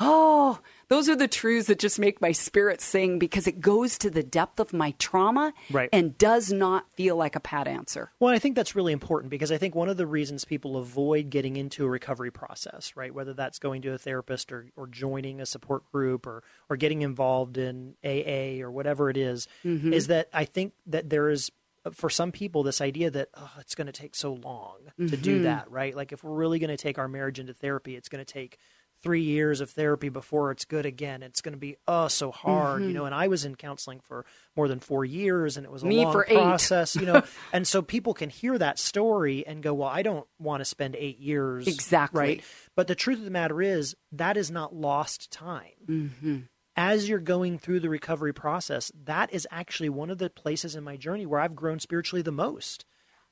Oh, 0.02 0.58
those 0.88 1.10
are 1.10 1.14
the 1.14 1.28
truths 1.28 1.66
that 1.66 1.78
just 1.78 1.98
make 1.98 2.22
my 2.22 2.32
spirit 2.32 2.80
sing 2.80 3.18
because 3.18 3.46
it 3.46 3.60
goes 3.60 3.98
to 3.98 4.08
the 4.08 4.22
depth 4.22 4.58
of 4.58 4.72
my 4.72 4.92
trauma 4.98 5.52
right. 5.70 5.90
and 5.92 6.16
does 6.16 6.50
not 6.50 6.86
feel 6.94 7.16
like 7.16 7.36
a 7.36 7.40
pat 7.40 7.68
answer. 7.68 8.10
Well, 8.18 8.32
I 8.32 8.38
think 8.38 8.56
that's 8.56 8.74
really 8.74 8.94
important 8.94 9.30
because 9.30 9.52
I 9.52 9.58
think 9.58 9.74
one 9.74 9.90
of 9.90 9.98
the 9.98 10.06
reasons 10.06 10.46
people 10.46 10.78
avoid 10.78 11.28
getting 11.28 11.56
into 11.56 11.84
a 11.84 11.88
recovery 11.88 12.30
process, 12.30 12.96
right, 12.96 13.14
whether 13.14 13.34
that's 13.34 13.58
going 13.58 13.82
to 13.82 13.92
a 13.92 13.98
therapist 13.98 14.50
or, 14.52 14.68
or 14.74 14.86
joining 14.86 15.38
a 15.38 15.46
support 15.46 15.84
group 15.92 16.26
or, 16.26 16.42
or 16.70 16.78
getting 16.78 17.02
involved 17.02 17.58
in 17.58 17.94
AA 18.02 18.64
or 18.64 18.70
whatever 18.70 19.10
it 19.10 19.18
is, 19.18 19.48
mm-hmm. 19.62 19.92
is 19.92 20.06
that 20.06 20.30
I 20.32 20.46
think 20.46 20.72
that 20.86 21.10
there 21.10 21.28
is 21.28 21.52
for 21.92 22.10
some 22.10 22.32
people 22.32 22.62
this 22.62 22.80
idea 22.80 23.10
that 23.10 23.28
oh, 23.34 23.50
it's 23.58 23.74
going 23.74 23.86
to 23.86 23.92
take 23.92 24.14
so 24.14 24.34
long 24.34 24.78
mm-hmm. 24.98 25.08
to 25.08 25.16
do 25.16 25.36
mm-hmm. 25.36 25.44
that 25.44 25.70
right 25.70 25.94
like 25.94 26.12
if 26.12 26.22
we're 26.24 26.34
really 26.34 26.58
going 26.58 26.70
to 26.70 26.76
take 26.76 26.98
our 26.98 27.08
marriage 27.08 27.38
into 27.38 27.54
therapy 27.54 27.96
it's 27.96 28.08
going 28.08 28.24
to 28.24 28.32
take 28.32 28.58
three 29.02 29.22
years 29.22 29.60
of 29.60 29.70
therapy 29.70 30.08
before 30.08 30.50
it's 30.50 30.64
good 30.64 30.86
again. 30.86 31.22
It's 31.22 31.40
going 31.40 31.52
to 31.52 31.58
be 31.58 31.76
oh 31.88 32.08
so 32.08 32.30
hard, 32.30 32.80
mm-hmm. 32.80 32.88
you 32.88 32.94
know. 32.94 33.04
And 33.06 33.14
I 33.14 33.28
was 33.28 33.44
in 33.44 33.54
counseling 33.54 34.00
for 34.00 34.24
more 34.56 34.68
than 34.68 34.80
four 34.80 35.04
years, 35.04 35.56
and 35.56 35.64
it 35.64 35.72
was 35.72 35.82
a 35.82 35.86
Me 35.86 36.04
long 36.04 36.24
process, 36.24 36.96
you 36.96 37.06
know. 37.06 37.22
and 37.52 37.66
so 37.66 37.82
people 37.82 38.14
can 38.14 38.30
hear 38.30 38.56
that 38.58 38.78
story 38.78 39.46
and 39.46 39.62
go, 39.62 39.74
"Well, 39.74 39.88
I 39.88 40.02
don't 40.02 40.26
want 40.38 40.60
to 40.60 40.64
spend 40.64 40.96
eight 40.96 41.18
years." 41.18 41.66
Exactly. 41.66 42.20
Right. 42.20 42.44
But 42.76 42.86
the 42.86 42.94
truth 42.94 43.18
of 43.18 43.24
the 43.24 43.30
matter 43.30 43.60
is 43.60 43.96
that 44.12 44.36
is 44.36 44.50
not 44.50 44.74
lost 44.74 45.30
time. 45.30 45.70
Mm-hmm. 45.88 46.38
As 46.76 47.08
you're 47.08 47.18
going 47.18 47.58
through 47.58 47.80
the 47.80 47.88
recovery 47.88 48.32
process, 48.32 48.92
that 49.04 49.32
is 49.32 49.46
actually 49.50 49.88
one 49.88 50.10
of 50.10 50.18
the 50.18 50.30
places 50.30 50.76
in 50.76 50.84
my 50.84 50.96
journey 50.96 51.26
where 51.26 51.40
I've 51.40 51.56
grown 51.56 51.80
spiritually 51.80 52.22
the 52.22 52.32
most 52.32 52.84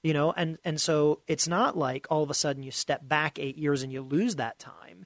you 0.02 0.12
know 0.12 0.32
and 0.32 0.58
and 0.64 0.80
so 0.80 1.20
it's 1.26 1.48
not 1.48 1.76
like 1.76 2.06
all 2.10 2.22
of 2.22 2.30
a 2.30 2.34
sudden 2.34 2.62
you 2.62 2.70
step 2.70 3.06
back 3.06 3.38
8 3.38 3.56
years 3.56 3.82
and 3.82 3.92
you 3.92 4.02
lose 4.02 4.36
that 4.36 4.58
time 4.58 5.04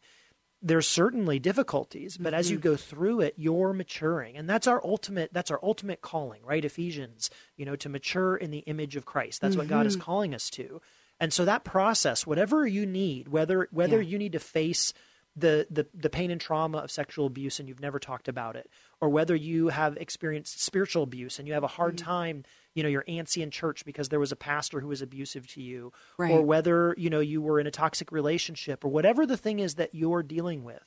there's 0.60 0.86
certainly 0.86 1.38
difficulties 1.38 2.16
but 2.16 2.32
mm-hmm. 2.32 2.38
as 2.38 2.50
you 2.50 2.58
mm-hmm. 2.58 2.68
go 2.68 2.76
through 2.76 3.20
it 3.20 3.34
you're 3.36 3.72
maturing 3.72 4.36
and 4.36 4.48
that's 4.48 4.66
our 4.66 4.84
ultimate 4.84 5.32
that's 5.32 5.50
our 5.50 5.60
ultimate 5.62 6.00
calling 6.00 6.42
right 6.44 6.64
ephesians 6.64 7.30
you 7.56 7.64
know 7.64 7.76
to 7.76 7.88
mature 7.88 8.36
in 8.36 8.50
the 8.50 8.60
image 8.60 8.96
of 8.96 9.04
christ 9.04 9.40
that's 9.40 9.52
mm-hmm. 9.52 9.60
what 9.60 9.68
god 9.68 9.86
is 9.86 9.96
mm-hmm. 9.96 10.04
calling 10.04 10.34
us 10.34 10.50
to 10.50 10.80
and 11.18 11.32
so 11.32 11.44
that 11.44 11.64
process 11.64 12.26
whatever 12.26 12.66
you 12.66 12.86
need 12.86 13.28
whether 13.28 13.68
whether 13.70 14.00
yeah. 14.00 14.08
you 14.08 14.18
need 14.18 14.32
to 14.32 14.40
face 14.40 14.92
the, 15.34 15.66
the 15.70 15.86
the 15.94 16.10
pain 16.10 16.30
and 16.30 16.40
trauma 16.40 16.78
of 16.78 16.90
sexual 16.90 17.26
abuse 17.26 17.58
and 17.58 17.68
you've 17.68 17.80
never 17.80 17.98
talked 17.98 18.28
about 18.28 18.54
it 18.54 18.68
or 19.00 19.08
whether 19.08 19.34
you 19.34 19.68
have 19.68 19.96
experienced 19.96 20.62
spiritual 20.62 21.02
abuse 21.02 21.38
and 21.38 21.48
you 21.48 21.54
have 21.54 21.64
a 21.64 21.68
hard 21.68 21.96
mm-hmm. 21.96 22.06
time 22.06 22.44
you 22.74 22.82
know 22.82 22.88
you're 22.88 23.04
antsy 23.04 23.42
in 23.42 23.50
church 23.50 23.84
because 23.84 24.10
there 24.10 24.20
was 24.20 24.32
a 24.32 24.36
pastor 24.36 24.80
who 24.80 24.88
was 24.88 25.00
abusive 25.00 25.46
to 25.46 25.62
you 25.62 25.90
right. 26.18 26.30
or 26.30 26.42
whether 26.42 26.94
you 26.98 27.08
know 27.08 27.20
you 27.20 27.40
were 27.40 27.58
in 27.58 27.66
a 27.66 27.70
toxic 27.70 28.12
relationship 28.12 28.84
or 28.84 28.88
whatever 28.88 29.24
the 29.24 29.36
thing 29.36 29.58
is 29.58 29.76
that 29.76 29.94
you're 29.94 30.22
dealing 30.22 30.64
with 30.64 30.84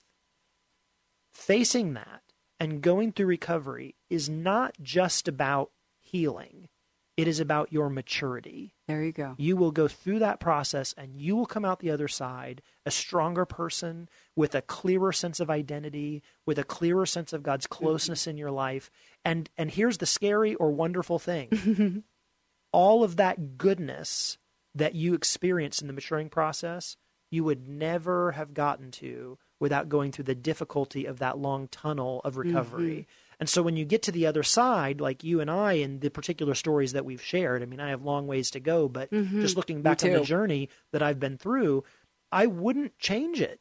facing 1.33 1.93
that 1.95 2.21
and 2.59 2.81
going 2.81 3.11
through 3.11 3.25
recovery 3.25 3.95
is 4.09 4.29
not 4.29 4.75
just 4.81 5.27
about 5.27 5.71
healing 5.99 6.69
it 7.17 7.27
is 7.27 7.39
about 7.39 7.71
your 7.71 7.89
maturity. 7.89 8.73
There 8.87 9.03
you 9.03 9.13
go. 9.13 9.35
You 9.37 9.55
will 9.55 9.71
go 9.71 9.87
through 9.87 10.19
that 10.19 10.39
process 10.39 10.93
and 10.97 11.15
you 11.15 11.35
will 11.35 11.45
come 11.45 11.63
out 11.63 11.79
the 11.79 11.91
other 11.91 12.07
side 12.07 12.61
a 12.85 12.91
stronger 12.91 13.45
person 13.45 14.09
with 14.35 14.53
a 14.53 14.61
clearer 14.61 15.11
sense 15.11 15.39
of 15.39 15.49
identity, 15.49 16.21
with 16.45 16.59
a 16.59 16.63
clearer 16.63 17.05
sense 17.05 17.31
of 17.33 17.41
God's 17.41 17.67
closeness 17.67 18.23
mm-hmm. 18.23 18.31
in 18.31 18.37
your 18.37 18.51
life. 18.51 18.91
And 19.23 19.49
and 19.57 19.71
here's 19.71 19.97
the 19.97 20.05
scary 20.05 20.55
or 20.55 20.71
wonderful 20.71 21.19
thing. 21.19 22.03
All 22.73 23.03
of 23.03 23.15
that 23.15 23.57
goodness 23.57 24.37
that 24.75 24.93
you 24.93 25.13
experience 25.13 25.81
in 25.81 25.87
the 25.87 25.93
maturing 25.93 26.29
process, 26.29 26.97
you 27.31 27.45
would 27.45 27.67
never 27.67 28.33
have 28.33 28.53
gotten 28.53 28.91
to 28.91 29.37
without 29.59 29.87
going 29.87 30.11
through 30.11 30.25
the 30.25 30.35
difficulty 30.35 31.05
of 31.05 31.19
that 31.19 31.37
long 31.37 31.69
tunnel 31.69 32.19
of 32.25 32.35
recovery. 32.35 33.07
Mm-hmm. 33.07 33.24
And 33.39 33.49
so 33.49 33.61
when 33.61 33.75
you 33.75 33.85
get 33.85 34.03
to 34.03 34.11
the 34.11 34.27
other 34.27 34.43
side, 34.43 35.01
like 35.01 35.23
you 35.23 35.41
and 35.41 35.51
I, 35.51 35.73
and 35.73 36.01
the 36.01 36.09
particular 36.09 36.55
stories 36.55 36.93
that 36.93 37.05
we've 37.05 37.21
shared, 37.21 37.61
I 37.61 37.65
mean, 37.65 37.79
I 37.79 37.89
have 37.89 38.03
long 38.03 38.27
ways 38.27 38.51
to 38.51 38.59
go, 38.59 38.87
but 38.87 39.11
mm-hmm. 39.11 39.41
just 39.41 39.57
looking 39.57 39.81
back 39.81 40.03
on 40.03 40.11
the 40.11 40.21
journey 40.21 40.69
that 40.91 41.03
I've 41.03 41.19
been 41.19 41.37
through, 41.37 41.83
I 42.31 42.45
wouldn't 42.47 42.97
change 42.99 43.41
it 43.41 43.59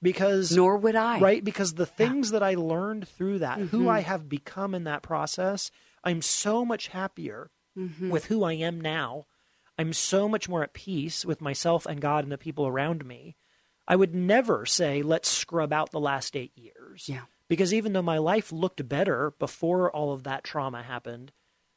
because 0.00 0.52
nor 0.54 0.76
would 0.76 0.96
I. 0.96 1.18
Right? 1.18 1.44
Because 1.44 1.74
the 1.74 1.86
things 1.86 2.28
yeah. 2.28 2.38
that 2.38 2.42
I 2.44 2.54
learned 2.54 3.08
through 3.08 3.40
that, 3.40 3.58
mm-hmm. 3.58 3.76
who 3.76 3.88
I 3.88 4.00
have 4.00 4.28
become 4.28 4.74
in 4.74 4.84
that 4.84 5.02
process, 5.02 5.70
I'm 6.04 6.22
so 6.22 6.64
much 6.64 6.88
happier 6.88 7.50
with 8.00 8.24
who 8.26 8.42
I 8.42 8.54
am 8.54 8.80
now. 8.80 9.26
I'm 9.78 9.92
so 9.92 10.28
much 10.28 10.48
more 10.48 10.62
at 10.62 10.72
peace 10.72 11.26
with 11.26 11.42
myself 11.42 11.84
and 11.84 12.00
God 12.00 12.24
and 12.24 12.32
the 12.32 12.38
people 12.38 12.66
around 12.66 13.04
me. 13.04 13.36
I 13.86 13.96
would 13.96 14.14
never 14.14 14.64
say, 14.64 15.02
let's 15.02 15.28
scrub 15.28 15.72
out 15.72 15.90
the 15.90 16.00
last 16.00 16.36
eight 16.36 16.52
years. 16.56 17.06
Yeah. 17.06 17.22
Because 17.48 17.72
even 17.72 17.92
though 17.92 18.02
my 18.02 18.18
life 18.18 18.50
looked 18.50 18.88
better 18.88 19.32
before 19.38 19.90
all 19.90 20.12
of 20.12 20.24
that 20.24 20.44
trauma 20.44 20.82
happened, 20.82 21.32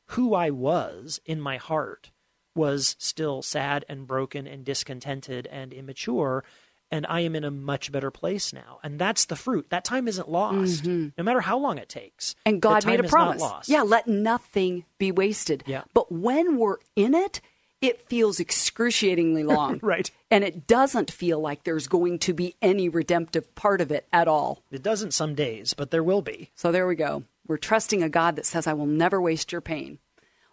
who 0.08 0.34
I 0.34 0.50
was 0.50 1.20
in 1.26 1.40
my 1.40 1.58
heart 1.58 2.12
was 2.56 2.96
still 2.98 3.42
sad 3.42 3.86
and 3.88 4.08
broken 4.08 4.48
and 4.48 4.66
discontented 4.66 5.48
and 5.48 5.72
immature. 5.72 6.44
And 6.92 7.06
I 7.08 7.20
am 7.20 7.36
in 7.36 7.44
a 7.44 7.52
much 7.52 7.92
better 7.92 8.10
place 8.10 8.52
now. 8.52 8.80
And 8.82 8.98
that's 8.98 9.26
the 9.26 9.36
fruit. 9.36 9.70
That 9.70 9.86
time 9.86 10.08
isn't 10.08 10.28
lost, 10.28 10.86
no 10.86 11.12
matter 11.20 11.42
how 11.42 11.60
long 11.60 11.78
it 11.78 11.88
takes. 11.88 12.32
Mm-hmm. 12.32 12.50
And 12.50 12.62
God 12.64 12.86
made 12.88 13.00
a 13.00 13.04
promise. 13.04 13.70
Yeah, 13.70 13.84
let 13.84 14.08
nothing 14.08 14.86
be 14.98 15.12
wasted. 15.12 15.64
Yeah. 15.68 15.84
But 15.94 16.12
when 16.12 16.58
we're 16.58 16.78
in 16.96 17.14
it, 17.14 17.42
it 17.82 18.08
feels 18.08 18.40
excruciatingly 18.40 19.44
long. 19.56 19.80
Right. 19.82 20.10
And 20.32 20.44
it 20.44 20.68
doesn't 20.68 21.12
feel 21.12 21.40
like 21.40 21.64
there's 21.64 21.88
going 21.88 22.20
to 22.20 22.34
be 22.34 22.56
any 22.62 22.90
redemptive 22.90 23.54
part 23.56 23.82
of 23.82 23.92
it 23.92 24.08
at 24.12 24.28
all. 24.28 24.64
It 24.72 24.84
doesn't 24.84 25.14
some 25.14 25.36
days, 25.36 25.74
but 25.74 25.92
there 25.92 26.04
will 26.04 26.22
be. 26.22 26.52
So 26.56 26.72
there 26.72 26.88
we 26.88 26.96
go. 26.96 27.24
We're 27.48 27.58
trusting 27.58 28.04
a 28.04 28.10
God 28.10 28.36
that 28.36 28.46
says, 28.46 28.68
I 28.68 28.74
will 28.74 28.86
never 28.86 29.22
waste 29.22 29.52
your 29.52 29.62
pain. 29.62 30.00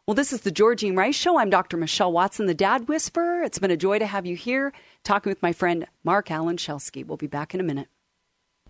Well, 0.06 0.14
this 0.14 0.32
is 0.32 0.42
the 0.42 0.52
Georgene 0.52 0.96
Rice 0.96 1.16
Show. 1.16 1.36
I'm 1.36 1.50
Dr. 1.50 1.76
Michelle 1.76 2.12
Watson, 2.12 2.46
the 2.46 2.54
Dad 2.54 2.88
Whisperer. 2.88 3.42
It's 3.42 3.58
been 3.58 3.72
a 3.72 3.76
joy 3.76 3.98
to 3.98 4.06
have 4.06 4.24
you 4.24 4.36
here 4.36 4.72
talking 5.02 5.30
with 5.30 5.42
my 5.42 5.52
friend 5.52 5.86
Marc 6.04 6.30
Alan 6.30 6.56
Schelske. 6.58 7.04
We'll 7.04 7.16
be 7.16 7.26
back 7.26 7.54
in 7.54 7.60
a 7.60 7.64
minute. 7.64 7.88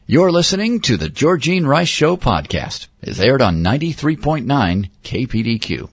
You're 0.07 0.33
listening 0.33 0.81
to 0.83 0.97
the 0.97 1.11
Georgene 1.11 1.67
Rice 1.67 1.89
Show 1.89 2.17
podcast. 2.17 2.87
It's 3.03 3.21
aired 3.21 3.43
on 3.43 3.63
93.9 3.63 4.89
KPDQ. 5.03 5.91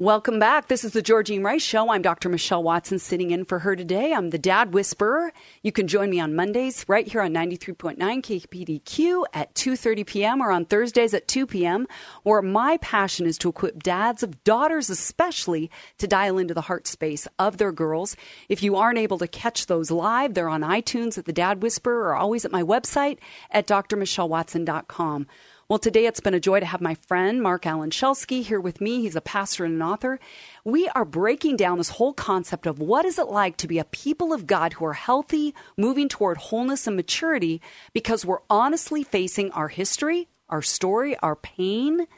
Welcome 0.00 0.40
back. 0.40 0.66
This 0.66 0.82
is 0.82 0.92
the 0.92 1.02
Georgene 1.02 1.44
Rice 1.44 1.62
Show. 1.62 1.88
I'm 1.88 2.02
Dr. 2.02 2.28
Michelle 2.28 2.64
Watson 2.64 2.98
sitting 2.98 3.30
in 3.30 3.44
for 3.44 3.60
her 3.60 3.76
today. 3.76 4.12
I'm 4.12 4.30
the 4.30 4.38
Dad 4.38 4.74
Whisperer. 4.74 5.32
You 5.62 5.70
can 5.70 5.86
join 5.86 6.10
me 6.10 6.18
on 6.18 6.34
Mondays 6.34 6.84
right 6.88 7.06
here 7.06 7.20
on 7.20 7.32
93.9 7.32 7.96
KPDQ 7.98 9.22
at 9.32 9.54
2.30 9.54 10.04
p.m. 10.04 10.40
or 10.40 10.50
on 10.50 10.64
Thursdays 10.64 11.14
at 11.14 11.28
2 11.28 11.46
p.m. 11.46 11.86
where 12.24 12.42
my 12.42 12.76
passion 12.78 13.24
is 13.24 13.38
to 13.38 13.50
equip 13.50 13.84
dads 13.84 14.24
of 14.24 14.42
daughters 14.42 14.90
especially 14.90 15.70
to 15.98 16.08
dial 16.08 16.38
into 16.38 16.54
the 16.54 16.62
heart 16.62 16.88
space 16.88 17.28
of 17.38 17.58
their 17.58 17.70
girls. 17.70 18.16
If 18.48 18.64
you 18.64 18.74
aren't 18.74 18.98
able 18.98 19.18
to 19.18 19.28
catch 19.28 19.66
those 19.66 19.92
live, 19.92 20.34
they're 20.34 20.48
on 20.48 20.62
iTunes 20.62 21.18
at 21.18 21.26
the 21.26 21.32
Dad 21.32 21.62
Whisperer 21.62 22.08
or 22.08 22.16
always 22.16 22.44
at 22.44 22.50
my 22.50 22.64
website 22.64 23.18
at 23.52 23.68
drmichellewatson.com. 23.68 25.28
Well, 25.66 25.78
today 25.78 26.04
it's 26.04 26.20
been 26.20 26.34
a 26.34 26.40
joy 26.40 26.60
to 26.60 26.66
have 26.66 26.82
my 26.82 26.94
friend 26.94 27.42
Marc 27.42 27.64
Alan 27.64 27.88
Schelske 27.88 28.42
here 28.42 28.60
with 28.60 28.82
me. 28.82 29.00
He's 29.00 29.16
a 29.16 29.22
pastor 29.22 29.64
and 29.64 29.76
an 29.76 29.82
author. 29.82 30.20
We 30.62 30.88
are 30.88 31.06
breaking 31.06 31.56
down 31.56 31.78
this 31.78 31.88
whole 31.88 32.12
concept 32.12 32.66
of 32.66 32.80
what 32.80 33.06
is 33.06 33.18
it 33.18 33.28
like 33.28 33.56
to 33.56 33.66
be 33.66 33.78
a 33.78 33.84
people 33.86 34.34
of 34.34 34.46
God 34.46 34.74
who 34.74 34.84
are 34.84 34.92
healthy, 34.92 35.54
moving 35.78 36.10
toward 36.10 36.36
wholeness 36.36 36.86
and 36.86 36.96
maturity 36.96 37.62
because 37.94 38.26
we're 38.26 38.42
honestly 38.50 39.04
facing 39.04 39.52
our 39.52 39.68
history, 39.68 40.28
our 40.50 40.60
story, 40.60 41.16
our 41.20 41.34
pain, 41.34 42.08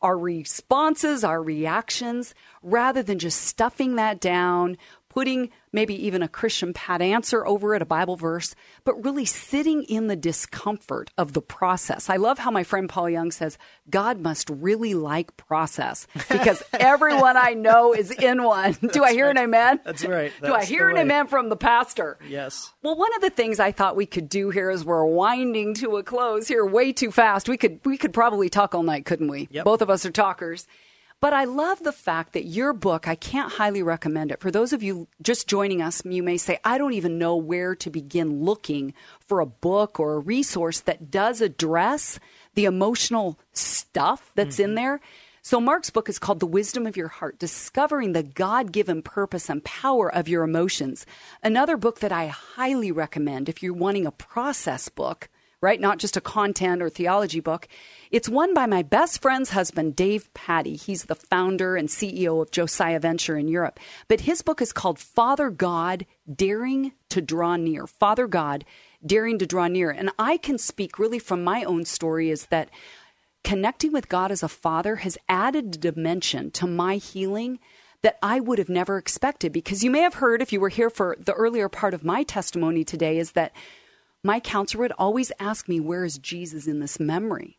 our 0.00 0.16
responses, 0.16 1.24
our 1.24 1.42
reactions, 1.42 2.34
rather 2.62 3.02
than 3.02 3.18
just 3.18 3.42
stuffing 3.42 3.96
that 3.96 4.18
down, 4.18 4.78
putting 5.10 5.50
maybe 5.74 6.06
even 6.06 6.22
a 6.22 6.28
Christian 6.28 6.72
pat 6.72 7.02
answer 7.02 7.44
over 7.46 7.74
it, 7.74 7.82
a 7.82 7.84
Bible 7.84 8.16
verse, 8.16 8.54
but 8.84 9.04
really 9.04 9.24
sitting 9.24 9.82
in 9.82 10.06
the 10.06 10.16
discomfort 10.16 11.10
of 11.18 11.32
the 11.32 11.42
process. 11.42 12.08
I 12.08 12.16
love 12.16 12.38
how 12.38 12.50
my 12.50 12.62
friend 12.62 12.88
Paul 12.88 13.10
Young 13.10 13.32
says, 13.32 13.58
God 13.90 14.20
must 14.20 14.48
really 14.48 14.94
like 14.94 15.36
process 15.36 16.06
because 16.30 16.62
everyone 16.72 17.36
I 17.36 17.54
know 17.54 17.92
is 17.92 18.12
in 18.12 18.42
one. 18.44 18.74
Do 18.92 19.02
I 19.02 19.12
hear 19.12 19.28
an 19.28 19.36
amen? 19.36 19.80
That's 19.84 20.04
right. 20.04 20.32
Do 20.42 20.54
I 20.54 20.64
hear 20.64 20.88
an 20.88 20.96
amen 20.96 21.26
from 21.26 21.48
the 21.48 21.56
pastor? 21.56 22.18
Yes. 22.28 22.72
Well, 22.82 22.96
one 22.96 23.14
of 23.16 23.20
the 23.20 23.30
things 23.30 23.58
I 23.58 23.72
thought 23.72 23.96
we 23.96 24.06
could 24.06 24.28
do 24.28 24.50
here 24.50 24.70
is 24.70 24.84
we're 24.84 25.04
winding 25.04 25.74
to 25.74 25.96
a 25.96 26.04
close 26.04 26.46
here 26.46 26.64
way 26.64 26.92
too 26.92 27.10
fast. 27.10 27.48
We 27.48 27.56
could 27.56 27.80
we 27.84 27.98
could 27.98 28.12
probably 28.12 28.48
talk 28.48 28.74
all 28.74 28.84
night, 28.84 29.04
couldn't 29.04 29.28
we? 29.28 29.48
Yep. 29.50 29.64
Both 29.64 29.82
of 29.82 29.90
us 29.90 30.06
are 30.06 30.12
talkers. 30.12 30.68
But 31.24 31.32
I 31.32 31.44
love 31.44 31.82
the 31.82 31.90
fact 31.90 32.34
that 32.34 32.44
your 32.44 32.74
book, 32.74 33.08
I 33.08 33.14
can't 33.14 33.50
highly 33.50 33.82
recommend 33.82 34.30
it. 34.30 34.40
For 34.40 34.50
those 34.50 34.74
of 34.74 34.82
you 34.82 35.08
just 35.22 35.48
joining 35.48 35.80
us, 35.80 36.02
you 36.04 36.22
may 36.22 36.36
say, 36.36 36.58
I 36.62 36.76
don't 36.76 36.92
even 36.92 37.16
know 37.16 37.34
where 37.34 37.74
to 37.76 37.88
begin 37.88 38.44
looking 38.44 38.92
for 39.20 39.40
a 39.40 39.46
book 39.46 39.98
or 39.98 40.16
a 40.16 40.18
resource 40.18 40.80
that 40.80 41.10
does 41.10 41.40
address 41.40 42.20
the 42.56 42.66
emotional 42.66 43.38
stuff 43.54 44.32
that's 44.34 44.58
in 44.58 44.66
mm-hmm. 44.66 44.74
there. 44.74 45.00
So, 45.40 45.62
Marc's 45.62 45.88
book 45.88 46.10
is 46.10 46.18
called 46.18 46.40
The 46.40 46.46
Wisdom 46.46 46.86
of 46.86 46.94
Your 46.94 47.08
Heart 47.08 47.38
Discovering 47.38 48.12
the 48.12 48.22
God 48.22 48.70
given 48.70 49.00
Purpose 49.00 49.48
and 49.48 49.64
Power 49.64 50.14
of 50.14 50.28
Your 50.28 50.44
Emotions. 50.44 51.06
Another 51.42 51.78
book 51.78 52.00
that 52.00 52.12
I 52.12 52.26
highly 52.26 52.92
recommend 52.92 53.48
if 53.48 53.62
you're 53.62 53.72
wanting 53.72 54.04
a 54.04 54.12
process 54.12 54.90
book, 54.90 55.30
right? 55.64 55.80
Not 55.80 55.98
just 55.98 56.16
a 56.16 56.20
content 56.20 56.82
or 56.82 56.90
theology 56.90 57.40
book. 57.40 57.66
It's 58.10 58.28
one 58.28 58.52
by 58.52 58.66
my 58.66 58.82
best 58.82 59.22
friend's 59.22 59.50
husband, 59.50 59.96
Dave 59.96 60.32
Patty. 60.34 60.76
He's 60.76 61.04
the 61.04 61.14
founder 61.14 61.74
and 61.74 61.88
CEO 61.88 62.42
of 62.42 62.50
Josiah 62.50 63.00
Venture 63.00 63.38
in 63.38 63.48
Europe. 63.48 63.80
But 64.06 64.20
his 64.20 64.42
book 64.42 64.60
is 64.60 64.74
called 64.74 64.98
Father 64.98 65.48
God 65.48 66.04
Daring 66.32 66.92
to 67.08 67.22
Draw 67.22 67.56
Near. 67.56 67.86
Father 67.86 68.26
God 68.26 68.66
Daring 69.04 69.38
to 69.38 69.46
Draw 69.46 69.68
Near. 69.68 69.90
And 69.90 70.10
I 70.18 70.36
can 70.36 70.58
speak 70.58 70.98
really 70.98 71.18
from 71.18 71.42
my 71.42 71.64
own 71.64 71.86
story 71.86 72.30
is 72.30 72.46
that 72.46 72.70
connecting 73.42 73.90
with 73.90 74.10
God 74.10 74.30
as 74.30 74.42
a 74.42 74.48
father 74.48 74.96
has 74.96 75.16
added 75.28 75.74
a 75.74 75.78
dimension 75.78 76.50
to 76.52 76.66
my 76.66 76.96
healing 76.96 77.58
that 78.02 78.18
I 78.22 78.38
would 78.38 78.58
have 78.58 78.68
never 78.68 78.98
expected. 78.98 79.50
Because 79.50 79.82
you 79.82 79.90
may 79.90 80.00
have 80.00 80.14
heard, 80.14 80.42
if 80.42 80.52
you 80.52 80.60
were 80.60 80.68
here 80.68 80.90
for 80.90 81.16
the 81.18 81.32
earlier 81.32 81.70
part 81.70 81.94
of 81.94 82.04
my 82.04 82.22
testimony 82.22 82.84
today, 82.84 83.18
is 83.18 83.32
that 83.32 83.52
my 84.24 84.40
counselor 84.40 84.82
would 84.82 84.92
always 84.92 85.30
ask 85.38 85.68
me, 85.68 85.78
Where 85.78 86.04
is 86.04 86.18
Jesus 86.18 86.66
in 86.66 86.80
this 86.80 86.98
memory? 86.98 87.58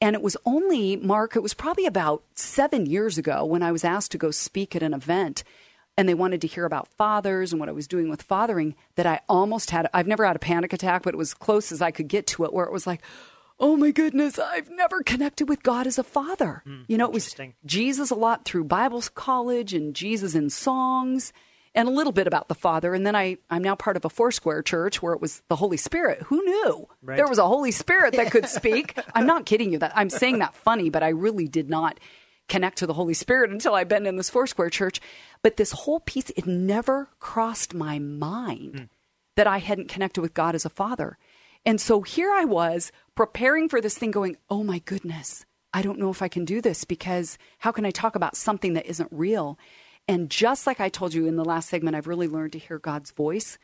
And 0.00 0.16
it 0.16 0.22
was 0.22 0.36
only, 0.44 0.96
Marc, 0.96 1.36
it 1.36 1.42
was 1.42 1.54
probably 1.54 1.86
about 1.86 2.22
seven 2.34 2.86
years 2.86 3.16
ago 3.16 3.44
when 3.44 3.62
I 3.62 3.72
was 3.72 3.84
asked 3.84 4.10
to 4.12 4.18
go 4.18 4.30
speak 4.30 4.74
at 4.74 4.82
an 4.82 4.92
event 4.92 5.44
and 5.96 6.06
they 6.06 6.14
wanted 6.14 6.42
to 6.42 6.46
hear 6.46 6.66
about 6.66 6.88
fathers 6.88 7.52
and 7.52 7.60
what 7.60 7.70
I 7.70 7.72
was 7.72 7.88
doing 7.88 8.10
with 8.10 8.22
fathering 8.22 8.74
that 8.96 9.06
I 9.06 9.20
almost 9.28 9.70
had, 9.70 9.88
I've 9.94 10.06
never 10.06 10.26
had 10.26 10.36
a 10.36 10.40
panic 10.40 10.74
attack, 10.74 11.02
but 11.02 11.14
it 11.14 11.18
was 11.18 11.32
close 11.32 11.72
as 11.72 11.80
I 11.80 11.90
could 11.90 12.08
get 12.08 12.26
to 12.28 12.44
it 12.44 12.52
where 12.52 12.66
it 12.66 12.72
was 12.72 12.86
like, 12.86 13.00
oh 13.58 13.76
my 13.76 13.90
goodness, 13.90 14.38
I've 14.38 14.70
never 14.70 15.02
connected 15.02 15.48
with 15.48 15.62
God 15.62 15.86
as 15.86 15.98
a 15.98 16.04
father. 16.04 16.62
Hmm, 16.66 16.82
you 16.88 16.98
know, 16.98 17.06
it 17.06 17.12
was. 17.12 17.34
Jesus 17.64 18.10
a 18.10 18.14
lot 18.14 18.44
through 18.44 18.64
Bible 18.64 19.02
college 19.14 19.72
and 19.72 19.94
Jesus 19.94 20.34
in 20.34 20.50
songs 20.50 21.32
and 21.76 21.86
a 21.86 21.92
little 21.92 22.12
bit 22.12 22.26
about 22.26 22.48
the 22.48 22.54
Father. 22.54 22.94
And 22.94 23.06
then 23.06 23.14
I, 23.14 23.36
I'm 23.50 23.62
now 23.62 23.74
part 23.76 23.98
of 23.98 24.04
a 24.04 24.10
Foursquare 24.10 24.62
church 24.62 25.02
where 25.02 25.12
it 25.12 25.20
was 25.20 25.42
the 25.48 25.56
Holy 25.56 25.76
Spirit. 25.76 26.22
Who 26.22 26.42
knew 26.42 26.88
Right. 27.02 27.16
there 27.16 27.28
was 27.28 27.38
a 27.38 27.46
Holy 27.46 27.70
Spirit 27.70 28.14
that 28.14 28.32
could 28.32 28.46
speak? 28.48 28.98
I'm 29.14 29.26
not 29.26 29.44
kidding 29.44 29.70
you. 29.72 29.78
That 29.78 29.92
I'm 29.94 30.10
saying 30.10 30.38
that 30.38 30.56
funny, 30.56 30.88
but 30.88 31.02
I 31.02 31.10
really 31.10 31.46
did 31.46 31.68
not 31.68 32.00
connect 32.48 32.78
to 32.78 32.86
the 32.86 32.94
Holy 32.94 33.14
Spirit 33.14 33.50
until 33.50 33.74
I've 33.74 33.88
been 33.88 34.06
in 34.06 34.16
this 34.16 34.30
Foursquare 34.30 34.70
church. 34.70 35.00
But 35.42 35.58
this 35.58 35.72
whole 35.72 36.00
piece, 36.00 36.30
it 36.30 36.46
never 36.46 37.10
crossed 37.20 37.74
my 37.74 37.98
mind 37.98 38.74
hmm. 38.74 38.84
that 39.36 39.46
I 39.46 39.58
hadn't 39.58 39.88
connected 39.88 40.22
with 40.22 40.34
God 40.34 40.54
as 40.54 40.64
a 40.64 40.70
father. 40.70 41.18
And 41.66 41.80
so 41.80 42.00
here 42.00 42.32
I 42.32 42.44
was 42.44 42.90
preparing 43.14 43.68
for 43.68 43.80
this 43.80 43.98
thing, 43.98 44.12
going, 44.12 44.36
oh 44.48 44.62
my 44.62 44.78
goodness, 44.78 45.44
I 45.74 45.82
don't 45.82 45.98
know 45.98 46.10
if 46.10 46.22
I 46.22 46.28
can 46.28 46.46
do 46.46 46.62
this 46.62 46.84
because 46.84 47.36
how 47.58 47.72
can 47.72 47.84
I 47.84 47.90
talk 47.90 48.14
about 48.16 48.36
something 48.36 48.72
that 48.74 48.86
isn't 48.86 49.08
real? 49.10 49.58
And 50.08 50.30
just 50.30 50.66
like 50.66 50.80
I 50.80 50.88
told 50.88 51.14
you 51.14 51.26
in 51.26 51.36
the 51.36 51.44
last 51.44 51.68
segment, 51.68 51.96
I've 51.96 52.06
really 52.06 52.28
learned 52.28 52.52
to 52.52 52.58
hear 52.58 52.78
God's 52.78 53.10
voice. 53.10 53.58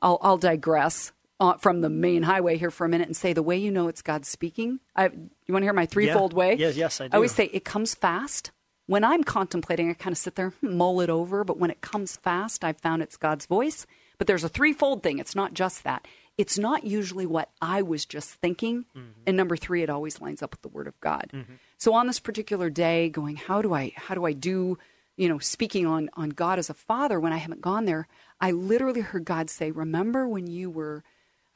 I'll, 0.00 0.18
I'll 0.20 0.36
digress 0.38 1.12
uh, 1.40 1.54
from 1.54 1.80
the 1.80 1.88
main 1.88 2.22
highway 2.22 2.58
here 2.58 2.70
for 2.70 2.84
a 2.84 2.88
minute 2.88 3.06
and 3.08 3.16
say 3.16 3.32
the 3.32 3.42
way 3.42 3.56
you 3.56 3.70
know 3.70 3.88
it's 3.88 4.02
God 4.02 4.26
speaking. 4.26 4.80
I, 4.94 5.06
you 5.06 5.52
want 5.54 5.62
to 5.62 5.66
hear 5.66 5.72
my 5.72 5.86
threefold 5.86 6.32
way? 6.32 6.56
Yes, 6.56 6.76
yes, 6.76 7.00
I 7.00 7.08
do. 7.08 7.14
I 7.14 7.16
always 7.16 7.34
say 7.34 7.44
it 7.52 7.64
comes 7.64 7.94
fast. 7.94 8.50
When 8.86 9.04
I'm 9.04 9.24
contemplating, 9.24 9.90
I 9.90 9.94
kind 9.94 10.12
of 10.12 10.18
sit 10.18 10.36
there, 10.36 10.50
hmm, 10.50 10.76
mull 10.76 11.00
it 11.00 11.10
over. 11.10 11.44
But 11.44 11.58
when 11.58 11.70
it 11.70 11.80
comes 11.80 12.16
fast, 12.16 12.62
I've 12.62 12.78
found 12.78 13.02
it's 13.02 13.16
God's 13.16 13.46
voice. 13.46 13.86
But 14.18 14.26
there's 14.26 14.44
a 14.44 14.48
threefold 14.48 15.02
thing. 15.02 15.18
It's 15.18 15.34
not 15.34 15.54
just 15.54 15.82
that. 15.84 16.06
It's 16.38 16.58
not 16.58 16.84
usually 16.84 17.26
what 17.26 17.50
I 17.62 17.80
was 17.82 18.04
just 18.04 18.30
thinking. 18.34 18.84
And 19.26 19.36
number 19.36 19.56
three, 19.56 19.82
it 19.82 19.90
always 19.90 20.20
lines 20.20 20.42
up 20.42 20.52
with 20.52 20.62
the 20.62 20.68
Word 20.68 20.86
of 20.86 20.98
God. 21.00 21.30
So 21.78 21.94
on 21.94 22.06
this 22.06 22.20
particular 22.20 22.68
day, 22.70 23.08
going, 23.08 23.36
how 23.36 23.60
do 23.62 23.74
I, 23.74 23.92
how 23.96 24.14
do 24.14 24.24
I 24.24 24.32
do, 24.32 24.78
you 25.16 25.28
know, 25.28 25.38
speaking 25.38 25.86
on 25.86 26.10
on 26.14 26.30
God 26.30 26.58
as 26.58 26.70
a 26.70 26.74
father 26.74 27.18
when 27.18 27.32
I 27.32 27.38
haven't 27.38 27.60
gone 27.60 27.84
there? 27.84 28.06
I 28.40 28.50
literally 28.52 29.00
heard 29.00 29.24
God 29.24 29.50
say, 29.50 29.70
"Remember 29.70 30.28
when 30.28 30.46
you 30.46 30.70
were." 30.70 31.04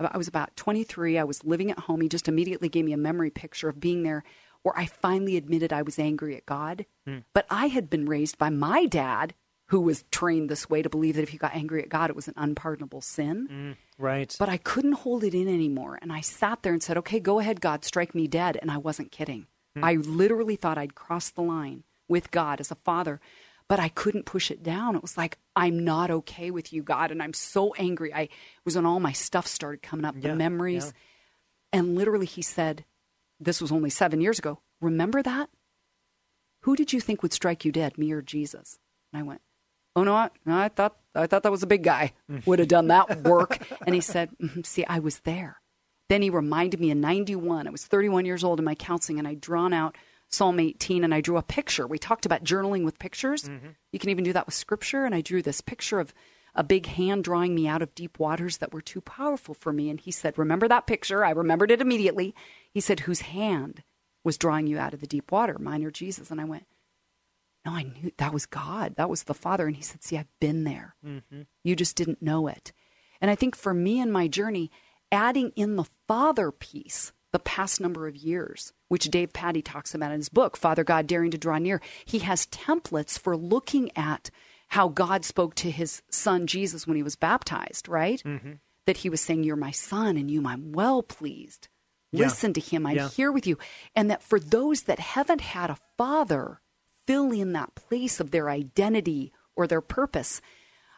I 0.01 0.16
was 0.16 0.28
about 0.28 0.57
23. 0.57 1.19
I 1.19 1.24
was 1.24 1.45
living 1.45 1.70
at 1.70 1.81
home. 1.81 2.01
He 2.01 2.09
just 2.09 2.27
immediately 2.27 2.70
gave 2.70 2.87
me 2.87 2.95
a 2.95 2.97
memory 2.97 3.28
picture 3.28 3.69
of 3.69 3.81
being 3.81 4.03
there 4.03 4.24
where 4.62 4.73
I 4.77 4.87
finally 4.87 5.37
admitted 5.37 5.73
I 5.74 5.82
was 5.82 5.99
angry 5.99 6.37
at 6.37 6.47
God. 6.47 6.87
But 7.35 7.45
I 7.51 7.66
had 7.66 7.91
been 7.91 8.07
raised 8.07 8.39
by 8.39 8.49
my 8.49 8.87
dad, 8.87 9.35
who 9.66 9.81
was 9.81 10.05
trained 10.11 10.49
this 10.49 10.69
way 10.70 10.81
to 10.82 10.89
believe 10.89 11.16
that 11.16 11.23
if 11.23 11.32
you 11.32 11.39
got 11.39 11.55
angry 11.55 11.82
at 11.82 11.89
God, 11.91 12.11
it 12.11 12.16
was 12.16 12.28
an 12.28 12.35
unpardonable 12.37 13.03
sin. 13.03 13.77
Right. 13.99 14.35
But 14.39 14.49
I 14.49 14.57
couldn't 14.57 14.93
hold 14.93 15.23
it 15.23 15.35
in 15.35 15.49
anymore. 15.49 15.99
And 16.01 16.12
I 16.12 16.23
sat 16.23 16.62
there 16.62 16.73
and 16.73 16.82
said, 16.82 16.97
okay, 16.99 17.20
go 17.20 17.39
ahead, 17.39 17.61
God, 17.61 17.85
strike 17.85 18.15
me 18.15 18.27
dead. 18.27 18.59
And 18.61 18.70
I 18.70 18.78
wasn't 18.78 19.12
kidding. 19.12 19.47
Hmm. 19.77 19.85
I 19.85 19.95
literally 19.95 20.57
thought 20.57 20.78
I'd 20.78 20.95
crossed 20.95 21.37
the 21.37 21.43
line 21.43 21.85
with 22.09 22.31
God 22.31 22.59
as 22.59 22.70
a 22.70 22.74
father, 22.77 23.20
but 23.71 23.79
I 23.79 23.89
couldn't 23.89 24.27
push 24.27 24.51
it 24.51 24.65
down. 24.65 24.97
It 24.97 25.03
was 25.03 25.17
like, 25.17 25.39
I'm 25.55 25.85
not 25.85 26.11
okay 26.11 26.51
with 26.51 26.73
you, 26.73 26.83
God. 26.83 27.13
And 27.13 27.23
I'm 27.23 27.33
so 27.33 27.73
angry. 27.75 28.13
I 28.13 28.29
was 28.65 28.75
when 28.75 28.85
all 28.85 28.99
my 28.99 29.13
stuff 29.13 29.47
started 29.47 29.81
coming 29.81 30.05
up, 30.05 30.17
Yeah, 30.19 30.31
the 30.31 30.35
memories. 30.37 30.87
yeah. 30.87 31.79
And 31.79 31.95
literally, 31.95 32.27
he 32.27 32.43
said, 32.43 32.85
This 33.39 33.61
was 33.61 33.71
only 33.71 33.89
seven 33.91 34.21
years 34.21 34.41
ago. 34.41 34.59
Remember 34.81 35.23
that? 35.23 35.51
Who 36.63 36.75
did 36.77 36.93
you 36.93 37.01
think 37.01 37.23
would 37.23 37.33
strike 37.33 37.65
you 37.65 37.73
dead, 37.73 37.97
me 37.97 38.11
or 38.13 38.23
Jesus? 38.23 38.79
And 39.13 39.21
I 39.21 39.23
went, 39.23 39.41
Oh 39.97 40.03
no, 40.03 40.15
I, 40.15 40.31
I 40.47 40.69
thought 40.69 40.97
I 41.15 41.27
thought 41.27 41.43
that 41.45 41.53
was 41.53 41.63
a 41.63 41.67
big 41.69 41.83
guy 41.85 42.13
would 42.47 42.59
have 42.59 42.69
done 42.69 42.89
that 42.89 43.23
work. 43.23 43.59
and 43.87 43.95
he 43.95 44.01
said, 44.01 44.31
"Mhm, 44.43 44.65
See, 44.67 44.85
I 44.85 44.99
was 44.99 45.21
there. 45.21 45.61
Then 46.09 46.23
he 46.23 46.31
reminded 46.31 46.81
me 46.81 46.91
in 46.91 47.01
'91. 47.01 47.67
I 47.67 47.71
was 47.71 47.85
31 47.87 48.25
years 48.27 48.43
old 48.45 48.59
in 48.59 48.65
my 48.65 48.75
counseling, 48.75 49.19
and 49.19 49.27
I'd 49.29 49.41
drawn 49.41 49.73
out 49.73 49.97
Psalm 50.31 50.61
18, 50.61 51.05
and 51.05 51.12
I 51.12 51.20
drew 51.20 51.36
a 51.36 51.43
picture. 51.43 51.86
We 51.86 51.98
talked 51.98 52.27
about 52.27 52.44
journaling 52.44 52.85
with 52.85 52.98
pictures. 52.98 53.44
Mm-hmm. 53.44 53.69
You 53.93 53.98
can 53.98 54.11
even 54.11 54.24
do 54.24 54.32
that 54.32 54.47
with 54.47 54.55
Scripture. 54.55 55.05
And 55.05 55.15
I 55.15 55.20
drew 55.20 55.43
this 55.43 55.61
picture 55.61 56.01
of 56.01 56.15
a 56.55 56.65
big 56.65 56.86
hand 56.86 57.24
drawing 57.24 57.55
me 57.55 57.69
out 57.69 57.82
of 57.82 57.94
deep 57.94 58.19
waters 58.19 58.59
that 58.59 58.73
were 58.73 58.81
too 58.81 59.01
powerful 59.01 59.55
for 59.55 59.73
me. 59.73 59.90
And 59.90 60.01
he 60.01 60.11
said, 60.11 60.39
"Remember 60.39 60.69
that 60.69 60.86
picture?" 60.86 61.24
I 61.24 61.31
remembered 61.31 61.70
it 61.70 61.81
immediately. 61.81 62.35
He 62.73 62.81
said, 62.81 63.01
"Whose 63.01 63.20
hand 63.23 63.82
was 64.24 64.39
drawing 64.39 64.66
you 64.66 64.78
out 64.78 64.94
of 64.94 65.01
the 65.01 65.07
deep 65.07 65.32
water, 65.32 65.59
mine 65.59 65.85
or 65.85 65.90
Jesus?" 65.90 66.31
And 66.31 66.40
I 66.40 66.44
went, 66.44 66.66
no, 67.65 67.73
I 67.73 67.82
knew 67.82 68.11
that 68.16 68.32
was 68.32 68.47
God. 68.47 68.97
That 68.97 69.11
was 69.11 69.24
the 69.24 69.35
Father. 69.35 69.66
And 69.66 69.77
he 69.77 69.82
said, 69.82 70.02
See, 70.02 70.16
I've 70.16 70.40
been 70.40 70.65
there. 70.65 70.97
Mm-hmm. 71.05 71.43
You 71.62 71.77
just 71.77 71.97
didn't 71.97 72.23
know 72.23 72.47
it. 72.47 72.73
And 73.20 73.31
I 73.31 73.35
think 73.35 73.55
for 73.55 73.74
me 73.74 74.01
in 74.01 74.11
my 74.11 74.28
journey, 74.28 74.70
adding 75.12 75.52
in 75.57 75.77
the 75.77 75.89
Father 76.09 76.51
piece, 76.51 77.12
the 77.32 77.39
past 77.39 77.81
number 77.81 78.07
of 78.09 78.16
years, 78.16 78.73
which 78.89 79.11
Dave 79.11 79.32
Patty 79.32 79.62
talks 79.62 79.94
about 79.94 80.12
in 80.12 80.19
his 80.19 80.28
book, 80.28 80.57
Father 80.57 80.85
God 80.85 81.07
Daring 81.07 81.31
to 81.31 81.39
Draw 81.39 81.59
Near, 81.59 81.81
he 82.05 82.20
has 82.20 82.47
templates 82.47 83.19
for 83.19 83.36
looking 83.36 83.90
at 83.97 84.31
how 84.69 84.89
God 84.89 85.24
spoke 85.24 85.55
to 85.57 85.70
his 85.70 86.02
son 86.11 86.47
Jesus 86.47 86.86
when 86.86 86.97
he 86.97 87.02
was 87.02 87.16
baptized, 87.16 87.89
right? 87.89 88.23
Mm-hmm. 88.24 88.52
That 88.86 88.98
he 88.98 89.11
was 89.11 89.20
saying, 89.20 89.44
You're 89.44 89.57
my 89.57 89.70
son 89.70 90.16
and 90.16 90.31
you 90.31 90.47
I'm 90.47 90.73
well 90.73 91.02
pleased. 91.02 91.69
Yeah. 92.12 92.27
Listen 92.27 92.52
to 92.55 92.61
him. 92.61 92.86
I'm 92.86 92.97
Yeah. 92.97 93.09
here 93.09 93.31
with 93.31 93.47
you. 93.47 93.59
And 93.94 94.11
that 94.11 94.23
for 94.23 94.40
those 94.40 94.82
that 94.82 94.98
haven't 94.98 95.40
had 95.40 95.70
a 95.70 95.78
father 95.97 96.61
fill 97.07 97.31
in 97.32 97.52
that 97.52 97.74
place 97.74 98.19
of 98.20 98.31
their 98.31 98.51
identity 98.51 99.32
or 99.55 99.66
their 99.66 99.81
purpose, 99.81 100.40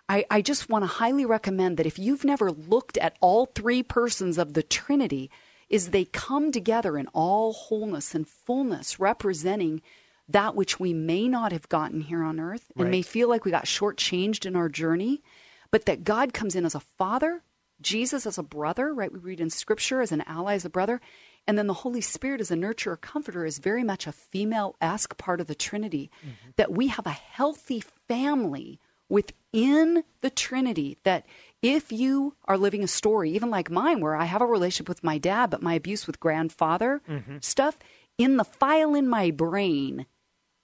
I, 0.08 0.24
I 0.30 0.42
just 0.42 0.68
want 0.68 0.82
to 0.84 0.86
highly 0.86 1.24
recommend 1.26 1.76
that 1.76 1.86
if 1.86 1.98
you've 1.98 2.24
never 2.24 2.50
looked 2.50 2.96
at 2.98 3.16
all 3.20 3.46
three 3.46 3.82
persons 3.82 4.36
of 4.38 4.54
the 4.54 4.62
Trinity, 4.62 5.30
is 5.72 5.88
they 5.88 6.04
come 6.04 6.52
together 6.52 6.98
in 6.98 7.08
all 7.08 7.54
wholeness 7.54 8.14
and 8.14 8.28
fullness, 8.28 9.00
representing 9.00 9.80
that 10.28 10.54
which 10.54 10.78
we 10.78 10.92
may 10.92 11.26
not 11.26 11.50
have 11.50 11.68
gotten 11.70 12.02
here 12.02 12.22
on 12.22 12.38
earth 12.38 12.70
and 12.76 12.90
may 12.90 13.02
feel 13.02 13.28
like 13.28 13.44
we 13.44 13.50
got 13.50 13.64
shortchanged 13.64 14.46
in 14.46 14.54
our 14.54 14.68
journey, 14.68 15.22
but 15.70 15.86
that 15.86 16.04
God 16.04 16.34
comes 16.34 16.54
in 16.54 16.66
as 16.66 16.74
a 16.74 16.80
father, 16.80 17.42
Jesus 17.80 18.26
as 18.26 18.36
a 18.36 18.42
brother, 18.42 18.92
right? 18.94 19.10
We 19.10 19.18
read 19.18 19.40
in 19.40 19.50
scripture 19.50 20.02
as 20.02 20.12
an 20.12 20.22
ally, 20.26 20.54
as 20.54 20.66
a 20.66 20.70
brother. 20.70 21.00
And 21.46 21.58
then 21.58 21.66
the 21.66 21.74
Holy 21.74 22.02
Spirit 22.02 22.40
as 22.40 22.50
a 22.50 22.56
nurturer, 22.56 23.00
comforter, 23.00 23.44
is 23.44 23.58
very 23.58 23.82
much 23.82 24.06
a 24.06 24.12
female 24.12 24.76
esque 24.80 25.16
part 25.16 25.40
of 25.40 25.48
the 25.48 25.54
Trinity. 25.54 26.10
Mm-hmm. 26.20 26.50
That 26.56 26.70
we 26.70 26.88
have 26.88 27.06
a 27.06 27.10
healthy 27.10 27.82
family 28.06 28.78
within 29.08 30.04
the 30.20 30.30
Trinity. 30.30 30.98
That 31.04 31.26
if 31.60 31.92
you 31.92 32.34
are 32.46 32.58
living 32.58 32.82
a 32.82 32.88
story, 32.88 33.30
even 33.30 33.50
like 33.50 33.70
mine, 33.70 34.00
where 34.00 34.16
I 34.16 34.24
have 34.24 34.42
a 34.42 34.46
relationship 34.46 34.88
with 34.88 35.04
my 35.04 35.18
dad, 35.18 35.50
but 35.50 35.62
my 35.62 35.74
abuse 35.74 36.06
with 36.06 36.20
grandfather 36.20 37.00
mm-hmm. 37.08 37.36
stuff, 37.40 37.78
in 38.18 38.36
the 38.36 38.44
file 38.44 38.94
in 38.94 39.08
my 39.08 39.30
brain, 39.30 40.06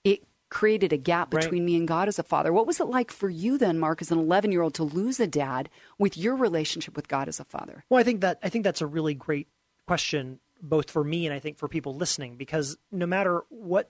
it 0.03 0.23
created 0.49 0.91
a 0.91 0.97
gap 0.97 1.33
Right. 1.33 1.43
between 1.43 1.65
me 1.65 1.75
and 1.75 1.87
God 1.87 2.07
as 2.07 2.19
a 2.19 2.23
father. 2.23 2.51
What 2.51 2.67
was 2.67 2.79
it 2.79 2.87
like 2.87 3.11
for 3.11 3.29
you 3.29 3.57
then, 3.57 3.79
Marc, 3.79 4.01
as 4.01 4.11
an 4.11 4.17
11 4.19 4.51
year 4.51 4.61
old, 4.61 4.73
to 4.75 4.83
lose 4.83 5.19
a 5.19 5.27
dad 5.27 5.69
with 5.97 6.17
your 6.17 6.35
relationship 6.35 6.95
with 6.95 7.07
God 7.07 7.27
as 7.27 7.39
a 7.39 7.45
father? 7.45 7.85
Well, 7.89 7.99
I 7.99 8.03
think 8.03 8.21
that 8.21 8.39
I 8.43 8.49
think 8.49 8.63
that's 8.63 8.81
a 8.81 8.87
really 8.87 9.13
great 9.13 9.47
question, 9.87 10.39
both 10.61 10.91
for 10.91 11.03
me 11.03 11.25
and 11.25 11.33
I 11.33 11.39
think 11.39 11.57
for 11.57 11.67
people 11.67 11.95
listening, 11.95 12.35
because 12.35 12.77
no 12.91 13.05
matter 13.05 13.43
what 13.49 13.89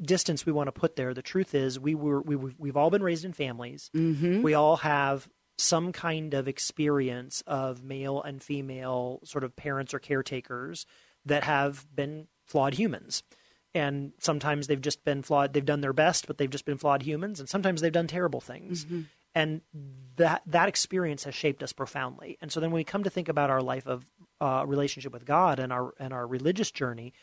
distance 0.00 0.44
we 0.44 0.52
want 0.52 0.68
to 0.68 0.72
put 0.72 0.96
there, 0.96 1.14
the 1.14 1.22
truth 1.22 1.54
is 1.54 1.78
we 1.78 1.94
were 1.94 2.20
we 2.20 2.36
we've, 2.36 2.54
we've 2.58 2.76
all 2.76 2.90
been 2.90 3.02
raised 3.02 3.24
in 3.24 3.32
families. 3.32 3.90
Mm-hmm. 3.94 4.42
We 4.42 4.54
all 4.54 4.76
have 4.76 5.28
some 5.56 5.92
kind 5.92 6.34
of 6.34 6.48
experience 6.48 7.42
of 7.46 7.82
male 7.82 8.20
and 8.22 8.42
female 8.42 9.20
sort 9.24 9.44
of 9.44 9.54
parents 9.54 9.94
or 9.94 9.98
caretakers 10.00 10.86
that 11.26 11.44
have 11.44 11.86
been 11.94 12.26
flawed 12.44 12.74
humans. 12.74 13.22
And 13.72 14.12
sometimes 14.18 14.66
they've 14.66 14.80
just 14.80 15.04
been 15.04 15.22
flawed. 15.22 15.52
They've 15.52 15.64
done 15.64 15.80
their 15.80 15.92
best, 15.92 16.26
but 16.26 16.38
they've 16.38 16.50
just 16.50 16.64
been 16.64 16.78
flawed 16.78 17.02
humans. 17.02 17.40
And 17.40 17.48
sometimes 17.48 17.80
they've 17.80 17.92
done 17.92 18.06
terrible 18.06 18.40
things. 18.40 18.84
And 19.34 19.62
that 20.16 20.42
that 20.46 20.68
experience 20.68 21.24
has 21.24 21.34
shaped 21.34 21.62
us 21.62 21.72
profoundly. 21.72 22.38
And 22.40 22.52
so 22.52 22.60
then 22.60 22.70
when 22.70 22.78
we 22.78 22.84
come 22.84 23.02
to 23.02 23.10
think 23.10 23.28
about 23.28 23.50
our 23.50 23.60
life 23.62 23.86
of 23.86 24.08
uh, 24.40 24.64
relationship 24.66 25.12
with 25.12 25.24
God 25.24 25.58
and 25.58 25.72
our 25.72 25.92
and 25.98 26.12
our 26.12 26.24
religious 26.24 26.70
journey, 26.70 27.14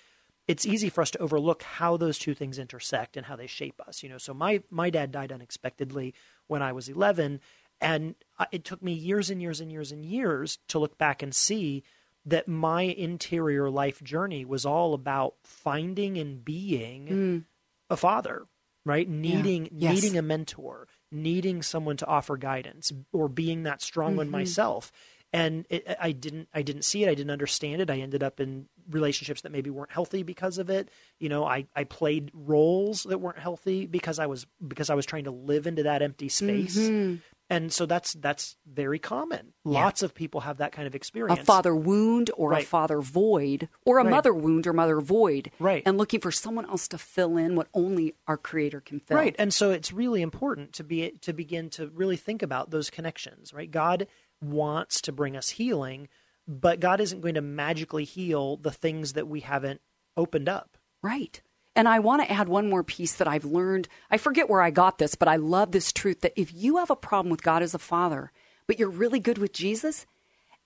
it's 0.47 0.65
easy 0.65 0.89
for 0.89 1.01
us 1.01 1.11
to 1.11 1.19
overlook 1.19 1.63
how 1.63 1.97
those 1.97 2.17
two 2.17 2.33
things 2.33 2.59
intersect 2.59 3.15
and 3.15 3.25
how 3.25 3.35
they 3.35 3.47
shape 3.47 3.79
us. 3.87 4.03
You 4.03 4.09
know, 4.09 4.17
so 4.17 4.33
my 4.33 4.63
my 4.69 4.89
dad 4.89 5.11
died 5.11 5.31
unexpectedly 5.31 6.13
when 6.47 6.61
I 6.61 6.73
was 6.73 6.89
11, 6.89 7.39
and 7.79 8.15
it 8.51 8.63
took 8.63 8.81
me 8.81 8.93
years 8.93 9.29
and 9.29 9.41
years 9.41 9.59
and 9.59 9.71
years 9.71 9.91
and 9.91 10.05
years 10.05 10.59
to 10.69 10.79
look 10.79 10.97
back 10.97 11.21
and 11.23 11.33
see 11.33 11.83
that 12.25 12.47
my 12.47 12.83
interior 12.83 13.69
life 13.69 14.03
journey 14.03 14.45
was 14.45 14.65
all 14.65 14.93
about 14.93 15.35
finding 15.43 16.17
and 16.17 16.45
being 16.45 17.07
mm. 17.07 17.43
a 17.89 17.97
father, 17.97 18.45
right? 18.85 19.09
Needing 19.09 19.69
Yes. 19.71 19.95
needing 19.95 20.17
a 20.17 20.21
mentor, 20.21 20.87
needing 21.11 21.61
someone 21.61 21.97
to 21.97 22.05
offer 22.05 22.37
guidance, 22.37 22.91
or 23.11 23.27
being 23.27 23.63
that 23.63 23.81
strong 23.81 24.15
one 24.15 24.27
mm-hmm. 24.27 24.33
myself. 24.33 24.91
And 25.33 25.65
it, 25.69 25.87
I 25.99 26.11
didn't, 26.11 26.49
I 26.53 26.61
didn't 26.61 26.83
see 26.83 27.03
it. 27.03 27.09
I 27.09 27.15
didn't 27.15 27.31
understand 27.31 27.81
it. 27.81 27.89
I 27.89 27.99
ended 27.99 28.21
up 28.21 28.39
in 28.39 28.67
relationships 28.89 29.41
that 29.41 29.51
maybe 29.51 29.69
weren't 29.69 29.91
healthy 29.91 30.23
because 30.23 30.57
of 30.57 30.69
it. 30.69 30.89
You 31.19 31.29
know, 31.29 31.45
I, 31.45 31.67
I 31.75 31.85
played 31.85 32.31
roles 32.33 33.03
that 33.03 33.19
weren't 33.19 33.39
healthy 33.39 33.85
because 33.85 34.19
I 34.19 34.25
was 34.25 34.45
because 34.67 34.89
I 34.89 34.95
was 34.95 35.05
trying 35.05 35.23
to 35.25 35.31
live 35.31 35.67
into 35.67 35.83
that 35.83 36.01
empty 36.01 36.27
space. 36.29 36.77
Mm-hmm. 36.77 37.15
And 37.49 37.71
so 37.71 37.85
that's 37.85 38.13
that's 38.13 38.55
very 38.65 38.97
common. 38.99 39.53
Lots 39.65 40.03
of 40.03 40.13
people 40.13 40.41
have 40.41 40.57
that 40.57 40.71
kind 40.71 40.87
of 40.87 40.95
experience. 40.95 41.41
a 41.41 41.43
father 41.43 41.75
wound 41.75 42.31
or 42.35 42.53
a 42.53 42.61
father 42.61 42.99
void 43.01 43.67
or 43.85 43.99
a 43.99 44.03
Right. 44.03 44.09
mother 44.11 44.33
wound 44.33 44.67
or 44.67 44.73
mother 44.73 44.99
void 45.01 45.51
Right. 45.59 45.83
and 45.85 45.97
looking 45.97 46.21
for 46.21 46.31
someone 46.31 46.65
else 46.65 46.87
to 46.89 46.97
fill 46.97 47.35
in 47.37 47.55
what 47.57 47.67
only 47.73 48.15
our 48.25 48.37
creator 48.37 48.79
can 48.79 48.99
fill 49.01 49.17
Right. 49.17 49.35
And 49.37 49.53
so 49.53 49.71
it's 49.71 49.91
really 49.91 50.21
important 50.21 50.71
to 50.73 50.83
be 50.85 51.11
to 51.21 51.33
begin 51.33 51.69
to 51.71 51.87
really 51.87 52.15
think 52.17 52.41
about 52.41 52.71
those 52.71 52.89
connections, 52.89 53.53
right? 53.53 53.69
God 53.69 54.07
wants 54.41 55.01
to 55.01 55.11
bring 55.11 55.35
us 55.35 55.49
healing, 55.49 56.07
but 56.47 56.79
God 56.79 56.99
isn't 56.99 57.21
going 57.21 57.35
to 57.35 57.41
magically 57.41 58.03
heal 58.03 58.57
the 58.57 58.71
things 58.71 59.13
that 59.13 59.27
we 59.27 59.41
haven't 59.41 59.81
opened 60.17 60.49
up. 60.49 60.77
Right. 61.01 61.41
And 61.75 61.87
I 61.87 61.99
want 61.99 62.21
to 62.21 62.31
add 62.31 62.49
one 62.49 62.69
more 62.69 62.83
piece 62.83 63.13
that 63.15 63.27
I've 63.27 63.45
learned. 63.45 63.87
I 64.09 64.17
forget 64.17 64.49
where 64.49 64.61
I 64.61 64.71
got 64.71 64.97
this, 64.97 65.15
but 65.15 65.27
I 65.27 65.37
love 65.37 65.71
this 65.71 65.93
truth 65.93 66.21
that 66.21 66.33
if 66.35 66.53
you 66.53 66.77
have 66.77 66.89
a 66.89 66.95
problem 66.95 67.31
with 67.31 67.43
God 67.43 67.63
as 67.63 67.73
a 67.73 67.79
father, 67.79 68.31
but 68.67 68.77
you're 68.77 68.89
really 68.89 69.19
good 69.19 69.37
with 69.37 69.53
Jesus, 69.53 70.05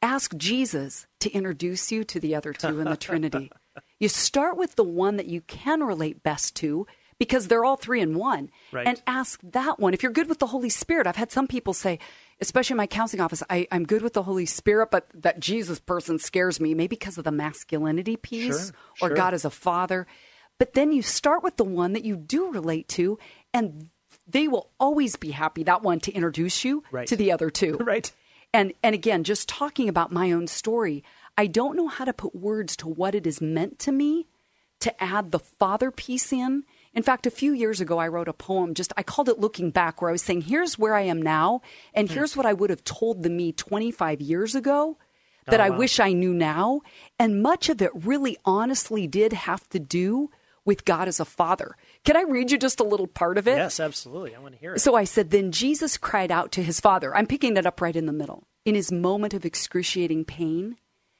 ask 0.01 0.35
Jesus 0.35 1.05
to 1.19 1.31
introduce 1.31 1.91
you 1.91 2.03
to 2.05 2.19
the 2.19 2.33
other 2.35 2.53
two 2.53 2.79
in 2.79 2.85
the 2.85 2.97
Trinity. 2.97 3.51
You 3.99 4.07
start 4.09 4.55
with 4.57 4.75
the 4.75 4.83
one 4.83 5.17
that 5.17 5.27
you 5.27 5.41
can 5.41 5.81
relate 5.83 6.23
best 6.23 6.55
to 6.57 6.85
because 7.17 7.47
they're 7.47 7.65
all 7.65 7.77
three 7.77 8.01
in 8.01 8.15
one. 8.15 8.49
Right. 8.71 8.87
And 8.87 9.01
ask 9.07 9.39
that 9.43 9.79
one. 9.79 9.93
If 9.93 10.03
you're 10.03 10.11
good 10.11 10.29
with 10.29 10.39
the 10.39 10.47
Holy 10.47 10.69
Spirit, 10.69 11.07
I've 11.07 11.15
had 11.15 11.31
some 11.31 11.47
people 11.47 11.73
say, 11.73 11.99
especially 12.41 12.73
in 12.73 12.77
my 12.77 12.87
counseling 12.87 13.21
office, 13.21 13.43
I, 13.49 13.67
I'm 13.71 13.85
good 13.85 14.01
with 14.01 14.13
the 14.13 14.23
Holy 14.23 14.45
Spirit, 14.45 14.89
but 14.91 15.07
that 15.13 15.39
Jesus 15.39 15.79
person 15.79 16.19
scares 16.19 16.59
me, 16.59 16.73
maybe 16.73 16.95
because 16.95 17.17
of 17.17 17.23
the 17.23 17.31
masculinity 17.31 18.17
piece 18.17 18.67
Sure, 18.67 18.75
or 19.01 19.07
sure. 19.09 19.17
God 19.17 19.33
as 19.33 19.45
a 19.45 19.49
father. 19.49 20.05
But 20.57 20.73
then 20.73 20.91
you 20.91 21.01
start 21.01 21.43
with 21.43 21.57
the 21.57 21.63
one 21.63 21.93
that 21.93 22.05
you 22.05 22.15
do 22.15 22.51
relate 22.51 22.87
to, 22.89 23.17
and 23.53 23.89
they 24.27 24.47
will 24.47 24.69
always 24.79 25.15
be 25.15 25.31
happy, 25.31 25.63
that 25.63 25.81
one, 25.83 25.99
to 26.01 26.11
introduce 26.11 26.63
you 26.63 26.83
Right. 26.91 27.07
to 27.07 27.15
the 27.15 27.31
other 27.31 27.49
two. 27.49 27.77
Right. 27.83 28.11
And 28.53 28.73
and 28.81 28.95
again, 28.95 29.25
just 29.25 29.49
talking 29.49 29.89
about 29.89 30.13
my 30.13 30.31
own 30.31 30.47
story, 30.47 31.03
I 31.37 31.47
don't 31.47 31.75
know 31.75 31.87
how 31.87 32.05
to 32.05 32.13
put 32.13 32.33
words 32.33 32.77
to 32.77 32.87
what 32.87 33.13
it 33.13 33.27
is 33.27 33.41
meant 33.41 33.79
to 33.79 33.91
me 33.91 34.27
to 34.79 35.03
add 35.03 35.31
the 35.31 35.39
father 35.39 35.91
piece 35.91 36.31
in. 36.31 36.63
In 36.95 37.03
fact, 37.03 37.27
a 37.27 37.31
few 37.31 37.53
years 37.53 37.81
ago, 37.81 37.97
I 37.97 38.07
wrote 38.07 38.27
a 38.27 38.33
poem. 38.33 38.73
Just 38.73 38.93
I 38.97 39.03
called 39.03 39.29
it 39.29 39.39
"Looking 39.39 39.69
Back," 39.69 40.01
where 40.01 40.09
I 40.09 40.13
was 40.13 40.21
saying, 40.21 40.41
"Here's 40.41 40.79
where 40.79 40.95
I 40.95 41.01
am 41.01 41.21
now, 41.21 41.61
and 41.93 42.09
here's 42.09 42.35
what 42.37 42.45
I 42.45 42.53
would 42.53 42.69
have 42.69 42.83
told 42.83 43.21
the 43.21 43.29
me 43.29 43.51
25 43.51 44.21
years 44.21 44.55
ago 44.55 44.97
that 45.45 45.59
I 45.59 45.69
wish 45.69 45.99
I 45.99 46.13
knew 46.13 46.33
now." 46.33 46.81
And 47.19 47.43
much 47.43 47.69
of 47.69 47.81
it 47.81 47.91
really, 47.93 48.37
honestly, 48.45 49.07
did 49.07 49.33
have 49.33 49.67
to 49.69 49.79
do 49.79 50.29
with 50.65 50.83
God 50.83 51.07
as 51.07 51.19
a 51.19 51.25
father. 51.25 51.77
Can 52.03 52.17
I 52.17 52.23
read 52.23 52.51
you 52.51 52.57
just 52.57 52.79
a 52.79 52.83
little 52.83 53.07
part 53.07 53.37
of 53.37 53.47
it? 53.47 53.57
Yes, 53.57 53.79
absolutely. 53.79 54.35
I 54.35 54.39
want 54.39 54.55
to 54.55 54.59
hear 54.59 54.73
it. 54.73 54.79
So 54.79 54.95
I 54.95 55.03
said, 55.03 55.29
Then 55.29 55.51
Jesus 55.51 55.97
cried 55.97 56.31
out 56.31 56.51
to 56.53 56.63
his 56.63 56.79
father. 56.79 57.15
I'm 57.15 57.27
picking 57.27 57.55
it 57.55 57.65
up 57.65 57.81
right 57.81 57.95
in 57.95 58.07
the 58.07 58.13
middle. 58.13 58.47
In 58.65 58.73
his 58.73 58.91
moment 58.91 59.35
of 59.35 59.45
excruciating 59.45 60.25
pain, 60.25 60.77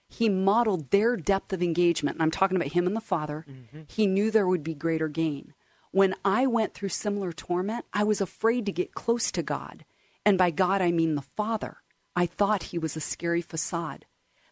he 0.07 0.29
modeled 0.29 0.89
their 0.89 1.15
depth 1.15 1.53
of 1.53 1.61
engagement. 1.61 2.15
And 2.15 2.23
I'm 2.23 2.31
talking 2.31 2.57
about 2.57 2.73
him 2.73 2.87
and 2.87 2.95
the 2.95 3.01
Father. 3.01 3.45
Mm-hmm. 3.47 3.81
He 3.87 4.07
knew 4.07 4.31
there 4.31 4.47
would 4.47 4.63
be 4.63 4.73
greater 4.73 5.07
gain. 5.07 5.53
When 5.95 6.13
I 6.25 6.45
went 6.45 6.73
through 6.73 6.89
similar 6.89 7.31
torment, 7.31 7.85
I 7.93 8.03
was 8.03 8.19
afraid 8.19 8.65
to 8.65 8.73
get 8.73 8.95
close 8.95 9.31
to 9.31 9.41
God. 9.41 9.85
And 10.25 10.37
by 10.37 10.51
God, 10.51 10.81
I 10.81 10.91
mean 10.91 11.15
the 11.15 11.21
Father. 11.21 11.77
I 12.17 12.25
thought 12.25 12.63
he 12.63 12.77
was 12.77 12.97
a 12.97 12.99
scary 12.99 13.41
facade. 13.41 14.03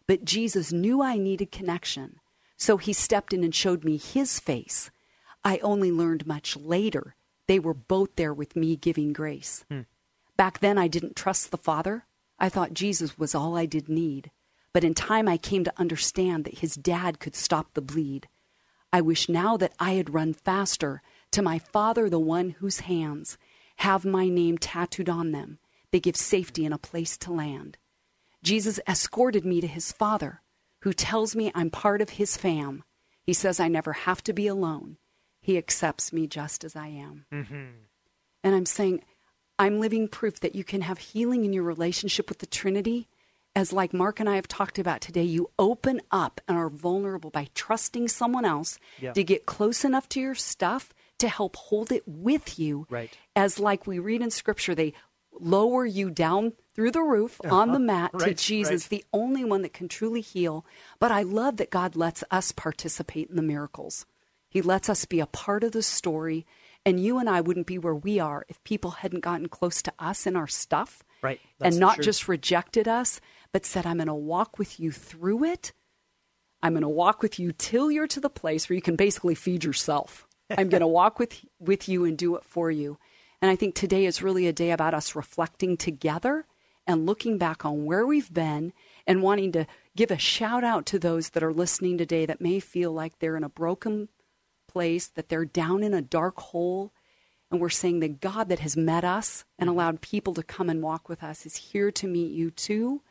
But 0.06 0.24
Jesus 0.24 0.72
knew 0.72 1.02
I 1.02 1.18
needed 1.18 1.52
connection. 1.52 2.18
So 2.56 2.78
he 2.78 2.94
stepped 2.94 3.34
in 3.34 3.44
and 3.44 3.54
showed 3.54 3.84
me 3.84 3.98
his 3.98 4.40
face. 4.40 4.90
I 5.44 5.58
only 5.58 5.92
learned 5.92 6.26
much 6.26 6.56
later 6.56 7.14
they 7.46 7.58
were 7.58 7.74
both 7.74 8.16
there 8.16 8.32
with 8.32 8.56
me 8.56 8.74
giving 8.74 9.12
grace. 9.12 9.66
Hmm. 9.68 9.82
Back 10.38 10.60
then, 10.60 10.78
I 10.78 10.88
didn't 10.88 11.14
trust 11.14 11.50
the 11.50 11.58
Father. 11.58 12.06
I 12.38 12.48
thought 12.48 12.72
Jesus 12.72 13.18
was 13.18 13.34
all 13.34 13.54
I 13.54 13.66
did 13.66 13.90
need. 13.90 14.30
But 14.72 14.82
in 14.82 14.94
time, 14.94 15.28
I 15.28 15.36
came 15.36 15.62
to 15.64 15.74
understand 15.76 16.46
that 16.46 16.60
his 16.60 16.74
dad 16.74 17.20
could 17.20 17.36
stop 17.36 17.74
the 17.74 17.82
bleed. 17.82 18.28
I 18.94 19.02
wish 19.02 19.28
now 19.28 19.58
that 19.58 19.74
I 19.78 19.92
had 19.92 20.14
run 20.14 20.32
faster 20.32 21.02
to 21.34 21.42
my 21.42 21.58
Father, 21.58 22.08
the 22.08 22.20
one 22.20 22.50
whose 22.50 22.80
hands 22.80 23.38
have 23.78 24.04
my 24.04 24.28
name 24.28 24.56
tattooed 24.56 25.08
on 25.08 25.32
them. 25.32 25.58
They 25.90 25.98
give 25.98 26.14
safety 26.14 26.64
and 26.64 26.72
a 26.72 26.78
place 26.78 27.16
to 27.18 27.32
land. 27.32 27.76
Jesus 28.44 28.78
escorted 28.86 29.44
me 29.44 29.60
to 29.60 29.66
his 29.66 29.90
Father, 29.90 30.42
who 30.82 30.92
tells 30.92 31.34
me 31.34 31.50
I'm 31.52 31.70
part 31.70 32.00
of 32.00 32.10
his 32.10 32.36
fam. 32.36 32.84
He 33.24 33.32
says 33.32 33.58
I 33.58 33.66
never 33.66 33.92
have 33.92 34.22
to 34.24 34.32
be 34.32 34.46
alone. 34.46 34.96
He 35.40 35.58
accepts 35.58 36.12
me 36.12 36.28
just 36.28 36.62
as 36.62 36.76
I 36.76 36.86
am. 36.86 37.26
Mm-hmm. 37.32 37.64
And 38.44 38.54
I'm 38.54 38.66
saying, 38.66 39.02
I'm 39.58 39.80
living 39.80 40.06
proof 40.06 40.38
that 40.38 40.54
you 40.54 40.62
can 40.62 40.82
have 40.82 40.98
healing 40.98 41.44
in 41.44 41.52
your 41.52 41.64
relationship 41.64 42.28
with 42.28 42.38
the 42.38 42.46
Trinity. 42.46 43.08
As, 43.56 43.72
like 43.72 43.92
Marc 43.92 44.20
and 44.20 44.28
I 44.28 44.36
have 44.36 44.46
talked 44.46 44.78
about 44.78 45.00
today, 45.00 45.24
you 45.24 45.50
open 45.58 46.00
up 46.12 46.40
and 46.46 46.56
are 46.56 46.70
vulnerable 46.70 47.30
by 47.30 47.48
trusting 47.54 48.06
someone 48.06 48.44
else 48.44 48.78
yeah. 49.00 49.12
to 49.12 49.24
get 49.24 49.46
close 49.46 49.84
enough 49.84 50.08
to 50.10 50.20
your 50.20 50.36
stuff 50.36 50.92
to 51.24 51.28
help 51.28 51.56
hold 51.56 51.92
it 51.92 52.02
with 52.06 52.58
you. 52.58 52.86
Right. 52.88 53.16
As, 53.34 53.58
like 53.58 53.86
we 53.86 53.98
read 53.98 54.22
in 54.22 54.30
Scripture, 54.30 54.74
they 54.74 54.94
lower 55.40 55.84
you 55.84 56.10
down 56.10 56.52
through 56.74 56.92
the 56.92 57.02
roof 57.02 57.40
uh-huh. 57.44 57.54
on 57.54 57.72
the 57.72 57.78
mat 57.78 58.10
right, 58.14 58.28
to 58.28 58.34
Jesus, 58.34 58.84
right. 58.84 58.90
the 58.90 59.04
only 59.12 59.44
one 59.44 59.62
that 59.62 59.72
can 59.72 59.88
truly 59.88 60.20
heal. 60.20 60.64
But 60.98 61.12
I 61.12 61.22
love 61.22 61.56
that 61.56 61.70
God 61.70 61.96
lets 61.96 62.24
us 62.30 62.52
participate 62.52 63.30
in 63.30 63.36
the 63.36 63.42
miracles. 63.42 64.06
He 64.48 64.62
lets 64.62 64.88
us 64.88 65.04
be 65.04 65.20
a 65.20 65.26
part 65.26 65.64
of 65.64 65.72
the 65.72 65.82
story. 65.82 66.46
And 66.86 67.00
you 67.00 67.18
and 67.18 67.28
I 67.28 67.40
wouldn't 67.40 67.66
be 67.66 67.78
where 67.78 67.94
we 67.94 68.20
are 68.20 68.44
if 68.48 68.62
people 68.62 68.90
hadn't 68.92 69.24
gotten 69.24 69.48
close 69.48 69.82
to 69.82 69.92
us 69.98 70.26
and 70.26 70.36
our 70.36 70.46
stuff. 70.46 71.02
Right. 71.22 71.40
and 71.58 71.80
not 71.80 72.02
just 72.02 72.28
rejected 72.28 72.86
us, 72.86 73.18
but 73.50 73.64
said, 73.64 73.86
I'm 73.86 73.96
going 73.96 74.08
to 74.08 74.14
walk 74.14 74.58
with 74.58 74.78
you 74.78 74.92
through 74.92 75.44
it. 75.44 75.72
I'm 76.62 76.74
going 76.74 76.82
to 76.82 76.88
walk 76.88 77.22
with 77.22 77.38
you 77.38 77.52
till 77.52 77.90
you're 77.90 78.06
to 78.08 78.20
the 78.20 78.28
place 78.28 78.68
where 78.68 78.74
you 78.74 78.82
can 78.82 78.96
basically 78.96 79.34
feed 79.34 79.64
yourself. 79.64 80.28
I'm 80.50 80.68
going 80.68 80.80
to 80.80 80.86
walk 80.86 81.18
with 81.18 81.44
with 81.58 81.88
you 81.88 82.04
and 82.04 82.16
do 82.18 82.36
it 82.36 82.44
for 82.44 82.70
you. 82.70 82.98
And 83.40 83.50
I 83.50 83.56
think 83.56 83.74
today 83.74 84.06
is 84.06 84.22
really 84.22 84.46
a 84.46 84.52
day 84.52 84.70
about 84.70 84.94
us 84.94 85.14
reflecting 85.14 85.76
together 85.76 86.46
and 86.86 87.06
looking 87.06 87.38
back 87.38 87.64
on 87.64 87.84
where 87.84 88.06
we've 88.06 88.32
been 88.32 88.72
and 89.06 89.22
wanting 89.22 89.52
to 89.52 89.66
give 89.96 90.10
a 90.10 90.18
shout 90.18 90.64
out 90.64 90.86
to 90.86 90.98
those 90.98 91.30
that 91.30 91.42
are 91.42 91.52
listening 91.52 91.98
today 91.98 92.26
that 92.26 92.40
may 92.40 92.60
feel 92.60 92.92
like 92.92 93.18
they're 93.18 93.36
in 93.36 93.44
a 93.44 93.48
broken 93.48 94.08
place, 94.68 95.06
that 95.08 95.28
they're 95.28 95.44
down 95.44 95.82
in 95.82 95.94
a 95.94 96.02
dark 96.02 96.38
hole. 96.38 96.92
And 97.50 97.60
we're 97.60 97.68
saying 97.70 98.00
that 98.00 98.20
God 98.20 98.48
that 98.48 98.60
has 98.60 98.76
met 98.76 99.04
us 99.04 99.44
and 99.58 99.68
mm-hmm. 99.68 99.78
allowed 99.78 100.00
people 100.00 100.34
to 100.34 100.42
come 100.42 100.68
and 100.68 100.82
walk 100.82 101.08
with 101.08 101.22
us 101.22 101.46
is 101.46 101.56
here 101.56 101.90
to 101.92 102.06
meet 102.06 102.32
you 102.32 102.50
too. 102.50 103.02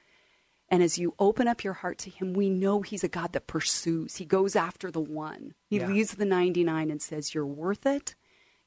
And 0.73 0.81
as 0.81 0.97
you 0.97 1.13
open 1.19 1.47
up 1.47 1.63
your 1.63 1.73
heart 1.73 1.99
to 1.99 2.09
Him, 2.09 2.33
we 2.33 2.49
know 2.49 2.81
He's 2.81 3.03
a 3.03 3.07
God 3.07 3.33
that 3.33 3.45
pursues. 3.45 4.15
He 4.15 4.25
goes 4.25 4.55
after 4.55 4.89
the 4.89 4.99
one. 4.99 5.53
He 5.69 5.77
yeah. 5.77 5.85
leaves 5.85 6.15
the 6.15 6.25
99 6.25 6.89
and 6.89 6.99
says, 6.99 7.35
You're 7.35 7.45
worth 7.45 7.85
it. 7.85 8.15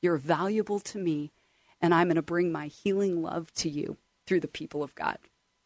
You're 0.00 0.16
valuable 0.16 0.78
to 0.78 0.98
me. 0.98 1.32
And 1.80 1.92
I'm 1.92 2.06
going 2.06 2.14
to 2.14 2.22
bring 2.22 2.52
my 2.52 2.68
healing 2.68 3.22
love 3.22 3.52
to 3.54 3.68
you 3.68 3.96
through 4.24 4.38
the 4.38 4.46
people 4.46 4.84
of 4.84 4.94
God. 4.94 5.18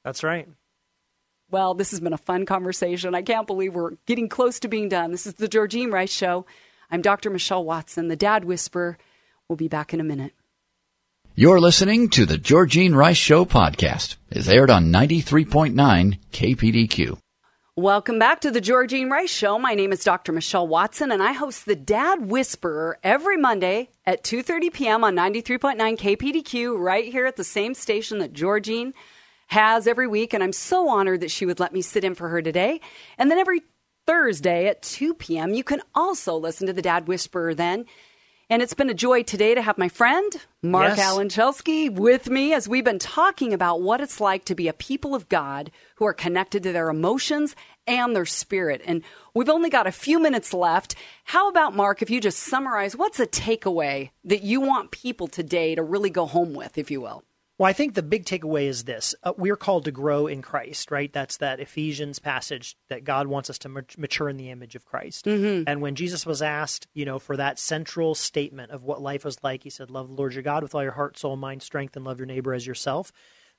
That's 0.02 0.24
right. 0.24 0.48
Well, 1.50 1.74
this 1.74 1.90
has 1.90 2.00
been 2.00 2.14
a 2.14 2.16
fun 2.18 2.46
conversation. 2.46 3.14
I 3.14 3.20
can't 3.20 3.46
believe 3.46 3.74
we're 3.74 3.96
getting 4.06 4.30
close 4.30 4.58
to 4.60 4.68
being 4.68 4.88
done. 4.88 5.10
This 5.10 5.26
is 5.26 5.34
the 5.34 5.46
Georgene 5.46 5.92
Rice 5.92 6.10
Show. 6.10 6.46
I'm 6.90 7.02
Dr. 7.02 7.28
Michelle 7.28 7.66
Watson, 7.66 8.08
the 8.08 8.16
Dad 8.16 8.46
Whisperer. 8.46 8.96
We'll 9.46 9.56
be 9.56 9.68
back 9.68 9.92
in 9.92 10.00
a 10.00 10.04
minute. 10.04 10.32
You're 11.40 11.58
listening 11.58 12.10
to 12.10 12.26
the 12.26 12.36
Georgene 12.36 12.94
Rice 12.94 13.16
Show 13.16 13.46
podcast. 13.46 14.16
It's 14.28 14.46
aired 14.46 14.68
on 14.68 14.92
93.9 14.92 16.18
KPDQ. 16.32 17.16
Welcome 17.76 18.18
back 18.18 18.42
to 18.42 18.50
the 18.50 18.60
Georgene 18.60 19.10
Rice 19.10 19.32
Show. 19.32 19.58
My 19.58 19.72
name 19.74 19.90
is 19.90 20.04
Dr. 20.04 20.32
Michelle 20.32 20.68
Watson, 20.68 21.10
and 21.10 21.22
I 21.22 21.32
host 21.32 21.64
the 21.64 21.74
Dad 21.74 22.26
Whisperer 22.26 22.98
every 23.02 23.38
Monday 23.38 23.88
at 24.04 24.22
2.30 24.22 24.70
p.m. 24.70 25.02
on 25.02 25.16
93.9 25.16 25.78
KPDQ 25.96 26.78
right 26.78 27.10
here 27.10 27.24
at 27.24 27.36
the 27.36 27.42
same 27.42 27.72
station 27.72 28.18
that 28.18 28.34
Georgene 28.34 28.92
has 29.46 29.86
every 29.86 30.08
week. 30.08 30.34
And 30.34 30.42
I'm 30.44 30.52
so 30.52 30.90
honored 30.90 31.22
that 31.22 31.30
she 31.30 31.46
would 31.46 31.58
let 31.58 31.72
me 31.72 31.80
sit 31.80 32.04
in 32.04 32.14
for 32.14 32.28
her 32.28 32.42
today. 32.42 32.82
And 33.16 33.30
then 33.30 33.38
every 33.38 33.62
Thursday 34.06 34.66
at 34.66 34.82
2 34.82 35.14
p.m. 35.14 35.54
You 35.54 35.64
can 35.64 35.80
also 35.94 36.36
listen 36.36 36.66
to 36.66 36.74
the 36.74 36.82
Dad 36.82 37.08
Whisperer 37.08 37.54
then. 37.54 37.86
And 38.50 38.62
it's 38.62 38.74
been 38.74 38.90
a 38.90 38.94
joy 38.94 39.22
today 39.22 39.54
to 39.54 39.62
have 39.62 39.78
my 39.78 39.88
friend, 39.88 40.32
Marc 40.60 40.96
yes. 40.96 40.98
Alan 40.98 41.28
with 41.88 42.28
me 42.28 42.52
as 42.52 42.66
we've 42.66 42.82
been 42.82 42.98
talking 42.98 43.54
about 43.54 43.80
what 43.80 44.00
it's 44.00 44.20
like 44.20 44.44
to 44.46 44.56
be 44.56 44.66
a 44.66 44.72
people 44.72 45.14
of 45.14 45.28
God 45.28 45.70
who 45.94 46.04
are 46.04 46.12
connected 46.12 46.64
to 46.64 46.72
their 46.72 46.90
emotions 46.90 47.54
and 47.86 48.14
their 48.14 48.26
spirit. 48.26 48.82
And 48.84 49.04
we've 49.34 49.48
only 49.48 49.70
got 49.70 49.86
a 49.86 49.92
few 49.92 50.18
minutes 50.18 50.52
left. 50.52 50.96
How 51.26 51.48
about, 51.48 51.76
Marc, 51.76 52.02
if 52.02 52.10
you 52.10 52.20
just 52.20 52.40
summarize 52.40 52.96
what's 52.96 53.20
a 53.20 53.26
takeaway 53.28 54.10
that 54.24 54.42
you 54.42 54.60
want 54.60 54.90
people 54.90 55.28
today 55.28 55.76
to 55.76 55.82
really 55.84 56.10
go 56.10 56.26
home 56.26 56.52
with, 56.52 56.76
if 56.76 56.90
you 56.90 57.00
will? 57.00 57.22
Well, 57.60 57.68
I 57.68 57.74
think 57.74 57.92
the 57.92 58.02
big 58.02 58.24
takeaway 58.24 58.68
is 58.68 58.84
this. 58.84 59.14
Uh, 59.22 59.34
we're 59.36 59.54
called 59.54 59.84
to 59.84 59.90
grow 59.90 60.26
in 60.26 60.40
Christ, 60.40 60.90
right? 60.90 61.12
That's 61.12 61.36
that 61.36 61.60
Ephesians 61.60 62.18
passage 62.18 62.74
that 62.88 63.04
God 63.04 63.26
wants 63.26 63.50
us 63.50 63.58
to 63.58 63.68
mature 63.68 64.30
in 64.30 64.38
the 64.38 64.48
image 64.48 64.76
of 64.76 64.86
Christ. 64.86 65.26
Mm-hmm. 65.26 65.64
And 65.66 65.82
when 65.82 65.94
Jesus 65.94 66.24
was 66.24 66.40
asked, 66.40 66.86
you 66.94 67.04
know, 67.04 67.18
for 67.18 67.36
that 67.36 67.58
central 67.58 68.14
statement 68.14 68.70
of 68.70 68.82
what 68.82 69.02
life 69.02 69.26
was 69.26 69.44
like, 69.44 69.62
he 69.62 69.68
said, 69.68 69.90
Love 69.90 70.08
the 70.08 70.14
Lord 70.14 70.32
your 70.32 70.42
God 70.42 70.62
with 70.62 70.74
all 70.74 70.82
your 70.82 70.92
heart, 70.92 71.18
soul, 71.18 71.36
mind, 71.36 71.62
strength, 71.62 71.96
and 71.96 72.04
love 72.06 72.18
your 72.18 72.24
neighbor 72.24 72.54
as 72.54 72.66
yourself 72.66 73.12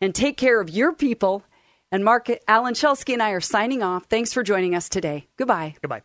and 0.00 0.14
take 0.14 0.36
care 0.36 0.60
of 0.60 0.70
your 0.70 0.92
people. 0.92 1.42
And 1.92 2.04
Marc 2.04 2.30
Alan 2.48 2.74
Schelske 2.74 3.12
and 3.12 3.22
I 3.22 3.30
are 3.30 3.40
signing 3.40 3.82
off. 3.82 4.06
Thanks 4.06 4.32
for 4.32 4.42
joining 4.42 4.74
us 4.74 4.88
today. 4.88 5.28
Goodbye. 5.36 5.76
Goodbye. 5.82 6.02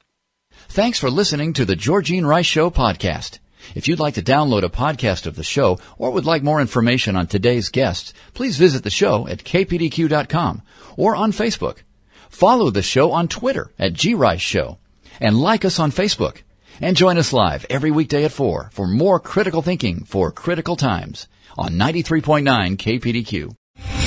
Thanks 0.67 0.99
for 0.99 1.09
listening 1.09 1.53
to 1.53 1.65
the 1.65 1.75
Georgene 1.75 2.25
Rice 2.25 2.45
Show 2.45 2.69
podcast. 2.69 3.39
If 3.75 3.87
you'd 3.87 3.99
like 3.99 4.13
to 4.15 4.21
download 4.21 4.63
a 4.63 4.69
podcast 4.69 5.25
of 5.25 5.35
the 5.35 5.43
show 5.43 5.79
or 5.97 6.11
would 6.11 6.25
like 6.25 6.43
more 6.43 6.61
information 6.61 7.15
on 7.15 7.27
today's 7.27 7.69
guests, 7.69 8.13
please 8.33 8.57
visit 8.57 8.83
the 8.83 8.89
show 8.89 9.27
at 9.27 9.43
kpdq.com 9.43 10.61
or 10.95 11.15
on 11.15 11.31
Facebook. 11.31 11.77
Follow 12.29 12.69
the 12.69 12.81
show 12.81 13.11
on 13.11 13.27
Twitter 13.27 13.71
at 13.79 13.97
grice 13.97 14.41
show 14.41 14.77
and 15.19 15.39
like 15.39 15.65
us 15.65 15.79
on 15.79 15.91
Facebook. 15.91 16.41
And 16.79 16.95
join 16.95 17.17
us 17.17 17.33
live 17.33 17.65
every 17.69 17.89
weekday 17.89 18.23
at 18.25 18.31
4 18.31 18.69
for 18.71 18.87
more 18.87 19.19
critical 19.19 19.63
thinking 19.63 20.03
for 20.03 20.31
critical 20.31 20.75
times 20.75 21.27
on 21.57 21.73
93.9 21.73 22.77
KPDQ. 22.77 24.06